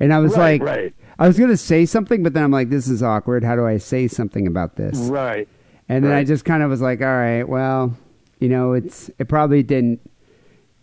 and 0.00 0.12
I 0.12 0.18
was 0.20 0.36
Right, 0.36 0.60
like, 0.60 0.62
right. 0.68 0.94
I 1.18 1.26
was 1.26 1.38
gonna 1.38 1.56
say 1.58 1.84
something, 1.86 2.22
but 2.22 2.32
then 2.34 2.42
I'm 2.44 2.50
like, 2.50 2.70
this 2.70 2.88
is 2.88 3.02
awkward. 3.02 3.44
How 3.44 3.54
do 3.54 3.66
I 3.66 3.76
say 3.76 4.08
something 4.08 4.46
about 4.46 4.76
this? 4.76 4.98
right. 5.10 5.46
And 5.88 6.04
then 6.04 6.12
I 6.12 6.24
just 6.24 6.44
kind 6.44 6.62
of 6.62 6.70
was 6.70 6.80
like, 6.80 7.00
all 7.00 7.06
right, 7.06 7.42
well, 7.42 7.94
you 8.38 8.48
know, 8.48 8.72
it's 8.72 9.10
it 9.18 9.28
probably 9.28 9.62
didn't. 9.62 10.00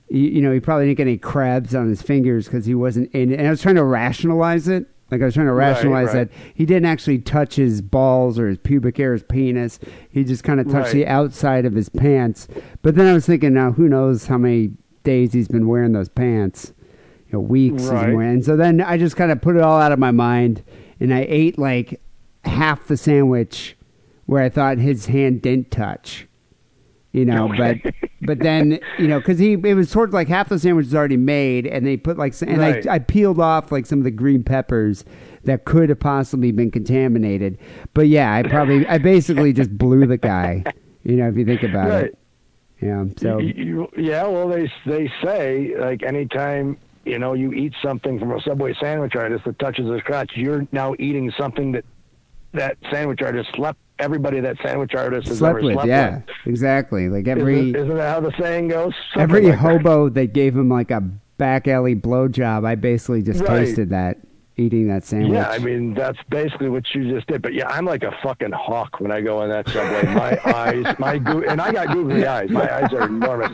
You, 0.10 0.22
you 0.22 0.42
know, 0.42 0.52
he 0.52 0.60
probably 0.60 0.86
didn't 0.86 0.98
get 0.98 1.08
any 1.08 1.18
crabs 1.18 1.76
on 1.76 1.88
his 1.88 2.02
fingers 2.02 2.46
because 2.46 2.66
he 2.66 2.76
wasn't 2.76 3.12
in. 3.14 3.32
And 3.34 3.48
I 3.48 3.50
was 3.50 3.62
trying 3.62 3.76
to 3.76 3.84
rationalize 3.84 4.68
it. 4.68 4.88
Like 5.12 5.22
I 5.22 5.26
was 5.26 5.34
trying 5.34 5.48
to 5.48 5.54
rationalize 5.54 6.14
right. 6.14 6.30
that 6.30 6.38
he 6.54 6.66
didn't 6.66 6.86
actually 6.86 7.20
touch 7.20 7.56
his 7.56 7.82
balls 7.82 8.38
or 8.38 8.48
his 8.48 8.60
pubic 8.60 8.98
hair, 8.98 9.14
his 9.14 9.24
penis. 9.24 9.80
He 10.12 10.24
just 10.24 10.44
kind 10.44 10.60
of 10.60 10.68
touched 10.68 10.88
Right. 10.88 10.94
the 10.94 11.08
outside 11.08 11.66
of 11.66 11.74
his 11.74 11.90
pants. 11.90 12.48
But 12.84 12.96
then 12.96 13.08
I 13.08 13.14
was 13.14 13.26
thinking, 13.26 13.54
now 13.54 13.72
who 13.72 13.90
knows 13.90 14.28
how 14.28 14.38
many 14.38 14.72
days 15.04 15.34
he's 15.34 15.48
been 15.48 15.68
wearing 15.68 15.94
those 15.94 16.10
pants? 16.10 16.74
You 17.28 17.34
know, 17.34 17.40
weeks 17.40 17.84
he's 17.84 17.92
Right. 17.92 18.06
been 18.08 18.16
wearing. 18.18 18.34
And 18.36 18.46
so 18.46 18.56
then 18.56 18.82
I 18.82 18.98
just 18.98 19.16
kind 19.16 19.32
of 19.32 19.42
put 19.42 19.56
it 19.56 19.64
all 19.64 19.80
out 19.82 19.92
of 19.92 19.98
my 19.98 20.12
mind, 20.12 20.64
and 21.00 21.12
I 21.12 21.26
ate 21.28 21.58
like 21.58 22.00
half 22.46 22.88
the 22.88 22.98
sandwich 22.98 23.76
where 24.30 24.44
I 24.44 24.50
thought 24.50 24.78
his 24.78 25.08
hand 25.08 25.42
didn't 25.42 25.72
touch. 25.72 26.28
You 27.12 27.26
know, 27.26 27.46
Okay. 27.52 27.82
but 27.84 27.94
but 28.22 28.40
then 28.40 28.80
you 29.00 29.08
know 29.08 29.18
because 29.20 29.40
he 29.40 29.54
it 29.54 29.74
was 29.74 29.90
sort 29.90 30.10
of 30.10 30.14
like 30.14 30.28
half 30.28 30.50
the 30.50 30.60
sandwich 30.60 30.86
was 30.86 30.94
already 30.96 31.18
made, 31.18 31.66
and 31.66 31.84
they 31.86 31.98
put 31.98 32.20
like 32.20 32.40
and 32.44 32.60
Right. 32.60 32.88
I 32.88 32.96
I 32.96 33.00
peeled 33.00 33.40
off 33.40 33.72
like 33.72 33.88
some 33.88 33.98
of 33.98 34.04
the 34.04 34.12
green 34.12 34.44
peppers 34.44 35.04
that 35.46 35.66
could 35.66 35.90
have 35.90 36.00
possibly 36.00 36.52
been 36.52 36.70
contaminated. 36.70 37.58
But 37.96 38.10
yeah, 38.10 38.32
I 38.32 38.44
probably 38.44 38.86
I 38.88 39.00
basically 39.00 39.54
just 39.54 39.76
blew 39.76 40.06
the 40.06 40.18
guy. 40.18 40.64
You 41.04 41.16
know, 41.16 41.28
if 41.30 41.36
you 41.38 41.46
think 41.46 41.64
about 41.64 41.90
Right. 41.90 42.06
it. 42.06 42.18
Yeah. 42.82 43.06
So 43.18 43.40
You- 43.40 43.64
you- 43.66 43.90
yeah, 43.98 44.28
well, 44.28 44.48
they 44.48 44.72
they 44.86 45.12
say 45.24 45.74
like 45.80 46.04
anytime 46.04 46.78
you 47.06 47.18
know 47.18 47.34
you 47.34 47.54
eat 47.54 47.74
something 47.82 48.20
from 48.20 48.32
a 48.34 48.40
Subway 48.42 48.76
sandwich 48.80 49.16
artist 49.16 49.46
that 49.46 49.58
touches 49.58 49.88
his 49.92 50.02
crotch, 50.04 50.34
you're 50.36 50.68
now 50.72 50.94
eating 51.00 51.32
something 51.40 51.72
that 51.72 51.86
that 52.54 52.78
sandwich 52.92 53.22
artist 53.24 53.50
slept. 53.56 53.80
Everybody 54.00 54.40
that 54.40 54.58
sandwich 54.64 54.96
artist 54.96 55.28
has 55.28 55.38
slept 55.40 55.58
ever 55.58 55.66
with, 55.66 55.74
slept 55.76 55.88
yeah, 55.90 56.16
with. 56.18 56.24
exactly. 56.46 57.10
Like 57.10 57.28
every 57.28 57.60
isn't, 57.70 57.76
isn't 57.76 57.96
that 57.98 58.10
how 58.14 58.20
the 58.22 58.34
saying 58.40 58.70
goes? 58.70 58.94
Something 59.14 59.22
every 59.38 59.50
like 59.50 59.60
hobo 59.60 60.10
that. 60.10 60.34
gave 60.34 60.56
him 60.56 60.70
like 60.70 60.90
a 60.92 61.02
back 61.38 61.68
alley 61.68 61.96
blowjob, 61.96 62.66
I 62.66 62.76
basically 62.76 63.22
just 63.22 63.42
Right. 63.42 63.66
tasted 63.66 63.90
that 63.92 64.18
eating 64.58 64.88
that 64.90 65.06
sandwich. 65.06 65.34
Yeah, 65.34 65.50
I 65.50 65.58
mean 65.58 65.94
that's 65.94 66.18
basically 66.30 66.68
what 66.70 66.84
you 66.94 67.10
just 67.14 67.28
did. 67.28 67.42
But 67.42 67.54
yeah, 67.54 67.68
I'm 67.70 67.86
like 67.86 68.04
a 68.04 68.12
fucking 68.22 68.52
hawk 68.52 69.00
when 69.00 69.12
I 69.12 69.22
go 69.22 69.42
in 69.44 69.50
that 69.50 69.68
subway. 69.70 70.04
My 70.14 70.38
eyes, 70.54 70.96
my 71.00 71.18
goo, 71.18 71.46
and 71.48 71.62
I 71.62 71.72
got 71.72 71.94
googly 71.94 72.26
eyes. 72.26 72.50
My 72.50 72.70
eyes 72.74 72.92
are 72.94 73.04
enormous, 73.08 73.52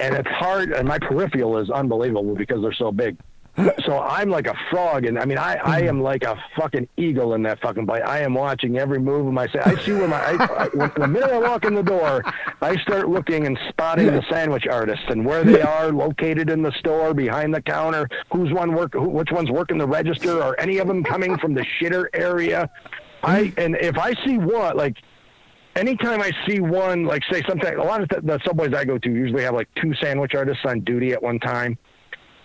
and 0.00 0.14
it's 0.14 0.28
hard. 0.28 0.72
And 0.72 0.86
my 0.86 0.98
peripheral 0.98 1.56
is 1.58 1.70
unbelievable 1.70 2.34
because 2.34 2.60
they're 2.62 2.74
so 2.74 2.92
big. 2.92 3.16
So 3.84 4.00
I'm 4.00 4.30
like 4.30 4.48
a 4.48 4.54
frog, 4.68 5.04
and 5.04 5.16
I 5.16 5.24
mean 5.24 5.38
I, 5.38 5.54
I 5.54 5.80
am 5.82 6.02
like 6.02 6.24
a 6.24 6.36
fucking 6.56 6.88
eagle 6.96 7.34
in 7.34 7.42
that 7.44 7.60
fucking 7.60 7.86
place. 7.86 8.02
I 8.04 8.18
am 8.20 8.34
watching 8.34 8.78
every 8.78 8.98
move 8.98 9.28
of 9.28 9.32
my. 9.32 9.48
I 9.64 9.76
see 9.76 9.92
where 9.92 10.08
my. 10.08 10.20
I, 10.20 10.64
I, 10.64 10.88
the 10.88 11.06
minute 11.06 11.30
I 11.30 11.38
walk 11.38 11.64
in 11.64 11.74
the 11.74 11.82
door, 11.82 12.24
I 12.60 12.76
start 12.78 13.08
looking 13.08 13.46
and 13.46 13.56
spotting 13.68 14.06
the 14.06 14.24
sandwich 14.28 14.66
artists 14.66 15.04
and 15.08 15.24
where 15.24 15.44
they 15.44 15.62
are 15.62 15.92
located 15.92 16.50
in 16.50 16.62
the 16.62 16.72
store, 16.72 17.14
behind 17.14 17.54
the 17.54 17.62
counter, 17.62 18.08
who's 18.32 18.52
one 18.52 18.74
work, 18.74 18.92
who, 18.92 19.08
which 19.08 19.30
one's 19.30 19.50
working 19.52 19.78
the 19.78 19.86
register, 19.86 20.42
or 20.42 20.58
any 20.60 20.78
of 20.78 20.88
them 20.88 21.04
coming 21.04 21.38
from 21.38 21.54
the 21.54 21.64
shitter 21.80 22.06
area. 22.12 22.68
I 23.22 23.52
and 23.56 23.76
if 23.76 23.96
I 23.98 24.14
see 24.24 24.36
one 24.38 24.76
like. 24.76 24.96
Anytime 25.76 26.20
I 26.20 26.30
see 26.46 26.60
one, 26.60 27.04
like 27.04 27.24
say 27.28 27.42
something, 27.48 27.74
a 27.74 27.82
lot 27.82 28.00
of 28.00 28.08
the, 28.08 28.20
the 28.20 28.38
subways 28.44 28.72
I 28.72 28.84
go 28.84 28.96
to 28.96 29.10
usually 29.10 29.42
have 29.42 29.54
like 29.54 29.68
two 29.74 29.92
sandwich 30.00 30.32
artists 30.36 30.64
on 30.64 30.82
duty 30.82 31.10
at 31.10 31.20
one 31.20 31.40
time, 31.40 31.76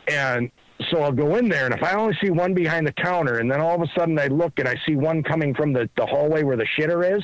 and 0.08 0.50
so 0.90 1.02
I'll 1.02 1.12
go 1.12 1.36
in 1.36 1.50
there, 1.50 1.66
and 1.66 1.74
if 1.74 1.84
I 1.84 1.94
only 1.94 2.16
see 2.22 2.30
one 2.30 2.54
behind 2.54 2.88
the 2.88 2.94
counter, 2.94 3.40
and 3.40 3.52
then 3.52 3.60
all 3.60 3.76
of 3.76 3.82
a 3.82 3.92
sudden 3.98 4.18
I 4.18 4.28
look 4.28 4.54
and 4.60 4.68
I 4.68 4.76
see 4.88 4.96
one 4.96 5.24
coming 5.24 5.54
from 5.54 5.74
the, 5.74 5.90
the 5.98 6.06
hallway 6.06 6.44
where 6.44 6.58
the 6.58 6.68
shitter 6.78 7.18
is, 7.18 7.24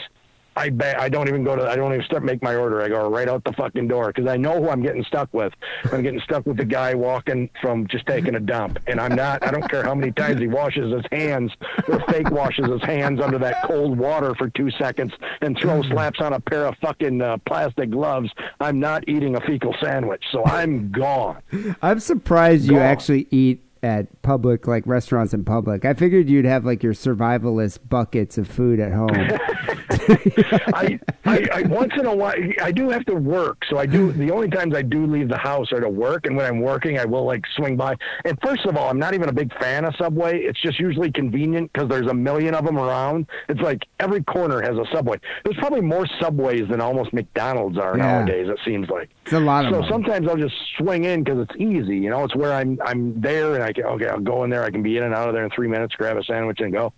I 0.56 0.70
ba- 0.70 1.00
I 1.00 1.10
don't 1.10 1.28
even 1.28 1.44
go 1.44 1.56
to 1.56 1.68
I 1.68 1.76
don't 1.76 1.94
even 1.94 2.06
start 2.06 2.24
make 2.24 2.42
my 2.42 2.56
order. 2.56 2.82
I 2.82 2.88
go 2.88 3.10
right 3.10 3.28
out 3.28 3.44
the 3.44 3.54
fucking 3.54 3.88
door 3.88 4.08
because 4.08 4.28
I 4.28 4.38
know 4.38 4.62
who 4.62 4.70
I'm 4.70 4.82
getting 4.82 5.04
stuck 5.04 5.34
with. 5.34 5.54
I'm 5.92 6.02
getting 6.02 6.22
stuck 6.22 6.46
with 6.46 6.58
the 6.58 6.66
guy 6.66 6.94
walking 6.94 7.50
from 7.62 7.88
just 7.88 8.06
taking 8.06 8.36
a 8.36 8.40
dump, 8.40 8.80
and 8.88 9.00
I'm 9.00 9.16
not. 9.16 9.46
I 9.46 9.52
don't 9.52 9.70
care 9.70 9.84
how 9.84 9.96
many 9.96 10.12
times 10.12 10.40
he 10.40 10.48
washes 10.48 10.94
his 10.94 11.04
hands 11.12 11.52
or 11.88 12.00
fake 12.08 12.30
washes 12.32 12.68
his 12.68 12.82
hands 12.84 13.20
under 13.22 13.38
that 13.40 13.64
cold 13.64 13.98
water 13.98 14.34
for 14.36 14.50
two 14.50 14.72
seconds 14.72 15.14
and 15.42 15.58
throws 15.58 15.88
slaps 15.88 16.22
on 16.22 16.34
a 16.34 16.40
pair 16.40 16.66
of 16.66 16.76
fucking 16.82 17.22
uh, 17.22 17.38
plastic 17.46 17.92
gloves. 17.92 18.30
I'm 18.60 18.80
not 18.80 19.08
eating 19.08 19.36
a 19.36 19.42
fecal 19.42 19.76
sandwich, 19.82 20.24
so 20.32 20.46
I'm 20.46 20.92
gone. 20.92 21.42
I'm 21.82 22.00
surprised 22.00 22.66
you 22.66 22.80
actually 22.80 23.28
eat 23.32 23.62
at 23.84 24.22
public, 24.24 24.68
like 24.68 24.86
restaurants 24.88 25.34
in 25.34 25.46
public. 25.46 25.86
I 25.86 25.94
figured 25.94 26.28
you'd 26.28 26.46
have 26.46 26.66
like 26.66 26.82
your 26.82 26.94
survivalist 26.94 27.80
buckets 27.88 28.38
of 28.38 28.48
food 28.48 28.80
at 28.80 28.92
home. 28.92 29.10
I, 30.74 31.00
I, 31.26 31.48
I 31.54 31.62
once 31.64 31.94
in 31.98 32.06
a 32.06 32.16
while 32.16 32.34
I 32.62 32.72
do 32.72 32.90
have 32.90 33.06
to 33.06 33.16
work, 33.16 33.64
so 33.70 33.78
I 33.78 33.86
do. 33.86 34.12
Hmm. 34.12 34.20
The 34.20 34.32
only 34.32 34.50
times 34.50 34.76
I 34.76 34.82
do 34.82 35.06
leave 35.06 35.30
the 35.30 35.38
house 35.38 35.72
are 35.72 35.80
to 35.80 35.90
work, 35.90 36.26
and 36.26 36.36
when 36.36 36.46
I'm 36.46 36.62
working, 36.62 37.00
I 37.00 37.06
will 37.06 37.26
like 37.26 37.44
swing 37.56 37.76
by. 37.78 37.96
And 38.24 38.38
first 38.44 38.66
of 38.66 38.78
all, 38.78 38.90
I'm 38.90 39.00
not 39.00 39.14
even 39.14 39.30
a 39.30 39.34
big 39.34 39.58
fan 39.60 39.86
of 39.86 39.96
Subway. 39.98 40.40
It's 40.42 40.62
just 40.62 40.80
usually 40.80 41.12
convenient 41.12 41.72
because 41.74 41.90
there's 41.90 42.08
a 42.08 42.14
million 42.14 42.54
of 42.56 42.66
them 42.66 42.78
around. 42.78 43.28
It's 43.50 43.62
like 43.62 43.84
every 44.00 44.24
corner 44.24 44.62
has 44.62 44.78
a 44.78 44.86
Subway. 44.94 45.18
There's 45.44 45.58
probably 45.58 45.82
more 45.82 46.06
Subways 46.20 46.68
than 46.70 46.82
almost 46.82 47.14
McDonald's 47.14 47.78
are 47.78 47.98
Yeah. 47.98 48.06
nowadays. 48.20 48.48
It 48.50 48.60
seems 48.66 48.90
like. 48.90 49.10
It's 49.24 49.34
a 49.34 49.40
lot 49.40 49.66
of 49.66 49.74
So 49.74 49.90
sometimes 49.90 50.28
I'll 50.28 50.38
just 50.38 50.56
swing 50.78 51.06
in 51.06 51.24
because 51.24 51.40
it's 51.50 51.56
easy. 51.60 51.98
You 51.98 52.10
know, 52.10 52.24
it's 52.24 52.36
where 52.36 52.54
I'm 52.54 52.80
I'm 52.86 53.20
there, 53.20 53.56
and 53.56 53.64
I 53.64 53.74
can 53.74 53.86
okay, 53.86 54.08
I'll 54.08 54.20
go 54.20 54.44
in 54.44 54.50
there. 54.50 54.64
I 54.64 54.70
can 54.70 54.84
be 54.84 54.98
in 54.98 55.04
and 55.04 55.14
out 55.14 55.28
of 55.28 55.34
there 55.34 55.44
in 55.44 55.50
three 55.52 55.68
minutes, 55.68 55.96
grab 55.96 56.18
a 56.18 56.24
sandwich, 56.24 56.60
and 56.62 56.72
go. 56.72 56.94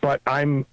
But 0.00 0.20
I'm 0.26 0.64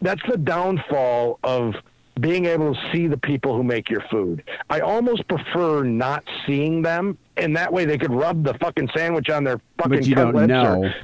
that's 0.00 0.22
the 0.28 0.36
downfall 0.36 1.38
of 1.44 1.74
being 2.20 2.44
able 2.44 2.74
to 2.74 2.80
see 2.92 3.06
the 3.06 3.16
people 3.16 3.56
who 3.56 3.62
make 3.62 3.88
your 3.88 4.02
food. 4.10 4.42
I 4.68 4.80
almost 4.80 5.26
prefer 5.28 5.84
not 5.84 6.22
seeing 6.46 6.82
them, 6.82 7.16
and 7.38 7.56
that 7.56 7.72
way 7.72 7.86
they 7.86 7.96
could 7.96 8.12
rub 8.12 8.44
the 8.44 8.52
fucking 8.54 8.90
sandwich 8.94 9.30
on 9.30 9.42
their 9.44 9.58
fucking 9.78 9.98
But 9.98 10.06
you 10.06 10.14
don't 10.14 10.32
cutlets 10.32 10.48
know. 10.48 10.82
Or, 10.84 10.94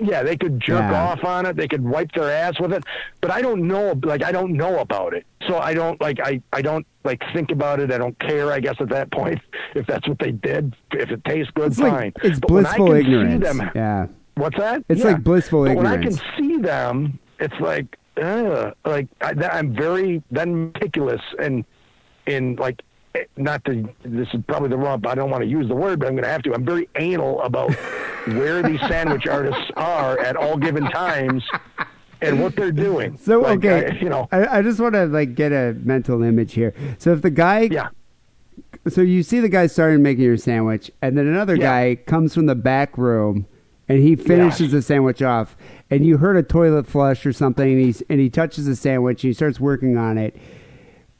yeah, 0.00 0.24
they 0.24 0.36
could 0.36 0.58
jerk 0.58 0.80
Yeah. 0.80 1.04
off 1.04 1.22
on 1.24 1.46
it. 1.46 1.54
They 1.56 1.68
could 1.68 1.84
wipe 1.84 2.10
their 2.12 2.28
ass 2.30 2.58
with 2.58 2.72
it. 2.72 2.82
But 3.20 3.30
I 3.30 3.40
don't 3.40 3.68
know. 3.68 3.94
Like 4.02 4.24
I 4.24 4.32
don't 4.32 4.54
know 4.54 4.80
about 4.80 5.14
it, 5.14 5.24
so 5.46 5.58
I 5.58 5.74
don't 5.74 6.00
like. 6.00 6.18
I 6.18 6.40
I 6.52 6.60
don't 6.62 6.84
like 7.04 7.22
think 7.32 7.52
about 7.52 7.78
it. 7.78 7.92
I 7.92 7.98
don't 7.98 8.18
care. 8.18 8.50
I 8.50 8.58
guess 8.58 8.74
at 8.80 8.88
that 8.88 9.12
point, 9.12 9.40
if 9.76 9.86
that's 9.86 10.08
what 10.08 10.18
they 10.18 10.32
did, 10.32 10.74
if 10.92 11.10
it 11.10 11.24
tastes 11.24 11.52
good, 11.54 11.68
It's 11.68 11.78
fine. 11.80 11.92
like 11.92 12.14
it's 12.24 12.40
But 12.40 12.50
when 12.50 12.66
I 12.66 12.76
blissful 12.76 12.86
can 12.88 12.94
see 13.04 13.10
ignorance. 13.12 13.44
them- 13.58 13.70
Yeah. 13.76 14.06
What's 14.36 14.56
that? 14.58 14.82
It's 14.88 15.04
like 15.04 15.22
blissful 15.22 15.64
but 15.66 15.70
ignorance. 15.72 15.90
When 15.92 16.00
I 16.00 16.02
can 16.02 16.20
see 16.48 16.56
them, 16.60 17.18
it's 17.38 17.54
like, 17.60 17.96
uh, 18.16 18.72
like 18.84 19.08
I, 19.20 19.32
I'm 19.52 19.74
very 19.74 20.22
then 20.30 20.72
meticulous 20.72 21.20
and 21.38 21.64
in 22.26 22.56
like. 22.56 22.82
Not 23.36 23.64
to. 23.66 23.88
This 24.04 24.26
is 24.34 24.42
probably 24.48 24.70
the 24.70 24.76
wrong. 24.76 24.98
But 24.98 25.10
I 25.10 25.14
don't 25.14 25.30
want 25.30 25.44
to 25.44 25.48
use 25.48 25.68
the 25.68 25.74
word, 25.76 26.00
but 26.00 26.08
I'm 26.08 26.14
going 26.14 26.24
to 26.24 26.28
have 26.28 26.42
to. 26.42 26.52
I'm 26.52 26.64
very 26.64 26.88
anal 26.96 27.40
about 27.42 27.72
where 28.26 28.60
these 28.60 28.80
sandwich 28.80 29.28
artists 29.28 29.70
are 29.76 30.18
at 30.18 30.34
all 30.34 30.56
given 30.56 30.82
times 30.90 31.44
and 32.20 32.42
what 32.42 32.56
they're 32.56 32.72
doing. 32.72 33.16
So 33.16 33.38
Like, 33.42 33.58
okay, 33.64 33.86
I- 33.86 34.00
you 34.02 34.08
know. 34.08 34.26
I, 34.32 34.58
I 34.58 34.62
just 34.62 34.80
want 34.80 34.94
to 34.94 35.06
like 35.06 35.36
get 35.36 35.52
a 35.52 35.76
mental 35.84 36.24
image 36.24 36.54
here. 36.54 36.74
So 36.98 37.12
if 37.12 37.22
the 37.22 37.30
guy, 37.30 37.68
Yeah. 37.70 37.90
so 38.88 39.00
you 39.00 39.22
see 39.22 39.38
the 39.38 39.48
guy 39.48 39.68
starting 39.68 40.02
making 40.02 40.24
your 40.24 40.36
sandwich, 40.36 40.90
and 41.00 41.16
then 41.16 41.28
another 41.28 41.54
Yeah. 41.54 41.66
guy 41.66 41.94
comes 42.06 42.34
from 42.34 42.46
the 42.46 42.56
back 42.56 42.98
room, 42.98 43.46
and 43.88 43.98
he 43.98 44.16
finishes 44.16 44.72
the 44.72 44.82
sandwich 44.82 45.22
off, 45.22 45.56
and 45.90 46.04
you 46.06 46.16
heard 46.18 46.36
a 46.36 46.42
toilet 46.42 46.86
flush 46.86 47.24
or 47.26 47.32
something, 47.32 47.70
and 47.72 47.80
he's 47.80 48.02
and 48.08 48.20
he 48.20 48.30
touches 48.30 48.66
the 48.66 48.76
sandwich, 48.76 49.22
and 49.24 49.30
he 49.30 49.34
starts 49.34 49.60
working 49.60 49.96
on 49.96 50.18
it. 50.18 50.36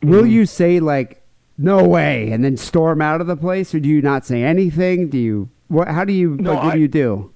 Will 0.03 0.23
Mm-hmm. 0.23 0.31
you 0.31 0.47
say 0.47 0.81
like, 0.81 1.23
"No 1.59 1.87
way," 1.87 2.31
and 2.31 2.45
then 2.45 2.57
storm 2.57 3.01
out 3.03 3.21
of 3.21 3.27
the 3.27 3.37
place, 3.37 3.75
or 3.75 3.81
do 3.81 3.89
you 3.89 4.03
not 4.03 4.25
say 4.27 4.43
anything? 4.43 5.09
Do 5.09 5.19
you? 5.19 5.49
What? 5.69 5.89
How 5.89 6.05
do 6.05 6.13
you? 6.13 6.37
No, 6.37 6.53
like, 6.55 6.63
what 6.65 6.73
I- 6.73 6.75
do 6.77 6.81
you 6.81 6.89
do? 6.89 7.33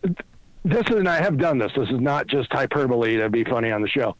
This 0.64 0.84
is, 0.90 0.96
and 0.96 1.08
I 1.08 1.22
have 1.22 1.38
done 1.38 1.58
this. 1.58 1.72
This 1.76 1.88
is 1.88 2.00
not 2.00 2.26
just 2.26 2.52
hyperbole 2.52 3.16
to 3.16 3.30
be 3.30 3.44
funny 3.44 3.70
on 3.70 3.80
the 3.80 3.88
show. 3.88 4.16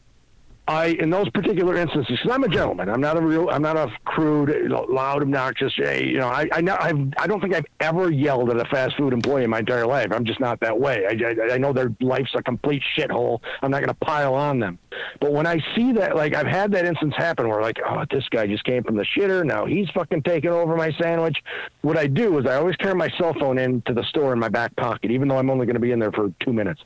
I 0.69 0.89
in 0.99 1.09
those 1.09 1.27
particular 1.31 1.75
instances, 1.75 2.19
because 2.21 2.31
I'm 2.31 2.43
a 2.43 2.47
gentleman, 2.47 2.89
I'm 2.89 3.01
not 3.01 3.17
a 3.17 3.21
real, 3.21 3.49
I'm 3.49 3.63
not 3.63 3.75
a 3.75 3.91
crude, 4.05 4.51
loud, 4.69 5.23
obnoxious. 5.23 5.75
You 5.79 6.19
know, 6.19 6.27
I 6.27 6.47
I, 6.51 6.61
know, 6.61 6.77
I've, 6.79 7.11
I 7.17 7.25
don't 7.25 7.41
think 7.41 7.55
I've 7.55 7.65
ever 7.79 8.11
yelled 8.11 8.51
at 8.51 8.57
a 8.57 8.65
fast 8.65 8.95
food 8.95 9.11
employee 9.11 9.45
in 9.45 9.49
my 9.49 9.59
entire 9.59 9.87
life. 9.87 10.11
I'm 10.11 10.25
just 10.25 10.39
not 10.39 10.59
that 10.59 10.79
way. 10.79 11.07
I, 11.07 11.17
I, 11.25 11.53
I 11.55 11.57
know 11.57 11.73
their 11.73 11.91
life's 12.01 12.35
a 12.35 12.43
complete 12.43 12.83
shithole. 12.95 13.39
I'm 13.63 13.71
not 13.71 13.79
going 13.79 13.87
to 13.87 13.95
pile 13.95 14.35
on 14.35 14.59
them. 14.59 14.77
But 15.19 15.33
when 15.33 15.47
I 15.47 15.59
see 15.75 15.91
that, 15.93 16.15
like 16.15 16.35
I've 16.35 16.45
had 16.45 16.71
that 16.73 16.85
instance 16.85 17.15
happen 17.17 17.49
where 17.49 17.63
like, 17.63 17.77
oh, 17.83 18.03
this 18.11 18.29
guy 18.29 18.45
just 18.45 18.63
came 18.63 18.83
from 18.83 18.95
the 18.95 19.05
shitter. 19.17 19.43
Now 19.43 19.65
he's 19.65 19.89
fucking 19.89 20.21
taking 20.21 20.51
over 20.51 20.77
my 20.77 20.91
sandwich. 21.01 21.37
What 21.81 21.97
I 21.97 22.05
do 22.05 22.37
is 22.37 22.45
I 22.45 22.57
always 22.57 22.75
carry 22.75 22.93
my 22.93 23.09
cell 23.17 23.33
phone 23.33 23.57
into 23.57 23.95
the 23.95 24.03
store 24.03 24.33
in 24.33 24.39
my 24.39 24.49
back 24.49 24.75
pocket, 24.75 25.09
even 25.09 25.29
though 25.29 25.39
I'm 25.39 25.49
only 25.49 25.65
going 25.65 25.77
to 25.77 25.81
be 25.81 25.93
in 25.93 25.97
there 25.97 26.11
for 26.11 26.31
two 26.41 26.53
minutes. 26.53 26.81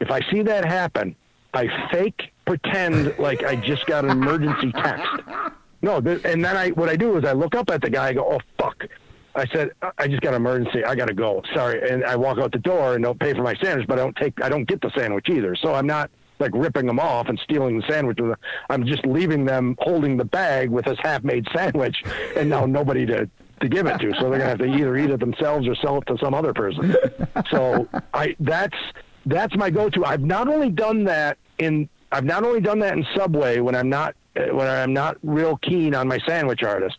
If 0.00 0.10
I 0.10 0.20
see 0.30 0.42
that 0.42 0.66
happen, 0.66 1.16
I 1.54 1.68
fake 1.90 2.32
pretend 2.46 3.18
like 3.18 3.44
I 3.44 3.56
just 3.56 3.86
got 3.86 4.04
an 4.04 4.10
emergency 4.10 4.72
text. 4.72 5.06
No, 5.82 6.00
th- 6.00 6.24
and 6.24 6.44
then 6.44 6.56
I 6.56 6.70
what 6.70 6.88
I 6.88 6.96
do 6.96 7.16
is 7.16 7.24
I 7.24 7.32
look 7.32 7.54
up 7.54 7.70
at 7.70 7.82
the 7.82 7.90
guy. 7.90 8.08
I 8.08 8.12
go, 8.14 8.32
oh 8.32 8.40
fuck. 8.58 8.84
I 9.34 9.46
said, 9.52 9.72
I 9.98 10.08
just 10.08 10.22
got 10.22 10.30
an 10.30 10.36
emergency. 10.36 10.82
I 10.82 10.94
got 10.94 11.08
to 11.08 11.14
go. 11.14 11.42
Sorry, 11.54 11.90
and 11.90 12.02
I 12.04 12.16
walk 12.16 12.38
out 12.38 12.52
the 12.52 12.58
door 12.58 12.94
and 12.94 13.04
don't 13.04 13.20
pay 13.20 13.34
for 13.34 13.42
my 13.42 13.54
sandwich, 13.62 13.86
but 13.86 13.98
I 13.98 14.02
don't 14.02 14.16
take. 14.16 14.42
I 14.42 14.48
don't 14.48 14.64
get 14.64 14.80
the 14.80 14.90
sandwich 14.96 15.28
either. 15.28 15.54
So 15.56 15.74
I'm 15.74 15.86
not 15.86 16.10
like 16.38 16.52
ripping 16.54 16.86
them 16.86 16.98
off 16.98 17.28
and 17.28 17.38
stealing 17.44 17.78
the 17.78 17.86
sandwich. 17.86 18.18
I'm 18.70 18.86
just 18.86 19.04
leaving 19.04 19.44
them 19.44 19.76
holding 19.78 20.16
the 20.16 20.24
bag 20.24 20.70
with 20.70 20.86
this 20.86 20.98
half-made 21.02 21.46
sandwich, 21.54 22.02
and 22.34 22.48
now 22.48 22.64
nobody 22.64 23.04
to 23.06 23.28
to 23.60 23.68
give 23.68 23.86
it 23.86 23.98
to. 24.00 24.12
So 24.18 24.30
they're 24.30 24.38
gonna 24.38 24.50
have 24.50 24.58
to 24.58 24.66
either 24.66 24.96
eat 24.96 25.10
it 25.10 25.20
themselves 25.20 25.68
or 25.68 25.74
sell 25.76 25.98
it 25.98 26.06
to 26.06 26.16
some 26.18 26.32
other 26.32 26.54
person. 26.54 26.96
So 27.50 27.88
I 28.14 28.36
that's 28.40 28.76
that's 29.26 29.54
my 29.56 29.68
go-to. 29.68 30.04
I've 30.04 30.22
not 30.22 30.48
only 30.48 30.70
done 30.70 31.04
that 31.04 31.36
in 31.58 31.88
I've 32.16 32.24
not 32.24 32.44
only 32.44 32.62
done 32.62 32.78
that 32.78 32.94
in 32.94 33.06
Subway 33.14 33.60
when 33.60 33.74
I'm 33.74 33.90
not 33.90 34.16
when 34.34 34.66
I'm 34.66 34.94
not 34.94 35.18
real 35.22 35.58
keen 35.58 35.94
on 35.94 36.08
my 36.08 36.18
sandwich 36.26 36.62
artist. 36.62 36.96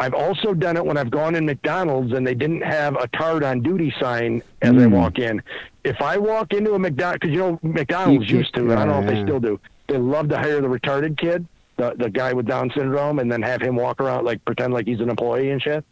I've 0.00 0.14
also 0.14 0.54
done 0.54 0.76
it 0.76 0.84
when 0.84 0.96
I've 0.96 1.10
gone 1.10 1.36
in 1.36 1.46
McDonald's 1.46 2.12
and 2.12 2.26
they 2.26 2.34
didn't 2.34 2.62
have 2.62 2.96
a 2.96 3.06
tard 3.08 3.44
on 3.44 3.62
duty 3.62 3.94
sign 4.00 4.42
as 4.60 4.72
mm. 4.72 4.82
I 4.82 4.86
walk 4.86 5.20
in. 5.20 5.40
If 5.84 6.00
I 6.00 6.18
walk 6.18 6.52
into 6.52 6.74
a 6.74 6.78
McDonald's, 6.80 7.20
because 7.20 7.32
you 7.32 7.38
know 7.38 7.60
McDonald's 7.62 8.28
you 8.28 8.38
used 8.38 8.54
to, 8.54 8.62
and 8.62 8.72
I 8.72 8.84
don't 8.84 9.04
know 9.04 9.08
if 9.08 9.16
they 9.16 9.22
still 9.22 9.38
do. 9.38 9.60
They 9.86 9.98
love 9.98 10.28
to 10.30 10.36
hire 10.36 10.60
the 10.60 10.68
retarded 10.68 11.16
kid, 11.16 11.46
the 11.76 11.94
the 11.96 12.10
guy 12.10 12.32
with 12.32 12.46
Down 12.46 12.72
syndrome, 12.76 13.20
and 13.20 13.30
then 13.30 13.40
have 13.42 13.62
him 13.62 13.76
walk 13.76 14.00
around 14.00 14.24
like 14.24 14.44
pretend 14.44 14.74
like 14.74 14.88
he's 14.88 14.98
an 14.98 15.10
employee 15.10 15.50
and 15.50 15.62
shit. 15.62 15.84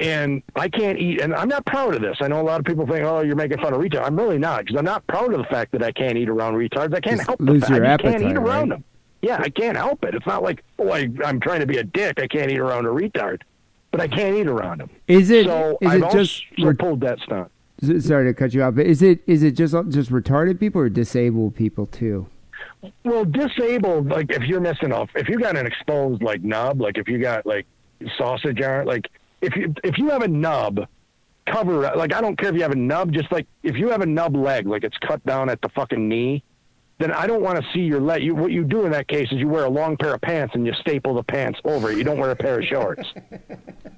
And 0.00 0.42
I 0.56 0.68
can't 0.68 0.98
eat. 0.98 1.20
And 1.20 1.34
I'm 1.34 1.48
not 1.48 1.64
proud 1.66 1.94
of 1.94 2.02
this. 2.02 2.16
I 2.20 2.28
know 2.28 2.40
a 2.40 2.42
lot 2.42 2.60
of 2.60 2.66
people 2.66 2.86
think, 2.86 3.04
"Oh, 3.04 3.20
you're 3.20 3.36
making 3.36 3.58
fun 3.58 3.72
of 3.74 3.80
retards." 3.80 4.04
I'm 4.06 4.16
really 4.16 4.38
not 4.38 4.64
because 4.64 4.76
I'm 4.78 4.84
not 4.84 5.06
proud 5.06 5.32
of 5.32 5.38
the 5.38 5.44
fact 5.44 5.72
that 5.72 5.82
I 5.82 5.92
can't 5.92 6.16
eat 6.16 6.28
around 6.28 6.54
retards. 6.54 6.94
I 6.94 7.00
can't 7.00 7.16
Just 7.16 7.26
help 7.28 7.40
lose 7.40 7.62
the 7.62 7.74
your 7.76 7.86
I 7.86 7.90
appetite, 7.90 8.20
can't 8.20 8.30
eat 8.30 8.36
around 8.36 8.70
right? 8.70 8.76
them. 8.76 8.84
Yeah, 9.22 9.38
I 9.40 9.48
can't 9.48 9.76
help 9.76 10.04
it. 10.04 10.14
It's 10.14 10.26
not 10.26 10.42
like 10.42 10.62
oh, 10.78 10.90
I, 10.90 11.08
I'm 11.24 11.40
trying 11.40 11.60
to 11.60 11.66
be 11.66 11.78
a 11.78 11.84
dick. 11.84 12.20
I 12.20 12.26
can't 12.26 12.50
eat 12.50 12.58
around 12.60 12.86
a 12.86 12.90
retard, 12.90 13.42
but 13.90 14.00
I 14.00 14.08
can't 14.08 14.36
eat 14.36 14.46
around 14.46 14.80
them. 14.80 14.90
Is 15.08 15.30
it? 15.30 15.46
So 15.46 15.78
is 15.80 15.88
I've 15.90 16.02
it 16.02 16.10
just? 16.12 16.44
re- 16.58 16.74
pulled 16.74 17.00
that 17.00 17.18
stunt. 17.20 17.50
sorry 18.00 18.26
to 18.26 18.34
cut 18.34 18.54
you 18.54 18.62
off, 18.62 18.74
but 18.76 18.86
is 18.86 19.02
it? 19.02 19.20
Is 19.26 19.42
it 19.42 19.52
just 19.52 19.74
just 19.88 20.10
retarded 20.10 20.60
people 20.60 20.80
or 20.80 20.88
disabled 20.88 21.56
people 21.56 21.86
too? 21.86 22.26
Well, 23.04 23.24
disabled, 23.24 24.06
like 24.08 24.30
if 24.30 24.44
you're 24.44 24.60
missing 24.60 24.92
off, 24.92 25.10
if 25.16 25.28
you 25.28 25.38
got 25.40 25.56
an 25.56 25.66
exposed 25.66 26.22
like 26.22 26.42
nub, 26.44 26.80
like 26.80 26.96
if 26.96 27.08
you 27.08 27.18
got 27.18 27.44
like 27.44 27.66
sausage 28.16 28.60
arm, 28.60 28.86
like 28.86 29.08
if 29.40 29.56
you 29.56 29.74
if 29.84 29.98
you 29.98 30.10
have 30.10 30.22
a 30.22 30.28
nub, 30.28 30.86
cover 31.46 31.94
like 31.96 32.12
I 32.14 32.20
don't 32.20 32.36
care 32.36 32.50
if 32.50 32.54
you 32.54 32.62
have 32.62 32.72
a 32.72 32.76
nub, 32.76 33.12
just 33.12 33.30
like 33.32 33.46
if 33.62 33.76
you 33.76 33.88
have 33.88 34.00
a 34.00 34.06
nub 34.06 34.36
leg, 34.36 34.66
like 34.66 34.84
it's 34.84 34.98
cut 34.98 35.24
down 35.24 35.48
at 35.48 35.60
the 35.62 35.68
fucking 35.70 36.08
knee, 36.08 36.42
then 36.98 37.12
I 37.12 37.26
don't 37.26 37.42
want 37.42 37.62
to 37.62 37.72
see 37.72 37.80
your 37.80 38.00
leg. 38.00 38.22
You 38.22 38.34
what 38.34 38.50
you 38.52 38.64
do 38.64 38.84
in 38.84 38.92
that 38.92 39.08
case 39.08 39.30
is 39.30 39.38
you 39.38 39.48
wear 39.48 39.64
a 39.64 39.70
long 39.70 39.96
pair 39.96 40.14
of 40.14 40.20
pants 40.20 40.54
and 40.54 40.66
you 40.66 40.72
staple 40.74 41.14
the 41.14 41.22
pants 41.22 41.60
over 41.64 41.90
it. 41.90 41.98
You 41.98 42.04
don't 42.04 42.18
wear 42.18 42.30
a 42.30 42.36
pair 42.36 42.58
of 42.58 42.64
shorts. 42.64 43.08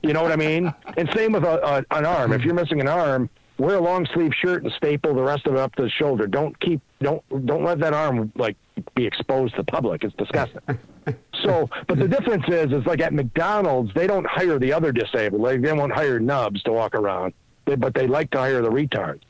You 0.03 0.13
know 0.13 0.23
what 0.23 0.33
I 0.33 0.37
mean? 0.37 0.73
And 0.97 1.11
same 1.15 1.33
with 1.33 1.45
a, 1.45 1.67
a, 1.67 1.97
an 1.97 2.07
arm. 2.07 2.33
If 2.33 2.43
you're 2.43 2.55
missing 2.55 2.81
an 2.81 2.89
arm, 2.89 3.29
wear 3.61 3.77
a 3.77 3.81
long 3.81 4.07
sleeve 4.15 4.33
shirt 4.35 4.65
and 4.65 4.73
staple 4.73 5.15
the 5.15 5.23
rest 5.23 5.47
of 5.47 5.55
it 5.55 5.61
up 5.61 5.75
to 5.77 5.83
the 5.83 5.91
shoulder. 5.91 6.27
Don't 6.27 6.59
keep 6.61 6.81
don't 7.01 7.23
don't 7.47 7.63
let 7.63 7.79
that 7.81 7.93
arm 7.93 8.33
like 8.35 8.57
be 8.95 9.07
exposed 9.07 9.55
to 9.55 9.63
the 9.63 9.65
public. 9.65 10.03
It's 10.03 10.15
disgusting. 10.17 10.61
so, 11.45 11.69
but 11.87 11.99
the 11.99 12.09
difference 12.09 12.45
is, 12.49 12.73
is 12.73 12.87
like 12.87 13.01
at 13.01 13.13
McDonald's, 13.13 13.93
they 13.95 14.07
don't 14.07 14.27
hire 14.27 14.59
the 14.59 14.73
other 14.73 14.93
disabled. 14.93 15.43
Like 15.43 15.61
they 15.61 15.73
won't 15.73 15.93
hire 15.93 16.19
nubs 16.19 16.63
to 16.63 16.73
walk 16.73 16.95
around, 16.95 17.35
they, 17.67 17.77
but 17.77 17.95
they 17.95 18.07
like 18.07 18.31
to 18.31 18.39
hire 18.39 18.63
the 18.63 18.71
retard. 18.71 19.21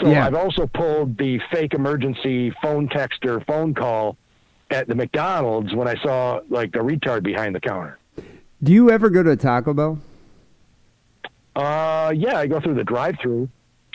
So 0.00 0.08
Yeah. 0.08 0.26
I've 0.26 0.34
also 0.34 0.66
pulled 0.66 1.18
the 1.18 1.40
fake 1.52 1.74
emergency 1.74 2.50
phone 2.62 2.88
text 2.88 3.24
or 3.24 3.40
phone 3.40 3.74
call 3.74 4.16
at 4.70 4.88
the 4.88 4.94
McDonald's 4.94 5.74
when 5.74 5.86
I 5.86 5.94
saw 6.02 6.40
like 6.48 6.74
a 6.74 6.80
retard 6.80 7.22
behind 7.22 7.54
the 7.54 7.60
counter. 7.60 7.98
Do 8.62 8.72
you 8.72 8.90
ever 8.90 9.10
go 9.10 9.22
to 9.22 9.36
Taco 9.36 9.74
Bell? 9.74 9.98
Uh, 11.54 12.12
yeah, 12.14 12.38
I 12.38 12.46
go 12.46 12.60
through 12.60 12.74
the 12.74 12.84
drive-through 12.84 13.48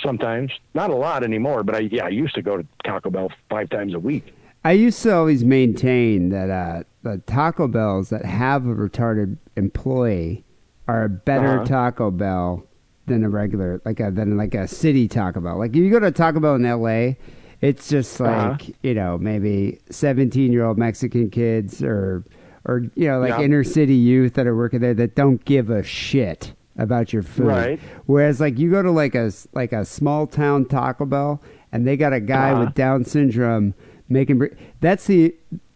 sometimes. 0.03 0.51
Not 0.73 0.89
a 0.89 0.95
lot 0.95 1.23
anymore, 1.23 1.63
but 1.63 1.75
I 1.75 1.79
yeah, 1.79 2.05
I 2.05 2.09
used 2.09 2.35
to 2.35 2.41
go 2.41 2.57
to 2.57 2.65
Taco 2.85 3.09
Bell 3.09 3.29
five 3.49 3.69
times 3.69 3.93
a 3.93 3.99
week. 3.99 4.33
I 4.63 4.73
used 4.73 5.01
to 5.03 5.15
always 5.15 5.43
maintain 5.43 6.29
that 6.29 6.49
uh, 6.49 6.83
the 7.01 7.17
Taco 7.25 7.67
Bells 7.67 8.09
that 8.09 8.23
have 8.25 8.65
a 8.67 8.75
retarded 8.75 9.37
employee 9.55 10.43
are 10.87 11.05
a 11.05 11.09
better 11.09 11.55
Uh-huh. 11.55 11.65
Taco 11.65 12.11
Bell 12.11 12.63
than 13.07 13.23
a 13.23 13.29
regular, 13.29 13.81
like 13.85 13.99
a 13.99 14.11
than 14.11 14.37
like 14.37 14.53
a 14.53 14.67
city 14.67 15.07
Taco 15.07 15.41
Bell. 15.41 15.57
Like 15.57 15.71
if 15.71 15.77
you 15.77 15.89
go 15.89 15.99
to 15.99 16.11
Taco 16.11 16.39
Bell 16.39 16.55
in 16.55 16.65
L.A., 16.65 17.17
it's 17.61 17.89
just 17.89 18.19
like 18.19 18.61
Uh-huh. 18.61 18.71
you 18.83 18.93
know 18.93 19.17
maybe 19.17 19.79
seventeen 19.89 20.51
year 20.51 20.65
old 20.65 20.77
Mexican 20.77 21.29
kids 21.29 21.81
or 21.83 22.23
or 22.65 22.83
you 22.95 23.07
know 23.07 23.19
like 23.19 23.29
Yeah. 23.29 23.41
inner 23.41 23.63
city 23.63 23.95
youth 23.95 24.33
that 24.35 24.45
are 24.47 24.55
working 24.55 24.79
there 24.81 24.93
that 24.93 25.15
don't 25.15 25.43
give 25.45 25.69
a 25.71 25.81
shit 25.83 26.53
about 26.81 27.13
your 27.13 27.23
food. 27.23 27.45
Right. 27.47 27.79
Whereas 28.05 28.39
like 28.39 28.57
you 28.59 28.69
go 28.71 28.81
to 28.81 28.91
like 28.91 29.15
a 29.15 29.31
like 29.53 29.71
a 29.73 29.85
small 29.85 30.27
town 30.27 30.65
Taco 30.65 31.05
Bell 31.05 31.41
and 31.71 31.87
they 31.87 31.95
got 31.97 32.13
a 32.13 32.19
guy 32.19 32.51
Uh-huh. 32.51 32.65
with 32.65 32.73
Down 32.73 33.05
syndrome 33.05 33.73
making 34.09 34.41
that's 34.81 35.05
the 35.07 35.33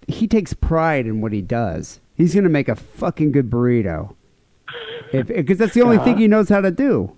he 0.07 0.27
takes 0.27 0.53
pride 0.53 1.06
in 1.07 1.22
what 1.22 1.32
he 1.34 1.41
does. 1.41 1.99
He's 2.15 2.34
gonna 2.36 2.49
make 2.49 2.69
a 2.69 2.76
fucking 2.76 3.32
good 3.32 3.49
burrito, 3.49 4.15
if 5.11 5.27
because 5.27 5.57
that's 5.57 5.73
the 5.73 5.82
only 5.82 5.98
thing 5.98 6.14
Uh-huh. 6.14 6.22
he 6.22 6.27
knows 6.27 6.49
how 6.49 6.61
to 6.61 6.72
do. 6.72 7.11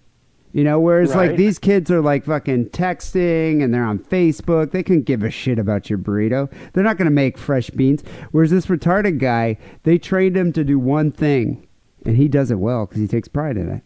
You 0.54 0.64
know, 0.64 0.80
whereas 0.80 1.14
like 1.14 1.36
these 1.36 1.60
kids 1.60 1.92
are 1.92 2.02
like 2.02 2.26
fucking 2.26 2.68
texting 2.70 3.62
and 3.62 3.74
they're 3.74 3.84
on 3.84 4.00
Facebook. 4.00 4.72
They 4.72 4.82
couldn't 4.82 5.04
give 5.04 5.22
a 5.22 5.30
shit 5.30 5.60
about 5.60 5.90
your 5.90 6.00
burrito. 6.00 6.50
They're 6.74 6.84
not 6.86 6.98
gonna 6.98 7.12
make 7.12 7.38
fresh 7.38 7.70
beans. 7.70 8.02
Whereas 8.32 8.50
this 8.52 8.66
retarded 8.68 9.20
guy, 9.20 9.58
they 9.84 9.98
trained 10.00 10.36
him 10.38 10.52
to 10.54 10.64
do 10.64 10.80
one 10.80 11.12
thing, 11.12 11.67
and 12.06 12.16
he 12.18 12.28
does 12.28 12.52
it 12.52 12.60
well 12.60 12.86
because 12.86 13.02
he 13.02 13.08
takes 13.08 13.28
pride 13.28 13.58
in 13.58 13.70
it. 13.70 13.84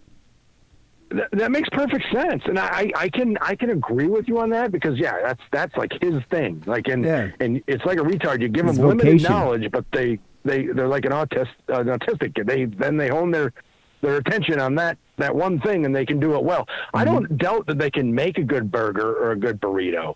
That, 1.09 1.27
that 1.33 1.51
makes 1.51 1.67
perfect 1.69 2.05
sense, 2.13 2.41
and 2.45 2.57
I, 2.57 2.89
I 2.95 3.09
can 3.09 3.37
I 3.41 3.55
can 3.55 3.69
agree 3.71 4.07
with 4.07 4.29
you 4.29 4.39
on 4.39 4.49
that 4.51 4.71
because 4.71 4.97
yeah, 4.97 5.17
that's 5.21 5.41
that's 5.51 5.75
like 5.75 5.91
his 6.01 6.15
thing. 6.29 6.63
Like 6.65 6.87
and 6.87 7.03
Yeah. 7.03 7.31
and 7.41 7.61
it's 7.67 7.83
like 7.85 7.97
a 7.97 8.01
retard. 8.01 8.41
You 8.41 8.47
give 8.47 8.65
His 8.65 8.77
them 8.77 8.87
limited 8.87 9.11
vocation. 9.19 9.29
knowledge, 9.31 9.71
but 9.71 9.83
they 9.91 10.19
they 10.45 10.67
they're 10.67 10.87
like 10.87 11.03
an 11.05 11.11
autist 11.11 11.49
an 11.67 11.87
autistic 11.87 12.35
kid. 12.35 12.47
They 12.47 12.63
then 12.65 12.95
they 12.95 13.09
hone 13.09 13.29
their 13.31 13.51
their 14.01 14.15
attention 14.17 14.59
on 14.61 14.75
that 14.75 14.97
that 15.17 15.35
one 15.35 15.59
thing, 15.59 15.85
and 15.85 15.93
they 15.93 16.05
can 16.05 16.19
do 16.19 16.35
it 16.35 16.43
well. 16.43 16.65
I 16.93 17.03
Mm-hmm. 17.03 17.13
don't 17.13 17.37
doubt 17.37 17.67
that 17.67 17.77
they 17.77 17.91
can 17.91 18.15
make 18.15 18.37
a 18.37 18.43
good 18.43 18.71
burger 18.71 19.13
or 19.21 19.31
a 19.31 19.35
good 19.37 19.59
burrito. 19.59 20.15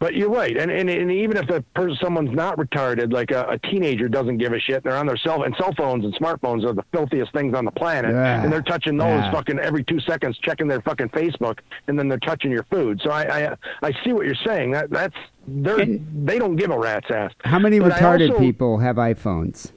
But 0.00 0.14
you're 0.14 0.30
right, 0.30 0.56
and 0.56 0.70
and, 0.70 0.88
and 0.88 1.10
even 1.10 1.36
if 1.36 1.48
the 1.48 1.60
person, 1.74 1.98
someone's 2.00 2.30
not 2.30 2.56
retarded, 2.56 3.12
like 3.12 3.32
a, 3.32 3.44
a 3.48 3.58
teenager 3.58 4.08
doesn't 4.08 4.38
give 4.38 4.52
a 4.52 4.60
shit, 4.60 4.84
they're 4.84 4.96
on 4.96 5.06
their 5.06 5.16
cell 5.16 5.42
and 5.42 5.54
cell 5.56 5.74
phones 5.76 6.04
and 6.04 6.14
smartphones 6.14 6.64
are 6.64 6.72
the 6.72 6.84
filthiest 6.92 7.32
things 7.32 7.52
on 7.54 7.64
the 7.64 7.72
planet, 7.72 8.12
Yeah. 8.12 8.42
and 8.42 8.52
they're 8.52 8.62
touching 8.62 8.96
those 8.96 9.08
Yeah. 9.22 9.32
fucking 9.32 9.58
every 9.58 9.82
two 9.82 9.98
seconds, 10.00 10.38
checking 10.38 10.68
their 10.68 10.80
fucking 10.82 11.08
Facebook, 11.08 11.58
and 11.88 11.98
then 11.98 12.08
they're 12.08 12.20
touching 12.20 12.52
your 12.52 12.62
food. 12.70 13.00
So 13.02 13.10
I 13.10 13.22
I, 13.50 13.56
I 13.82 13.92
see 14.04 14.12
what 14.12 14.24
you're 14.24 14.36
saying. 14.46 14.70
That 14.70 14.88
that's 14.90 15.16
they're 15.48 15.80
And- 15.80 16.06
they 16.28 16.38
don't 16.38 16.54
give 16.54 16.70
a 16.70 16.78
rat's 16.78 17.10
ass. 17.10 17.32
How 17.42 17.58
many 17.58 17.80
But 17.80 17.92
retarded 17.92 18.30
also- 18.30 18.38
people 18.40 18.78
have 18.78 18.96
iPhones? 18.96 19.72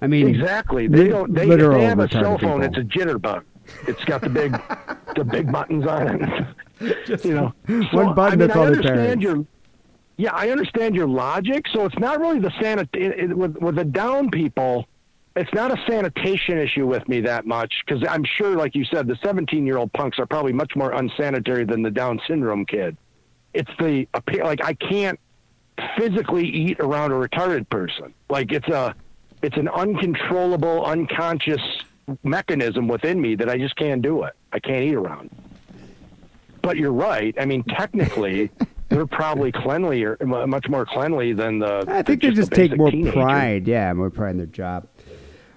I 0.00 0.06
mean, 0.06 0.28
Exactly. 0.28 0.86
They 0.86 1.08
don't. 1.08 1.34
They, 1.34 1.48
if 1.48 1.58
they 1.58 1.84
have 1.84 1.98
a 1.98 2.08
cell 2.08 2.38
phone, 2.38 2.60
people. 2.60 2.62
it's 2.62 2.76
a 2.78 2.82
jitterbug. 2.82 3.42
It's 3.88 4.04
got 4.04 4.20
the 4.20 4.28
big, 4.28 4.52
the 5.16 5.24
big 5.24 5.50
buttons 5.50 5.86
on 5.86 6.22
it. 6.22 6.46
you 7.24 7.34
know, 7.34 7.52
one 7.92 8.14
button 8.14 8.32
I 8.32 8.36
mean, 8.36 8.48
to 8.48 8.54
call 8.54 8.62
I 8.62 8.70
their 8.70 8.76
understand 8.76 8.96
parents. 8.96 9.22
your. 9.22 9.46
Yeah, 10.16 10.32
I 10.32 10.50
understand 10.50 10.94
your 10.94 11.08
logic. 11.08 11.66
So 11.72 11.84
it's 11.86 11.98
not 11.98 12.20
really 12.20 12.38
the 12.38 12.50
sanit 12.50 12.88
it, 12.94 13.30
it, 13.30 13.36
with 13.36 13.56
with 13.56 13.76
the 13.76 13.84
down 13.84 14.30
people. 14.30 14.86
It's 15.36 15.52
not 15.52 15.76
a 15.76 15.90
sanitation 15.90 16.58
issue 16.58 16.86
with 16.86 17.08
me 17.08 17.20
that 17.22 17.44
much 17.44 17.82
because 17.84 18.04
I'm 18.08 18.22
sure, 18.24 18.56
like 18.56 18.76
you 18.76 18.84
said, 18.84 19.08
the 19.08 19.18
17 19.24 19.66
year 19.66 19.78
old 19.78 19.92
punks 19.92 20.20
are 20.20 20.26
probably 20.26 20.52
much 20.52 20.76
more 20.76 20.92
unsanitary 20.92 21.64
than 21.64 21.82
the 21.82 21.90
Down 21.90 22.20
syndrome 22.28 22.64
kid. 22.64 22.96
It's 23.52 23.70
the 23.80 24.06
like 24.44 24.62
I 24.62 24.74
can't 24.74 25.18
physically 25.98 26.46
eat 26.46 26.78
around 26.78 27.10
a 27.10 27.16
retarded 27.16 27.68
person. 27.68 28.14
Like 28.30 28.52
it's 28.52 28.68
a 28.68 28.94
it's 29.42 29.56
an 29.56 29.68
uncontrollable, 29.68 30.84
unconscious 30.84 31.60
mechanism 32.22 32.88
within 32.88 33.20
me 33.20 33.34
that 33.34 33.48
I 33.48 33.58
just 33.58 33.76
can't 33.76 34.02
do 34.02 34.22
it. 34.24 34.34
I 34.52 34.58
can't 34.58 34.84
eat 34.84 34.94
around. 34.94 35.30
But 36.64 36.76
you're 36.78 36.92
right. 36.92 37.34
I 37.38 37.44
mean, 37.44 37.62
technically, 37.68 38.50
they're 38.88 39.06
probably 39.06 39.52
cleanlier, 39.52 40.20
much 40.48 40.68
more 40.68 40.86
cleanly 40.86 41.32
than 41.34 41.58
the. 41.58 41.84
I 41.86 42.02
think 42.02 42.22
the- 42.22 42.28
they 42.28 42.34
just 42.34 42.36
just 42.36 42.50
the 42.50 42.56
take 42.56 42.76
more 42.76 42.90
teenager. 42.90 43.12
pride. 43.12 43.68
Yeah, 43.68 43.92
more 43.92 44.10
pride 44.10 44.30
in 44.30 44.36
their 44.38 44.46
job. 44.46 44.88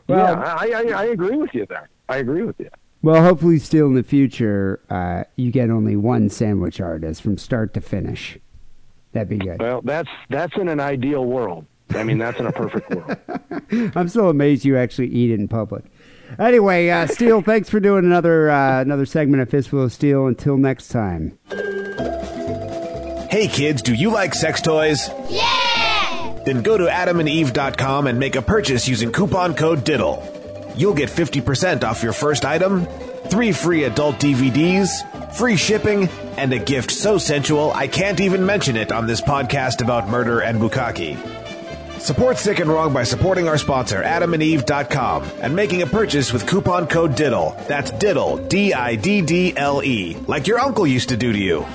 yeah, 0.07 0.15
Well, 0.15 0.35
I, 0.43 0.71
I 0.75 1.01
I 1.01 1.03
agree 1.05 1.37
with 1.37 1.53
you 1.53 1.65
there. 1.67 1.89
I 2.09 2.17
agree 2.17 2.43
with 2.43 2.59
you. 2.59 2.69
well, 3.01 3.21
hopefully, 3.23 3.57
still 3.59 3.87
in 3.87 3.93
the 3.93 4.03
future, 4.03 4.79
uh, 4.89 5.23
you 5.37 5.51
get 5.51 5.69
only 5.69 5.95
one 5.95 6.29
sandwich 6.29 6.79
artist 6.81 7.21
from 7.21 7.37
start 7.37 7.73
to 7.75 7.81
finish. 7.81 8.37
That'd 9.13 9.29
be 9.29 9.37
good. 9.37 9.59
Well, 9.61 9.81
that's 9.83 10.09
that's 10.29 10.55
in 10.57 10.67
an 10.67 10.79
ideal 10.81 11.25
world. 11.25 11.65
I 11.91 12.03
mean, 12.03 12.17
that's 12.17 12.37
in 12.39 12.45
a 12.47 12.51
perfect 12.51 12.89
world. 12.93 13.17
I'm 13.95 14.09
still 14.09 14.29
amazed 14.29 14.65
you 14.65 14.77
actually 14.77 15.07
eat 15.07 15.31
it 15.31 15.39
in 15.39 15.47
public. 15.47 15.85
Anyway, 16.39 16.89
uh, 16.89 17.07
Steele, 17.07 17.41
thanks 17.41 17.69
for 17.69 17.79
doing 17.79 18.05
another 18.05 18.49
uh, 18.49 18.81
another 18.81 19.05
segment 19.05 19.41
of 19.41 19.49
Fistful 19.49 19.83
of 19.83 19.93
Steel. 19.93 20.27
Until 20.27 20.57
next 20.57 20.89
time. 20.89 21.37
Hey 23.29 23.47
kids, 23.47 23.81
do 23.81 23.93
you 23.93 24.09
like 24.09 24.33
sex 24.33 24.61
toys? 24.61 25.09
Yeah! 25.29 26.39
Then 26.45 26.61
go 26.61 26.77
to 26.77 26.85
adamandeve.com 26.85 28.07
and 28.07 28.17
make 28.17 28.35
a 28.37 28.41
purchase 28.41 28.87
using 28.87 29.11
coupon 29.11 29.53
code 29.53 29.83
DIDDLE. 29.83 30.75
You'll 30.77 30.93
get 30.93 31.09
50% 31.09 31.83
off 31.83 32.03
your 32.03 32.13
first 32.13 32.45
item, 32.45 32.85
three 33.29 33.51
free 33.51 33.83
adult 33.83 34.15
DVDs, 34.17 35.35
free 35.35 35.57
shipping, 35.57 36.07
and 36.37 36.53
a 36.53 36.59
gift 36.59 36.91
so 36.91 37.17
sensual 37.17 37.73
I 37.73 37.87
can't 37.87 38.21
even 38.21 38.45
mention 38.45 38.77
it 38.77 38.91
on 38.91 39.07
this 39.07 39.19
podcast 39.19 39.81
about 39.81 40.07
murder 40.07 40.39
and 40.39 40.59
bukkake. 40.59 41.17
Support 42.07 42.37
Sick 42.37 42.59
and 42.59 42.69
Wrong 42.69 42.93
by 42.93 43.03
supporting 43.03 43.49
our 43.49 43.57
sponsor, 43.57 44.01
adamandeve.com, 44.01 45.29
and 45.41 45.53
making 45.53 45.81
a 45.81 45.85
purchase 45.85 46.31
with 46.31 46.47
coupon 46.47 46.87
code 46.87 47.17
DIDDLE. 47.17 47.67
That's 47.67 47.91
DIDDLE, 47.91 48.47
D 48.47 48.73
I 48.73 48.95
D 48.95 49.21
D 49.21 49.51
L 49.57 49.83
E, 49.83 50.15
like 50.25 50.47
your 50.47 50.57
uncle 50.57 50.87
used 50.87 51.09
to 51.09 51.17
do 51.17 51.33
to 51.33 51.37
you. 51.37 51.65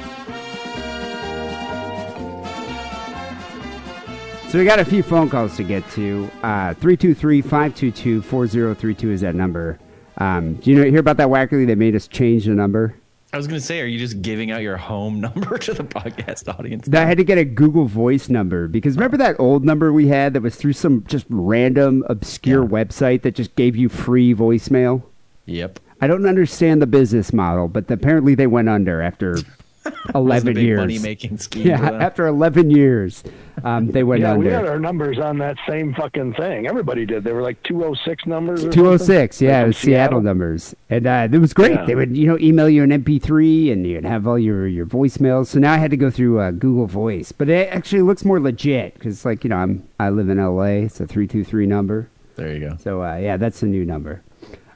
So 4.48 4.58
we 4.58 4.64
got 4.64 4.78
a 4.78 4.86
few 4.86 5.02
phone 5.02 5.28
calls 5.28 5.54
to 5.58 5.64
get 5.64 5.86
to. 5.90 6.30
Uh, 6.42 6.72
323-522-4032 6.76 9.04
is 9.10 9.20
that 9.20 9.34
number. 9.34 9.78
Um, 10.16 10.54
do 10.54 10.70
you 10.70 10.78
know 10.78 10.84
hear 10.84 11.00
about 11.00 11.18
that 11.18 11.28
Wackerle 11.28 11.66
that 11.66 11.76
made 11.76 11.94
us 11.94 12.08
change 12.08 12.46
the 12.46 12.54
number? 12.54 12.94
I 13.32 13.38
was 13.38 13.46
going 13.46 13.58
to 13.58 13.66
say, 13.66 13.80
are 13.80 13.86
you 13.86 13.98
just 13.98 14.20
giving 14.20 14.50
out 14.50 14.60
your 14.60 14.76
home 14.76 15.20
number 15.22 15.56
to 15.56 15.72
the 15.72 15.84
podcast 15.84 16.52
audience? 16.58 16.88
I 16.92 17.04
had 17.06 17.16
to 17.16 17.24
get 17.24 17.38
a 17.38 17.44
Google 17.44 17.86
Voice 17.86 18.28
number 18.28 18.68
because 18.68 18.96
remember 18.96 19.16
that 19.16 19.36
old 19.38 19.64
number 19.64 19.92
we 19.92 20.08
had 20.08 20.34
that 20.34 20.42
was 20.42 20.56
through 20.56 20.74
some 20.74 21.04
just 21.06 21.24
random 21.30 22.04
obscure 22.08 22.66
website 22.66 23.22
that 23.22 23.34
just 23.34 23.54
gave 23.56 23.74
you 23.74 23.88
free 23.88 24.34
voicemail? 24.34 25.02
Yep. 25.46 25.80
I 26.02 26.08
don't 26.08 26.26
understand 26.26 26.82
the 26.82 26.86
business 26.86 27.32
model, 27.32 27.68
but 27.68 27.90
apparently 27.90 28.34
they 28.34 28.46
went 28.46 28.68
under 28.68 29.00
after 29.00 29.36
Wasn't 29.84 30.14
a 30.14 30.18
11 30.18 30.54
big 30.54 30.64
years. 30.64 30.78
money-making 30.78 31.38
scheme 31.38 31.66
Yeah, 31.66 31.90
after 31.92 32.26
11 32.26 32.70
years, 32.70 33.24
um, 33.64 33.88
they 33.88 34.02
went 34.04 34.20
yeah, 34.22 34.34
we 34.34 34.46
under. 34.46 34.50
had 34.56 34.66
our 34.66 34.78
numbers 34.78 35.18
on 35.18 35.38
that 35.38 35.56
same 35.68 35.92
fucking 35.94 36.34
thing. 36.34 36.66
Everybody 36.66 37.04
did. 37.06 37.24
They 37.24 37.32
were 37.32 37.42
like 37.42 37.62
206 37.64 38.26
numbers. 38.26 38.64
or 38.64 38.70
206, 38.72 39.36
something? 39.36 39.48
yeah, 39.48 39.58
Like 39.58 39.64
it 39.64 39.66
was 39.68 39.76
from 39.78 39.86
Seattle 39.88 40.20
numbers, 40.20 40.74
and 40.90 41.06
uh, 41.06 41.28
it 41.32 41.38
was 41.38 41.52
great. 41.52 41.72
Yeah. 41.72 41.84
They 41.84 41.94
would, 41.94 42.16
you 42.16 42.26
know, 42.26 42.38
email 42.38 42.68
you 42.68 42.82
an 42.82 42.90
MP3, 42.90 43.72
and 43.72 43.86
you'd 43.86 44.04
have 44.04 44.26
all 44.26 44.38
your 44.38 44.66
your 44.66 44.86
voicemails. 44.86 45.46
So 45.48 45.58
now 45.58 45.72
I 45.72 45.78
had 45.78 45.90
to 45.90 45.96
go 45.96 46.10
through 46.10 46.38
uh, 46.40 46.50
Google 46.52 46.86
Voice, 46.86 47.32
but 47.32 47.48
it 47.48 47.68
actually 47.72 48.02
looks 48.02 48.24
more 48.24 48.40
legit 48.40 48.94
because, 48.94 49.24
like, 49.24 49.42
you 49.44 49.50
know, 49.50 49.56
I'm 49.56 49.88
I 49.98 50.10
live 50.10 50.28
in 50.28 50.38
LA. 50.38 50.84
It's 50.86 51.00
a 51.00 51.06
three 51.06 51.26
two 51.26 51.44
three 51.44 51.66
number. 51.66 52.08
There 52.36 52.52
you 52.54 52.60
go. 52.60 52.76
So 52.78 53.02
uh, 53.02 53.16
yeah, 53.16 53.36
that's 53.36 53.60
the 53.60 53.66
new 53.66 53.84
number. 53.84 54.22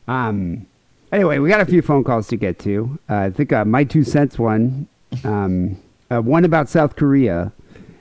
Um, 0.09 0.67
anyway, 1.13 1.39
we 1.39 1.49
got 1.49 1.61
a 1.61 1.67
few 1.67 1.83
phone 1.83 2.05
calls 2.05 2.29
to 2.29 2.37
get 2.37 2.59
to. 2.61 2.99
Uh, 3.09 3.15
I 3.17 3.31
think 3.31 3.53
uh, 3.53 3.65
my 3.65 3.83
two 3.85 4.05
cents 4.05 4.39
one, 4.39 4.87
um, 5.25 5.81
uh, 6.11 6.21
one 6.21 6.45
about 6.45 6.69
South 6.69 6.97
Korea, 6.97 7.53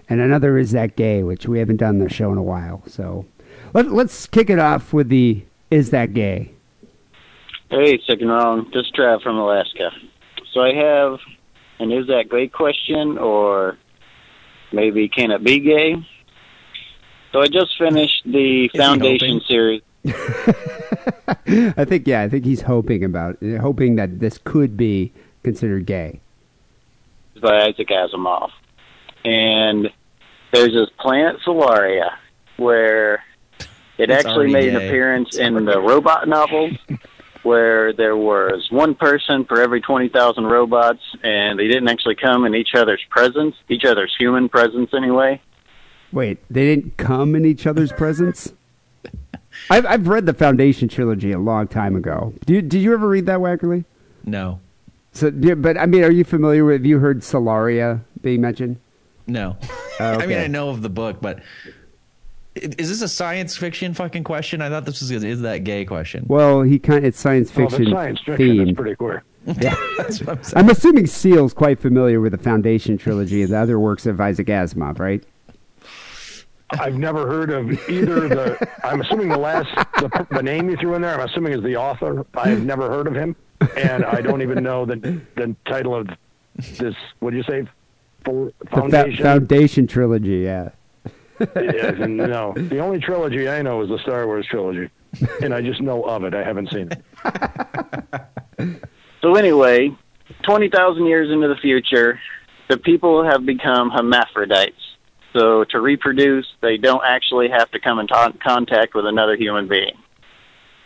and 0.09 0.21
another 0.21 0.57
is 0.57 0.71
that 0.71 0.95
gay, 0.95 1.23
which 1.23 1.47
we 1.47 1.59
haven't 1.59 1.77
done 1.77 1.99
the 1.99 2.09
show 2.09 2.31
in 2.31 2.37
a 2.37 2.43
while. 2.43 2.83
So 2.87 3.25
let, 3.73 3.91
let's 3.91 4.27
kick 4.27 4.49
it 4.49 4.59
off 4.59 4.93
with 4.93 5.09
the 5.09 5.43
is 5.71 5.89
that 5.89 6.13
gay. 6.13 6.51
Hey, 7.69 7.99
second 8.07 8.27
round. 8.27 8.67
This 8.73 8.85
is 8.85 8.91
Trav 8.91 9.21
from 9.21 9.37
Alaska. 9.37 9.91
So 10.53 10.61
I 10.61 10.73
have 10.73 11.19
an 11.79 11.91
is 11.91 12.07
that 12.07 12.29
gay 12.29 12.47
question 12.47 13.17
or 13.17 13.77
maybe 14.71 15.09
can 15.09 15.31
it 15.31 15.43
be 15.43 15.59
gay? 15.59 15.95
So 17.31 17.41
I 17.41 17.47
just 17.47 17.77
finished 17.77 18.21
the 18.25 18.69
he 18.71 18.77
Foundation 18.77 19.41
series. 19.45 19.81
I 20.07 21.83
think 21.83 22.07
yeah, 22.07 22.21
I 22.21 22.29
think 22.29 22.45
he's 22.45 22.61
hoping 22.61 23.03
about 23.03 23.37
hoping 23.59 23.95
that 23.95 24.19
this 24.19 24.37
could 24.37 24.77
be 24.77 25.11
considered 25.43 25.85
gay. 25.85 26.21
By 27.41 27.63
Isaac 27.67 27.89
Asimov. 27.89 28.49
And 29.23 29.89
there's 30.53 30.73
this 30.73 30.89
planet 30.99 31.37
Solaria 31.45 32.11
where 32.57 33.23
it 33.97 34.09
It's 34.09 34.25
actually 34.25 34.51
made 34.51 34.69
an 34.73 34.79
gay. 34.79 34.87
appearance 34.87 35.35
in 35.37 35.65
the 35.65 35.79
robot 35.79 36.27
novels 36.27 36.73
where 37.43 37.93
there 37.93 38.15
was 38.15 38.67
one 38.71 38.95
person 38.95 39.45
for 39.45 39.61
every 39.61 39.81
20,000 39.81 40.45
robots 40.45 41.01
and 41.23 41.59
they 41.59 41.67
didn't 41.67 41.87
actually 41.87 42.15
come 42.15 42.45
in 42.45 42.55
each 42.55 42.73
other's 42.73 43.03
presence, 43.09 43.55
each 43.69 43.85
other's 43.85 44.13
human 44.17 44.49
presence 44.49 44.91
anyway. 44.93 45.41
Wait, 46.11 46.37
they 46.49 46.65
didn't 46.65 46.97
come 46.97 47.35
in 47.35 47.45
each 47.45 47.67
other's 47.67 47.91
presence? 47.91 48.53
I've 49.69 49.85
I've 49.85 50.07
read 50.07 50.25
the 50.25 50.33
Foundation 50.33 50.87
trilogy 50.87 51.31
a 51.31 51.39
long 51.39 51.67
time 51.67 51.95
ago. 51.95 52.33
Did 52.45 52.53
you, 52.53 52.61
did 52.61 52.81
you 52.81 52.93
ever 52.93 53.07
read 53.07 53.25
that, 53.27 53.39
Wackerle? 53.39 53.85
No. 54.25 54.59
So, 55.15 55.31
yeah, 55.39 55.53
but 55.55 55.77
I 55.77 55.85
mean, 55.85 56.03
are 56.03 56.11
you 56.11 56.23
familiar 56.25 56.65
with? 56.65 56.81
Have 56.81 56.85
you 56.85 56.99
heard 56.99 57.21
Solaria 57.21 58.01
being 58.21 58.41
mentioned? 58.41 58.77
No. 59.27 59.57
Oh, 59.99 60.05
I 60.19 60.25
mean. 60.25 60.37
I 60.37 60.47
know 60.47 60.69
of 60.69 60.81
the 60.81 60.89
book, 60.89 61.21
but 61.21 61.39
is 62.55 62.89
this 62.89 63.01
a 63.01 63.07
science 63.07 63.55
fiction 63.55 63.93
fucking 63.93 64.25
question? 64.25 64.61
I 64.61 64.69
thought 64.69 64.85
this 64.85 65.01
was 65.01 65.11
a 65.11 65.15
is 65.25 65.41
that 65.41 65.63
gay 65.63 65.85
question. 65.85 66.25
Well, 66.27 66.61
he 66.61 66.79
kind 66.79 67.05
it's 67.05 67.19
science 67.19 67.49
Oh, 67.51 67.61
fiction 67.67 67.85
the 67.85 67.91
science 67.91 68.19
fiction. 68.19 68.45
themed. 68.47 68.65
That's 68.65 68.75
pretty 68.77 68.95
clear. 68.95 69.23
That's 69.45 70.21
what 70.21 70.53
I'm. 70.55 70.65
I'm 70.65 70.69
assuming 70.69 71.07
Steele's 71.07 71.53
quite 71.53 71.79
familiar 71.79 72.19
with 72.19 72.31
the 72.33 72.37
Foundation 72.37 72.97
trilogy 72.97 73.41
and 73.41 73.51
the 73.51 73.57
other 73.57 73.79
works 73.79 74.05
of 74.05 74.19
Isaac 74.19 74.47
Asimov, 74.47 74.99
right? 74.99 75.23
I've 76.71 76.97
never 76.97 77.27
heard 77.27 77.51
of 77.51 77.71
either 77.89 78.27
the. 78.27 78.69
I'm 78.83 79.01
assuming 79.01 79.29
the 79.29 79.37
last 79.37 79.67
the, 79.99 80.27
the 80.31 80.41
name 80.43 80.69
you 80.69 80.77
threw 80.77 80.95
in 80.95 81.01
there. 81.01 81.19
I'm 81.19 81.27
assuming 81.27 81.53
is 81.53 81.63
the 81.63 81.75
author. 81.75 82.25
I've 82.35 82.65
never 82.65 82.89
heard 82.89 83.07
of 83.07 83.13
him, 83.15 83.35
and 83.77 84.03
I 84.03 84.21
don't 84.21 84.41
even 84.41 84.63
know 84.63 84.85
the 84.85 84.95
the 85.35 85.55
title 85.67 85.95
of 85.95 86.07
this. 86.55 86.95
What 87.19 87.31
do 87.31 87.37
you 87.37 87.43
say? 87.43 87.67
For 88.23 88.51
The 88.59 88.65
Fa- 88.69 88.75
Foundation. 88.81 89.23
Foundation 89.23 89.87
trilogy, 89.87 90.37
yeah. 90.37 90.69
Yes, 91.39 91.95
and 91.99 92.17
no, 92.17 92.53
the 92.55 92.79
only 92.79 92.99
trilogy 92.99 93.47
I 93.49 93.61
know 93.61 93.81
is 93.81 93.89
the 93.89 93.99
Star 93.99 94.25
Wars 94.25 94.47
trilogy, 94.49 94.89
and 95.43 95.53
I 95.53 95.61
just 95.61 95.81
know 95.81 96.01
of 96.03 96.23
it. 96.23 96.33
I 96.33 96.43
haven't 96.43 96.71
seen 96.71 96.89
it. 96.91 98.79
So 99.21 99.35
anyway, 99.35 99.91
20,000 100.43 101.05
years 101.07 101.31
into 101.31 101.47
the 101.47 101.55
future, 101.55 102.19
the 102.69 102.77
people 102.77 103.23
have 103.23 103.45
become 103.45 103.89
hermaphrodites. 103.89 104.75
So 105.35 105.65
to 105.65 105.81
reproduce, 105.81 106.45
they 106.61 106.77
don't 106.77 107.03
actually 107.05 107.49
have 107.49 107.69
to 107.71 107.79
come 107.79 107.99
in 107.99 108.07
to- 108.07 108.33
contact 108.41 108.95
with 108.95 109.05
another 109.05 109.35
human 109.35 109.67
being. 109.67 109.91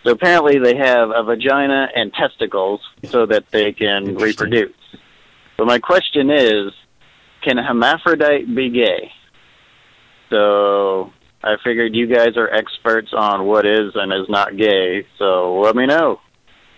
So 0.03 0.11
apparently 0.11 0.57
they 0.57 0.75
have 0.75 1.11
a 1.11 1.23
vagina 1.23 1.87
and 1.95 2.11
testicles 2.11 2.81
so 3.05 3.27
that 3.27 3.51
they 3.51 3.73
can 3.73 4.15
reproduce. 4.15 4.73
But 5.55 5.67
my 5.67 5.77
question 5.77 6.31
is, 6.31 6.71
can 7.43 7.59
a 7.59 7.63
hermaphrodite 7.63 8.55
be 8.55 8.69
gay? 8.69 9.11
So 10.31 11.13
I 11.43 11.57
figured 11.63 11.95
you 11.95 12.07
guys 12.07 12.35
are 12.35 12.49
experts 12.49 13.11
on 13.15 13.45
what 13.45 13.67
is 13.67 13.91
and 13.93 14.11
is 14.11 14.29
not 14.29 14.57
gay, 14.57 15.05
so 15.19 15.59
let 15.59 15.75
me 15.75 15.85
know. 15.85 16.21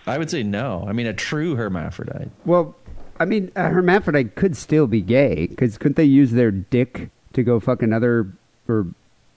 I 0.06 0.18
would 0.18 0.30
say 0.30 0.42
no. 0.42 0.84
I 0.86 0.92
mean, 0.92 1.06
a 1.06 1.14
true 1.14 1.54
hermaphrodite. 1.54 2.30
Well, 2.44 2.76
I 3.18 3.24
mean, 3.24 3.52
a 3.54 3.68
hermaphrodite 3.68 4.34
could 4.34 4.56
still 4.56 4.86
be 4.86 5.00
gay 5.00 5.46
because 5.46 5.78
couldn't 5.78 5.96
they 5.96 6.04
use 6.04 6.32
their 6.32 6.50
dick 6.50 7.10
to 7.34 7.42
go 7.42 7.60
fuck 7.60 7.82
another 7.82 8.28
or 8.68 8.86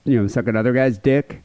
you 0.04 0.22
know 0.22 0.28
suck 0.28 0.48
another 0.48 0.74
guy's 0.74 0.98
dick? 0.98 1.42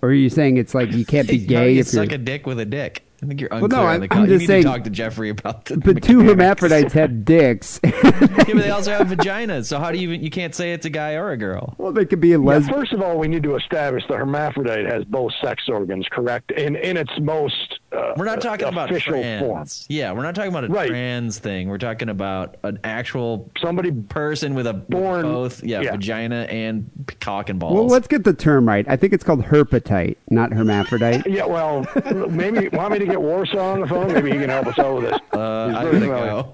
Or 0.00 0.10
are 0.10 0.12
you 0.14 0.30
saying 0.30 0.58
it's 0.58 0.74
like 0.74 0.92
you 0.92 1.04
can't 1.04 1.26
be 1.28 1.38
How 1.40 1.42
do 1.42 1.48
gay 1.48 1.72
you 1.74 1.80
if 1.80 1.92
you're 1.92 2.04
suck 2.04 2.12
a 2.12 2.18
dick 2.18 2.46
with 2.46 2.60
a 2.60 2.64
dick. 2.66 3.04
I 3.20 3.26
think 3.26 3.40
you're 3.40 3.50
no, 3.50 3.56
unclear 3.56 3.80
on 3.80 3.86
I'm- 3.88 4.00
the 4.00 4.04
I'm 4.04 4.08
call. 4.10 4.20
You 4.20 4.26
just 4.28 4.40
need 4.42 4.46
saying- 4.46 4.62
to 4.62 4.68
talk 4.68 4.84
to 4.84 4.90
Jeffrey 4.90 5.28
about 5.28 5.64
the. 5.64 5.76
But 5.78 6.04
two 6.04 6.20
hermaphrodites 6.20 6.92
have 6.92 7.24
dicks. 7.24 7.80
yeah, 7.82 7.90
but 8.12 8.46
they 8.46 8.70
also 8.70 8.92
have 8.92 9.08
vaginas. 9.08 9.66
So 9.66 9.80
how 9.80 9.90
do 9.90 9.98
you 9.98 10.08
even? 10.12 10.22
You 10.22 10.30
can't 10.30 10.54
say 10.54 10.72
it's 10.72 10.86
a 10.86 10.90
guy 10.90 11.14
or 11.14 11.32
a 11.32 11.36
girl. 11.36 11.74
well, 11.78 11.90
they 11.90 12.04
could 12.04 12.20
be 12.20 12.32
a 12.32 12.38
Yeah, 12.38 12.44
lesbian. 12.46 12.78
first 12.78 12.92
of 12.92 13.02
all, 13.02 13.18
we 13.18 13.26
need 13.26 13.42
to 13.42 13.56
establish 13.56 14.04
the 14.08 14.16
hermaphrodite 14.16 14.84
has 14.86 15.02
both 15.04 15.32
sex 15.42 15.64
organs, 15.68 16.06
correct? 16.12 16.52
In 16.52 16.76
in 16.76 16.96
its 16.96 17.10
most 17.20 17.80
uh, 17.98 18.14
We're 18.16 18.24
not 18.24 18.40
talking 18.40 18.68
about 18.68 18.90
official 18.90 19.14
trans. 19.14 19.40
form. 19.40 19.66
Yeah, 19.88 20.12
we're 20.12 20.22
not 20.22 20.34
talking 20.34 20.50
about 20.50 20.64
a 20.64 20.68
Right. 20.68 20.88
trans 20.88 21.38
thing. 21.38 21.68
We're 21.68 21.78
talking 21.78 22.08
about 22.08 22.56
an 22.62 22.78
actual 22.84 23.50
Somebody 23.60 23.90
person 23.92 24.54
with 24.54 24.66
a 24.66 24.74
Born- 24.74 25.22
both 25.22 25.62
yeah, 25.64 25.80
yeah. 25.80 25.92
vagina 25.92 26.46
and 26.50 26.88
cock 27.20 27.48
and 27.48 27.58
balls. 27.58 27.74
Well, 27.74 27.86
let's 27.86 28.06
get 28.08 28.24
the 28.24 28.32
term 28.32 28.66
right. 28.68 28.84
I 28.88 28.96
think 28.96 29.12
it's 29.12 29.24
called 29.24 29.42
herpetite, 29.44 30.16
not 30.30 30.52
hermaphrodite. 30.52 31.22
Yeah, 31.26 31.46
well, 31.46 31.86
maybe 32.30 32.68
want 32.68 32.92
me 32.92 32.98
to 33.00 33.06
get 33.06 33.20
Warsaw 33.20 33.72
on 33.72 33.80
the 33.80 33.86
phone? 33.86 34.12
Maybe 34.12 34.30
he 34.32 34.38
can 34.38 34.48
help 34.50 34.66
us 34.66 34.78
out 34.78 34.94
with 35.02 35.10
this. 35.10 35.20
uh, 35.34 35.74
I 35.76 35.84
very 35.84 36.06
gotta 36.06 36.44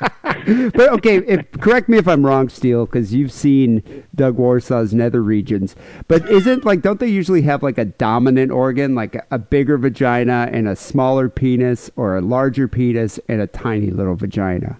go. 0.00 0.08
but 0.74 0.88
okay, 0.88 1.18
if, 1.18 1.50
correct 1.52 1.88
me 1.88 1.98
if 1.98 2.08
I'm 2.08 2.24
wrong, 2.24 2.48
Steele, 2.48 2.86
because 2.86 3.14
you've 3.14 3.32
seen 3.32 3.82
Doug 4.14 4.36
Warsaw's 4.36 4.92
nether 4.92 5.22
regions. 5.22 5.76
But 6.08 6.28
isn't 6.28 6.64
like 6.64 6.82
don't 6.82 6.98
they 6.98 7.08
usually 7.08 7.42
have 7.42 7.62
like 7.62 7.78
a 7.78 7.84
dominant 7.84 8.50
organ, 8.50 8.94
like 8.94 9.16
a, 9.30 9.38
bigger 9.38 9.78
vagina 9.78 10.48
and 10.52 10.68
a 10.68 10.76
smaller 10.76 11.28
penis, 11.28 11.90
or 11.96 12.16
a 12.16 12.20
larger 12.20 12.68
penis 12.68 13.18
and 13.28 13.40
a 13.40 13.46
tiny 13.46 13.90
little 13.90 14.14
vagina? 14.14 14.78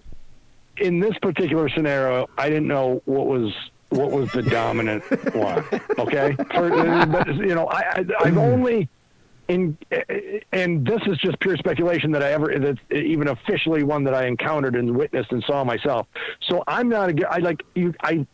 In 0.79 1.01
this 1.01 1.17
particular 1.19 1.69
scenario, 1.69 2.29
I 2.39 2.49
didn't 2.49 2.69
know 2.69 3.03
what 3.05 3.27
was 3.27 3.55
what 3.91 4.11
was 4.11 4.31
the 4.33 4.43
dominant 4.43 5.05
one. 5.35 5.65
Okay, 5.99 6.37
For, 6.55 6.71
but 7.07 7.29
you 7.37 7.55
know, 7.55 7.67
I, 7.67 7.81
I 7.81 8.05
I've 8.21 8.39
only 8.39 8.89
in 9.51 9.77
and 10.53 10.87
this 10.87 11.01
is 11.07 11.19
just 11.19 11.39
pure 11.41 11.57
speculation 11.57 12.13
that 12.13 12.23
I 12.23 12.33
ever 12.33 12.55
that's 12.59 12.79
even 12.93 13.29
officially 13.29 13.83
one 13.83 14.05
that 14.05 14.15
I 14.15 14.27
encountered 14.27 14.77
and 14.77 14.97
witnessed 14.97 15.33
and 15.33 15.43
saw 15.45 15.65
myself. 15.65 16.07
So 16.49 16.63
I'm 16.67 16.89
not 16.89 17.11
a 17.11 17.29
I 17.31 17.39
like 17.39 17.63
you 17.75 17.93
I 18.03 18.27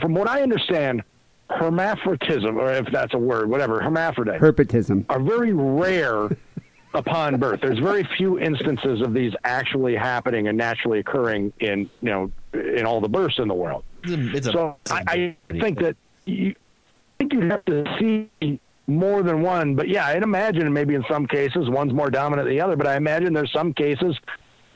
from 0.00 0.14
what 0.14 0.28
I 0.28 0.42
understand 0.42 1.02
hermaphroditism 1.50 2.56
or 2.58 2.72
if 2.72 2.86
that's 2.90 3.12
a 3.14 3.18
word 3.18 3.48
whatever 3.50 3.80
hermaphrodite 3.82 4.40
Herpetism. 4.40 5.04
are 5.10 5.20
very 5.20 5.52
rare 5.52 6.30
upon 6.94 7.38
birth. 7.38 7.60
There's 7.60 7.78
very 7.78 8.04
few 8.16 8.38
instances 8.38 9.02
of 9.02 9.12
these 9.12 9.32
actually 9.44 9.94
happening 9.94 10.48
and 10.48 10.56
naturally 10.56 10.98
occurring 11.00 11.52
in 11.60 11.90
you 12.00 12.10
know 12.10 12.30
in 12.54 12.86
all 12.86 13.00
the 13.00 13.08
births 13.08 13.38
in 13.38 13.48
the 13.48 13.54
world. 13.54 13.84
It's 14.04 14.12
a, 14.12 14.36
it's 14.36 14.46
a- 14.48 14.52
So 14.52 14.76
I, 14.90 15.36
I 15.50 15.54
think 15.60 15.78
that 15.80 15.96
you 16.24 16.54
I 16.54 17.24
think 17.24 17.32
you'd 17.34 17.50
have 17.50 17.64
to 17.66 17.96
see 17.98 18.58
more 18.96 19.22
than 19.22 19.42
one. 19.42 19.74
But 19.74 19.88
yeah, 19.88 20.06
I'd 20.06 20.22
imagine 20.22 20.72
maybe 20.72 20.94
in 20.94 21.04
some 21.10 21.26
cases 21.26 21.68
one's 21.68 21.92
more 21.92 22.10
dominant 22.10 22.46
than 22.46 22.56
the 22.56 22.62
other. 22.62 22.76
But 22.76 22.86
I 22.86 22.96
imagine 22.96 23.32
there's 23.32 23.52
some 23.52 23.72
cases 23.72 24.16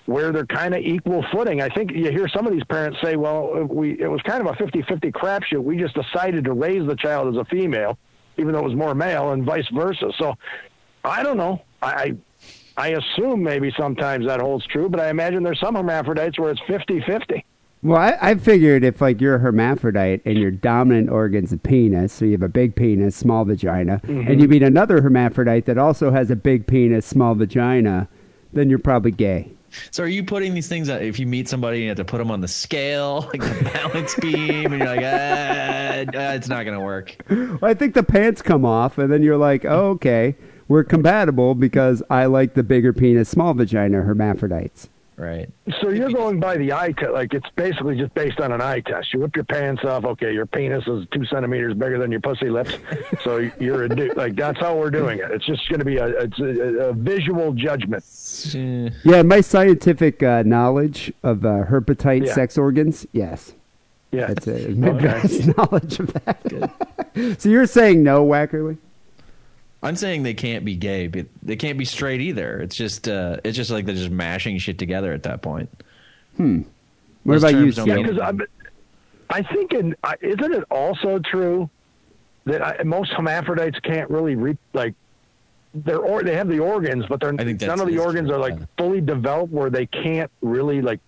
where 0.07 0.33
they're 0.33 0.47
kind 0.47 0.75
of 0.75 0.81
equal 0.83 1.25
footing. 1.33 1.61
I 1.61 1.69
think 1.69 1.91
you 1.93 2.11
hear 2.11 2.29
some 2.29 2.47
of 2.47 2.53
these 2.53 2.65
parents 2.65 2.99
say, 3.03 3.17
"Well, 3.17 3.65
we 3.65 4.01
it 4.01 4.09
was 4.09 4.23
kind 4.23 4.41
of 4.41 4.47
a 4.47 4.57
50-50 4.57 5.13
crapshoot. 5.13 5.63
We 5.63 5.77
just 5.77 5.95
decided 5.95 6.45
to 6.45 6.53
raise 6.53 6.87
the 6.87 6.97
child 6.97 7.35
as 7.35 7.41
a 7.41 7.45
female, 7.45 7.99
even 8.37 8.53
though 8.53 8.61
it 8.61 8.65
was 8.65 8.77
more 8.77 8.95
male, 8.95 9.33
and 9.33 9.45
vice 9.45 9.69
versa." 9.73 10.13
So 10.19 10.35
I 11.05 11.23
don't 11.23 11.37
know. 11.37 11.63
I 11.83 12.17
I 12.77 12.89
assume 12.89 13.43
maybe 13.43 13.73
sometimes 13.77 14.27
that 14.27 14.41
holds 14.41 14.67
true, 14.67 14.89
but 14.89 15.01
I 15.01 15.09
imagine 15.09 15.43
there's 15.43 15.61
some 15.61 15.75
hermaphrodites 15.75 16.39
where 16.39 16.51
it's 16.51 16.61
50-50. 16.63 17.43
Well, 17.87 18.01
I, 18.01 18.19
I 18.21 18.35
figured 18.35 18.83
if 18.83 19.01
like 19.01 19.21
you're 19.21 19.37
a 19.37 19.39
hermaphrodite 19.39 20.21
and 20.25 20.37
your 20.37 20.51
dominant 20.51 21.09
organ's 21.09 21.53
a 21.53 21.57
penis, 21.57 22.13
so 22.13 22.25
you 22.25 22.33
have 22.33 22.43
a 22.43 22.49
big 22.49 22.75
penis, 22.75 23.15
small 23.15 23.45
vagina, 23.45 24.01
and 24.03 24.41
you 24.41 24.49
meet 24.49 24.65
another 24.65 25.01
hermaphrodite 25.01 25.67
that 25.67 25.79
also 25.79 26.11
has 26.11 26.29
a 26.29 26.35
big 26.35 26.67
penis, 26.67 27.07
small 27.07 27.37
vagina, 27.37 28.09
then 28.53 28.69
you're 28.69 28.81
probably 28.81 29.13
gay. 29.13 29.53
So 29.93 30.03
are 30.03 30.09
you 30.09 30.25
putting 30.25 30.53
these 30.53 30.67
things 30.67 30.91
out 30.91 31.01
if 31.01 31.21
you 31.21 31.29
meet 31.29 31.49
somebody 31.49 31.83
you 31.83 31.89
have 31.89 31.97
to 31.99 32.05
put 32.05 32.19
them 32.19 32.29
on 32.33 32.41
the 32.41 32.49
scale, 32.49 33.21
like 33.33 33.43
the 33.43 33.71
balance 33.73 34.17
beam, 34.17 34.73
and 34.73 34.83
you're 34.83 34.97
like, 34.97 35.05
ah, 35.05 36.19
uh, 36.19 36.35
it's 36.35 36.49
not 36.49 36.65
gonna 36.65 36.81
work. 36.81 37.15
Well, 37.31 37.59
I 37.63 37.75
think 37.75 37.95
the 37.95 38.03
pants 38.03 38.43
come 38.43 38.65
off, 38.65 38.99
and 38.99 39.13
then 39.13 39.23
you're 39.23 39.37
like, 39.37 39.65
oh, 39.65 39.91
okay, 39.91 40.35
we're 40.67 40.83
compatible 40.83 41.55
because 41.55 42.03
I 42.11 42.27
like 42.27 42.55
the 42.55 42.65
bigger 42.65 42.93
penis, 42.93 43.29
small 43.29 43.55
vagina 43.55 44.03
hermaphrodites. 44.03 44.89
Right. 45.17 45.49
So 45.81 45.89
you're 45.89 46.11
going 46.11 46.41
by 46.41 46.59
the 46.59 46.75
eye 46.75 46.93
test, 46.93 47.13
like 47.13 47.33
it's 47.33 47.49
basically 47.57 47.97
just 47.97 48.13
based 48.15 48.39
on 48.39 48.53
an 48.53 48.61
eye 48.61 48.81
test. 48.81 49.15
You 49.15 49.21
whip 49.21 49.35
your 49.35 49.47
pants 49.47 49.83
off. 49.83 50.05
Okay, 50.05 50.31
your 50.35 50.45
penis 50.45 50.87
is 50.87 51.07
two 51.11 51.25
centimeters 51.25 51.73
bigger 51.73 51.99
than 51.99 52.11
your 52.11 52.21
pussy 52.21 52.51
lips, 52.51 52.75
so 53.25 53.39
you're 53.59 53.85
a 53.85 53.89
dude. 53.89 54.15
Like 54.15 54.37
that's 54.37 54.61
how 54.61 54.77
we're 54.77 54.91
doing 54.91 55.19
it. 55.21 55.31
It's 55.31 55.47
just 55.47 55.67
going 55.71 55.79
to 55.79 55.87
be 55.87 55.97
a 55.97 56.07
it's 56.09 56.39
a, 56.39 56.89
a 56.89 56.93
visual 56.93 57.53
judgment. 57.55 58.05
Yeah, 59.05 59.23
my 59.23 59.41
scientific 59.41 60.23
uh, 60.23 60.43
knowledge 60.45 61.11
of 61.23 61.47
uh, 61.47 61.65
herpetite 61.65 62.27
Yeah. 62.27 62.35
sex 62.35 62.59
organs, 62.59 63.07
yes. 63.13 63.55
Yeah, 64.13 64.27
That's 64.29 64.47
it. 64.47 64.77
My 64.77 64.91
best 64.93 65.57
knowledge 65.57 65.99
of 65.99 66.13
that. 66.13 67.37
so 67.41 67.49
you're 67.49 67.67
saying 67.67 68.03
no, 68.03 68.25
Wackerle? 68.25 68.77
I'm 69.83 69.97
saying 69.97 70.23
they 70.23 70.35
can't 70.35 70.65
be 70.65 70.77
gay, 70.77 71.07
but 71.07 71.27
they 71.43 71.57
can't 71.57 71.79
be 71.79 71.85
straight 71.85 72.21
either. 72.21 72.61
It's 72.61 72.77
just 72.77 73.09
uh, 73.09 73.39
it's 73.45 73.57
just 73.57 73.71
like 73.71 73.85
they're 73.85 73.95
just 73.95 74.11
mashing 74.11 74.59
shit 74.59 74.79
together 74.79 75.13
at 75.13 75.23
that 75.25 75.43
point. 75.43 75.71
Hmm. 76.37 76.63
What 77.23 77.35
Those 77.35 77.43
about 77.43 77.61
you, 77.61 77.73
terms? 77.73 77.89
Yeah, 77.89 77.97
because 77.97 78.19
I, 78.19 78.33
I 79.31 79.43
think, 79.43 79.73
in, 79.73 79.97
I- 80.03 80.17
isn't 80.21 80.55
it 80.55 80.65
also 80.71 81.19
true 81.19 81.69
that 82.45 82.63
I, 82.63 82.83
most 82.85 83.13
hermaphrodites 83.13 83.79
can't 83.81 84.09
really 84.11 84.37
re, 84.37 84.57
like 84.73 84.95
they're 85.75 85.99
or 85.99 86.23
they 86.23 86.37
have 86.37 86.49
the 86.49 86.61
organs, 86.61 87.05
but 87.09 87.21
they're 87.21 87.35
I 87.39 87.45
think 87.45 87.61
none 87.61 87.81
of 87.81 87.89
the 87.89 87.99
organs 87.99 88.29
true, 88.29 88.37
are 88.37 88.41
like 88.41 88.59
yeah. 88.59 88.67
fully 88.79 89.01
developed 89.01 89.53
where 89.53 89.71
they 89.71 89.87
can't 89.87 90.31
really 90.41 90.81
like 90.81 91.01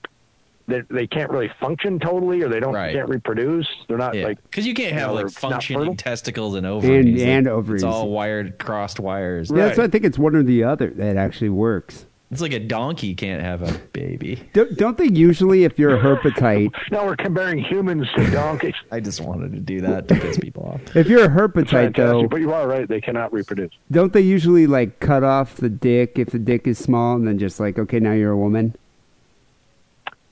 they, 0.69 0.83
they 0.91 1.07
can't 1.07 1.31
really 1.31 1.51
function 1.61 1.99
totally, 1.99 2.43
or 2.43 2.49
they 2.49 2.61
don't 2.61 2.75
Right. 2.75 2.95
can't 2.95 3.09
reproduce. 3.09 3.67
They're 3.89 3.99
not 3.99 4.15
Yeah, 4.15 4.27
like 4.27 4.43
because 4.45 4.67
you 4.67 4.75
can't 4.75 4.93
you 4.93 4.99
have 5.01 5.09
know, 5.09 5.15
like 5.23 5.31
functioning 5.31 5.97
testicles 5.97 6.55
and 6.55 6.65
ovaries, 6.67 7.07
And- 7.07 7.19
Like, 7.19 7.27
and 7.27 7.49
ovaries. 7.49 7.83
It's 7.83 7.93
all 7.93 8.11
wired, 8.11 8.59
crossed 8.59 9.01
wires. 9.01 9.51
Yeah, 9.53 9.73
so 9.73 9.83
I 9.83 9.89
think 9.89 10.05
it's 10.05 10.19
one 10.19 10.37
or 10.37 10.43
the 10.45 10.63
other 10.65 10.91
that 10.91 11.17
actually 11.17 11.51
works. 11.51 12.05
It's 12.31 12.43
like 12.43 12.53
a 12.53 12.59
donkey 12.59 13.15
can't 13.15 13.41
have 13.41 13.63
a 13.63 13.73
baby. 13.95 14.39
Don't, 14.53 14.77
don't 14.77 14.99
they 14.99 15.07
usually, 15.09 15.65
if 15.65 15.79
you're 15.79 15.97
a 15.97 15.99
herpetite, 15.99 16.71
now 16.91 17.07
we're 17.07 17.17
comparing 17.17 17.59
humans 17.59 18.07
to 18.17 18.31
donkeys. 18.31 18.75
I 18.93 19.01
just 19.01 19.23
wanted 19.23 19.53
to 19.55 19.61
do 19.61 19.81
that 19.81 20.09
to 20.09 20.15
piss 20.15 20.37
people 20.37 20.65
off. 20.75 20.95
if 20.95 21.07
you're 21.09 21.25
a 21.25 21.29
herpetite 21.31 21.97
though, 21.97 22.29
but 22.29 22.41
you 22.41 22.53
are 22.53 22.69
right; 22.69 22.87
they 22.87 23.01
cannot 23.01 23.33
reproduce. 23.33 23.71
don't 23.91 24.13
they 24.13 24.21
usually 24.21 24.67
like 24.67 25.01
cut 25.01 25.25
off 25.25 25.55
the 25.57 25.71
dick 25.71 26.19
if 26.19 26.29
the 26.29 26.39
dick 26.39 26.67
is 26.67 26.77
small 26.77 27.17
and 27.17 27.27
then 27.27 27.39
just 27.39 27.59
like, 27.61 27.79
okay, 27.79 27.99
now 27.99 28.13
you're 28.13 28.33
a 28.33 28.37
woman? 28.37 28.77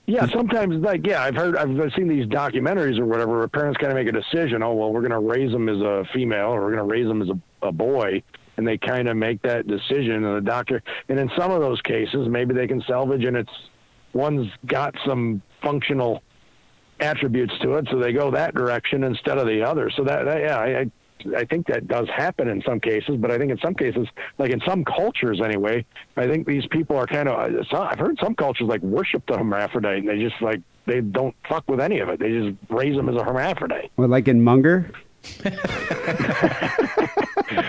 Yeah, 0.07 0.27
sometimes 0.29 0.77
like 0.85 1.05
yeah, 1.05 1.23
I've 1.23 1.35
heard 1.35 1.57
I've 1.57 1.93
seen 1.95 2.07
these 2.07 2.27
documentaries 2.27 2.99
or 2.99 3.07
whatever 3.07 3.39
where 3.39 3.49
parents 3.49 3.77
kind 3.79 3.91
of 3.91 3.97
make 3.97 4.07
a 4.07 4.13
decision. 4.13 4.63
Oh 4.63 4.73
well, 4.73 4.93
we're 4.93 5.01
going 5.01 5.11
to 5.11 5.19
raise 5.19 5.51
them 5.51 5.69
as 5.69 5.81
a 5.81 6.05
female 6.15 6.49
or 6.49 6.61
we're 6.61 6.77
going 6.77 6.89
to 6.89 6.93
raise 6.93 7.09
them 7.09 7.23
as 7.23 7.29
a, 7.29 7.67
a 7.67 7.73
boy, 7.73 8.23
and 8.57 8.67
they 8.67 8.79
kind 8.79 9.09
of 9.09 9.17
make 9.17 9.43
that 9.43 9.67
decision. 9.67 10.25
And 10.25 10.37
the 10.37 10.49
doctor, 10.49 10.81
and 11.09 11.19
in 11.19 11.29
some 11.37 11.51
of 11.51 11.61
those 11.61 11.81
cases, 11.81 12.29
maybe 12.29 12.55
they 12.55 12.69
can 12.69 12.83
salvage, 12.83 13.25
and 13.25 13.37
it's 13.37 13.51
one's 14.13 14.49
got 14.67 14.95
some 15.05 15.43
functional 15.61 16.23
attributes 17.01 17.53
to 17.63 17.75
it, 17.75 17.89
so 17.91 17.99
they 17.99 18.13
go 18.13 18.31
that 18.31 18.55
direction 18.55 19.03
instead 19.05 19.39
of 19.39 19.47
the 19.47 19.63
other. 19.63 19.91
So 19.91 20.05
that, 20.05 20.25
that 20.25 20.41
yeah, 20.41 20.57
I, 20.57 20.81
I 20.81 20.91
I 21.37 21.45
think 21.45 21.67
that 21.69 21.89
does 21.89 22.09
happen 22.09 22.49
in 22.49 22.63
some 22.63 22.81
cases, 22.81 23.17
but 23.19 23.31
I 23.31 23.39
think 23.39 23.51
in 23.51 23.59
some 23.59 23.75
cases, 23.75 24.07
like 24.39 24.51
in 24.51 24.61
some 24.67 24.85
cultures 24.85 25.41
anyway, 25.43 25.85
I 26.17 26.27
think 26.27 26.47
these 26.47 26.67
people 26.67 26.97
are 26.97 27.07
kind 27.07 27.29
of. 27.29 27.67
I've 27.73 27.99
heard 27.99 28.19
some 28.23 28.35
cultures 28.35 28.69
like 28.69 28.83
worship 28.83 29.25
the 29.27 29.37
hermaphrodite, 29.39 29.99
and 29.99 30.09
they 30.09 30.19
just 30.19 30.41
like 30.41 30.61
they 30.87 31.01
don't 31.01 31.35
fuck 31.49 31.69
with 31.69 31.81
any 31.81 32.01
of 32.01 32.09
it. 32.09 32.21
They 32.21 32.31
just 32.31 32.57
raise 32.69 32.97
them 32.97 33.09
as 33.09 33.17
a 33.17 33.25
hermaphrodite. 33.25 33.91
Or 33.97 34.07
like 34.07 34.29
in 34.29 34.43
Munger? 34.43 34.91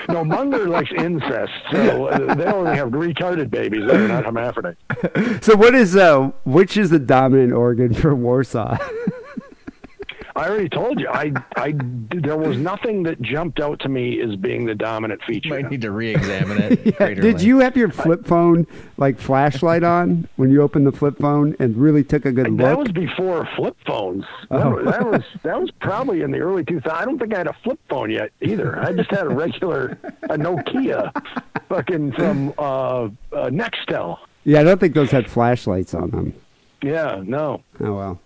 No, 0.10 0.24
Munger 0.24 0.68
likes 0.68 0.90
incest, 0.98 1.52
so 1.72 2.08
uh, 2.08 2.34
they 2.36 2.46
only 2.46 2.76
have 2.76 2.90
retarded 2.90 3.50
babies. 3.50 3.82
They're 3.88 4.08
not 4.08 4.26
hermaphrodites. 4.26 4.80
So 5.44 5.56
what 5.56 5.76
is 5.76 5.96
uh 5.96 6.32
which 6.46 6.78
is 6.78 6.90
the 6.90 7.00
dominant 7.00 7.54
organ 7.54 7.94
for 7.94 8.16
Warsaw? 8.16 8.78
I 10.38 10.48
already 10.50 10.70
told 10.70 11.00
you. 11.00 11.08
I, 11.10 11.32
I, 11.56 11.74
there 12.14 12.38
was 12.38 12.58
nothing 12.58 13.04
that 13.04 13.20
jumped 13.22 13.60
out 13.60 13.80
to 13.82 13.90
me 13.90 14.22
as 14.22 14.36
being 14.36 14.66
the 14.66 14.76
dominant 14.76 15.22
feature. 15.24 15.50
Might 15.50 15.72
need 15.72 15.82
to 15.82 15.92
re-examine 15.92 16.58
it. 16.62 16.78
Yeah, 17.00 17.08
Did 17.16 17.24
length. 17.24 17.44
you 17.44 17.60
have 17.60 17.76
your 17.76 17.90
flip 17.92 18.26
phone 18.26 18.68
like 18.98 19.18
flashlight 19.20 19.84
on 19.84 20.28
when 20.36 20.52
you 20.52 20.62
opened 20.62 20.86
the 20.88 20.92
flip 20.92 21.18
phone 21.18 21.56
and 21.60 21.76
really 21.76 22.04
took 22.04 22.26
a 22.26 22.32
good 22.32 22.46
That 22.46 22.52
look? 22.52 22.60
That 22.60 22.78
was 22.78 22.92
before 22.92 23.48
flip 23.56 23.76
phones. 23.86 24.24
That, 24.50 24.66
Oh. 24.66 24.70
was, 24.76 24.86
that 24.86 25.06
was 25.12 25.24
that 25.44 25.60
was 25.60 25.72
probably 25.82 26.22
in 26.22 26.32
the 26.32 26.40
early 26.40 26.64
2000s. 26.64 26.90
I 26.92 27.04
don't 27.04 27.18
think 27.20 27.34
I 27.34 27.40
had 27.40 27.48
a 27.48 27.56
flip 27.64 27.80
phone 27.90 28.10
yet 28.12 28.32
either. 28.42 28.80
I 28.80 28.94
just 28.94 29.10
had 29.12 29.26
a 29.26 29.30
regular 29.30 29.98
a 30.24 30.38
Nokia, 30.38 31.12
fucking 31.68 32.12
from 32.14 32.54
uh, 32.58 32.62
uh, 33.04 33.10
Nextel. 33.50 34.18
Yeah, 34.46 34.62
I 34.62 34.64
don't 34.64 34.80
think 34.80 34.94
those 34.94 35.12
had 35.12 35.30
flashlights 35.30 35.94
on 35.94 36.12
them. 36.12 36.34
Yeah, 36.82 37.22
no. 37.26 37.64
Oh 37.82 37.94
well. 37.94 38.22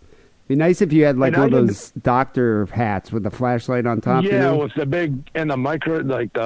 Be 0.52 0.57
nice 0.57 0.82
if 0.82 0.91
you 0.91 1.06
had 1.06 1.18
like 1.18 1.32
And 1.32 1.44
one 1.44 1.53
of 1.53 1.68
those 1.68 1.91
doctor 1.91 2.65
hats 2.65 3.10
with 3.10 3.23
the 3.23 3.32
flashlight 3.32 3.86
on 3.86 4.02
top. 4.02 4.26
you 4.26 4.32
yeah, 4.32 4.40
know? 4.41 4.57
with 4.57 4.73
the 4.76 4.86
big 4.86 5.30
and 5.34 5.49
the 5.49 5.56
micro, 5.56 5.99
like 5.99 6.34
the, 6.34 6.41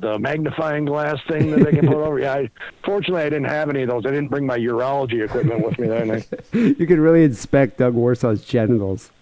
the 0.00 0.08
the 0.08 0.18
magnifying 0.18 0.84
glass 0.84 1.16
thing 1.28 1.52
that 1.52 1.60
they 1.60 1.70
can 1.70 1.86
put 1.86 1.94
over. 2.04 2.18
Yeah, 2.18 2.32
I, 2.34 2.50
fortunately, 2.84 3.22
I 3.22 3.28
didn't 3.28 3.44
have 3.44 3.70
any 3.70 3.82
of 3.82 3.88
those. 3.88 4.04
I 4.04 4.10
didn't 4.10 4.30
bring 4.30 4.46
my 4.46 4.58
urology 4.58 5.24
equipment 5.24 5.64
with 5.64 5.78
me 5.78 5.86
that 5.86 6.06
night. 6.08 6.28
you 6.52 6.88
could 6.88 6.98
really 6.98 7.22
inspect 7.22 7.78
Doug 7.78 7.94
Warsaw's 7.94 8.44
genitals. 8.44 9.12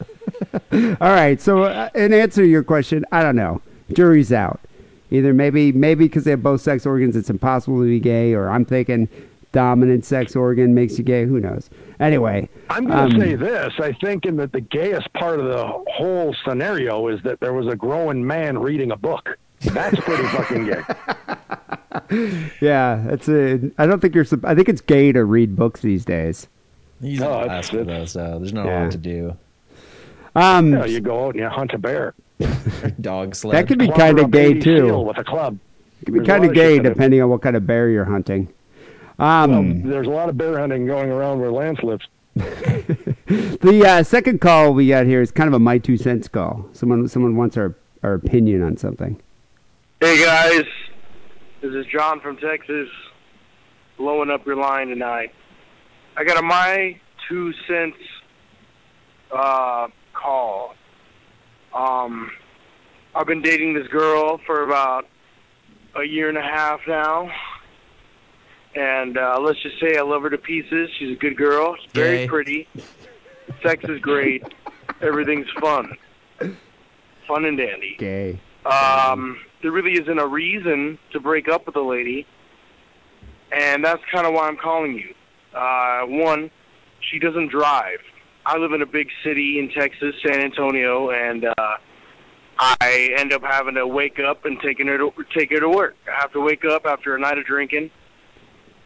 All 0.72 1.12
right. 1.12 1.38
So, 1.38 1.64
uh, 1.64 1.90
in 1.94 2.14
answer 2.14 2.40
to 2.40 2.48
your 2.48 2.64
question, 2.64 3.04
I 3.12 3.22
don't 3.22 3.36
know. 3.36 3.60
Jury's 3.92 4.32
out. 4.32 4.58
Either 5.10 5.34
maybe 5.34 5.70
maybe 5.70 6.06
because 6.06 6.24
they 6.24 6.30
have 6.30 6.42
both 6.42 6.62
sex 6.62 6.86
organs, 6.86 7.14
it's 7.14 7.28
impossible 7.28 7.78
to 7.82 7.86
be 7.86 8.00
gay, 8.00 8.32
or 8.32 8.48
I'm 8.48 8.64
thinking 8.64 9.06
dominant 9.52 10.06
sex 10.06 10.34
organ 10.34 10.74
makes 10.74 10.96
you 10.96 11.04
gay. 11.04 11.26
Who 11.26 11.40
knows? 11.40 11.68
Anyway, 12.00 12.48
I'm 12.70 12.86
going 12.86 13.10
to 13.10 13.16
um, 13.16 13.20
say 13.20 13.34
this. 13.34 13.72
I 13.78 13.92
think 13.92 14.24
in 14.24 14.36
that 14.36 14.52
the 14.52 14.60
gayest 14.60 15.12
part 15.14 15.40
of 15.40 15.46
the 15.46 15.66
whole 15.92 16.34
scenario 16.46 17.08
is 17.08 17.20
that 17.22 17.40
there 17.40 17.52
was 17.52 17.66
a 17.66 17.74
growing 17.76 18.24
man 18.26 18.58
reading 18.58 18.92
a 18.92 18.96
book. 18.96 19.36
That's 19.60 19.98
pretty 20.00 20.22
fucking 20.28 20.66
gay. 20.66 20.82
Yeah, 22.60 23.02
that's 23.06 23.28
a. 23.28 23.70
I 23.78 23.86
don't 23.86 24.00
think 24.00 24.14
you're. 24.14 24.26
I 24.44 24.54
think 24.54 24.68
it's 24.68 24.80
gay 24.80 25.12
to 25.12 25.24
read 25.24 25.56
books 25.56 25.80
these 25.80 26.04
days. 26.04 26.46
He's 27.00 27.20
No, 27.20 27.38
an 27.40 27.44
it's- 27.44 27.70
Alaska 27.72 27.84
though, 27.84 28.04
so 28.04 28.38
there's 28.38 28.52
not 28.52 28.66
a 28.66 28.70
lot 28.82 28.90
to 28.92 28.98
do. 28.98 29.36
Um, 30.36 30.66
You, 30.66 30.78
know, 30.78 30.84
you 30.84 31.00
go 31.00 31.26
out 31.26 31.30
and 31.34 31.40
you 31.40 31.48
hunt 31.48 31.72
a 31.72 31.78
bear. 31.78 32.14
Dog 33.00 33.34
sled. 33.34 33.56
that 33.56 33.66
could 33.68 33.78
be 33.78 33.88
kind 33.88 34.18
of 34.20 34.30
gay 34.30 34.54
too. 34.54 34.96
With 35.00 35.18
a 35.18 35.24
club. 35.24 35.58
It 36.02 36.04
could 36.06 36.14
be 36.14 36.20
kind 36.24 36.44
of 36.44 36.50
of 36.50 36.54
gay 36.54 36.78
that 36.78 36.86
it- 36.86 36.94
depending 36.94 37.20
on 37.22 37.28
what 37.28 37.42
kind 37.42 37.56
of 37.56 37.66
bear 37.66 37.88
you're 37.90 38.04
hunting. 38.04 38.48
Um, 39.18 39.82
Well, 39.82 39.90
there's 39.92 40.06
a 40.06 40.10
lot 40.10 40.28
of 40.28 40.36
bear 40.36 40.58
hunting 40.58 40.86
going 40.86 41.10
around 41.10 41.40
where 41.40 41.50
Lance 41.50 41.80
lives. 41.82 42.06
The 43.60 43.84
uh, 43.86 44.02
second 44.04 44.40
call 44.40 44.72
we 44.72 44.88
got 44.88 45.04
here 45.04 45.20
is 45.20 45.30
kind 45.30 45.48
of 45.48 45.54
a 45.54 45.58
my 45.58 45.76
two 45.76 45.98
cents 45.98 46.28
call. 46.28 46.66
Someone 46.72 47.06
someone 47.08 47.36
wants 47.36 47.58
our, 47.58 47.74
our 48.02 48.14
opinion 48.14 48.62
on 48.62 48.78
something. 48.78 49.20
Hey 50.00 50.24
guys, 50.24 50.64
this 51.60 51.74
is 51.74 51.84
John 51.86 52.20
from 52.20 52.38
Texas, 52.38 52.88
blowing 53.98 54.30
up 54.30 54.46
your 54.46 54.56
line 54.56 54.88
tonight. 54.88 55.34
I 56.16 56.24
got 56.24 56.38
a 56.38 56.42
my 56.42 56.98
two 57.28 57.52
cents 57.66 57.98
uh, 59.30 59.88
call. 60.14 60.74
Um, 61.74 62.30
I've 63.14 63.26
been 63.26 63.42
dating 63.42 63.74
this 63.74 63.88
girl 63.88 64.40
for 64.46 64.62
about 64.62 65.06
a 65.96 66.04
year 66.04 66.30
and 66.30 66.38
a 66.38 66.42
half 66.42 66.80
now, 66.88 67.30
and 68.74 69.18
uh, 69.18 69.38
let's 69.40 69.60
just 69.62 69.80
say 69.80 69.96
I 69.96 70.02
love 70.02 70.22
her 70.22 70.30
to 70.30 70.38
pieces. 70.38 70.90
She's 70.98 71.16
a 71.16 71.18
good 71.18 71.36
girl, 71.36 71.76
she's 71.76 71.92
very 71.92 72.28
pretty, 72.28 72.68
sex 73.62 73.84
is 73.88 74.00
great, 74.00 74.42
everything's 75.00 75.48
fun, 75.60 75.96
fun 77.26 77.44
and 77.44 77.58
dandy. 77.58 77.96
Gay. 77.98 78.40
Um, 78.66 79.38
there 79.62 79.72
really 79.72 79.92
isn't 79.92 80.18
a 80.18 80.26
reason 80.26 80.98
to 81.12 81.20
break 81.20 81.48
up 81.48 81.66
with 81.66 81.76
a 81.76 81.82
lady, 81.82 82.26
and 83.50 83.84
that's 83.84 84.02
kind 84.12 84.26
of 84.26 84.34
why 84.34 84.48
I'm 84.48 84.56
calling 84.56 84.94
you. 84.94 85.14
Uh, 85.56 86.02
one, 86.06 86.50
she 87.00 87.18
doesn't 87.18 87.50
drive. 87.50 88.00
I 88.44 88.56
live 88.56 88.72
in 88.72 88.82
a 88.82 88.86
big 88.86 89.08
city 89.24 89.58
in 89.58 89.70
Texas, 89.70 90.14
San 90.26 90.40
Antonio, 90.40 91.10
and 91.10 91.44
uh, 91.44 91.76
I 92.58 93.14
end 93.18 93.32
up 93.32 93.42
having 93.42 93.74
to 93.74 93.86
wake 93.86 94.18
up 94.18 94.44
and 94.44 94.60
taking 94.60 94.86
her 94.86 94.98
to 94.98 95.12
take 95.36 95.50
her 95.50 95.60
to 95.60 95.68
work. 95.68 95.96
I 96.06 96.20
have 96.20 96.32
to 96.32 96.40
wake 96.40 96.64
up 96.64 96.86
after 96.86 97.14
a 97.14 97.20
night 97.20 97.38
of 97.38 97.44
drinking 97.44 97.90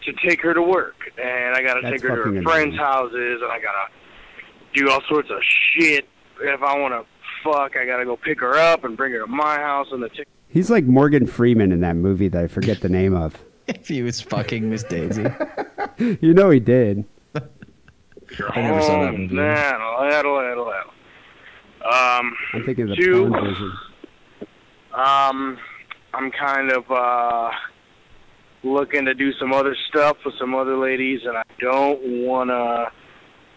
to 0.05 0.13
take 0.27 0.41
her 0.43 0.55
to 0.55 0.63
work, 0.63 0.97
and 1.23 1.55
I 1.55 1.63
got 1.63 1.75
to 1.75 1.91
take 1.91 2.03
her 2.03 2.17
to 2.17 2.23
fucking 2.23 2.37
her 2.37 2.43
friends' 2.43 2.77
houses, 2.77 3.41
and 3.43 3.51
I 3.51 3.59
got 3.61 3.73
to 3.73 4.81
do 4.81 4.91
all 4.91 5.01
sorts 5.09 5.31
of 5.31 5.39
shit. 5.75 6.07
If 6.41 6.63
I 6.63 6.79
want 6.79 6.95
to 6.95 7.05
fuck, 7.45 7.77
I 7.77 7.85
got 7.87 7.99
to 7.99 8.05
go 8.05 8.17
pick 8.17 8.41
her 8.41 8.57
up 8.57 8.85
and 8.85 8.97
bring 8.97 9.13
her 9.13 9.21
to 9.21 9.27
my 9.27 9.57
house, 9.57 9.89
and 9.93 10.03
the 10.03 10.09
tick 10.09 10.27
He's 10.49 10.71
like 10.71 10.85
Morgan 10.85 11.27
Freeman 11.27 11.73
in 11.73 11.81
that 11.81 11.97
movie 11.97 12.29
that 12.29 12.45
I 12.45 12.47
forget 12.47 12.81
the 12.81 12.89
name 12.91 13.15
of. 13.15 13.39
if 13.69 13.89
he 13.89 14.03
was 14.03 14.21
fucking 14.21 14.69
Miss 14.69 14.85
Daisy. 14.85 15.27
You 15.99 16.33
know 16.33 16.49
he 16.51 16.59
did. 16.59 17.05
I 17.35 17.41
never 18.63 18.81
saw 18.81 19.03
that 19.03 19.11
home. 19.11 19.21
movie. 19.23 19.35
Nah, 19.35 20.09
that'll, 20.09 20.37
that'll, 20.41 20.65
that'll. 20.65 20.93
Um, 21.85 22.37
I'm 22.55 22.65
thinking 22.65 22.85
of 22.85 22.97
the 22.97 22.97
Two. 22.97 23.29
porn 23.29 23.45
version. 23.45 23.73
um, 24.95 25.59
I'm 26.15 26.31
kind 26.31 26.73
of 26.73 26.91
uh 26.91 27.51
looking 28.63 29.05
to 29.07 29.15
do 29.15 29.33
some 29.35 29.53
other 29.53 29.77
stuff 29.89 30.19
with 30.25 30.35
some 30.39 30.55
other 30.55 30.77
ladies, 30.77 31.21
and 31.25 31.37
I 31.37 31.43
don't 31.59 32.01
want 32.27 32.51
to 32.51 32.91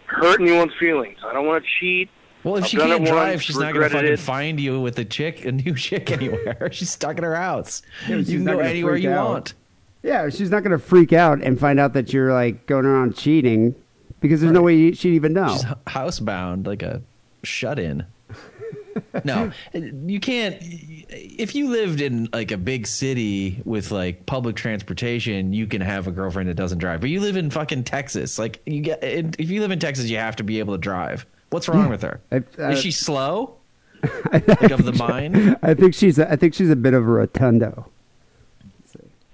hurt 0.06 0.40
anyone's 0.40 0.72
feelings. 0.78 1.18
I 1.24 1.32
don't 1.32 1.46
want 1.46 1.62
to 1.64 1.70
cheat. 1.80 2.10
Well, 2.44 2.56
if 2.56 2.64
I've 2.64 2.70
she 2.70 2.76
can't 2.76 3.04
drive, 3.04 3.28
once, 3.34 3.42
she's 3.42 3.58
not 3.58 3.74
gonna 3.74 3.88
fucking 3.88 4.12
it. 4.12 4.18
find 4.20 4.60
you 4.60 4.80
with 4.80 4.98
a 4.98 5.04
chick, 5.04 5.44
a 5.44 5.52
new 5.52 5.74
chick 5.76 6.10
anywhere. 6.10 6.68
she's 6.72 6.90
stuck 6.90 7.18
in 7.18 7.24
her 7.24 7.34
house. 7.34 7.82
Yeah, 8.08 8.16
you 8.16 8.36
can 8.36 8.44
go 8.44 8.58
anywhere 8.60 8.96
you 8.96 9.10
out. 9.10 9.28
want. 9.28 9.54
Yeah, 10.02 10.28
she's 10.28 10.50
not 10.50 10.62
going 10.62 10.70
to 10.70 10.78
freak 10.78 11.12
out 11.12 11.42
and 11.42 11.58
find 11.58 11.80
out 11.80 11.92
that 11.94 12.12
you're 12.12 12.32
like 12.32 12.66
going 12.66 12.86
around 12.86 13.16
cheating 13.16 13.74
because 14.20 14.40
there's 14.40 14.52
no 14.52 14.62
way 14.62 14.92
she'd 14.92 15.14
even 15.14 15.32
know. 15.32 15.48
She's 15.48 15.64
housebound, 15.88 16.64
like 16.64 16.84
a 16.84 17.02
shut-in. 17.42 18.06
no, 19.24 19.52
you 19.72 20.20
can't. 20.20 20.56
If 20.60 21.54
you 21.54 21.68
lived 21.70 22.00
in 22.00 22.28
like 22.32 22.50
a 22.50 22.56
big 22.56 22.86
city 22.86 23.60
with 23.64 23.90
like 23.90 24.26
public 24.26 24.56
transportation, 24.56 25.52
you 25.52 25.66
can 25.66 25.80
have 25.80 26.06
a 26.06 26.10
girlfriend 26.10 26.48
that 26.48 26.54
doesn't 26.54 26.78
drive. 26.78 27.00
But 27.00 27.10
you 27.10 27.20
live 27.20 27.36
in 27.36 27.50
fucking 27.50 27.84
Texas. 27.84 28.38
Like 28.38 28.60
you 28.66 28.80
get, 28.80 29.00
if 29.02 29.50
you 29.50 29.60
live 29.60 29.70
in 29.70 29.78
Texas, 29.78 30.06
you 30.10 30.18
have 30.18 30.36
to 30.36 30.42
be 30.44 30.58
able 30.58 30.74
to 30.74 30.78
drive. 30.78 31.26
What's 31.50 31.68
wrong 31.68 31.88
with 31.88 32.02
her? 32.02 32.20
I- 32.32 32.42
uh, 32.58 32.70
Is 32.70 32.80
she 32.80 32.90
slow? 32.90 33.56
like 34.32 34.46
of 34.70 34.84
the 34.84 34.92
mind? 34.92 35.56
I 35.62 35.74
think 35.74 35.94
she's 35.94 36.18
a, 36.18 36.30
I 36.30 36.36
think 36.36 36.54
she's 36.54 36.70
a 36.70 36.76
bit 36.76 36.94
of 36.94 37.02
a 37.02 37.10
rotundo. 37.10 37.88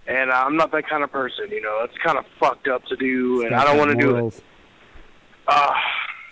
And 0.06 0.30
I'm 0.32 0.56
not 0.56 0.72
that 0.72 0.88
kind 0.88 1.02
of 1.04 1.12
person, 1.12 1.48
you 1.50 1.60
know. 1.62 1.80
It's 1.84 1.96
kind 1.98 2.18
of 2.18 2.24
fucked 2.38 2.68
up 2.68 2.84
to 2.86 2.96
do, 2.96 3.44
and 3.46 3.54
I 3.54 3.64
don't 3.64 3.78
want 3.78 3.90
to 3.92 3.96
do 3.96 4.10
it. 4.10 4.12
morals. 4.12 4.40
Uh, 5.46 5.70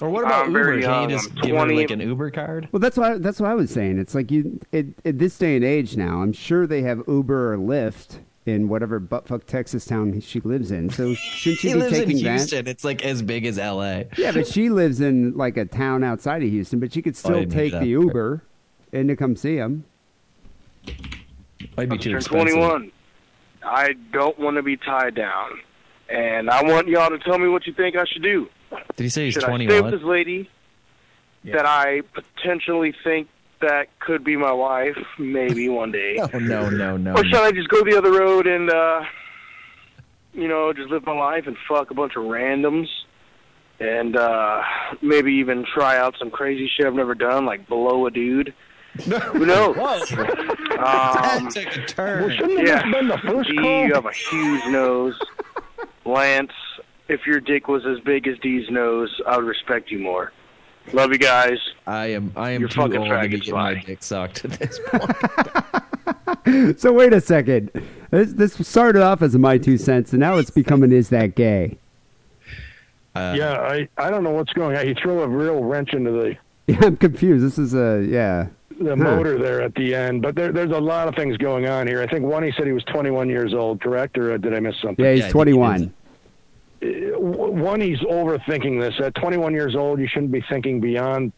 Or 0.01 0.09
what 0.09 0.25
about 0.25 0.47
I'm 0.47 0.53
Uber? 0.53 0.65
very 0.65 0.83
Can 0.83 0.91
young. 0.91 1.11
you 1.11 1.17
just 1.17 1.35
give 1.37 1.57
her 1.57 1.67
like 1.67 1.91
an 1.91 2.01
Uber 2.01 2.31
card? 2.31 2.69
Well, 2.73 2.81
that's 2.81 2.97
what 2.97 3.13
I, 3.13 3.19
that's 3.19 3.41
what 3.41 3.51
I 3.51 3.55
was 3.55 3.71
saying. 3.71 3.99
It's 3.99 4.15
like 4.15 4.31
you 4.31 4.61
at, 4.73 4.87
at 5.05 5.19
this 5.19 5.37
day 5.37 5.57
and 5.57 5.65
age 5.65 5.97
now. 5.97 6.23
I'm 6.23 6.33
sure 6.33 6.67
they 6.67 6.83
have 6.83 7.03
Uber 7.07 7.55
or 7.55 7.59
Lyft 7.59 8.19
in 8.47 8.69
whatever 8.69 8.99
buttfuck 9.01 9.45
Texas 9.45 9.85
town 9.85 10.19
she 10.21 10.41
lives 10.41 10.71
in. 10.71 10.91
So 10.91 11.15
shouldn't 11.15 11.61
she 11.61 11.69
He 11.69 11.75
be 11.75 11.81
lives 11.81 11.99
in 11.99 12.09
taking 12.09 12.25
that? 12.25 12.39
Houston. 12.39 12.67
It's 12.67 12.85
like 12.85 13.05
as 13.05 13.23
big 13.23 13.45
as 13.45 13.59
L.A. 13.59 14.09
Yeah, 14.17 14.33
but 14.33 14.47
she 14.47 14.71
lives 14.71 15.01
in 15.01 15.37
like 15.37 15.57
a 15.57 15.65
town 15.67 16.03
outside 16.03 16.43
of 16.43 16.49
Houston. 16.49 16.81
But 16.81 16.93
she 16.93 17.03
could 17.03 17.15
oh, 17.15 17.19
still 17.19 17.41
didn't 17.41 17.53
take 17.53 17.73
the 17.73 17.87
Uber 17.87 18.43
and 18.93 19.09
to 19.09 19.17
come 19.17 19.37
see 19.37 19.57
him. 19.57 19.85
Might 21.77 21.89
be 21.89 21.97
I'm 21.97 21.99
too 21.99 22.17
expensive. 22.17 22.55
21. 22.55 22.93
I 23.63 23.93
don't 24.13 24.39
want 24.39 24.57
to 24.57 24.63
be 24.63 24.79
tied 24.79 25.15
down, 25.15 25.61
and 26.09 26.49
I 26.49 26.63
want 26.63 26.89
y'all 26.89 27.11
to 27.11 27.19
tell 27.19 27.39
me 27.39 27.49
what 27.49 27.67
you 27.67 27.75
think 27.75 27.95
I 27.95 28.05
should 28.07 28.23
do. 28.23 28.49
Did 28.97 29.05
he 29.05 29.09
say 29.09 29.25
he's 29.27 29.35
should 29.35 29.45
I 29.45 29.57
stay 29.57 29.67
with 29.67 29.69
21? 29.69 29.91
this 29.93 30.03
lady 30.03 30.51
that 31.45 31.67
I 31.67 32.03
potentially 32.13 32.95
think 33.03 33.29
that 33.61 33.89
could 33.99 34.25
be 34.25 34.37
my 34.37 34.53
wife, 34.53 34.97
maybe 35.19 35.69
one 35.83 35.91
day, 35.93 36.19
Oh 36.21 36.39
no, 36.39 36.69
no, 36.71 36.97
no. 36.97 37.13
or 37.15 37.25
should 37.25 37.33
no. 37.33 37.43
I 37.45 37.53
just 37.53 37.69
go 37.69 37.83
the 37.85 37.97
other 37.97 38.13
road 38.13 38.47
and, 38.47 38.71
uh, 38.71 39.03
you 40.33 40.49
know, 40.49 40.73
just 40.73 40.89
live 40.91 41.05
my 41.05 41.13
life 41.13 41.47
and 41.47 41.57
fuck 41.69 41.91
a 41.91 41.95
bunch 41.95 42.17
of 42.17 42.25
randoms? 42.25 42.87
And 43.81 44.15
uh, 44.17 44.63
maybe 45.01 45.33
even 45.35 45.65
try 45.65 45.97
out 45.97 46.15
some 46.19 46.31
crazy 46.31 46.69
shit 46.77 46.87
I've 46.87 46.93
never 46.95 47.15
done, 47.15 47.47
like 47.47 47.67
blow 47.67 48.07
a 48.07 48.11
dude. 48.11 48.53
Who 49.05 49.47
knows? 49.47 49.77
That 50.81 51.39
Um, 51.43 51.49
took 51.51 51.77
a 51.77 51.87
turn. 51.87 52.31
Shouldn't 52.37 52.67
yeah. 52.67 52.83
this 52.83 52.93
been 52.93 53.09
the 53.09 53.19
first 53.19 53.51
Dee, 53.51 53.57
call? 53.57 53.87
you 53.87 53.95
have 53.95 54.07
a 54.07 54.13
huge 54.13 54.65
nose. 54.69 55.19
Lance, 56.07 56.53
if 57.11 57.27
your 57.27 57.41
dick 57.41 57.69
was 57.69 57.85
as 57.87 57.99
big 58.01 58.27
as 58.27 58.39
Dee's 58.39 58.71
nose, 58.71 59.21
I 59.27 59.37
would 59.37 59.47
respect 59.47 59.91
you 59.91 59.99
more. 59.99 60.33
Love 60.93 61.13
you 61.13 61.19
guys. 61.19 61.59
I 61.87 62.07
am. 62.07 62.33
I 62.37 62.51
am 62.51 62.61
You're 62.63 62.69
too 62.71 62.81
fucking 62.81 62.97
old 62.97 63.09
to 63.09 63.21
be 63.21 63.29
getting 63.29 63.55
my 63.55 63.75
dick 63.75 64.03
sucked 64.03 64.45
at 64.45 64.53
this 64.53 64.81
point. 64.87 65.17
So 66.79 66.93
wait 66.93 67.13
a 67.13 67.21
second. 67.21 67.71
This, 68.11 68.33
this 68.33 68.55
started 68.67 69.03
off 69.03 69.21
as 69.23 69.35
a 69.35 69.39
my 69.39 69.59
two 69.59 69.77
cents, 69.77 70.13
and 70.13 70.21
now 70.21 70.37
it's 70.39 70.51
becoming 70.51 70.91
is 70.91 71.11
that 71.11 71.35
gay? 71.35 71.77
Uh, 73.15 73.35
yeah, 73.37 73.61
I, 73.61 73.89
I 73.99 74.11
don't 74.11 74.25
know 74.25 74.31
what's 74.31 74.53
going 74.53 74.77
on. 74.77 74.87
He 74.87 74.95
threw 74.95 75.23
a 75.23 75.29
real 75.29 75.63
wrench 75.63 75.93
into 75.93 76.11
the 76.13 76.37
Yeah, 76.67 76.79
I'm 76.87 76.97
confused. 76.97 77.45
This 77.45 77.59
is 77.59 77.75
a 77.75 78.05
yeah. 78.09 78.47
the 78.81 78.91
Huh. 78.91 78.97
motor 78.97 79.39
there 79.39 79.61
at 79.61 79.75
the 79.75 79.95
end. 79.95 80.23
But 80.23 80.35
there, 80.35 80.51
there's 80.53 80.71
a 80.71 80.81
lot 80.81 81.09
of 81.09 81.15
things 81.15 81.37
going 81.37 81.69
on 81.69 81.87
here. 81.87 82.01
I 82.01 82.07
think 82.07 82.25
one, 82.25 82.43
he 82.43 82.53
said 82.57 82.67
he 82.67 82.73
was 82.73 82.85
21 82.85 83.29
years 83.29 83.53
old, 83.53 83.81
correct? 83.81 84.17
Or 84.17 84.33
uh, 84.33 84.37
did 84.39 84.55
I 84.55 84.61
miss 84.61 84.77
something? 84.81 85.05
Yeah, 85.05 85.13
he's 85.13 85.21
Yeah, 85.21 85.27
I 85.27 85.29
think 85.29 85.33
21. 85.33 85.95
Uh, 86.83 87.19
One, 87.19 87.81
he's 87.81 88.01
overthinking 88.01 88.81
this. 88.81 88.99
At 89.01 89.15
21 89.15 89.53
years 89.55 89.77
old, 89.77 90.01
you 90.01 90.07
shouldn't 90.07 90.33
be 90.33 90.41
thinking 90.49 90.81
beyond, 90.81 91.33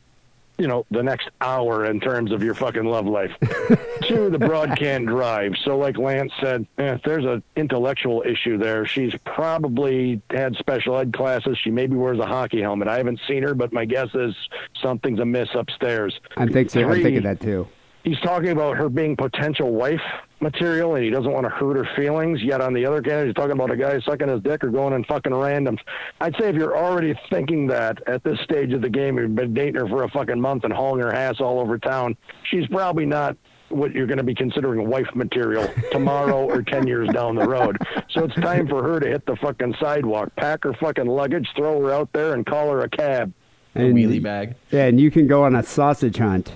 you 0.59 0.69
know, 0.69 0.87
the 0.91 1.03
next 1.03 1.29
hour 1.41 1.85
in 1.87 1.99
terms 2.01 2.31
of 2.31 2.43
your 2.43 2.55
fucking 2.55 2.85
love 2.85 3.07
life. 3.07 3.33
Two, 4.03 4.31
the 4.31 4.39
broad 4.39 4.77
can't 4.77 5.07
drive. 5.07 5.55
So, 5.65 5.77
like 5.79 5.99
Lance 5.99 6.33
said, 6.41 6.67
eh, 6.79 6.95
if 6.95 7.03
there's 7.03 7.25
an 7.25 7.43
intellectual 7.57 8.23
issue 8.23 8.59
there, 8.59 8.87
she's 8.87 9.15
probably 9.25 10.21
had 10.31 10.55
special 10.57 10.97
ed 10.99 11.13
classes. 11.13 11.59
She 11.59 11.71
maybe 11.71 11.97
wears 11.97 12.19
a 12.19 12.27
hockey 12.27 12.61
helmet. 12.61 12.89
I 12.89 12.99
haven't 12.99 13.21
seen 13.27 13.43
her, 13.43 13.55
but 13.55 13.73
my 13.73 13.85
guess 13.85 14.09
is 14.15 14.35
something's 14.81 15.21
amiss 15.21 15.49
upstairs. 15.55 16.19
I'm 16.37 16.53
thinking. 16.53 16.85
I'm 16.85 17.03
thinking 17.03 17.23
that 17.23 17.41
too. 17.41 17.67
He's 18.05 18.19
talking 18.21 18.51
about 18.51 18.77
her 18.77 18.89
being 18.89 19.17
potential 19.17 19.73
wife 19.73 20.01
material 20.41 20.97
and 20.97 21.05
he 21.05 21.11
doesn't 21.11 21.31
want 21.31 21.45
to 21.45 21.51
hurt 21.51 21.77
her 21.77 21.89
feelings. 21.97 22.43
Yet 22.43 22.61
on 22.61 22.75
the 22.75 22.85
other 22.85 23.03
hand, 23.05 23.27
he's 23.27 23.35
talking 23.35 23.53
about 23.53 23.71
a 23.71 23.77
guy 23.77 24.01
sucking 24.01 24.29
his 24.29 24.43
dick 24.43 24.65
or 24.65 24.71
going 24.71 24.93
and 24.93 25.07
fucking 25.07 25.33
randoms. 25.33 25.79
I'd 26.21 26.35
say 26.39 26.49
if 26.49 26.57
you're 26.57 26.77
already 26.77 27.15
thinking 27.31 27.67
that 27.69 28.07
at 28.09 28.25
this 28.25 28.39
stage 28.41 28.73
of 28.73 28.83
the 28.83 28.91
game, 28.91 29.19
you've 29.19 29.35
been 29.35 29.55
dating 29.55 29.77
her 29.77 29.89
for 29.89 30.03
a 30.03 30.11
fucking 30.11 30.41
month 30.41 30.65
and 30.65 30.73
hauling 30.73 31.03
her 31.03 31.13
ass 31.13 31.37
all 31.41 31.61
over 31.61 31.79
town, 31.79 32.17
she's 32.51 32.67
probably 32.67 33.07
not 33.07 33.37
what 33.69 33.93
you're 33.93 34.07
going 34.07 34.19
to 34.19 34.25
be 34.25 34.35
considering 34.35 34.89
wife 34.89 35.09
material 35.15 35.67
tomorrow 35.91 36.45
or 36.45 36.63
10 36.63 36.87
years 36.87 37.09
down 37.09 37.35
the 37.35 37.47
road. 37.47 37.79
So 38.11 38.25
it's 38.25 38.35
time 38.35 38.69
for 38.69 38.83
her 38.83 39.01
to 39.01 39.07
hit 39.09 39.25
the 39.25 39.37
fucking 39.37 39.77
sidewalk, 39.81 40.35
pack 40.37 40.65
her 40.65 40.75
fucking 40.75 41.07
luggage, 41.07 41.49
throw 41.57 41.81
her 41.81 41.91
out 41.93 42.13
there 42.13 42.35
and 42.35 42.45
call 42.45 42.71
her 42.71 42.81
a 42.83 42.89
cab. 42.89 43.33
a 43.75 43.79
wheelie 43.79 44.23
bag. 44.23 44.55
Yeah, 44.71 44.87
and 44.87 45.01
you 45.01 45.11
can 45.11 45.27
go 45.27 45.45
on 45.45 45.55
a 45.55 45.63
sausage 45.63 46.19
hunt. 46.19 46.53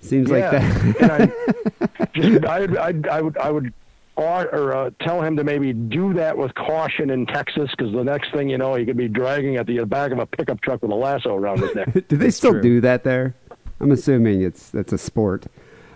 Seems 0.00 0.30
like 0.30 0.50
that. 0.50 0.96
and 1.00 1.12
I, 1.12 2.06
just, 2.14 2.44
I, 2.80 2.88
I, 2.88 3.18
I 3.18 3.20
would, 3.20 3.38
I 3.38 3.50
would 3.50 3.72
or, 4.20 4.54
or 4.54 4.74
uh, 4.74 4.90
tell 5.00 5.22
him 5.22 5.36
to 5.36 5.44
maybe 5.44 5.72
do 5.72 6.12
that 6.14 6.36
with 6.36 6.54
caution 6.54 7.10
in 7.10 7.26
Texas, 7.26 7.70
because 7.70 7.92
the 7.92 8.04
next 8.04 8.32
thing 8.32 8.50
you 8.50 8.58
know, 8.58 8.74
he 8.74 8.84
could 8.84 8.96
be 8.96 9.08
dragging 9.08 9.56
at 9.56 9.66
the 9.66 9.82
back 9.84 10.12
of 10.12 10.18
a 10.18 10.26
pickup 10.26 10.60
truck 10.60 10.82
with 10.82 10.90
a 10.90 10.94
lasso 10.94 11.34
around 11.34 11.60
his 11.60 11.74
neck. 11.74 11.88
do 12.08 12.16
they 12.16 12.30
still 12.30 12.60
do 12.60 12.80
that 12.80 13.04
there? 13.04 13.34
I'm 13.80 13.90
assuming 13.92 14.42
it's 14.42 14.70
that's 14.70 14.92
a 14.92 14.98
sport. 14.98 15.46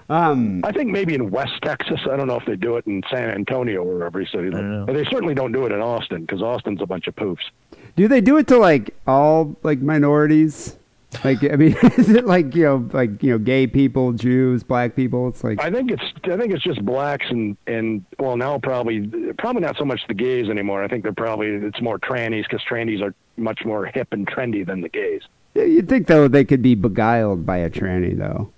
Um, 0.09 0.63
I 0.65 0.73
think 0.73 0.91
maybe 0.91 1.15
in 1.15 1.31
West 1.31 1.55
Texas. 1.63 2.01
I 2.11 2.17
don't 2.17 2.27
know 2.27 2.37
if 2.37 2.47
they 2.47 2.57
do 2.57 2.77
it 2.77 2.87
in 2.87 3.03
San 3.11 3.31
Antonio 3.31 3.83
or 3.83 3.97
wherever 3.97 4.21
he 4.21 4.27
said 4.31 4.45
he 4.45 4.51
lived. 4.51 4.87
But 4.87 4.95
they 4.95 5.05
certainly 5.05 5.35
don't 5.35 5.53
do 5.53 5.65
it 5.67 5.73
in 5.73 5.81
Austin 5.81 6.23
because 6.23 6.43
Austin's 6.43 6.83
a 6.83 6.87
bunch 6.87 7.07
of 7.07 7.17
poofs. 7.17 7.45
do 7.97 8.09
they 8.09 8.21
do 8.21 8.37
it 8.37 8.47
to 8.49 8.59
like 8.59 8.95
all 9.07 9.57
like 9.63 9.81
minorities? 9.81 10.77
Like 11.23 11.45
I 11.45 11.57
mean, 11.57 11.77
is 11.99 12.11
it 12.11 12.25
like 12.27 12.55
you 12.55 12.65
know 12.65 12.89
like 12.93 13.23
you 13.23 13.33
know 13.33 13.39
gay 13.39 13.67
people, 13.67 14.13
Jews, 14.13 14.63
black 14.63 14.97
people? 14.97 15.29
It's 15.29 15.45
like 15.45 15.61
I 15.63 15.71
think 15.71 15.91
it's 15.91 16.03
I 16.25 16.37
think 16.37 16.53
it's 16.53 16.65
just 16.65 16.85
blacks 16.85 17.27
and 17.29 17.57
and 17.67 18.05
well 18.19 18.37
now 18.37 18.59
probably 18.59 19.07
probably 19.39 19.63
not 19.63 19.77
so 19.77 19.85
much 19.85 20.01
the 20.09 20.15
gays 20.15 20.49
anymore. 20.49 20.83
I 20.83 20.89
think 20.89 21.03
they're 21.03 21.13
probably 21.13 21.49
it's 21.49 21.81
more 21.81 21.99
trannies 21.99 22.43
because 22.45 22.63
trannies 22.69 23.03
are 23.03 23.15
much 23.37 23.61
more 23.65 23.87
hip 23.87 24.09
and 24.13 24.27
trendy 24.27 24.67
than 24.67 24.81
the 24.81 24.89
gays. 24.89 25.23
Yeah, 25.55 25.65
you'd 25.65 25.89
think 25.89 26.07
though 26.09 26.27
they 26.27 26.45
could 26.45 26.63
be 26.63 26.75
beguiled 26.75 27.47
by 27.47 27.59
a 27.59 27.71
tranny 27.71 28.17
though. 28.17 28.51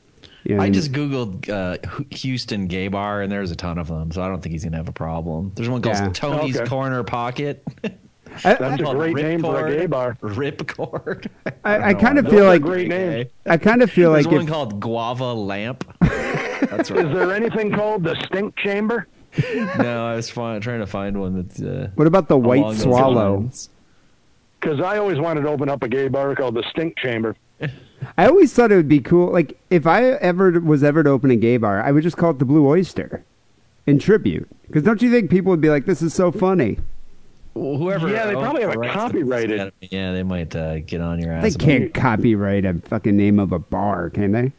You 0.44 0.54
know, 0.54 0.62
I 0.62 0.70
just 0.70 0.92
googled 0.92 1.48
uh, 1.50 1.76
Houston 2.14 2.68
gay 2.68 2.86
bar, 2.86 3.20
and 3.20 3.32
there's 3.32 3.50
a 3.50 3.56
ton 3.56 3.78
of 3.78 3.88
them, 3.88 4.12
so 4.12 4.22
I 4.22 4.28
don't 4.28 4.40
think 4.40 4.52
he's 4.52 4.62
gonna 4.62 4.76
have 4.76 4.88
a 4.88 4.92
problem. 4.92 5.50
There's 5.56 5.68
one 5.68 5.82
called 5.82 5.96
Yeah. 5.96 6.10
Tony's 6.12 6.56
Okay. 6.56 6.68
Corner 6.68 7.02
Pocket. 7.02 7.64
That's 8.42 8.80
a 8.80 8.84
great 8.84 9.16
name 9.16 9.40
for 9.40 9.66
a 9.66 9.76
gay 9.76 9.86
bar. 9.86 10.16
Ripcord. 10.22 11.28
I, 11.64 11.90
I 11.90 11.94
kind 11.94 12.18
of 12.18 12.28
feel 12.28 12.44
are 12.44 12.48
like 12.48 12.62
great 12.62 12.88
names. 12.88 13.30
I 13.46 13.56
kind 13.56 13.82
of 13.82 13.90
feel 13.90 14.12
There's 14.12 14.26
like 14.26 14.32
one 14.32 14.44
if, 14.44 14.48
called 14.48 14.80
Guava 14.80 15.32
Lamp. 15.32 15.84
That's 16.00 16.90
right. 16.90 17.06
Is 17.06 17.12
there 17.12 17.32
anything 17.32 17.72
called 17.72 18.04
the 18.04 18.14
stink 18.26 18.56
chamber? 18.56 19.06
no, 19.78 20.06
I 20.06 20.16
was 20.16 20.30
fi- 20.30 20.58
trying 20.60 20.80
to 20.80 20.86
find 20.86 21.20
one 21.20 21.42
that's. 21.42 21.60
Uh, 21.60 21.90
what 21.94 22.06
about 22.06 22.28
the 22.28 22.38
white 22.38 22.60
along 22.60 22.76
swallow? 22.76 23.50
Because 24.60 24.80
I 24.80 24.96
always 24.96 25.18
wanted 25.18 25.42
to 25.42 25.48
open 25.48 25.68
up 25.68 25.82
a 25.82 25.88
gay 25.88 26.08
bar 26.08 26.34
called 26.34 26.54
the 26.54 26.64
stink 26.70 26.96
chamber. 26.96 27.36
I 28.16 28.26
always 28.26 28.52
thought 28.52 28.72
it 28.72 28.76
would 28.76 28.88
be 28.88 29.00
cool. 29.00 29.30
Like 29.30 29.58
if 29.70 29.86
I 29.86 30.04
ever 30.04 30.58
was 30.60 30.82
ever 30.82 31.02
to 31.02 31.10
open 31.10 31.30
a 31.30 31.36
gay 31.36 31.56
bar, 31.58 31.82
I 31.82 31.92
would 31.92 32.02
just 32.02 32.16
call 32.16 32.30
it 32.30 32.38
the 32.38 32.44
Blue 32.44 32.66
Oyster 32.66 33.24
in 33.86 33.98
tribute. 33.98 34.48
Because 34.66 34.82
don't 34.82 35.02
you 35.02 35.10
think 35.10 35.30
people 35.30 35.50
would 35.50 35.60
be 35.60 35.70
like, 35.70 35.86
"This 35.86 36.02
is 36.02 36.14
so 36.14 36.32
funny"? 36.32 36.78
Well, 37.56 37.78
whoever. 37.78 38.08
Yeah, 38.10 38.26
they 38.26 38.34
probably 38.34 38.62
have 38.62 38.74
the 38.74 38.82
it 38.82 38.92
copyrighted. 38.92 39.72
Yeah, 39.80 40.12
they 40.12 40.22
might 40.22 40.54
uh, 40.54 40.80
get 40.80 41.00
on 41.00 41.18
your 41.18 41.32
ass. 41.32 41.42
They 41.42 41.64
can't 41.64 41.84
it. 41.84 41.94
copyright 41.94 42.66
a 42.66 42.74
fucking 42.74 43.16
name 43.16 43.38
of 43.38 43.52
a 43.52 43.58
bar, 43.58 44.10
can 44.10 44.32
they? 44.32 44.52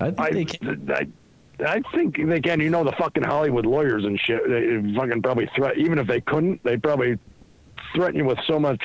I 0.00 0.06
think 0.06 0.20
I, 0.20 0.30
they 0.32 0.44
can. 0.44 0.90
I, 0.90 1.06
I 1.64 1.80
think 1.94 2.16
they 2.26 2.40
can. 2.40 2.58
You 2.58 2.70
know 2.70 2.82
the 2.82 2.92
fucking 2.92 3.22
Hollywood 3.22 3.66
lawyers 3.66 4.04
and 4.04 4.18
shit. 4.18 4.42
They 4.48 4.94
fucking 4.96 5.22
probably 5.22 5.48
threat. 5.54 5.78
Even 5.78 6.00
if 6.00 6.08
they 6.08 6.20
couldn't, 6.20 6.62
they'd 6.64 6.82
probably 6.82 7.18
threaten 7.94 8.18
you 8.18 8.24
with 8.24 8.38
so 8.48 8.58
much, 8.58 8.82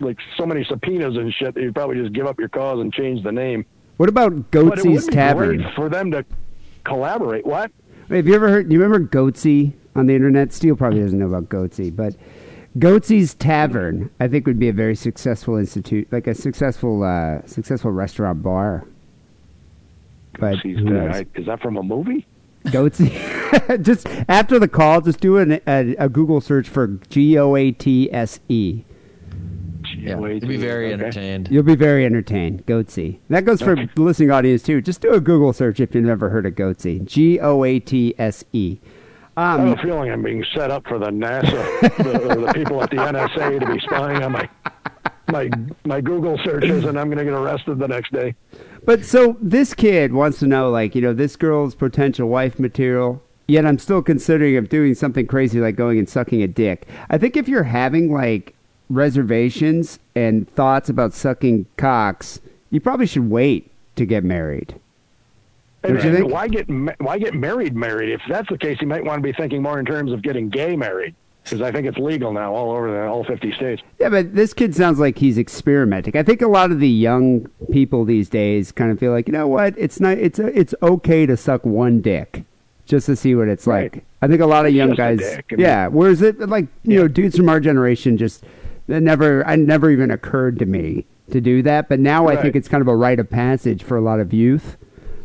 like 0.00 0.16
so 0.38 0.46
many 0.46 0.64
subpoenas 0.64 1.16
and 1.16 1.32
shit. 1.34 1.54
That 1.54 1.62
you'd 1.62 1.74
probably 1.74 1.96
just 1.96 2.14
give 2.14 2.26
up 2.26 2.38
your 2.38 2.48
cause 2.48 2.80
and 2.80 2.92
change 2.94 3.22
the 3.22 3.32
name. 3.32 3.66
What 3.98 4.08
about 4.08 4.50
But 4.50 4.50
Goatse's 4.52 5.06
Tavern? 5.06 5.58
great 5.58 5.74
for 5.74 5.90
them 5.90 6.12
to 6.12 6.24
collaborate. 6.84 7.44
What? 7.44 7.70
Have 8.08 8.26
you 8.26 8.34
ever 8.34 8.48
heard? 8.48 8.70
Do 8.70 8.74
you 8.74 8.80
remember 8.82 9.06
Goatse 9.06 9.74
on 9.98 10.06
the 10.06 10.14
internet? 10.14 10.52
Steele 10.52 10.76
probably 10.76 11.00
doesn't 11.00 11.18
know 11.18 11.26
about 11.26 11.48
Goatse, 11.48 11.94
but 11.94 12.14
Goatse's 12.78 13.34
Tavern, 13.34 14.10
I 14.20 14.28
think, 14.28 14.46
would 14.46 14.58
be 14.58 14.68
a 14.68 14.72
very 14.72 14.94
successful 14.94 15.56
institute, 15.56 16.08
like 16.12 16.26
a 16.26 16.34
successful, 16.34 17.02
uh, 17.02 17.44
successful 17.46 17.90
restaurant 17.90 18.42
bar. 18.42 18.84
But 20.38 20.56
Jeez. 20.58 21.14
I- 21.14 21.26
is 21.38 21.46
that 21.46 21.60
from 21.60 21.76
a 21.76 21.82
movie? 21.82 22.26
Goatse. 22.66 23.82
just 23.82 24.06
after 24.28 24.58
the 24.58 24.68
call, 24.68 25.00
just 25.00 25.20
do 25.20 25.38
an, 25.38 25.60
a, 25.66 25.94
a 25.98 26.08
Google 26.08 26.40
search 26.40 26.68
for 26.68 26.86
G 27.08 27.38
O 27.38 27.56
A 27.56 27.72
T 27.72 28.12
S 28.12 28.40
E. 28.48 28.84
Yeah, 29.96 30.18
You'll 30.18 30.40
be 30.40 30.56
very 30.56 30.92
entertained. 30.92 31.48
You'll 31.50 31.62
be 31.62 31.76
very 31.76 32.04
entertained. 32.04 32.66
Goatse. 32.66 33.18
That 33.30 33.44
goes 33.44 33.62
for 33.62 33.74
the 33.74 33.88
listening 33.96 34.30
audience 34.30 34.62
too. 34.62 34.80
Just 34.82 35.00
do 35.00 35.12
a 35.12 35.20
Google 35.20 35.52
search 35.52 35.80
if 35.80 35.94
you've 35.94 36.04
never 36.04 36.28
heard 36.28 36.46
of 36.46 36.54
Goatse. 36.54 37.04
G 37.04 37.40
O 37.40 37.64
A 37.64 37.80
T 37.80 38.14
S 38.18 38.44
E. 38.52 38.78
I 39.38 39.54
Um, 39.54 39.68
have 39.68 39.78
a 39.78 39.82
feeling 39.82 40.10
I'm 40.10 40.22
being 40.22 40.44
set 40.52 40.72
up 40.72 40.84
for 40.88 40.98
the 40.98 41.10
NASA, 41.10 41.80
the, 41.96 42.46
the 42.46 42.52
people 42.54 42.82
at 42.82 42.90
the 42.90 42.96
NSA, 42.96 43.60
to 43.60 43.72
be 43.72 43.78
spying 43.80 44.20
on 44.22 44.32
my 44.32 44.48
my 45.28 45.48
my 45.84 46.00
Google 46.00 46.36
searches, 46.38 46.84
and 46.84 46.98
I'm 46.98 47.06
going 47.06 47.18
to 47.18 47.24
get 47.24 47.34
arrested 47.34 47.78
the 47.78 47.86
next 47.86 48.12
day. 48.12 48.34
But 48.84 49.04
so 49.04 49.36
this 49.40 49.74
kid 49.74 50.12
wants 50.12 50.40
to 50.40 50.48
know, 50.48 50.70
like, 50.70 50.96
you 50.96 51.00
know, 51.02 51.12
this 51.12 51.36
girl's 51.36 51.76
potential 51.76 52.28
wife 52.28 52.58
material. 52.58 53.22
Yet 53.46 53.64
I'm 53.64 53.78
still 53.78 54.02
considering 54.02 54.56
of 54.56 54.68
doing 54.68 54.94
something 54.94 55.26
crazy 55.26 55.60
like 55.60 55.76
going 55.76 55.98
and 55.98 56.08
sucking 56.08 56.42
a 56.42 56.48
dick. 56.48 56.88
I 57.08 57.16
think 57.16 57.36
if 57.36 57.48
you're 57.48 57.62
having 57.62 58.12
like 58.12 58.54
reservations 58.90 60.00
and 60.16 60.50
thoughts 60.50 60.88
about 60.88 61.14
sucking 61.14 61.66
cocks, 61.76 62.40
you 62.70 62.80
probably 62.80 63.06
should 63.06 63.30
wait 63.30 63.70
to 63.96 64.04
get 64.04 64.24
married. 64.24 64.78
And, 65.84 65.94
Don't 65.94 66.02
you 66.04 66.08
and 66.10 66.18
think? 66.18 66.32
why 66.32 66.48
get 66.48 67.00
why 67.00 67.18
get 67.18 67.34
married? 67.34 67.76
Married? 67.76 68.10
If 68.10 68.20
that's 68.28 68.48
the 68.48 68.58
case, 68.58 68.78
you 68.80 68.86
might 68.88 69.04
want 69.04 69.22
to 69.22 69.22
be 69.22 69.32
thinking 69.32 69.62
more 69.62 69.78
in 69.78 69.86
terms 69.86 70.12
of 70.12 70.22
getting 70.22 70.48
gay 70.48 70.74
married, 70.74 71.14
because 71.44 71.60
I 71.62 71.70
think 71.70 71.86
it's 71.86 71.98
legal 71.98 72.32
now 72.32 72.52
all 72.52 72.72
over 72.72 72.90
the, 72.90 73.06
all 73.06 73.22
50 73.24 73.52
states. 73.52 73.80
Yeah, 74.00 74.08
but 74.08 74.34
this 74.34 74.52
kid 74.52 74.74
sounds 74.74 74.98
like 74.98 75.18
he's 75.18 75.38
experimenting. 75.38 76.16
I 76.16 76.24
think 76.24 76.42
a 76.42 76.48
lot 76.48 76.72
of 76.72 76.80
the 76.80 76.88
young 76.88 77.48
people 77.70 78.04
these 78.04 78.28
days 78.28 78.72
kind 78.72 78.90
of 78.90 78.98
feel 78.98 79.12
like, 79.12 79.28
you 79.28 79.32
know 79.32 79.46
what? 79.46 79.74
It's 79.78 80.00
not. 80.00 80.18
It's 80.18 80.38
it's 80.40 80.74
okay 80.82 81.26
to 81.26 81.36
suck 81.36 81.64
one 81.64 82.00
dick 82.00 82.42
just 82.84 83.06
to 83.06 83.14
see 83.14 83.34
what 83.36 83.46
it's 83.48 83.66
Right. 83.66 83.92
like. 83.94 84.04
I 84.20 84.26
think 84.26 84.40
a 84.40 84.46
lot 84.46 84.64
of 84.64 84.70
It's 84.70 84.76
young 84.76 84.94
guys. 84.94 85.20
Mean- 85.20 85.60
yeah. 85.60 85.86
Whereas 85.86 86.22
it 86.22 86.40
like 86.40 86.66
you 86.82 86.98
know 86.98 87.06
dudes 87.06 87.36
from 87.36 87.48
our 87.48 87.60
generation 87.60 88.16
just 88.16 88.42
that 88.88 89.00
never. 89.00 89.46
I 89.46 89.54
never 89.54 89.92
even 89.92 90.10
occurred 90.10 90.58
to 90.58 90.66
me 90.66 91.04
to 91.30 91.40
do 91.40 91.62
that. 91.62 91.88
But 91.88 92.00
now 92.00 92.26
I 92.26 92.34
think 92.34 92.56
it's 92.56 92.66
kind 92.68 92.80
of 92.80 92.88
a 92.88 92.96
rite 92.96 93.20
of 93.20 93.30
passage 93.30 93.84
for 93.84 93.96
a 93.96 94.00
lot 94.00 94.18
of 94.18 94.32
youth. 94.32 94.76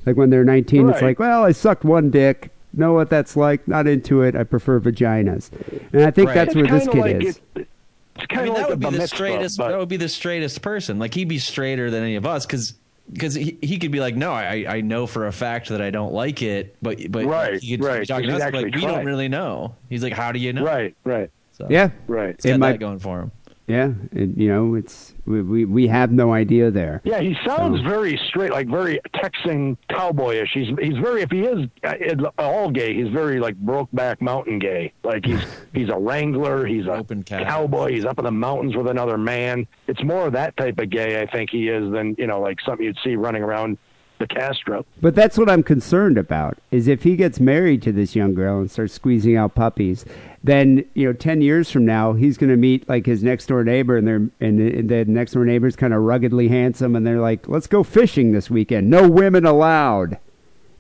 Like 0.05 0.15
when 0.17 0.29
they're 0.29 0.43
19, 0.43 0.89
it's 0.89 1.01
like, 1.01 1.19
well, 1.19 1.43
I 1.43 1.51
sucked 1.51 1.83
one 1.83 2.09
dick. 2.11 2.49
Know 2.73 2.93
what 2.93 3.09
that's 3.09 3.35
like? 3.37 3.67
Not 3.67 3.87
into 3.87 4.23
it. 4.23 4.35
I 4.35 4.43
prefer 4.43 4.79
vaginas. 4.79 5.51
And 5.93 6.03
I 6.05 6.11
think 6.11 6.27
Right. 6.29 6.33
that's 6.35 6.55
where 6.55 6.65
this 6.67 6.87
kid 6.87 6.99
like 6.99 7.23
is. 7.23 7.39
It, 7.55 7.67
it's 8.15 8.25
I 8.31 8.43
mean, 8.43 8.47
of 8.49 8.55
that 8.55 8.61
like 8.61 8.69
would 8.69 8.81
the 8.81 8.89
be 8.91 8.97
the 8.97 9.07
straightest. 9.07 9.57
but 9.59 9.69
That 9.69 9.77
would 9.79 9.89
be 9.89 9.97
the 9.97 10.09
straightest 10.09 10.61
person. 10.61 10.97
Like 10.99 11.13
he'd 11.13 11.27
be 11.27 11.37
straighter 11.39 11.91
than 11.91 12.03
any 12.03 12.15
of 12.15 12.25
us 12.25 12.45
because 12.45 12.73
because 13.11 13.33
he, 13.35 13.57
he 13.61 13.77
could 13.77 13.91
be 13.91 13.99
like, 13.99 14.15
no, 14.15 14.31
I 14.31 14.65
I 14.67 14.81
know 14.81 15.05
for 15.07 15.27
a 15.27 15.31
fact 15.31 15.69
that 15.69 15.81
I 15.81 15.91
don't 15.91 16.13
like 16.13 16.41
it, 16.41 16.75
but 16.81 16.99
but 17.11 17.25
Right, 17.25 17.61
he 17.61 17.77
could 17.77 17.85
right, 17.85 17.99
be 18.01 18.05
talking 18.07 18.29
'cause 18.29 18.39
to 18.39 18.45
us 18.45 18.51
he's 18.51 18.53
like 18.53 18.65
actually 18.65 18.87
we 18.87 18.93
don't 18.93 19.05
really 19.05 19.27
know. 19.29 19.75
He's 19.89 20.01
like, 20.01 20.13
how 20.13 20.31
do 20.31 20.39
you 20.39 20.53
know? 20.53 20.63
right, 20.65 20.95
right, 21.03 21.29
So, 21.51 21.67
yeah. 21.69 21.91
right. 22.07 22.35
He's 22.41 22.45
got 22.49 22.55
It 22.55 22.57
might- 22.59 22.71
that 22.73 22.79
going 22.79 22.99
for 22.99 23.19
him. 23.19 23.31
Yeah, 23.73 23.93
it, 24.11 24.37
you 24.37 24.49
know, 24.49 24.75
it's 24.75 25.15
we, 25.25 25.41
we 25.41 25.65
we 25.65 25.87
have 25.87 26.11
no 26.11 26.31
idea 26.31 26.69
there. 26.69 27.01
Yeah, 27.03 27.21
he 27.21 27.35
sounds 27.43 27.81
very 27.81 28.19
straight, 28.27 28.51
like 28.51 28.67
very 28.67 28.99
Texan 29.15 29.79
cowboyish. 29.89 30.49
He's 30.53 30.67
he's 30.79 30.97
very 30.99 31.23
if 31.23 31.31
he 31.31 31.41
is 31.41 31.67
uh, 31.83 32.29
all 32.37 32.69
gay, 32.69 32.93
he's 32.93 33.11
very 33.11 33.39
like 33.39 33.55
Brokeback 33.65 34.21
Mountain 34.21 34.59
gay. 34.59 34.93
Like 35.03 35.25
he's 35.25 35.41
he's 35.73 35.89
a 35.89 35.97
wrangler, 35.97 36.67
he's 36.67 36.85
a 36.85 36.97
Open 36.97 37.23
cat. 37.23 37.47
cowboy, 37.47 37.93
he's 37.93 38.05
up 38.05 38.19
in 38.19 38.25
the 38.25 38.31
mountains 38.31 38.75
with 38.75 38.87
another 38.87 39.17
man. 39.17 39.65
It's 39.87 40.03
more 40.03 40.27
of 40.27 40.33
that 40.33 40.55
type 40.55 40.77
of 40.77 40.91
gay, 40.91 41.19
I 41.19 41.25
think 41.25 41.49
he 41.49 41.69
is, 41.69 41.91
than 41.91 42.15
you 42.19 42.27
know 42.27 42.39
like 42.39 42.59
something 42.61 42.85
you'd 42.85 42.97
see 43.03 43.15
running 43.15 43.41
around 43.41 43.79
the 44.19 44.27
Castro. 44.27 44.85
But 45.01 45.15
that's 45.15 45.37
what 45.37 45.49
I'm 45.49 45.63
concerned 45.63 46.19
about. 46.19 46.59
Is 46.69 46.87
if 46.87 47.01
he 47.01 47.15
gets 47.15 47.39
married 47.39 47.81
to 47.81 47.91
this 47.91 48.15
young 48.15 48.35
girl 48.35 48.59
and 48.59 48.69
starts 48.69 48.93
squeezing 48.93 49.35
out 49.35 49.55
puppies, 49.55 50.05
then 50.43 50.83
you 50.93 51.07
know, 51.07 51.13
ten 51.13 51.41
years 51.41 51.71
from 51.71 51.85
now, 51.85 52.13
he's 52.13 52.37
going 52.37 52.49
to 52.49 52.57
meet 52.57 52.87
like 52.89 53.05
his 53.05 53.23
next 53.23 53.45
door 53.47 53.63
neighbor, 53.63 53.97
and 53.97 54.07
they're 54.07 54.27
and 54.41 54.89
the, 54.89 55.05
next 55.05 55.31
door 55.33 55.45
neighbor's 55.45 55.75
kind 55.75 55.93
of 55.93 56.01
ruggedly 56.01 56.49
handsome, 56.49 56.95
and 56.95 57.07
they're 57.07 57.21
like, 57.21 57.47
"Let's 57.47 57.67
go 57.67 57.83
fishing 57.83 58.31
this 58.33 58.49
weekend. 58.49 58.89
No 58.89 59.09
women 59.09 59.45
allowed." 59.45 60.17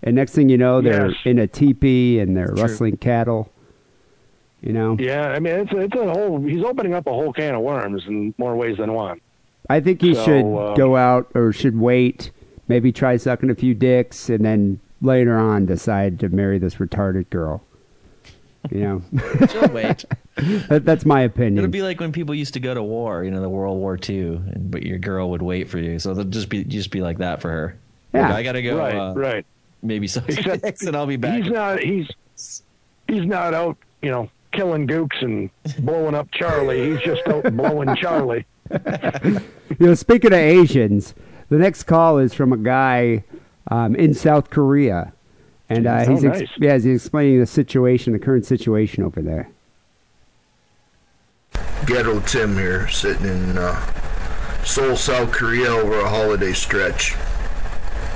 And 0.05 0.15
next 0.17 0.33
thing 0.33 0.49
you 0.49 0.57
know, 0.57 0.81
they're 0.81 1.11
Yes. 1.11 1.17
in 1.23 1.39
a 1.39 1.47
teepee 1.47 2.19
and 2.19 2.35
they're 2.35 2.49
True. 2.49 2.61
rustling 2.63 2.97
cattle. 2.97 3.49
You 4.61 4.73
know, 4.73 4.97
Yeah, 4.99 5.29
I 5.29 5.39
mean 5.39 5.53
it's 5.55 5.71
a, 5.71 5.77
it's 5.77 5.95
a 5.95 6.09
whole. 6.11 6.41
He's 6.41 6.63
opening 6.63 6.93
up 6.93 7.07
a 7.07 7.11
whole 7.13 7.31
can 7.31 7.55
of 7.55 7.61
worms 7.61 8.03
in 8.07 8.33
more 8.37 8.55
ways 8.57 8.77
than 8.77 8.93
one. 8.93 9.21
I 9.69 9.79
think 9.79 10.01
he 10.01 10.13
So, 10.13 10.25
should 10.25 10.57
um, 10.57 10.75
go 10.75 10.97
out 10.97 11.29
or 11.33 11.53
should 11.53 11.79
wait, 11.79 12.31
maybe 12.67 12.91
try 12.91 13.15
sucking 13.15 13.49
a 13.49 13.55
few 13.55 13.73
dicks, 13.73 14.29
and 14.29 14.43
then 14.43 14.79
later 15.01 15.37
on 15.37 15.65
decide 15.65 16.19
to 16.19 16.27
marry 16.29 16.59
this 16.59 16.75
retarded 16.75 17.29
girl. 17.29 17.63
You 18.71 18.79
know, 18.79 19.01
She'll 19.51 19.67
wait. 19.69 20.05
that, 20.69 20.83
that's 20.85 21.05
my 21.05 21.21
opinion. 21.21 21.57
It'll 21.57 21.69
be 21.69 21.81
like 21.81 21.99
when 21.99 22.11
people 22.11 22.33
used 22.33 22.53
to 22.53 22.59
go 22.59 22.73
to 22.73 22.81
war, 22.81 23.23
you 23.23 23.29
know, 23.31 23.41
the 23.41 23.49
World 23.49 23.77
War 23.77 23.97
II, 24.07 24.19
and 24.35 24.71
but 24.71 24.83
your 24.83 24.97
girl 24.99 25.29
would 25.31 25.41
wait 25.41 25.69
for 25.69 25.79
you. 25.79 25.99
So 25.99 26.13
they'll 26.13 26.23
just 26.25 26.49
be 26.49 26.63
just 26.63 26.89
be 26.91 27.01
like 27.01 27.17
that 27.17 27.41
for 27.41 27.49
her. 27.49 27.77
Like, 28.13 28.29
Yeah. 28.29 28.35
I 28.35 28.43
gotta 28.43 28.61
go. 28.61 28.77
right, 28.77 28.95
uh, 28.95 29.13
right. 29.15 29.45
Maybe 29.81 30.07
some 30.07 30.23
Except 30.27 30.81
and 30.83 30.95
I'll 30.95 31.05
be 31.07 31.17
back. 31.17 31.43
He's 31.43 31.51
not. 31.51 31.79
He's 31.79 32.09
he's 33.07 33.25
not 33.25 33.53
out. 33.53 33.77
You 34.01 34.11
know, 34.11 34.29
killing 34.53 34.87
gooks 34.87 35.21
and 35.21 35.49
blowing 35.79 36.15
up 36.15 36.29
Charlie. 36.31 36.91
He's 36.91 37.01
just 37.01 37.27
out 37.27 37.43
blowing 37.55 37.95
Charlie. 37.97 38.45
you 38.71 39.87
know, 39.87 39.93
speaking 39.93 40.31
of 40.33 40.39
Asians, 40.39 41.13
the 41.49 41.57
next 41.57 41.83
call 41.83 42.17
is 42.17 42.33
from 42.33 42.53
a 42.53 42.57
guy 42.57 43.23
um, 43.69 43.95
in 43.95 44.13
South 44.13 44.49
Korea, 44.49 45.12
and 45.77 45.87
uh, 45.87 46.05
Oh, 46.07 46.11
he's 46.11 46.23
ex- 46.25 46.51
yeah, 46.59 46.73
he's 46.73 46.85
explaining 46.85 47.39
the 47.39 47.45
situation, 47.45 48.13
the 48.13 48.19
current 48.19 48.45
situation 48.45 49.03
over 49.03 49.21
there. 49.21 49.49
Ghetto 51.85 52.19
Tim 52.21 52.55
here, 52.55 52.87
sitting 52.87 53.25
in 53.25 53.57
uh, 53.57 53.75
Seoul, 54.63 54.95
South 54.95 55.31
Korea 55.31 55.69
over 55.69 55.99
a 55.99 56.07
holiday 56.09 56.53
stretch. 56.53 57.15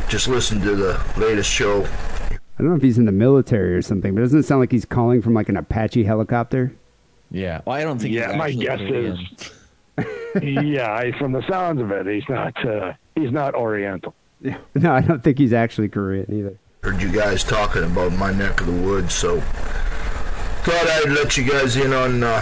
Just 0.09 0.27
listened 0.29 0.61
to 0.63 0.75
the 0.75 0.99
latest 1.17 1.49
show. 1.51 1.83
I 1.83 2.63
don't 2.63 2.69
know 2.69 2.75
if 2.75 2.81
he's 2.81 2.97
in 2.97 3.05
the 3.05 3.11
military 3.11 3.75
or 3.75 3.81
something, 3.81 4.15
but 4.15 4.21
doesn't 4.21 4.39
it 4.39 4.43
sound 4.45 4.61
like 4.61 4.71
he's 4.71 4.85
calling 4.85 5.21
from 5.21 5.33
like 5.33 5.49
an 5.49 5.57
Apache 5.57 6.03
helicopter? 6.05 6.73
Yeah. 7.29 7.61
Well, 7.65 7.75
I 7.75 7.83
don't 7.83 7.99
think. 7.99 8.13
Yeah, 8.13 8.29
he's 8.29 8.37
my 8.37 8.51
guess 8.53 8.79
Korean. 8.79 9.17
is. 9.17 9.51
yeah, 10.41 10.93
I, 10.93 11.11
from 11.19 11.33
the 11.33 11.45
sounds 11.47 11.81
of 11.81 11.91
it, 11.91 12.07
he's 12.07 12.27
not. 12.29 12.65
Uh, 12.65 12.93
he's 13.15 13.31
not 13.31 13.53
Oriental. 13.53 14.13
Yeah. 14.41 14.57
No, 14.75 14.93
I 14.93 15.01
don't 15.01 15.23
think 15.23 15.37
he's 15.39 15.53
actually 15.53 15.89
Korean 15.89 16.31
either. 16.33 16.57
Heard 16.83 17.01
you 17.01 17.11
guys 17.11 17.43
talking 17.43 17.83
about 17.83 18.13
my 18.13 18.31
neck 18.31 18.61
of 18.61 18.67
the 18.67 18.73
woods, 18.73 19.13
so 19.13 19.41
thought 19.41 20.87
I'd 20.87 21.09
let 21.11 21.35
you 21.37 21.43
guys 21.49 21.75
in 21.75 21.91
on 21.93 22.23
uh, 22.23 22.41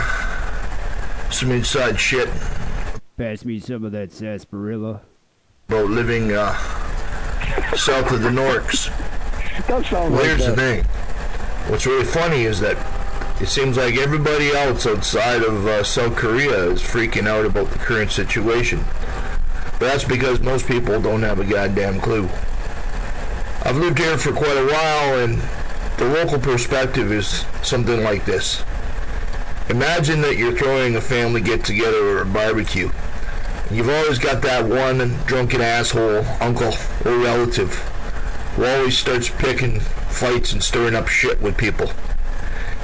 some 1.32 1.52
inside 1.52 2.00
shit 2.00 2.30
Pass 3.18 3.46
me 3.46 3.60
some 3.60 3.86
of 3.86 3.92
that 3.94 4.12
sarsaparilla. 4.12 5.02
about 5.70 5.90
living 5.90 6.34
uh, 6.34 6.54
south 7.76 8.12
of 8.12 8.22
the 8.22 8.30
Norks. 8.30 8.88
That 9.68 9.86
sounds 9.86 9.92
Well, 9.92 10.12
like 10.12 10.26
here's 10.26 10.46
the 10.46 10.56
thing. 10.56 10.84
What's 11.72 11.86
really 11.86 12.04
funny 12.04 12.44
is 12.44 12.60
that 12.60 12.76
it 13.42 13.48
seems 13.48 13.78
like 13.78 13.96
everybody 13.96 14.52
else 14.52 14.86
outside 14.86 15.44
of 15.44 15.66
uh, 15.66 15.84
South 15.86 16.16
Korea 16.18 16.72
is 16.72 16.82
freaking 16.82 17.26
out 17.28 17.46
about 17.46 17.70
the 17.70 17.80
current 17.80 18.12
situation. 18.12 18.84
But 19.72 19.80
that's 19.80 20.04
because 20.04 20.42
most 20.42 20.68
people 20.68 21.00
don't 21.02 21.22
have 21.24 21.40
a 21.40 21.46
goddamn 21.46 22.02
clue. 22.02 22.28
I've 23.66 23.78
lived 23.78 23.98
here 23.98 24.16
for 24.16 24.32
quite 24.32 24.58
a 24.58 24.66
while, 24.68 25.18
and 25.24 25.42
the 25.98 26.06
local 26.06 26.38
perspective 26.38 27.12
is 27.12 27.46
something 27.64 28.04
like 28.04 28.24
this. 28.24 28.64
Imagine 29.70 30.22
that 30.22 30.38
you're 30.38 30.56
throwing 30.56 30.96
a 30.96 31.02
family 31.02 31.42
get 31.42 31.66
together 31.66 31.98
or 31.98 32.22
a 32.22 32.26
barbecue. 32.26 32.92
You've 33.72 33.90
always 33.90 34.20
got 34.20 34.44
that 34.44 34.66
one 34.66 35.18
drunken 35.26 35.62
asshole, 35.62 36.24
uncle, 36.40 36.76
or 37.06 37.18
relative 37.18 37.74
who 38.56 38.66
always 38.66 38.98
starts 38.98 39.30
picking 39.30 39.80
fights 39.80 40.54
and 40.54 40.64
stirring 40.64 40.94
up 40.94 41.08
shit 41.08 41.42
with 41.42 41.58
people. 41.58 41.92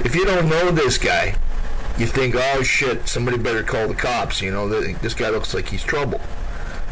If 0.04 0.16
you 0.16 0.24
don't 0.24 0.48
know 0.48 0.72
this 0.72 0.98
guy, 0.98 1.36
you 1.96 2.06
think, 2.06 2.34
oh 2.36 2.64
shit, 2.64 3.06
somebody 3.08 3.38
better 3.38 3.62
call 3.62 3.86
the 3.86 3.94
cops. 3.94 4.42
You 4.42 4.50
know, 4.50 4.68
this 4.68 5.14
guy 5.14 5.30
looks 5.30 5.54
like 5.54 5.68
he's 5.68 5.84
trouble. 5.84 6.20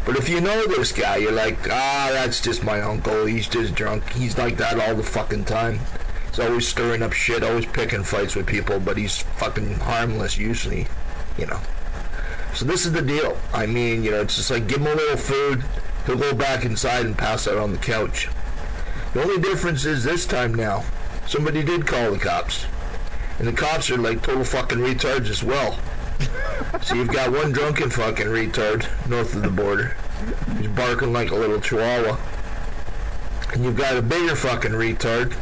But 0.05 0.17
if 0.17 0.27
you 0.29 0.41
know 0.41 0.65
this 0.65 0.91
guy, 0.91 1.17
you're 1.17 1.31
like, 1.31 1.59
ah, 1.69 2.09
that's 2.11 2.41
just 2.41 2.63
my 2.63 2.81
uncle. 2.81 3.25
He's 3.25 3.47
just 3.47 3.75
drunk. 3.75 4.11
He's 4.13 4.37
like 4.37 4.57
that 4.57 4.79
all 4.79 4.95
the 4.95 5.03
fucking 5.03 5.45
time. 5.45 5.79
He's 6.29 6.39
always 6.39 6.67
stirring 6.67 7.03
up 7.03 7.13
shit, 7.13 7.43
always 7.43 7.65
picking 7.65 8.03
fights 8.03 8.35
with 8.35 8.47
people, 8.47 8.79
but 8.79 8.97
he's 8.97 9.19
fucking 9.19 9.75
harmless 9.75 10.37
usually, 10.37 10.87
you 11.37 11.45
know. 11.45 11.59
So 12.53 12.65
this 12.65 12.85
is 12.85 12.93
the 12.93 13.01
deal. 13.01 13.37
I 13.53 13.65
mean, 13.65 14.03
you 14.03 14.11
know, 14.11 14.21
it's 14.21 14.37
just 14.37 14.49
like 14.49 14.67
give 14.67 14.79
him 14.79 14.87
a 14.87 14.95
little 14.95 15.17
food, 15.17 15.63
he'll 16.05 16.17
go 16.17 16.33
back 16.33 16.65
inside 16.65 17.05
and 17.05 17.17
pass 17.17 17.47
out 17.47 17.57
on 17.57 17.71
the 17.71 17.77
couch. 17.77 18.27
The 19.13 19.21
only 19.21 19.41
difference 19.41 19.85
is 19.85 20.03
this 20.03 20.25
time 20.25 20.55
now, 20.55 20.83
somebody 21.27 21.63
did 21.63 21.85
call 21.85 22.11
the 22.11 22.17
cops. 22.17 22.65
And 23.37 23.47
the 23.47 23.53
cops 23.53 23.89
are 23.91 23.97
like 23.97 24.21
total 24.21 24.43
fucking 24.43 24.79
retards 24.79 25.29
as 25.29 25.43
well. 25.43 25.79
So 26.81 26.95
you've 26.95 27.09
got 27.09 27.31
one 27.31 27.51
drunken 27.51 27.89
fucking 27.89 28.27
retard 28.27 28.87
north 29.09 29.33
of 29.35 29.41
the 29.41 29.49
border. 29.49 29.95
He's 30.57 30.67
barking 30.69 31.11
like 31.13 31.31
a 31.31 31.35
little 31.35 31.59
chihuahua. 31.59 32.17
And 33.53 33.65
you've 33.65 33.77
got 33.77 33.97
a 33.97 34.01
bigger 34.01 34.35
fucking 34.35 34.71
retard 34.71 35.35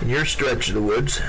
in 0.00 0.08
your 0.08 0.24
stretch 0.24 0.68
of 0.68 0.74
the 0.74 0.82
woods. 0.82 1.20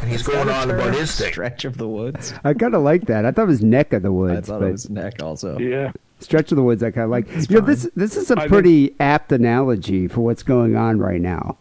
And 0.00 0.10
he's 0.10 0.22
going 0.22 0.48
on 0.48 0.70
about 0.70 0.94
his 0.94 1.14
thing. 1.18 1.32
Stretch 1.32 1.64
of 1.64 1.76
the 1.76 1.88
woods. 1.88 2.32
I 2.44 2.54
kind 2.54 2.74
of 2.74 2.82
like 2.82 3.06
that. 3.06 3.24
I 3.24 3.32
thought 3.32 3.42
it 3.42 3.46
was 3.46 3.62
neck 3.62 3.92
of 3.92 4.02
the 4.02 4.12
woods. 4.12 4.30
I 4.30 4.34
woods, 4.34 4.48
thought 4.48 4.60
but 4.60 4.68
it 4.68 4.72
was 4.72 4.90
neck 4.90 5.22
also. 5.22 5.58
Yeah. 5.58 5.92
stretch 6.20 6.50
of 6.52 6.56
the 6.56 6.62
woods 6.62 6.82
I 6.82 6.90
kind 6.90 7.04
of 7.04 7.10
like. 7.10 7.26
You 7.50 7.60
know, 7.60 7.66
this 7.66 7.88
this 7.94 8.16
is 8.16 8.30
a 8.30 8.38
I 8.40 8.48
pretty 8.48 8.94
apt 9.00 9.32
analogy 9.32 10.08
for 10.08 10.20
what's 10.20 10.42
going 10.42 10.76
on 10.76 10.98
right 10.98 11.20
now. 11.20 11.58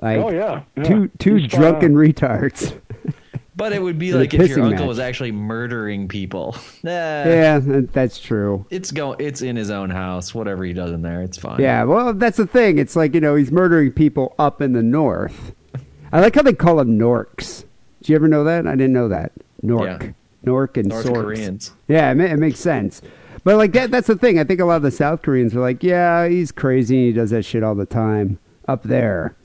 Like 0.00 0.18
Oh 0.18 0.30
yeah. 0.30 0.62
yeah. 0.76 0.82
two 0.84 1.10
two 1.18 1.36
He's 1.36 1.50
drunken 1.50 1.96
on. 1.96 2.02
retards. 2.04 2.78
But 3.58 3.72
it 3.74 3.82
would 3.82 3.98
be 3.98 4.12
like 4.14 4.32
if 4.32 4.48
your 4.48 4.60
uncle 4.60 4.78
match. 4.84 4.88
was 4.88 4.98
actually 5.00 5.32
murdering 5.32 6.08
people. 6.08 6.56
Yeah, 6.84 7.58
that's 7.60 8.18
true. 8.20 8.64
It's 8.70 8.90
go. 8.92 9.12
It's 9.14 9.42
in 9.42 9.56
his 9.56 9.68
own 9.70 9.90
house. 9.90 10.32
Whatever 10.34 10.64
he 10.64 10.72
does 10.72 10.92
in 10.92 11.02
there, 11.02 11.22
it's 11.22 11.36
fine. 11.36 11.60
Yeah, 11.60 11.82
well, 11.84 12.14
that's 12.14 12.36
the 12.36 12.46
thing. 12.46 12.78
It's 12.78 12.94
like 12.96 13.14
you 13.14 13.20
know 13.20 13.34
he's 13.34 13.50
murdering 13.50 13.90
people 13.92 14.34
up 14.38 14.62
in 14.62 14.72
the 14.72 14.82
north. 14.82 15.52
I 16.12 16.20
like 16.20 16.36
how 16.36 16.42
they 16.42 16.52
call 16.54 16.76
them 16.76 16.98
Norks. 16.98 17.64
Did 18.00 18.10
you 18.10 18.16
ever 18.16 18.28
know 18.28 18.44
that? 18.44 18.66
I 18.66 18.70
didn't 18.76 18.92
know 18.94 19.08
that. 19.08 19.32
Nork, 19.60 20.02
Yeah. 20.02 20.10
Nork, 20.44 20.76
and 20.76 20.88
North 20.88 21.04
Sorks. 21.04 21.14
Koreans. 21.22 21.72
Yeah, 21.88 22.12
it, 22.12 22.20
it 22.20 22.38
makes 22.38 22.60
sense. 22.60 23.02
But 23.44 23.56
like 23.56 23.72
that, 23.72 23.90
that's 23.90 24.06
the 24.06 24.16
thing. 24.16 24.38
I 24.38 24.44
think 24.44 24.60
a 24.60 24.64
lot 24.64 24.76
of 24.76 24.82
the 24.82 24.90
South 24.92 25.22
Koreans 25.22 25.54
are 25.54 25.60
like, 25.60 25.82
yeah, 25.82 26.28
he's 26.28 26.52
crazy. 26.52 27.06
He 27.08 27.12
does 27.12 27.30
that 27.30 27.44
shit 27.44 27.62
all 27.64 27.74
the 27.74 27.86
time 27.86 28.38
up 28.68 28.84
there. 28.84 29.36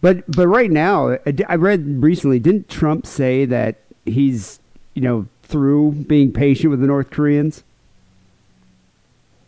But 0.00 0.30
but 0.30 0.46
right 0.46 0.70
now, 0.70 1.18
I 1.48 1.54
read 1.56 2.02
recently. 2.02 2.38
Didn't 2.38 2.68
Trump 2.68 3.06
say 3.06 3.44
that 3.46 3.76
he's 4.04 4.60
you 4.94 5.02
know 5.02 5.26
through 5.42 5.92
being 5.92 6.32
patient 6.32 6.70
with 6.70 6.80
the 6.80 6.86
North 6.86 7.10
Koreans? 7.10 7.64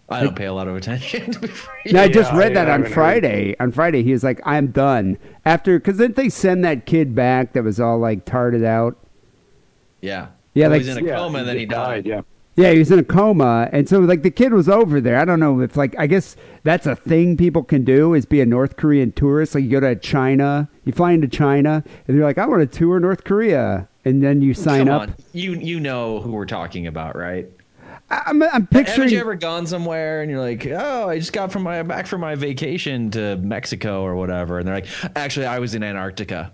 I 0.08 0.24
don't 0.24 0.34
pay 0.34 0.46
a 0.46 0.52
lot 0.52 0.66
of 0.66 0.74
attention. 0.74 1.30
to. 1.32 1.50
No, 1.92 2.02
I 2.02 2.08
just 2.08 2.32
Yeah, 2.32 2.38
read 2.38 2.50
I 2.52 2.54
that 2.54 2.62
on 2.68 2.80
haven't 2.80 2.86
heard. 2.86 2.94
Friday. 2.94 3.56
On 3.60 3.70
Friday, 3.70 4.02
he 4.02 4.10
was 4.10 4.24
like, 4.24 4.40
"I'm 4.44 4.68
done." 4.72 5.18
After, 5.44 5.78
because 5.78 5.98
didn't 5.98 6.16
they 6.16 6.28
send 6.28 6.64
that 6.64 6.84
kid 6.84 7.14
back 7.14 7.52
that 7.52 7.62
was 7.62 7.78
all 7.78 7.98
like 7.98 8.24
tarted 8.24 8.64
out? 8.64 8.96
yeah. 10.00 10.28
Yeah, 10.52 10.64
Well, 10.64 10.70
like- 10.72 10.80
he's 10.82 10.96
in 10.96 11.04
a 11.04 11.06
Yeah, 11.06 11.16
coma 11.16 11.38
and 11.38 11.48
then 11.48 11.56
he 11.58 11.64
died. 11.64 12.06
Yeah. 12.06 12.22
Yeah, 12.56 12.72
he 12.72 12.78
was 12.78 12.90
in 12.90 12.98
a 12.98 13.04
coma, 13.04 13.68
and 13.72 13.88
so 13.88 14.00
like 14.00 14.22
the 14.22 14.30
kid 14.30 14.52
was 14.52 14.68
over 14.68 15.00
there. 15.00 15.18
I 15.18 15.24
don't 15.24 15.40
know 15.40 15.60
if 15.60 15.76
like 15.76 15.94
I 15.98 16.06
guess 16.06 16.36
that's 16.62 16.86
a 16.86 16.96
thing 16.96 17.36
people 17.36 17.62
can 17.62 17.84
do 17.84 18.12
is 18.12 18.26
be 18.26 18.40
a 18.40 18.46
North 18.46 18.76
Korean 18.76 19.12
tourist. 19.12 19.54
Like 19.54 19.64
you 19.64 19.70
go 19.70 19.80
to 19.80 19.94
China, 19.96 20.68
you 20.84 20.92
fly 20.92 21.12
into 21.12 21.28
China, 21.28 21.82
and 22.06 22.16
you're 22.16 22.26
like, 22.26 22.38
I 22.38 22.46
want 22.46 22.70
to 22.70 22.78
tour 22.78 22.98
North 23.00 23.24
Korea, 23.24 23.88
and 24.04 24.22
then 24.22 24.42
you 24.42 24.52
sign 24.52 24.86
Come 24.86 24.94
up. 24.94 25.02
on. 25.02 25.14
You 25.32 25.54
you 25.54 25.80
know 25.80 26.20
who 26.20 26.32
we're 26.32 26.44
talking 26.46 26.86
about, 26.86 27.16
right? 27.16 27.46
I'm, 28.10 28.42
I'm 28.42 28.66
picturing. 28.66 29.08
you 29.10 29.20
ever 29.20 29.36
gone 29.36 29.66
somewhere 29.68 30.20
and 30.20 30.28
you're 30.28 30.40
like, 30.40 30.66
oh, 30.66 31.08
I 31.08 31.20
just 31.20 31.32
got 31.32 31.52
from 31.52 31.62
my 31.62 31.82
back 31.84 32.08
from 32.08 32.20
my 32.20 32.34
vacation 32.34 33.12
to 33.12 33.36
Mexico 33.36 34.02
or 34.02 34.16
whatever, 34.16 34.58
and 34.58 34.66
they're 34.66 34.74
like, 34.74 34.88
actually, 35.14 35.46
I 35.46 35.60
was 35.60 35.74
in 35.76 35.84
Antarctica. 35.84 36.52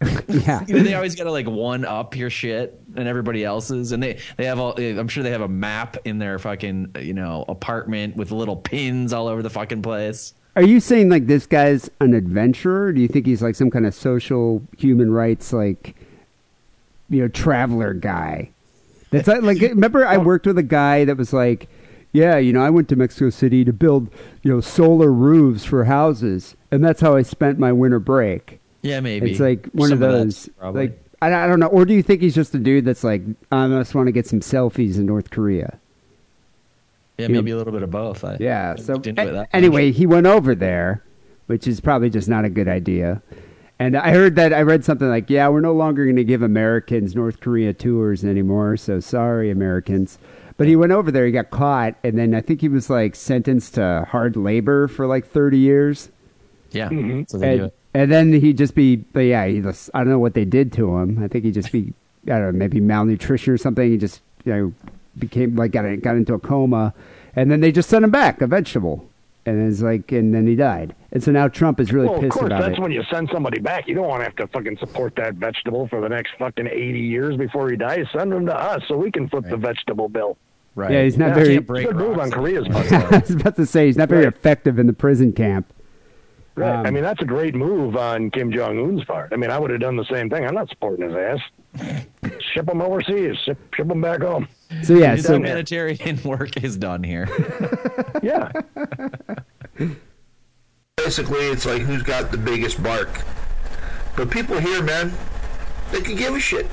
yeah, 0.28 0.64
You 0.68 0.76
know, 0.76 0.82
they 0.82 0.94
always 0.94 1.14
gotta 1.16 1.30
like 1.30 1.46
one 1.46 1.84
up 1.84 2.16
your 2.16 2.30
shit 2.30 2.79
and 2.96 3.08
everybody 3.08 3.44
else's, 3.44 3.92
and 3.92 4.02
they 4.02 4.18
they 4.36 4.44
have 4.46 4.58
all. 4.58 4.78
I'm 4.78 5.08
sure 5.08 5.22
they 5.22 5.30
have 5.30 5.40
a 5.40 5.48
map 5.48 5.96
in 6.04 6.18
their 6.18 6.38
fucking 6.38 6.96
you 7.00 7.14
know 7.14 7.44
apartment 7.48 8.16
with 8.16 8.30
little 8.32 8.56
pins 8.56 9.12
all 9.12 9.28
over 9.28 9.42
the 9.42 9.50
fucking 9.50 9.82
place. 9.82 10.34
Are 10.56 10.62
you 10.62 10.80
saying 10.80 11.08
like 11.10 11.26
this 11.26 11.46
guy's 11.46 11.90
an 12.00 12.12
adventurer? 12.14 12.92
Do 12.92 13.00
you 13.00 13.08
think 13.08 13.26
he's 13.26 13.42
like 13.42 13.54
some 13.54 13.70
kind 13.70 13.86
of 13.86 13.94
social 13.94 14.62
human 14.76 15.12
rights 15.12 15.52
like 15.52 15.94
you 17.08 17.22
know 17.22 17.28
traveler 17.28 17.94
guy? 17.94 18.50
That's 19.10 19.26
like, 19.28 19.42
like 19.42 19.60
remember 19.60 20.06
I 20.06 20.16
worked 20.18 20.46
with 20.46 20.58
a 20.58 20.62
guy 20.62 21.04
that 21.04 21.16
was 21.16 21.32
like, 21.32 21.68
yeah, 22.12 22.36
you 22.36 22.52
know, 22.52 22.62
I 22.62 22.70
went 22.70 22.88
to 22.90 22.96
Mexico 22.96 23.30
City 23.30 23.64
to 23.64 23.72
build 23.72 24.08
you 24.42 24.52
know 24.52 24.60
solar 24.60 25.12
roofs 25.12 25.64
for 25.64 25.84
houses, 25.84 26.56
and 26.70 26.84
that's 26.84 27.00
how 27.00 27.16
I 27.16 27.22
spent 27.22 27.58
my 27.58 27.72
winter 27.72 27.98
break. 27.98 28.60
Yeah, 28.82 29.00
maybe 29.00 29.30
It's 29.30 29.40
like 29.40 29.66
one 29.72 29.90
Some 29.90 30.02
of 30.02 30.10
those. 30.10 30.48
probably. 30.58 30.88
like 30.88 31.04
I, 31.22 31.32
I 31.34 31.46
don't 31.46 31.60
know. 31.60 31.66
Or 31.66 31.84
do 31.84 31.92
you 31.94 32.02
think 32.02 32.20
he's 32.22 32.34
just 32.34 32.54
a 32.54 32.58
dude 32.58 32.84
that's 32.84 33.04
like 33.04 33.22
I 33.52 33.68
just 33.68 33.94
want 33.94 34.06
to 34.06 34.12
get 34.12 34.26
some 34.26 34.40
selfies 34.40 34.96
in 34.96 35.06
North 35.06 35.30
Korea? 35.30 35.78
yeah, 37.18 37.26
you 37.26 37.34
know- 37.34 37.40
maybe 37.40 37.50
a 37.50 37.56
little 37.56 37.72
bit 37.72 37.82
of 37.82 37.90
both. 37.90 38.24
I, 38.24 38.36
Yeah. 38.40 38.74
I 38.78 38.80
So 38.80 38.94
looked 38.94 39.06
into 39.06 39.22
it 39.22 39.28
a- 39.28 39.32
that 39.32 39.48
anyway, 39.52 39.92
he 39.92 40.06
went 40.06 40.26
over 40.26 40.54
there, 40.54 41.02
which 41.46 41.66
is 41.66 41.80
probably 41.80 42.10
just 42.10 42.28
not 42.28 42.44
a 42.44 42.48
good 42.48 42.68
idea. 42.68 43.22
And 43.78 43.96
I 43.96 44.10
heard 44.10 44.36
that 44.36 44.52
I 44.52 44.60
read 44.62 44.84
something 44.84 45.08
like, 45.08 45.30
"Yeah, 45.30 45.48
we're 45.48 45.60
no 45.60 45.72
longer 45.72 46.04
going 46.04 46.16
to 46.16 46.24
give 46.24 46.42
Americans 46.42 47.14
North 47.16 47.40
Korea 47.40 47.72
tours 47.72 48.22
anymore. 48.24 48.76
So 48.76 49.00
sorry, 49.00 49.50
Americans." 49.50 50.18
But 50.58 50.68
he 50.68 50.76
went 50.76 50.92
over 50.92 51.10
there, 51.10 51.24
he 51.24 51.32
got 51.32 51.48
caught, 51.48 51.94
and 52.04 52.18
then 52.18 52.34
I 52.34 52.42
think 52.42 52.60
he 52.60 52.68
was 52.68 52.90
like 52.90 53.16
sentenced 53.16 53.74
to 53.76 54.06
hard 54.10 54.36
labor 54.36 54.86
for 54.88 55.06
like 55.06 55.26
thirty 55.26 55.56
years. 55.58 56.10
yeah, 56.72 56.90
Mm-hmm. 56.90 57.22
so 57.26 57.38
they 57.38 57.56
do 57.56 57.64
it. 57.64 57.74
And 57.94 58.10
then 58.10 58.32
he'd 58.32 58.58
just 58.58 58.74
be, 58.74 58.96
but 58.96 59.20
yeah, 59.20 59.46
he 59.46 59.60
just, 59.60 59.90
I 59.94 59.98
don't 60.00 60.10
know 60.10 60.18
what 60.18 60.34
they 60.34 60.44
did 60.44 60.72
to 60.74 60.96
him. 60.98 61.22
I 61.22 61.28
think 61.28 61.44
he'd 61.44 61.54
just 61.54 61.72
be, 61.72 61.92
I 62.26 62.38
don't 62.38 62.42
know, 62.42 62.52
maybe 62.52 62.80
malnutrition 62.80 63.52
or 63.52 63.58
something. 63.58 63.90
He 63.90 63.96
just, 63.96 64.20
you 64.44 64.52
know, 64.52 64.72
became 65.18 65.56
like 65.56 65.72
got 65.72 66.00
got 66.02 66.16
into 66.16 66.34
a 66.34 66.38
coma, 66.38 66.94
and 67.36 67.50
then 67.50 67.60
they 67.60 67.72
just 67.72 67.88
sent 67.88 68.04
him 68.04 68.10
back, 68.10 68.40
a 68.40 68.46
vegetable, 68.46 69.06
and 69.46 69.70
it's 69.70 69.80
like, 69.82 70.12
and 70.12 70.32
then 70.34 70.46
he 70.46 70.54
died. 70.54 70.94
And 71.12 71.22
so 71.22 71.32
now 71.32 71.48
Trump 71.48 71.80
is 71.80 71.92
really 71.92 72.06
Well, 72.06 72.16
of 72.16 72.22
pissed 72.22 72.32
course, 72.34 72.46
about 72.46 72.60
that's 72.62 72.78
it. 72.78 72.80
when 72.80 72.92
you 72.92 73.02
send 73.10 73.28
somebody 73.32 73.58
back. 73.60 73.88
You 73.88 73.96
don't 73.96 74.06
want 74.06 74.20
to 74.20 74.24
have 74.24 74.36
to 74.36 74.46
fucking 74.46 74.76
support 74.78 75.16
that 75.16 75.34
vegetable 75.34 75.88
for 75.88 76.00
the 76.00 76.08
next 76.08 76.34
fucking 76.38 76.68
80 76.68 77.00
years 77.00 77.36
before 77.36 77.68
he 77.68 77.76
dies. 77.76 78.06
Send 78.16 78.32
him 78.32 78.46
to 78.46 78.54
us 78.56 78.82
so 78.86 78.96
we 78.96 79.10
can 79.10 79.28
foot 79.28 79.48
the 79.50 79.56
vegetable 79.56 80.08
bill. 80.08 80.36
Right. 80.76 80.92
Yeah, 80.92 81.02
he's 81.02 81.18
not 81.18 81.30
Yeah, 81.30 81.34
very. 81.34 81.54
Can't 81.54 81.66
break 81.66 81.86
Good 81.88 81.96
move 81.96 82.18
on 82.20 82.30
Korea's 82.30 82.68
part. 82.68 82.92
I 82.92 83.18
was 83.18 83.30
about 83.32 83.56
to 83.56 83.66
say 83.66 83.86
he's 83.86 83.96
not 83.96 84.08
very 84.08 84.24
Right. 84.26 84.32
effective 84.34 84.78
in 84.78 84.86
the 84.86 84.92
prison 84.92 85.32
camp. 85.32 85.66
Right. 86.56 86.74
Um, 86.80 86.86
I 86.86 86.90
mean, 86.90 87.02
that's 87.02 87.22
a 87.22 87.24
great 87.26 87.54
move 87.54 87.96
on 87.96 88.30
Kim 88.30 88.52
Jong 88.52 88.78
Un's 88.78 89.04
part. 89.04 89.32
I 89.32 89.36
mean, 89.36 89.50
I 89.50 89.58
would 89.58 89.70
have 89.70 89.80
done 89.80 89.96
the 89.96 90.04
same 90.04 90.28
thing. 90.28 90.44
I'm 90.44 90.54
not 90.54 90.68
supporting 90.68 91.08
his 91.08 91.16
ass. 91.16 91.40
ship 92.52 92.68
him 92.68 92.82
overseas. 92.82 93.36
Ship, 93.44 93.56
ship 93.74 93.90
him 93.90 94.00
back 94.00 94.20
home. 94.20 94.48
So 94.82 94.94
yeah, 94.94 95.14
His 95.14 95.24
so 95.24 95.36
humanitarian 95.36 96.20
work 96.24 96.62
is 96.62 96.76
done 96.76 97.02
here. 97.02 97.28
Yeah. 98.22 98.52
Basically, 100.96 101.46
it's 101.46 101.64
like 101.64 101.80
who's 101.82 102.02
got 102.02 102.30
the 102.30 102.36
biggest 102.36 102.82
bark. 102.82 103.22
But 104.16 104.30
people 104.30 104.58
here, 104.58 104.82
man, 104.82 105.12
they 105.90 106.02
can 106.02 106.16
give 106.16 106.34
a 106.34 106.40
shit. 106.40 106.66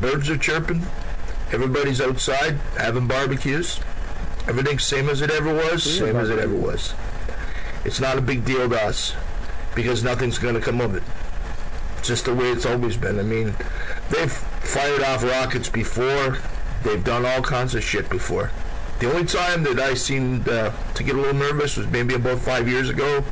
Birds 0.00 0.30
are 0.30 0.38
chirping. 0.38 0.80
Everybody's 1.52 2.00
outside 2.00 2.52
having 2.78 3.06
barbecues. 3.06 3.80
Everything's 4.46 4.84
same 4.84 5.08
as 5.10 5.20
it 5.20 5.30
ever 5.30 5.52
was, 5.52 5.82
same 5.82 6.16
as 6.16 6.30
it 6.30 6.38
ever 6.38 6.54
was. 6.54 6.94
It's 7.88 8.00
not 8.00 8.18
a 8.18 8.20
big 8.20 8.44
deal 8.44 8.68
to 8.68 8.84
us 8.84 9.14
because 9.74 10.04
nothing's 10.04 10.36
going 10.36 10.54
to 10.54 10.60
come 10.60 10.82
of 10.82 10.94
it. 10.94 11.02
It's 11.96 12.08
just 12.08 12.26
the 12.26 12.34
way 12.34 12.50
it's 12.50 12.66
always 12.66 12.98
been. 12.98 13.18
I 13.18 13.22
mean, 13.22 13.56
they've 14.10 14.30
fired 14.30 15.02
off 15.02 15.24
rockets 15.24 15.70
before. 15.70 16.36
They've 16.84 17.02
done 17.02 17.24
all 17.24 17.40
kinds 17.40 17.74
of 17.74 17.82
shit 17.82 18.10
before. 18.10 18.50
The 18.98 19.10
only 19.10 19.24
time 19.24 19.62
that 19.62 19.80
I 19.80 19.94
seemed 19.94 20.46
uh, 20.50 20.70
to 20.96 21.02
get 21.02 21.14
a 21.14 21.18
little 21.18 21.32
nervous 21.32 21.78
was 21.78 21.86
maybe 21.86 22.12
about 22.12 22.40
five 22.40 22.68
years 22.68 22.90
ago. 22.90 23.24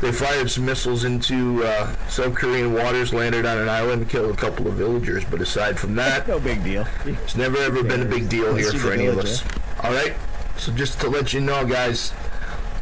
They 0.00 0.10
fired 0.10 0.50
some 0.50 0.64
missiles 0.64 1.04
into 1.04 1.62
uh, 1.62 1.94
South 2.08 2.34
Korean 2.34 2.72
waters, 2.72 3.12
landed 3.12 3.44
on 3.44 3.58
an 3.58 3.68
island, 3.68 4.08
killed 4.08 4.34
a 4.34 4.36
couple 4.38 4.68
of 4.68 4.76
villagers. 4.76 5.26
But 5.26 5.42
aside 5.42 5.78
from 5.78 5.96
that, 5.96 6.26
no 6.28 6.40
big 6.40 6.64
deal. 6.64 6.86
it's 7.04 7.36
never 7.36 7.58
ever 7.58 7.82
been 7.82 8.00
a 8.00 8.06
big 8.06 8.30
deal 8.30 8.54
here 8.54 8.72
for 8.72 8.94
any 8.94 9.04
of 9.04 9.18
us. 9.18 9.44
All 9.82 9.92
right. 9.92 10.14
So 10.56 10.72
just 10.72 10.98
to 11.02 11.10
let 11.10 11.34
you 11.34 11.40
know, 11.42 11.66
guys, 11.66 12.14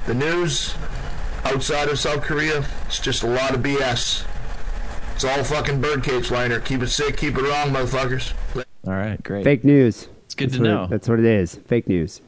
the 0.06 0.14
news 0.14 0.74
outside 1.44 1.88
of 1.88 1.98
South 1.98 2.22
Korea, 2.22 2.64
it's 2.86 2.98
just 3.00 3.22
a 3.22 3.26
lot 3.26 3.54
of 3.54 3.60
BS. 3.62 4.24
It's 5.14 5.24
all 5.24 5.44
fucking 5.44 5.80
birdcage 5.80 6.30
liner. 6.30 6.60
Keep 6.60 6.82
it 6.82 6.88
sick, 6.88 7.16
keep 7.16 7.36
it 7.36 7.42
wrong, 7.42 7.70
motherfuckers. 7.70 8.32
All 8.86 8.92
right, 8.92 9.22
great. 9.22 9.44
fake 9.44 9.64
news. 9.64 10.08
It's 10.26 10.34
good 10.34 10.50
That's 10.50 10.56
to 10.58 10.62
what- 10.62 10.68
know. 10.68 10.86
That's 10.88 11.08
what 11.08 11.18
it 11.18 11.24
is. 11.24 11.56
Fake 11.66 11.88
news. 11.88 12.20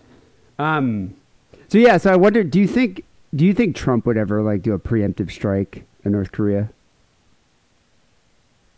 Um. 0.59 1.15
So 1.69 1.79
yeah. 1.79 1.97
So 1.99 2.13
I 2.13 2.17
wonder. 2.17 2.45
Do 2.45 2.59
you 2.61 2.67
think? 2.69 3.05
Do 3.35 3.45
you 3.45 3.53
think 3.53 3.77
Trump 3.77 4.07
would 4.07 4.17
ever 4.17 4.41
like 4.43 4.63
do 4.63 4.73
a 4.73 4.79
preemptive 4.79 5.31
strike 5.31 5.85
in 6.05 6.13
North 6.13 6.33
Korea? 6.33 6.71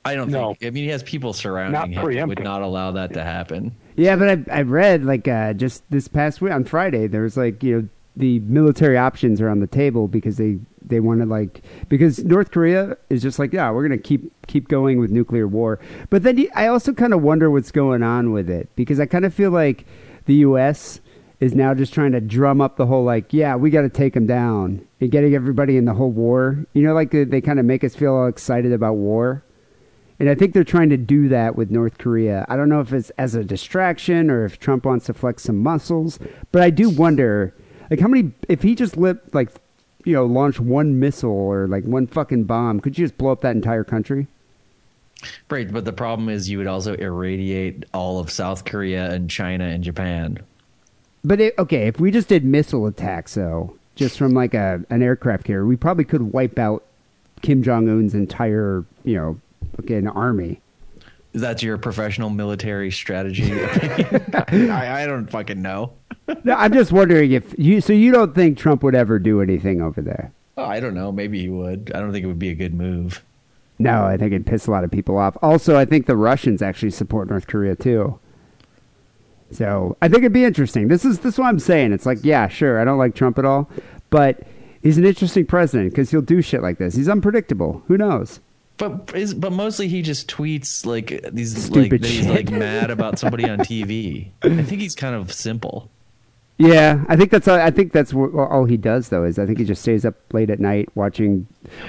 I 0.05 0.15
don't 0.15 0.31
No. 0.31 0.55
think. 0.55 0.65
I 0.65 0.71
mean, 0.71 0.85
he 0.85 0.91
has 0.91 1.03
people 1.03 1.33
surrounding 1.33 1.73
Not 1.73 1.89
him 1.89 2.15
that 2.17 2.29
would 2.29 2.43
not 2.43 2.63
allow 2.63 2.93
that 2.93 3.13
to 3.13 3.23
happen. 3.23 3.73
Yeah, 3.97 4.17
but 4.17 4.29
I 4.51 4.59
I 4.59 4.63
read 4.63 5.05
like 5.05 5.29
uh, 5.29 5.53
just 5.53 5.83
this 5.91 6.09
past 6.09 6.41
week 6.41 6.53
on 6.53 6.65
Friday 6.65 7.07
there 7.07 7.23
was 7.23 7.37
like 7.37 7.63
you 7.63 7.77
know 7.83 7.89
the 8.19 8.41
military 8.41 8.99
options 8.99 9.41
are 9.41 9.49
on 9.49 9.61
the 9.61 9.67
table 9.67 10.09
because 10.09 10.37
they 10.37 10.59
they 10.85 11.01
want 11.01 11.21
to 11.21 11.27
like 11.27 11.63
because 11.89 12.25
North 12.25 12.51
Korea 12.51 12.97
is 13.11 13.23
just 13.23 13.39
like 13.39 13.53
yeah 13.53 13.71
we're 13.71 13.83
gonna 13.83 13.97
keep 13.97 14.31
keep 14.47 14.69
going 14.69 14.99
with 14.99 15.11
nuclear 15.11 15.47
war, 15.47 15.79
but 16.11 16.25
then 16.25 16.47
I 16.55 16.67
also 16.67 16.93
kind 16.93 17.15
of 17.15 17.23
wonder 17.23 17.51
what's 17.51 17.71
going 17.71 18.03
on 18.03 18.33
with 18.33 18.51
it 18.51 18.69
because 18.75 18.99
I 18.99 19.07
kind 19.07 19.25
of 19.25 19.33
feel 19.33 19.53
like 19.53 19.87
the 20.27 20.35
U.S. 20.35 21.01
is 21.39 21.55
now 21.55 21.75
just 21.75 21.95
trying 21.95 22.13
to 22.13 22.21
drum 22.21 22.61
up 22.61 22.77
the 22.77 22.87
whole 22.87 23.05
like 23.05 23.33
yeah 23.33 23.55
we 23.55 23.71
got 23.71 23.83
to 23.83 23.89
take 23.89 24.15
them 24.15 24.27
down 24.27 24.87
and 25.01 25.11
getting 25.13 25.35
everybody 25.35 25.77
in 25.77 25.85
the 25.85 25.95
whole 25.95 26.11
war 26.11 26.67
you 26.73 26.83
know 26.83 26.95
like 26.95 27.13
they, 27.13 27.23
they 27.23 27.41
kind 27.41 27.61
of 27.61 27.65
make 27.65 27.85
us 27.85 27.95
feel 27.95 28.15
all 28.15 28.27
excited 28.27 28.73
about 28.73 28.95
war. 28.95 29.45
And 30.21 30.29
I 30.29 30.35
think 30.35 30.53
they're 30.53 30.65
trying 30.65 30.89
to 30.89 30.97
do 30.97 31.29
that 31.29 31.55
with 31.55 31.71
North 31.71 31.99
Korea. 31.99 32.45
I 32.49 32.57
don't 32.57 32.69
know 32.69 32.81
if 32.81 32.93
it's 32.93 33.11
as 33.11 33.37
a 33.37 33.45
distraction 33.45 34.31
or 34.31 34.45
if 34.45 34.59
Trump 34.59 34.85
wants 34.85 35.07
to 35.07 35.15
flex 35.15 35.45
some 35.45 35.59
muscles, 35.59 36.19
but 36.51 36.61
I 36.61 36.71
do 36.71 36.91
wonder, 36.91 37.55
like, 37.91 38.01
how 38.01 38.09
many, 38.09 38.33
if 38.49 38.63
he 38.63 38.75
just 38.75 38.97
lit, 38.97 39.35
like, 39.35 39.51
you 40.05 40.13
know, 40.13 40.25
launch 40.25 40.61
one 40.61 40.99
missile 40.99 41.31
or 41.31 41.67
like 41.67 41.85
one 41.85 42.07
fucking 42.07 42.45
bomb, 42.45 42.81
could 42.81 42.99
you 42.99 43.05
just 43.05 43.19
blow 43.19 43.31
up 43.31 43.41
that 43.43 43.57
entire 43.57 43.85
country? 43.85 44.27
Right, 45.51 45.71
but 45.71 45.85
the 45.85 45.93
problem 45.93 46.29
is 46.29 46.49
you 46.49 46.59
would 46.59 46.67
also 46.67 46.95
irradiate 46.95 47.85
all 47.93 48.21
of 48.21 48.31
South 48.31 48.65
Korea 48.65 49.11
and 49.11 49.29
China 49.29 49.65
and 49.65 49.83
Japan. 49.83 50.39
But 51.25 51.41
it, 51.41 51.59
okay, 51.59 51.89
if 51.89 51.99
we 51.99 52.11
just 52.11 52.29
did 52.29 52.45
missile 52.45 52.87
attacks, 52.87 53.35
though, 53.35 53.77
just 53.97 54.17
from 54.17 54.33
like 54.33 54.55
a 54.55 54.85
an 54.91 55.03
aircraft 55.03 55.45
carrier, 55.45 55.67
we 55.67 55.77
probably 55.77 56.05
could 56.05 56.33
wipe 56.33 56.59
out 56.59 56.85
Kim 57.43 57.63
Jong 57.63 57.89
Un's 57.89 58.15
entire, 58.15 58.85
you 59.05 59.17
know, 59.17 59.41
fucking 59.77 60.07
army. 60.07 60.61
That's 61.33 61.63
your 61.63 61.79
professional 61.79 62.31
military 62.31 62.91
strategy. 62.91 63.53
I, 63.53 65.03
I 65.03 65.07
don't 65.07 65.31
fucking 65.31 65.61
know. 65.61 65.93
No, 66.45 66.55
I'm 66.55 66.73
just 66.73 66.91
wondering 66.91 67.33
if 67.33 67.55
you. 67.59 67.81
So 67.81 67.93
you 67.93 68.13
don't 68.13 68.35
think 68.35 68.59
Trump 68.59 68.83
would 68.83 68.95
ever 68.95 69.19
do 69.19 69.41
anything 69.41 69.81
over 69.83 70.01
there? 70.01 70.33
Oh, 70.57 70.65
I 70.65 70.81
don't 70.81 70.95
know. 70.95 71.13
Maybe 71.13 71.41
he 71.41 71.49
would. 71.49 71.93
I 71.95 72.01
don't 72.01 72.13
think 72.13 72.25
it 72.25 72.29
would 72.29 72.39
be 72.39 72.51
a 72.51 72.55
good 72.55 72.75
move. 72.75 73.23
No, 73.79 74.05
I 74.05 74.17
think 74.17 74.33
it'd 74.33 74.47
piss 74.47 74.67
a 74.67 74.71
lot 74.71 74.85
of 74.85 74.91
people 74.91 75.17
off. 75.19 75.37
Also, 75.41 75.77
I 75.77 75.85
think 75.85 76.07
the 76.07 76.17
Russians 76.17 76.63
actually 76.63 76.91
support 76.91 77.31
North 77.31 77.47
Korea 77.47 77.77
too. 77.77 78.19
So 79.51 79.97
I 80.03 80.09
think 80.09 80.21
it'd 80.21 80.33
be 80.33 80.45
interesting. 80.45 80.89
This 80.89 81.05
is 81.05 81.21
this 81.21 81.35
is 81.35 81.39
what 81.39 81.47
I'm 81.47 81.61
saying. 81.61 81.93
It's 81.93 82.07
like, 82.07 82.19
yeah, 82.23 82.49
sure, 82.49 82.81
I 82.81 82.85
don't 82.85 82.99
like 82.99 83.15
Trump 83.15 83.39
at 83.39 83.45
all, 83.45 83.71
but 84.11 84.43
he's 84.83 84.99
an 84.99 85.07
interesting 85.07 85.47
president 85.47 85.91
because 85.91 86.11
he'll 86.11 86.21
do 86.21 86.43
shit 86.43 86.63
like 86.63 86.79
this. 86.79 86.95
He's 86.95 87.09
unpredictable. 87.09 87.83
Who 87.87 87.97
knows? 87.97 88.41
But 88.79 89.13
is, 89.15 89.35
but 89.35 89.53
mostly 89.53 89.89
he 89.89 90.03
just 90.03 90.31
tweets 90.31 90.87
like 90.87 91.21
these 91.33 91.65
Stupid 91.65 91.93
like 91.93 92.01
that 92.03 92.11
he's 92.11 92.27
like 92.27 92.51
mad 92.51 92.91
about 92.91 93.19
somebody 93.19 93.49
on 93.49 93.59
TV. 93.59 94.31
I 94.43 94.63
think 94.63 94.81
he's 94.81 94.95
kind 94.95 95.15
of 95.15 95.33
simple. 95.33 95.91
Yeah, 96.61 97.05
I 97.09 97.15
think 97.15 97.31
that's 97.31 97.47
all, 97.47 97.57
I 97.57 97.71
think 97.71 97.93
that's 97.93 98.13
all 98.13 98.65
he 98.65 98.77
does 98.77 99.11
though. 99.11 99.23
Is 99.23 99.39
I 99.39 99.47
think 99.47 99.59
he 99.59 99.65
just 99.65 99.81
stays 99.81 100.05
up 100.05 100.17
late 100.33 100.51
at 100.51 100.59
night 100.59 100.89
watching 100.97 101.47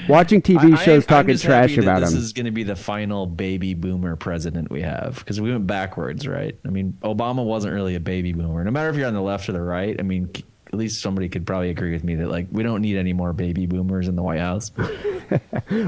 watching 0.08 0.44
TV 0.44 0.74
I- 0.76 0.84
shows 0.84 1.04
I'm 1.06 1.08
talking 1.08 1.38
trash 1.38 1.76
about 1.78 2.02
this 2.02 2.12
him. 2.12 2.20
is 2.20 2.34
going 2.34 2.46
to 2.46 2.52
be 2.52 2.62
the 2.62 2.76
final 2.76 3.26
baby 3.26 3.74
boomer 3.74 4.16
president 4.16 4.70
we 4.70 4.82
have 4.82 5.18
because 5.20 5.42
we 5.42 5.52
went 5.52 5.66
backwards, 5.66 6.28
right? 6.28 6.56
I 6.66 6.70
mean, 6.70 6.98
Obama 7.02 7.44
wasn't 7.44 7.74
really 7.74 7.96
a 7.96 8.00
baby 8.00 8.32
boomer. 8.32 8.64
No 8.64 8.70
matter 8.70 8.90
if 8.90 8.96
you're 8.96 9.08
on 9.08 9.16
the 9.16 9.22
left 9.22 9.50
or 9.50 9.54
the 9.54 9.62
right, 9.62 9.96
I 10.00 10.04
mean, 10.04 10.32
at 10.72 10.78
least 10.78 11.02
somebody 11.02 11.30
could 11.30 11.46
probably 11.48 11.70
agree 11.70 11.92
with 11.92 12.04
me 12.04 12.16
that 12.16 12.30
like 12.30 12.48
we 12.52 12.64
don't 12.64 12.82
need 12.82 12.98
any 12.98 13.14
more 13.14 13.34
baby 13.34 13.66
boomers 13.66 14.08
in 14.08 14.16
the 14.16 14.24
White 14.24 14.40
House. 14.40 14.72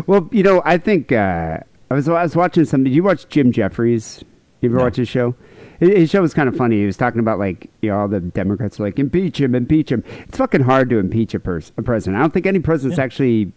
Well, 0.06 0.30
you 0.32 0.44
know, 0.44 0.62
I 0.64 0.78
think 0.78 1.12
uh, 1.12 1.58
I 1.90 1.94
was 1.94 2.08
I 2.08 2.22
was 2.22 2.36
watching 2.36 2.66
something. 2.66 2.84
Did 2.84 2.94
you 2.94 3.02
watch 3.04 3.28
Jim 3.30 3.52
Jeffries? 3.52 4.24
You 4.62 4.70
ever 4.70 4.80
watch 4.80 4.98
his 4.98 5.10
show? 5.10 5.36
His 5.80 6.12
show 6.12 6.22
was 6.22 6.36
kind 6.36 6.48
of 6.48 6.56
funny. 6.56 6.80
He 6.80 6.86
was 6.86 6.96
talking 6.96 7.20
about 7.20 7.40
like 7.40 7.68
you 7.82 7.90
know 7.90 8.00
all 8.00 8.08
the 8.08 8.20
Democrats 8.20 8.80
are 8.80 8.84
like 8.84 9.00
impeach 9.00 9.42
him, 9.42 9.56
impeach 9.56 9.92
him. 9.92 10.04
It's 10.28 10.38
fucking 10.38 10.62
hard 10.62 10.90
to 10.92 11.00
impeach 11.00 11.34
a, 11.34 11.40
pers- 11.40 11.72
a 11.78 11.82
president. 11.82 12.18
I 12.18 12.22
don't 12.22 12.34
think 12.34 12.46
any 12.46 12.60
president's 12.60 13.00
actually 13.00 13.52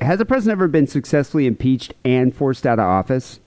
has 0.00 0.20
a 0.20 0.24
president 0.24 0.58
ever 0.58 0.66
been 0.66 0.88
successfully 0.88 1.46
impeached 1.46 1.94
and 2.04 2.34
forced 2.34 2.66
out 2.66 2.80
of 2.80 2.86
office. 2.86 3.38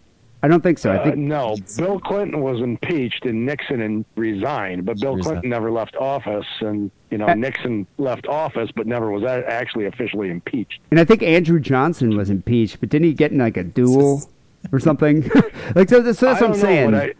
I 0.43 0.47
don't 0.49 0.61
think 0.61 0.77
so. 0.77 0.91
I 0.91 0.97
Uh, 1.11 1.15
no, 1.15 1.55
Bill 1.77 1.99
Clinton 2.01 2.41
was 2.41 2.59
impeached 2.59 3.25
and 3.25 3.45
Nixon 3.45 3.81
and 3.81 4.03
resigned, 4.15 4.85
but 4.85 4.99
Bill 4.99 5.17
Clinton 5.17 5.49
never 5.49 5.71
left 5.71 5.95
office, 5.95 6.45
and 6.59 6.91
you 7.09 7.17
know 7.17 7.27
Uh, 7.27 7.33
Nixon 7.33 7.87
left 7.97 8.27
office 8.27 8.69
but 8.75 8.85
never 8.85 9.09
was 9.09 9.23
actually 9.23 9.85
officially 9.85 10.29
impeached. 10.29 10.79
And 10.91 10.99
I 10.99 11.05
think 11.05 11.23
Andrew 11.23 11.59
Johnson 11.61 12.17
was 12.17 12.29
impeached, 12.29 12.79
but 12.81 12.89
didn't 12.89 13.07
he 13.07 13.13
get 13.13 13.31
in 13.31 13.37
like 13.39 13.55
a 13.57 13.63
duel 13.63 14.29
or 14.73 14.79
something? 14.79 15.21
like 15.75 15.89
so, 15.89 16.03
so 16.11 16.11
that's 16.11 16.21
I 16.23 16.31
what 16.31 16.43
I'm 16.43 16.49
know, 16.51 16.55
saying. 16.57 16.93
I- 16.95 17.13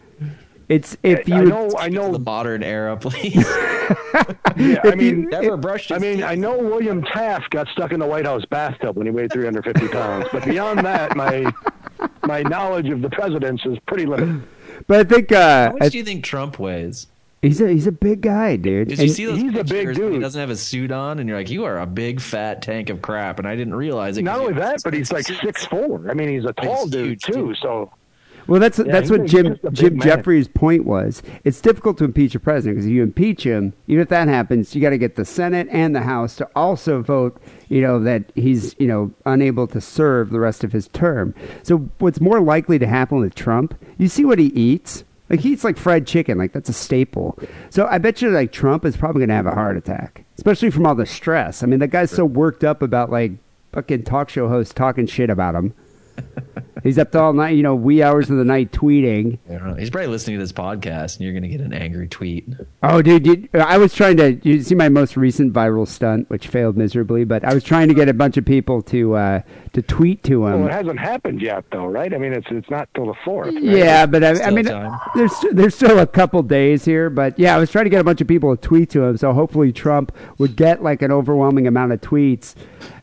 it's 0.66 0.96
if 1.02 1.28
you 1.28 1.34
I 1.34 1.44
know, 1.44 1.70
I 1.78 1.88
know. 1.90 2.10
the 2.12 2.18
modern 2.18 2.62
era, 2.62 2.96
please. 2.96 3.46
Yeah, 4.56 4.80
I 4.84 4.94
mean, 4.94 5.28
never 5.28 5.56
brushed. 5.58 5.90
I 5.92 5.98
mean, 5.98 6.22
I 6.22 6.34
know 6.36 6.56
William 6.56 7.02
Taft 7.02 7.50
got 7.50 7.66
stuck 7.68 7.92
in 7.92 7.98
the 8.00 8.06
White 8.06 8.24
House 8.24 8.44
bathtub 8.46 8.96
when 8.96 9.04
he 9.06 9.10
weighed 9.10 9.30
350 9.32 9.88
pounds, 9.88 10.26
but 10.32 10.44
beyond 10.44 10.78
that, 10.86 11.14
my 11.16 11.52
my 12.26 12.42
knowledge 12.42 12.88
of 12.88 13.02
the 13.02 13.10
presidents 13.10 13.64
is 13.66 13.78
pretty 13.86 14.06
limited. 14.06 14.42
But 14.88 15.00
I 15.00 15.04
think 15.04 15.30
uh, 15.32 15.66
How 15.68 15.72
much 15.74 15.82
I- 15.82 15.88
do 15.90 15.98
you 15.98 16.04
think 16.04 16.24
Trump 16.24 16.58
weighs? 16.58 17.06
he's 17.42 17.60
a 17.60 17.68
he's 17.68 17.86
a 17.86 17.92
big 17.92 18.22
guy, 18.22 18.56
dude. 18.56 18.88
Did 18.88 18.98
you 18.98 19.04
And- 19.04 19.12
see 19.12 19.24
those 19.50 19.70
pictures 19.70 19.98
when 19.98 20.12
he 20.14 20.18
doesn't 20.18 20.40
have 20.40 20.50
a 20.50 20.56
suit 20.56 20.90
on, 20.90 21.20
and 21.20 21.28
you're 21.28 21.38
like, 21.38 21.48
you 21.50 21.64
are 21.64 21.78
a 21.78 21.86
big 21.86 22.20
fat 22.20 22.60
tank 22.60 22.90
of 22.90 23.00
crap, 23.00 23.38
and 23.38 23.46
I 23.46 23.54
didn't 23.54 23.74
realize 23.76 24.18
it. 24.18 24.22
Not 24.22 24.40
only 24.40 24.54
that, 24.54 24.80
but 24.82 24.92
he's 24.94 25.12
like 25.12 25.26
six 25.26 25.64
four. 25.66 26.10
I 26.10 26.14
mean, 26.14 26.28
he's 26.28 26.44
a 26.44 26.52
tall 26.54 26.86
dude 26.88 27.22
too. 27.22 27.54
So 27.54 27.92
Well, 28.46 28.60
that's 28.60 28.78
Yeah, 28.78 28.84
that's 28.86 29.10
what 29.10 29.24
Jim 29.24 29.46
he's 29.46 29.54
just 29.54 29.64
a 29.64 29.70
big 29.70 29.76
Jim 29.76 29.96
man. 29.98 30.06
Jeffries' 30.06 30.48
point 30.48 30.84
was. 30.84 31.22
It's 31.44 31.60
difficult 31.60 31.98
to 31.98 32.04
impeach 32.04 32.34
a 32.34 32.40
president 32.40 32.76
because 32.76 32.86
if 32.86 32.92
you 32.92 33.02
impeach 33.02 33.44
him, 33.44 33.72
even 33.86 34.02
if 34.02 34.08
that 34.08 34.28
happens, 34.28 34.74
you 34.74 34.80
got 34.82 34.90
to 34.90 34.98
get 34.98 35.16
the 35.16 35.24
Senate 35.24 35.68
and 35.70 35.94
the 35.94 36.02
House 36.02 36.36
to 36.36 36.48
also 36.54 37.02
vote. 37.02 37.40
You 37.68 37.80
know 37.80 37.98
that 38.00 38.30
he's 38.34 38.74
you 38.78 38.86
know 38.86 39.12
unable 39.26 39.66
to 39.68 39.80
serve 39.80 40.30
the 40.30 40.40
rest 40.40 40.64
of 40.64 40.72
his 40.72 40.88
term. 40.88 41.34
So 41.62 41.78
what's 41.98 42.20
more 42.20 42.40
likely 42.40 42.78
to 42.78 42.86
happen 42.86 43.18
with 43.18 43.34
Trump? 43.34 43.74
You 43.98 44.08
see 44.08 44.24
what 44.24 44.38
he 44.38 44.46
eats. 44.46 45.04
Like 45.30 45.40
he 45.40 45.52
eats 45.52 45.64
like 45.64 45.78
fried 45.78 46.06
chicken, 46.06 46.36
like 46.36 46.52
that's 46.52 46.68
a 46.68 46.74
staple. 46.74 47.38
So 47.70 47.86
I 47.86 47.96
bet 47.98 48.20
you 48.20 48.30
like 48.30 48.52
Trump 48.52 48.84
is 48.84 48.96
probably 48.96 49.20
gonna 49.20 49.34
have 49.34 49.46
a 49.46 49.54
heart 49.54 49.76
attack, 49.76 50.24
especially 50.36 50.70
from 50.70 50.86
all 50.86 50.94
the 50.94 51.06
stress. 51.06 51.62
I 51.62 51.66
mean, 51.66 51.78
the 51.78 51.88
guy's 51.88 52.10
so 52.10 52.26
worked 52.26 52.62
up 52.62 52.82
about 52.82 53.10
like 53.10 53.32
fucking 53.72 54.04
talk 54.04 54.28
show 54.28 54.48
hosts 54.48 54.74
talking 54.74 55.06
shit 55.06 55.30
about 55.30 55.54
him. 55.54 55.74
He's 56.84 56.98
up 56.98 57.12
to 57.12 57.20
all 57.20 57.32
night, 57.32 57.56
you 57.56 57.62
know, 57.62 57.74
wee 57.74 58.02
hours 58.02 58.28
of 58.28 58.36
the 58.36 58.44
night 58.44 58.70
tweeting. 58.70 59.38
I 59.48 59.54
don't 59.54 59.68
know. 59.68 59.74
He's 59.74 59.88
probably 59.88 60.08
listening 60.08 60.36
to 60.36 60.42
this 60.42 60.52
podcast, 60.52 61.16
and 61.16 61.24
you're 61.24 61.32
going 61.32 61.42
to 61.42 61.48
get 61.48 61.62
an 61.62 61.72
angry 61.72 62.06
tweet. 62.06 62.46
Oh, 62.82 63.00
dude, 63.00 63.22
dude, 63.22 63.48
I 63.54 63.78
was 63.78 63.94
trying 63.94 64.18
to. 64.18 64.34
You 64.46 64.62
see 64.62 64.74
my 64.74 64.90
most 64.90 65.16
recent 65.16 65.54
viral 65.54 65.88
stunt, 65.88 66.28
which 66.28 66.46
failed 66.46 66.76
miserably, 66.76 67.24
but 67.24 67.42
I 67.42 67.54
was 67.54 67.64
trying 67.64 67.88
to 67.88 67.94
get 67.94 68.10
a 68.10 68.12
bunch 68.12 68.36
of 68.36 68.44
people 68.44 68.82
to 68.82 69.14
uh, 69.14 69.40
to 69.72 69.80
tweet 69.80 70.22
to 70.24 70.44
him. 70.46 70.60
Well, 70.60 70.66
it 70.66 70.72
hasn't 70.72 71.00
happened 71.00 71.40
yet, 71.40 71.64
though, 71.72 71.86
right? 71.86 72.12
I 72.12 72.18
mean, 72.18 72.34
it's 72.34 72.48
it's 72.50 72.68
not 72.68 72.90
till 72.94 73.06
the 73.06 73.14
fourth. 73.24 73.54
Right? 73.54 73.62
Yeah, 73.62 74.04
but 74.04 74.22
I, 74.22 74.42
I 74.42 74.50
mean, 74.50 74.66
time. 74.66 75.00
there's 75.14 75.32
there's 75.52 75.74
still 75.74 76.00
a 76.00 76.06
couple 76.06 76.42
days 76.42 76.84
here, 76.84 77.08
but 77.08 77.38
yeah, 77.38 77.56
I 77.56 77.58
was 77.58 77.70
trying 77.70 77.84
to 77.84 77.90
get 77.90 78.02
a 78.02 78.04
bunch 78.04 78.20
of 78.20 78.28
people 78.28 78.54
to 78.54 78.60
tweet 78.60 78.90
to 78.90 79.04
him, 79.04 79.16
so 79.16 79.32
hopefully 79.32 79.72
Trump 79.72 80.12
would 80.36 80.54
get 80.54 80.82
like 80.82 81.00
an 81.00 81.10
overwhelming 81.10 81.66
amount 81.66 81.92
of 81.92 82.02
tweets, 82.02 82.54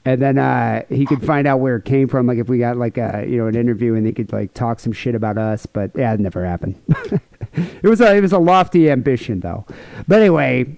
and 0.06 0.22
then 0.22 0.38
uh, 0.38 0.84
he 0.88 1.08
could 1.08 1.26
find 1.26 1.48
out 1.48 1.62
where 1.62 1.78
it 1.78 1.86
came 1.86 2.08
from. 2.08 2.28
Like 2.28 2.38
if 2.38 2.48
we 2.48 2.60
got 2.60 2.78
like 2.78 2.99
a 2.99 3.26
you 3.28 3.38
know 3.38 3.48
an 3.48 3.56
interview 3.56 3.70
and 3.72 4.06
they 4.06 4.11
could 4.11 4.31
like 4.31 4.53
talk 4.53 4.80
some 4.80 4.93
shit 4.93 5.15
about 5.15 5.38
us, 5.38 5.65
but 5.65 5.91
yeah, 5.95 6.14
it 6.14 6.19
never 6.19 6.45
happened. 6.45 6.81
it 7.53 7.84
was 7.88 8.02
a 8.02 8.15
it 8.15 8.22
was 8.22 8.34
a 8.34 8.39
lofty 8.39 8.89
ambition 8.89 9.39
though. 9.39 9.65
But 10.07 10.19
anyway, 10.19 10.77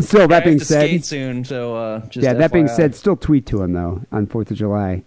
still 0.00 0.28
that 0.28 0.44
being 0.44 0.60
said, 0.60 1.04
soon, 1.04 1.44
so 1.44 1.76
uh, 1.76 2.00
just 2.06 2.24
yeah, 2.24 2.34
that 2.34 2.52
being 2.52 2.68
said, 2.68 2.94
still 2.94 3.16
tweet 3.16 3.46
to 3.46 3.62
him 3.62 3.72
though 3.72 4.02
on 4.12 4.26
Fourth 4.26 4.50
of 4.50 4.56
July. 4.56 5.02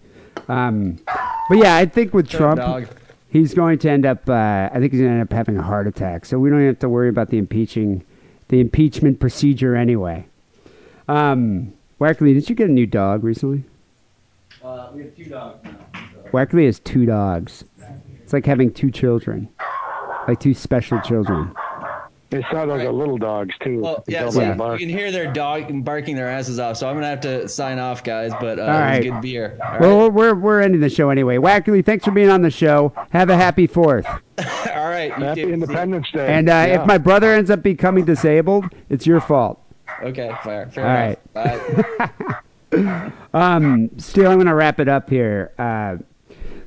Um, 0.48 1.00
but 1.48 1.58
yeah, 1.58 1.76
I 1.76 1.86
think 1.86 2.14
with 2.14 2.30
Good 2.30 2.36
Trump, 2.36 2.60
dog. 2.60 2.88
he's 3.30 3.54
going 3.54 3.78
to 3.80 3.90
end 3.90 4.06
up. 4.06 4.28
Uh, 4.28 4.68
I 4.72 4.78
think 4.78 4.92
he's 4.92 5.00
going 5.00 5.12
to 5.12 5.20
end 5.20 5.22
up 5.22 5.32
having 5.32 5.56
a 5.56 5.62
heart 5.62 5.86
attack. 5.86 6.24
So 6.24 6.38
we 6.38 6.50
don't 6.50 6.64
have 6.64 6.78
to 6.80 6.88
worry 6.88 7.08
about 7.08 7.30
the 7.30 7.38
impeaching, 7.38 8.04
the 8.48 8.60
impeachment 8.60 9.20
procedure 9.20 9.74
anyway. 9.76 10.26
Um, 11.08 11.72
Wackerle, 12.00 12.34
did 12.34 12.48
you 12.48 12.54
get 12.54 12.68
a 12.68 12.72
new 12.72 12.86
dog 12.86 13.24
recently? 13.24 13.64
Uh, 14.62 14.90
we 14.92 15.02
have 15.02 15.16
two 15.16 15.24
dogs 15.24 15.64
now. 15.64 15.76
Wackerle 16.32 16.66
has 16.66 16.80
two 16.80 17.06
dogs. 17.06 17.64
It's 18.22 18.32
like 18.32 18.44
having 18.46 18.72
two 18.72 18.90
children, 18.90 19.48
like 20.26 20.38
two 20.40 20.54
special 20.54 21.00
children. 21.00 21.52
They 22.30 22.42
sound 22.52 22.68
like 22.68 22.82
the 22.82 22.92
little 22.92 23.16
dogs 23.16 23.54
too. 23.62 23.80
Well, 23.80 24.04
yeah, 24.06 24.28
so 24.28 24.42
you 24.42 24.78
can 24.78 24.90
hear 24.90 25.10
their 25.10 25.32
dog 25.32 25.82
barking 25.82 26.14
their 26.14 26.28
asses 26.28 26.58
off. 26.58 26.76
So 26.76 26.86
I'm 26.86 26.94
gonna 26.94 27.06
have 27.06 27.22
to 27.22 27.48
sign 27.48 27.78
off, 27.78 28.04
guys. 28.04 28.32
But 28.38 28.58
uh, 28.58 28.64
All 28.64 28.68
it 28.92 28.98
was 28.98 29.06
good 29.06 29.20
beer. 29.22 29.58
All 29.64 29.78
Well, 29.80 30.10
we're 30.10 30.34
we're 30.34 30.60
ending 30.60 30.82
the 30.82 30.90
show 30.90 31.08
anyway. 31.08 31.38
Wackerle, 31.38 31.82
thanks 31.84 32.04
for 32.04 32.10
being 32.10 32.28
on 32.28 32.42
the 32.42 32.50
show. 32.50 32.92
Have 33.12 33.30
a 33.30 33.36
happy 33.36 33.66
Fourth. 33.66 34.04
All 34.38 34.88
right. 34.90 35.08
you 35.18 35.24
Happy 35.24 35.42
too. 35.44 35.52
Independence 35.54 36.10
Day. 36.12 36.26
And 36.28 36.50
uh, 36.50 36.52
Yeah. 36.52 36.82
if 36.82 36.86
my 36.86 36.98
brother 36.98 37.32
ends 37.32 37.50
up 37.50 37.62
becoming 37.62 38.04
disabled, 38.04 38.66
it's 38.90 39.06
your 39.06 39.20
fault. 39.22 39.62
Okay, 40.02 40.30
fair. 40.44 40.68
Fair 40.68 41.16
All 41.34 41.42
enough. 41.46 42.12
Bye. 42.70 43.12
Um, 43.32 43.90
Steele, 43.98 44.26
I'm 44.30 44.36
going 44.36 44.46
to 44.46 44.54
wrap 44.54 44.78
it 44.78 44.88
up 44.88 45.08
here. 45.08 45.52
Uh, 45.58 45.96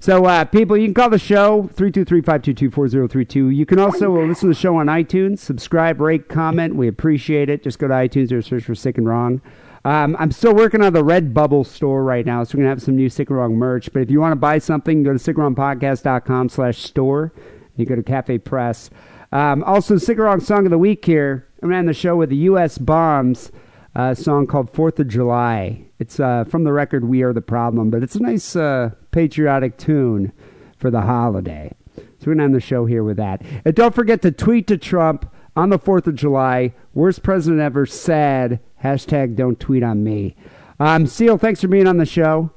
so, 0.01 0.25
uh, 0.25 0.45
people, 0.45 0.75
you 0.75 0.87
can 0.87 0.95
call 0.95 1.11
the 1.11 1.19
show 1.19 1.69
323-522-4032. 1.75 3.55
You 3.55 3.65
can 3.67 3.77
also 3.77 4.09
listen 4.11 4.49
to 4.49 4.55
the 4.55 4.59
show 4.59 4.75
on 4.77 4.87
iTunes. 4.87 5.37
Subscribe, 5.37 6.01
rate, 6.01 6.27
comment. 6.27 6.75
We 6.75 6.87
appreciate 6.87 7.49
it. 7.49 7.61
Just 7.61 7.77
go 7.77 7.87
to 7.87 7.93
iTunes 7.93 8.31
or 8.31 8.41
search 8.41 8.63
for 8.63 8.73
Sick 8.73 8.97
and 8.97 9.07
Wrong. 9.07 9.41
Um, 9.85 10.15
I'm 10.19 10.31
still 10.31 10.55
working 10.55 10.81
on 10.81 10.93
the 10.93 11.03
Redbubble 11.03 11.67
store 11.67 12.03
right 12.03 12.25
now, 12.25 12.43
so 12.43 12.57
we're 12.57 12.63
going 12.63 12.65
to 12.65 12.69
have 12.79 12.81
some 12.81 12.95
new 12.95 13.09
Sick 13.09 13.29
and 13.29 13.37
Wrong 13.37 13.55
merch. 13.55 13.93
But 13.93 14.01
if 14.01 14.09
you 14.09 14.19
want 14.19 14.31
to 14.31 14.37
buy 14.37 14.57
something, 14.57 15.03
go 15.03 15.15
to 15.15 15.19
sickandwrongpodcast.com 15.19 16.49
slash 16.49 16.79
store. 16.79 17.31
You 17.75 17.85
go 17.85 17.95
to 17.95 18.03
Cafe 18.03 18.39
Press. 18.39 18.89
Um, 19.31 19.63
also, 19.63 19.97
Sick 19.97 20.17
and 20.17 20.25
Wrong 20.25 20.39
Song 20.39 20.65
of 20.65 20.71
the 20.71 20.79
Week 20.79 21.05
here. 21.05 21.47
I'm 21.61 21.71
end 21.71 21.87
the 21.87 21.93
show 21.93 22.15
with 22.15 22.29
the 22.29 22.37
U.S. 22.37 22.79
Bombs 22.79 23.51
uh, 23.95 24.13
song 24.13 24.47
called 24.47 24.71
Fourth 24.71 24.99
of 24.99 25.07
July. 25.07 25.85
It's 25.99 26.19
uh, 26.19 26.45
from 26.45 26.63
the 26.63 26.73
record 26.73 27.05
We 27.05 27.23
Are 27.23 27.33
the 27.33 27.41
Problem, 27.41 27.89
but 27.89 28.03
it's 28.03 28.15
a 28.15 28.21
nice 28.21 28.55
uh, 28.55 28.91
patriotic 29.11 29.77
tune 29.77 30.31
for 30.77 30.89
the 30.89 31.01
holiday. 31.01 31.73
So 31.95 32.27
we're 32.27 32.35
going 32.35 32.37
to 32.39 32.43
end 32.45 32.55
the 32.55 32.59
show 32.59 32.85
here 32.85 33.03
with 33.03 33.17
that. 33.17 33.41
And 33.65 33.75
don't 33.75 33.93
forget 33.95 34.21
to 34.21 34.31
tweet 34.31 34.67
to 34.67 34.77
Trump 34.77 35.31
on 35.55 35.69
the 35.69 35.79
4th 35.79 36.07
of 36.07 36.15
July. 36.15 36.73
Worst 36.93 37.23
president 37.23 37.61
ever, 37.61 37.85
sad. 37.85 38.59
Hashtag 38.83 39.35
don't 39.35 39.59
tweet 39.59 39.83
on 39.83 40.03
me. 40.03 40.35
Um, 40.79 41.05
Steele, 41.07 41.37
thanks 41.37 41.61
for 41.61 41.67
being 41.67 41.87
on 41.87 41.97
the 41.97 42.05
show. 42.05 42.51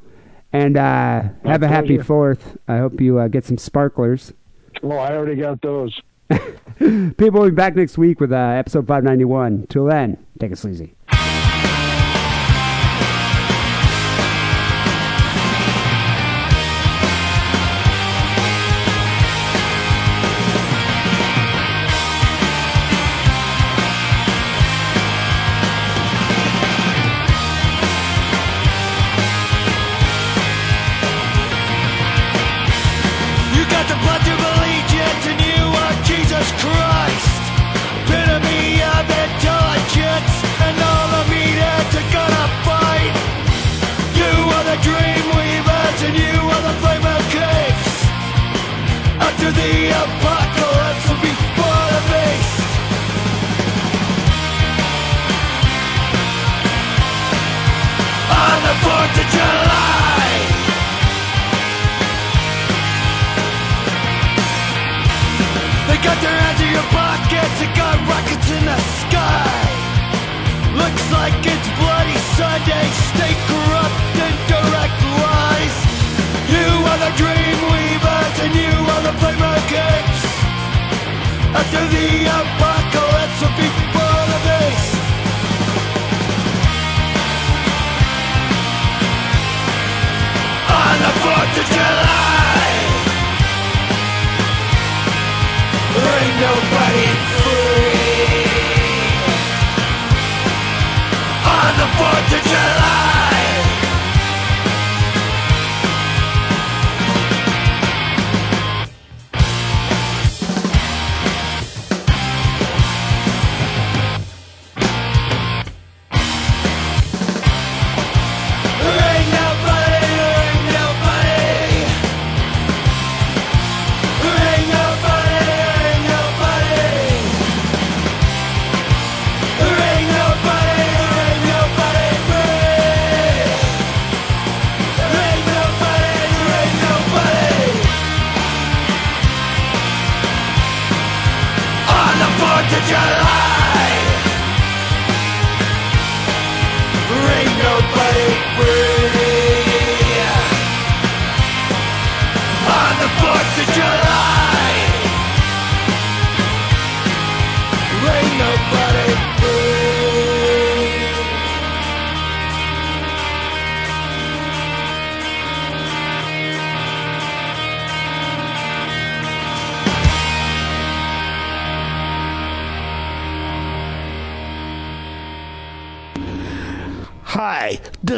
And 0.53 0.77
uh, 0.77 1.25
have 1.45 1.63
a 1.63 1.69
happy 1.69 1.99
4th. 1.99 2.59
I 2.69 2.79
hope 2.79 3.01
you 3.01 3.19
uh, 3.19 3.29
get 3.29 3.45
some 3.45 3.59
sparklers. 3.59 4.33
Oh, 4.83 4.93
I 4.93 5.13
already 5.13 5.37
got 5.41 5.61
those. 5.63 6.01
People 6.79 7.41
will 7.41 7.51
be 7.51 7.55
back 7.55 7.75
next 7.75 7.99
week 7.99 8.21
with 8.21 8.33
uh, 8.33 8.37
episode 8.37 8.87
591. 8.87 9.67
Till 9.69 9.87
then, 9.87 10.25
take 10.39 10.53
it 10.53 10.59
sleazy. 10.59 10.94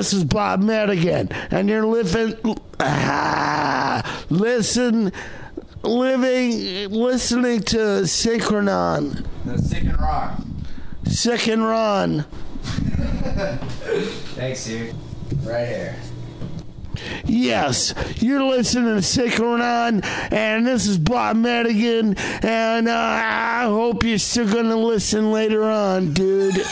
This 0.06 0.12
is 0.12 0.24
Bob 0.24 0.62
Madigan, 0.62 1.28
and 1.50 1.68
you're 1.68 1.84
living, 1.84 2.36
ah, 2.78 4.24
listen, 4.30 5.10
living, 5.82 6.92
listening 6.92 7.60
to 7.62 7.76
Synchronon. 8.04 9.26
No, 9.44 9.56
sick 9.56 9.82
and 9.82 9.98
rock. 9.98 10.40
Sick 11.06 11.48
and 11.48 11.64
Ron. 11.64 12.24
Thanks, 14.36 14.66
dude. 14.66 14.94
Right 15.42 15.66
here. 15.66 15.96
Yes, 17.24 17.92
you're 18.18 18.44
listening 18.44 18.94
to 18.94 19.02
Synchronon, 19.02 20.04
and 20.32 20.64
this 20.64 20.86
is 20.86 20.98
Bob 20.98 21.36
Madigan, 21.36 22.14
and 22.44 22.88
uh, 22.88 22.92
I 22.92 23.64
hope 23.64 24.04
you're 24.04 24.18
still 24.18 24.48
going 24.48 24.66
to 24.66 24.76
listen 24.76 25.32
later 25.32 25.64
on, 25.64 26.12
dude. 26.12 26.64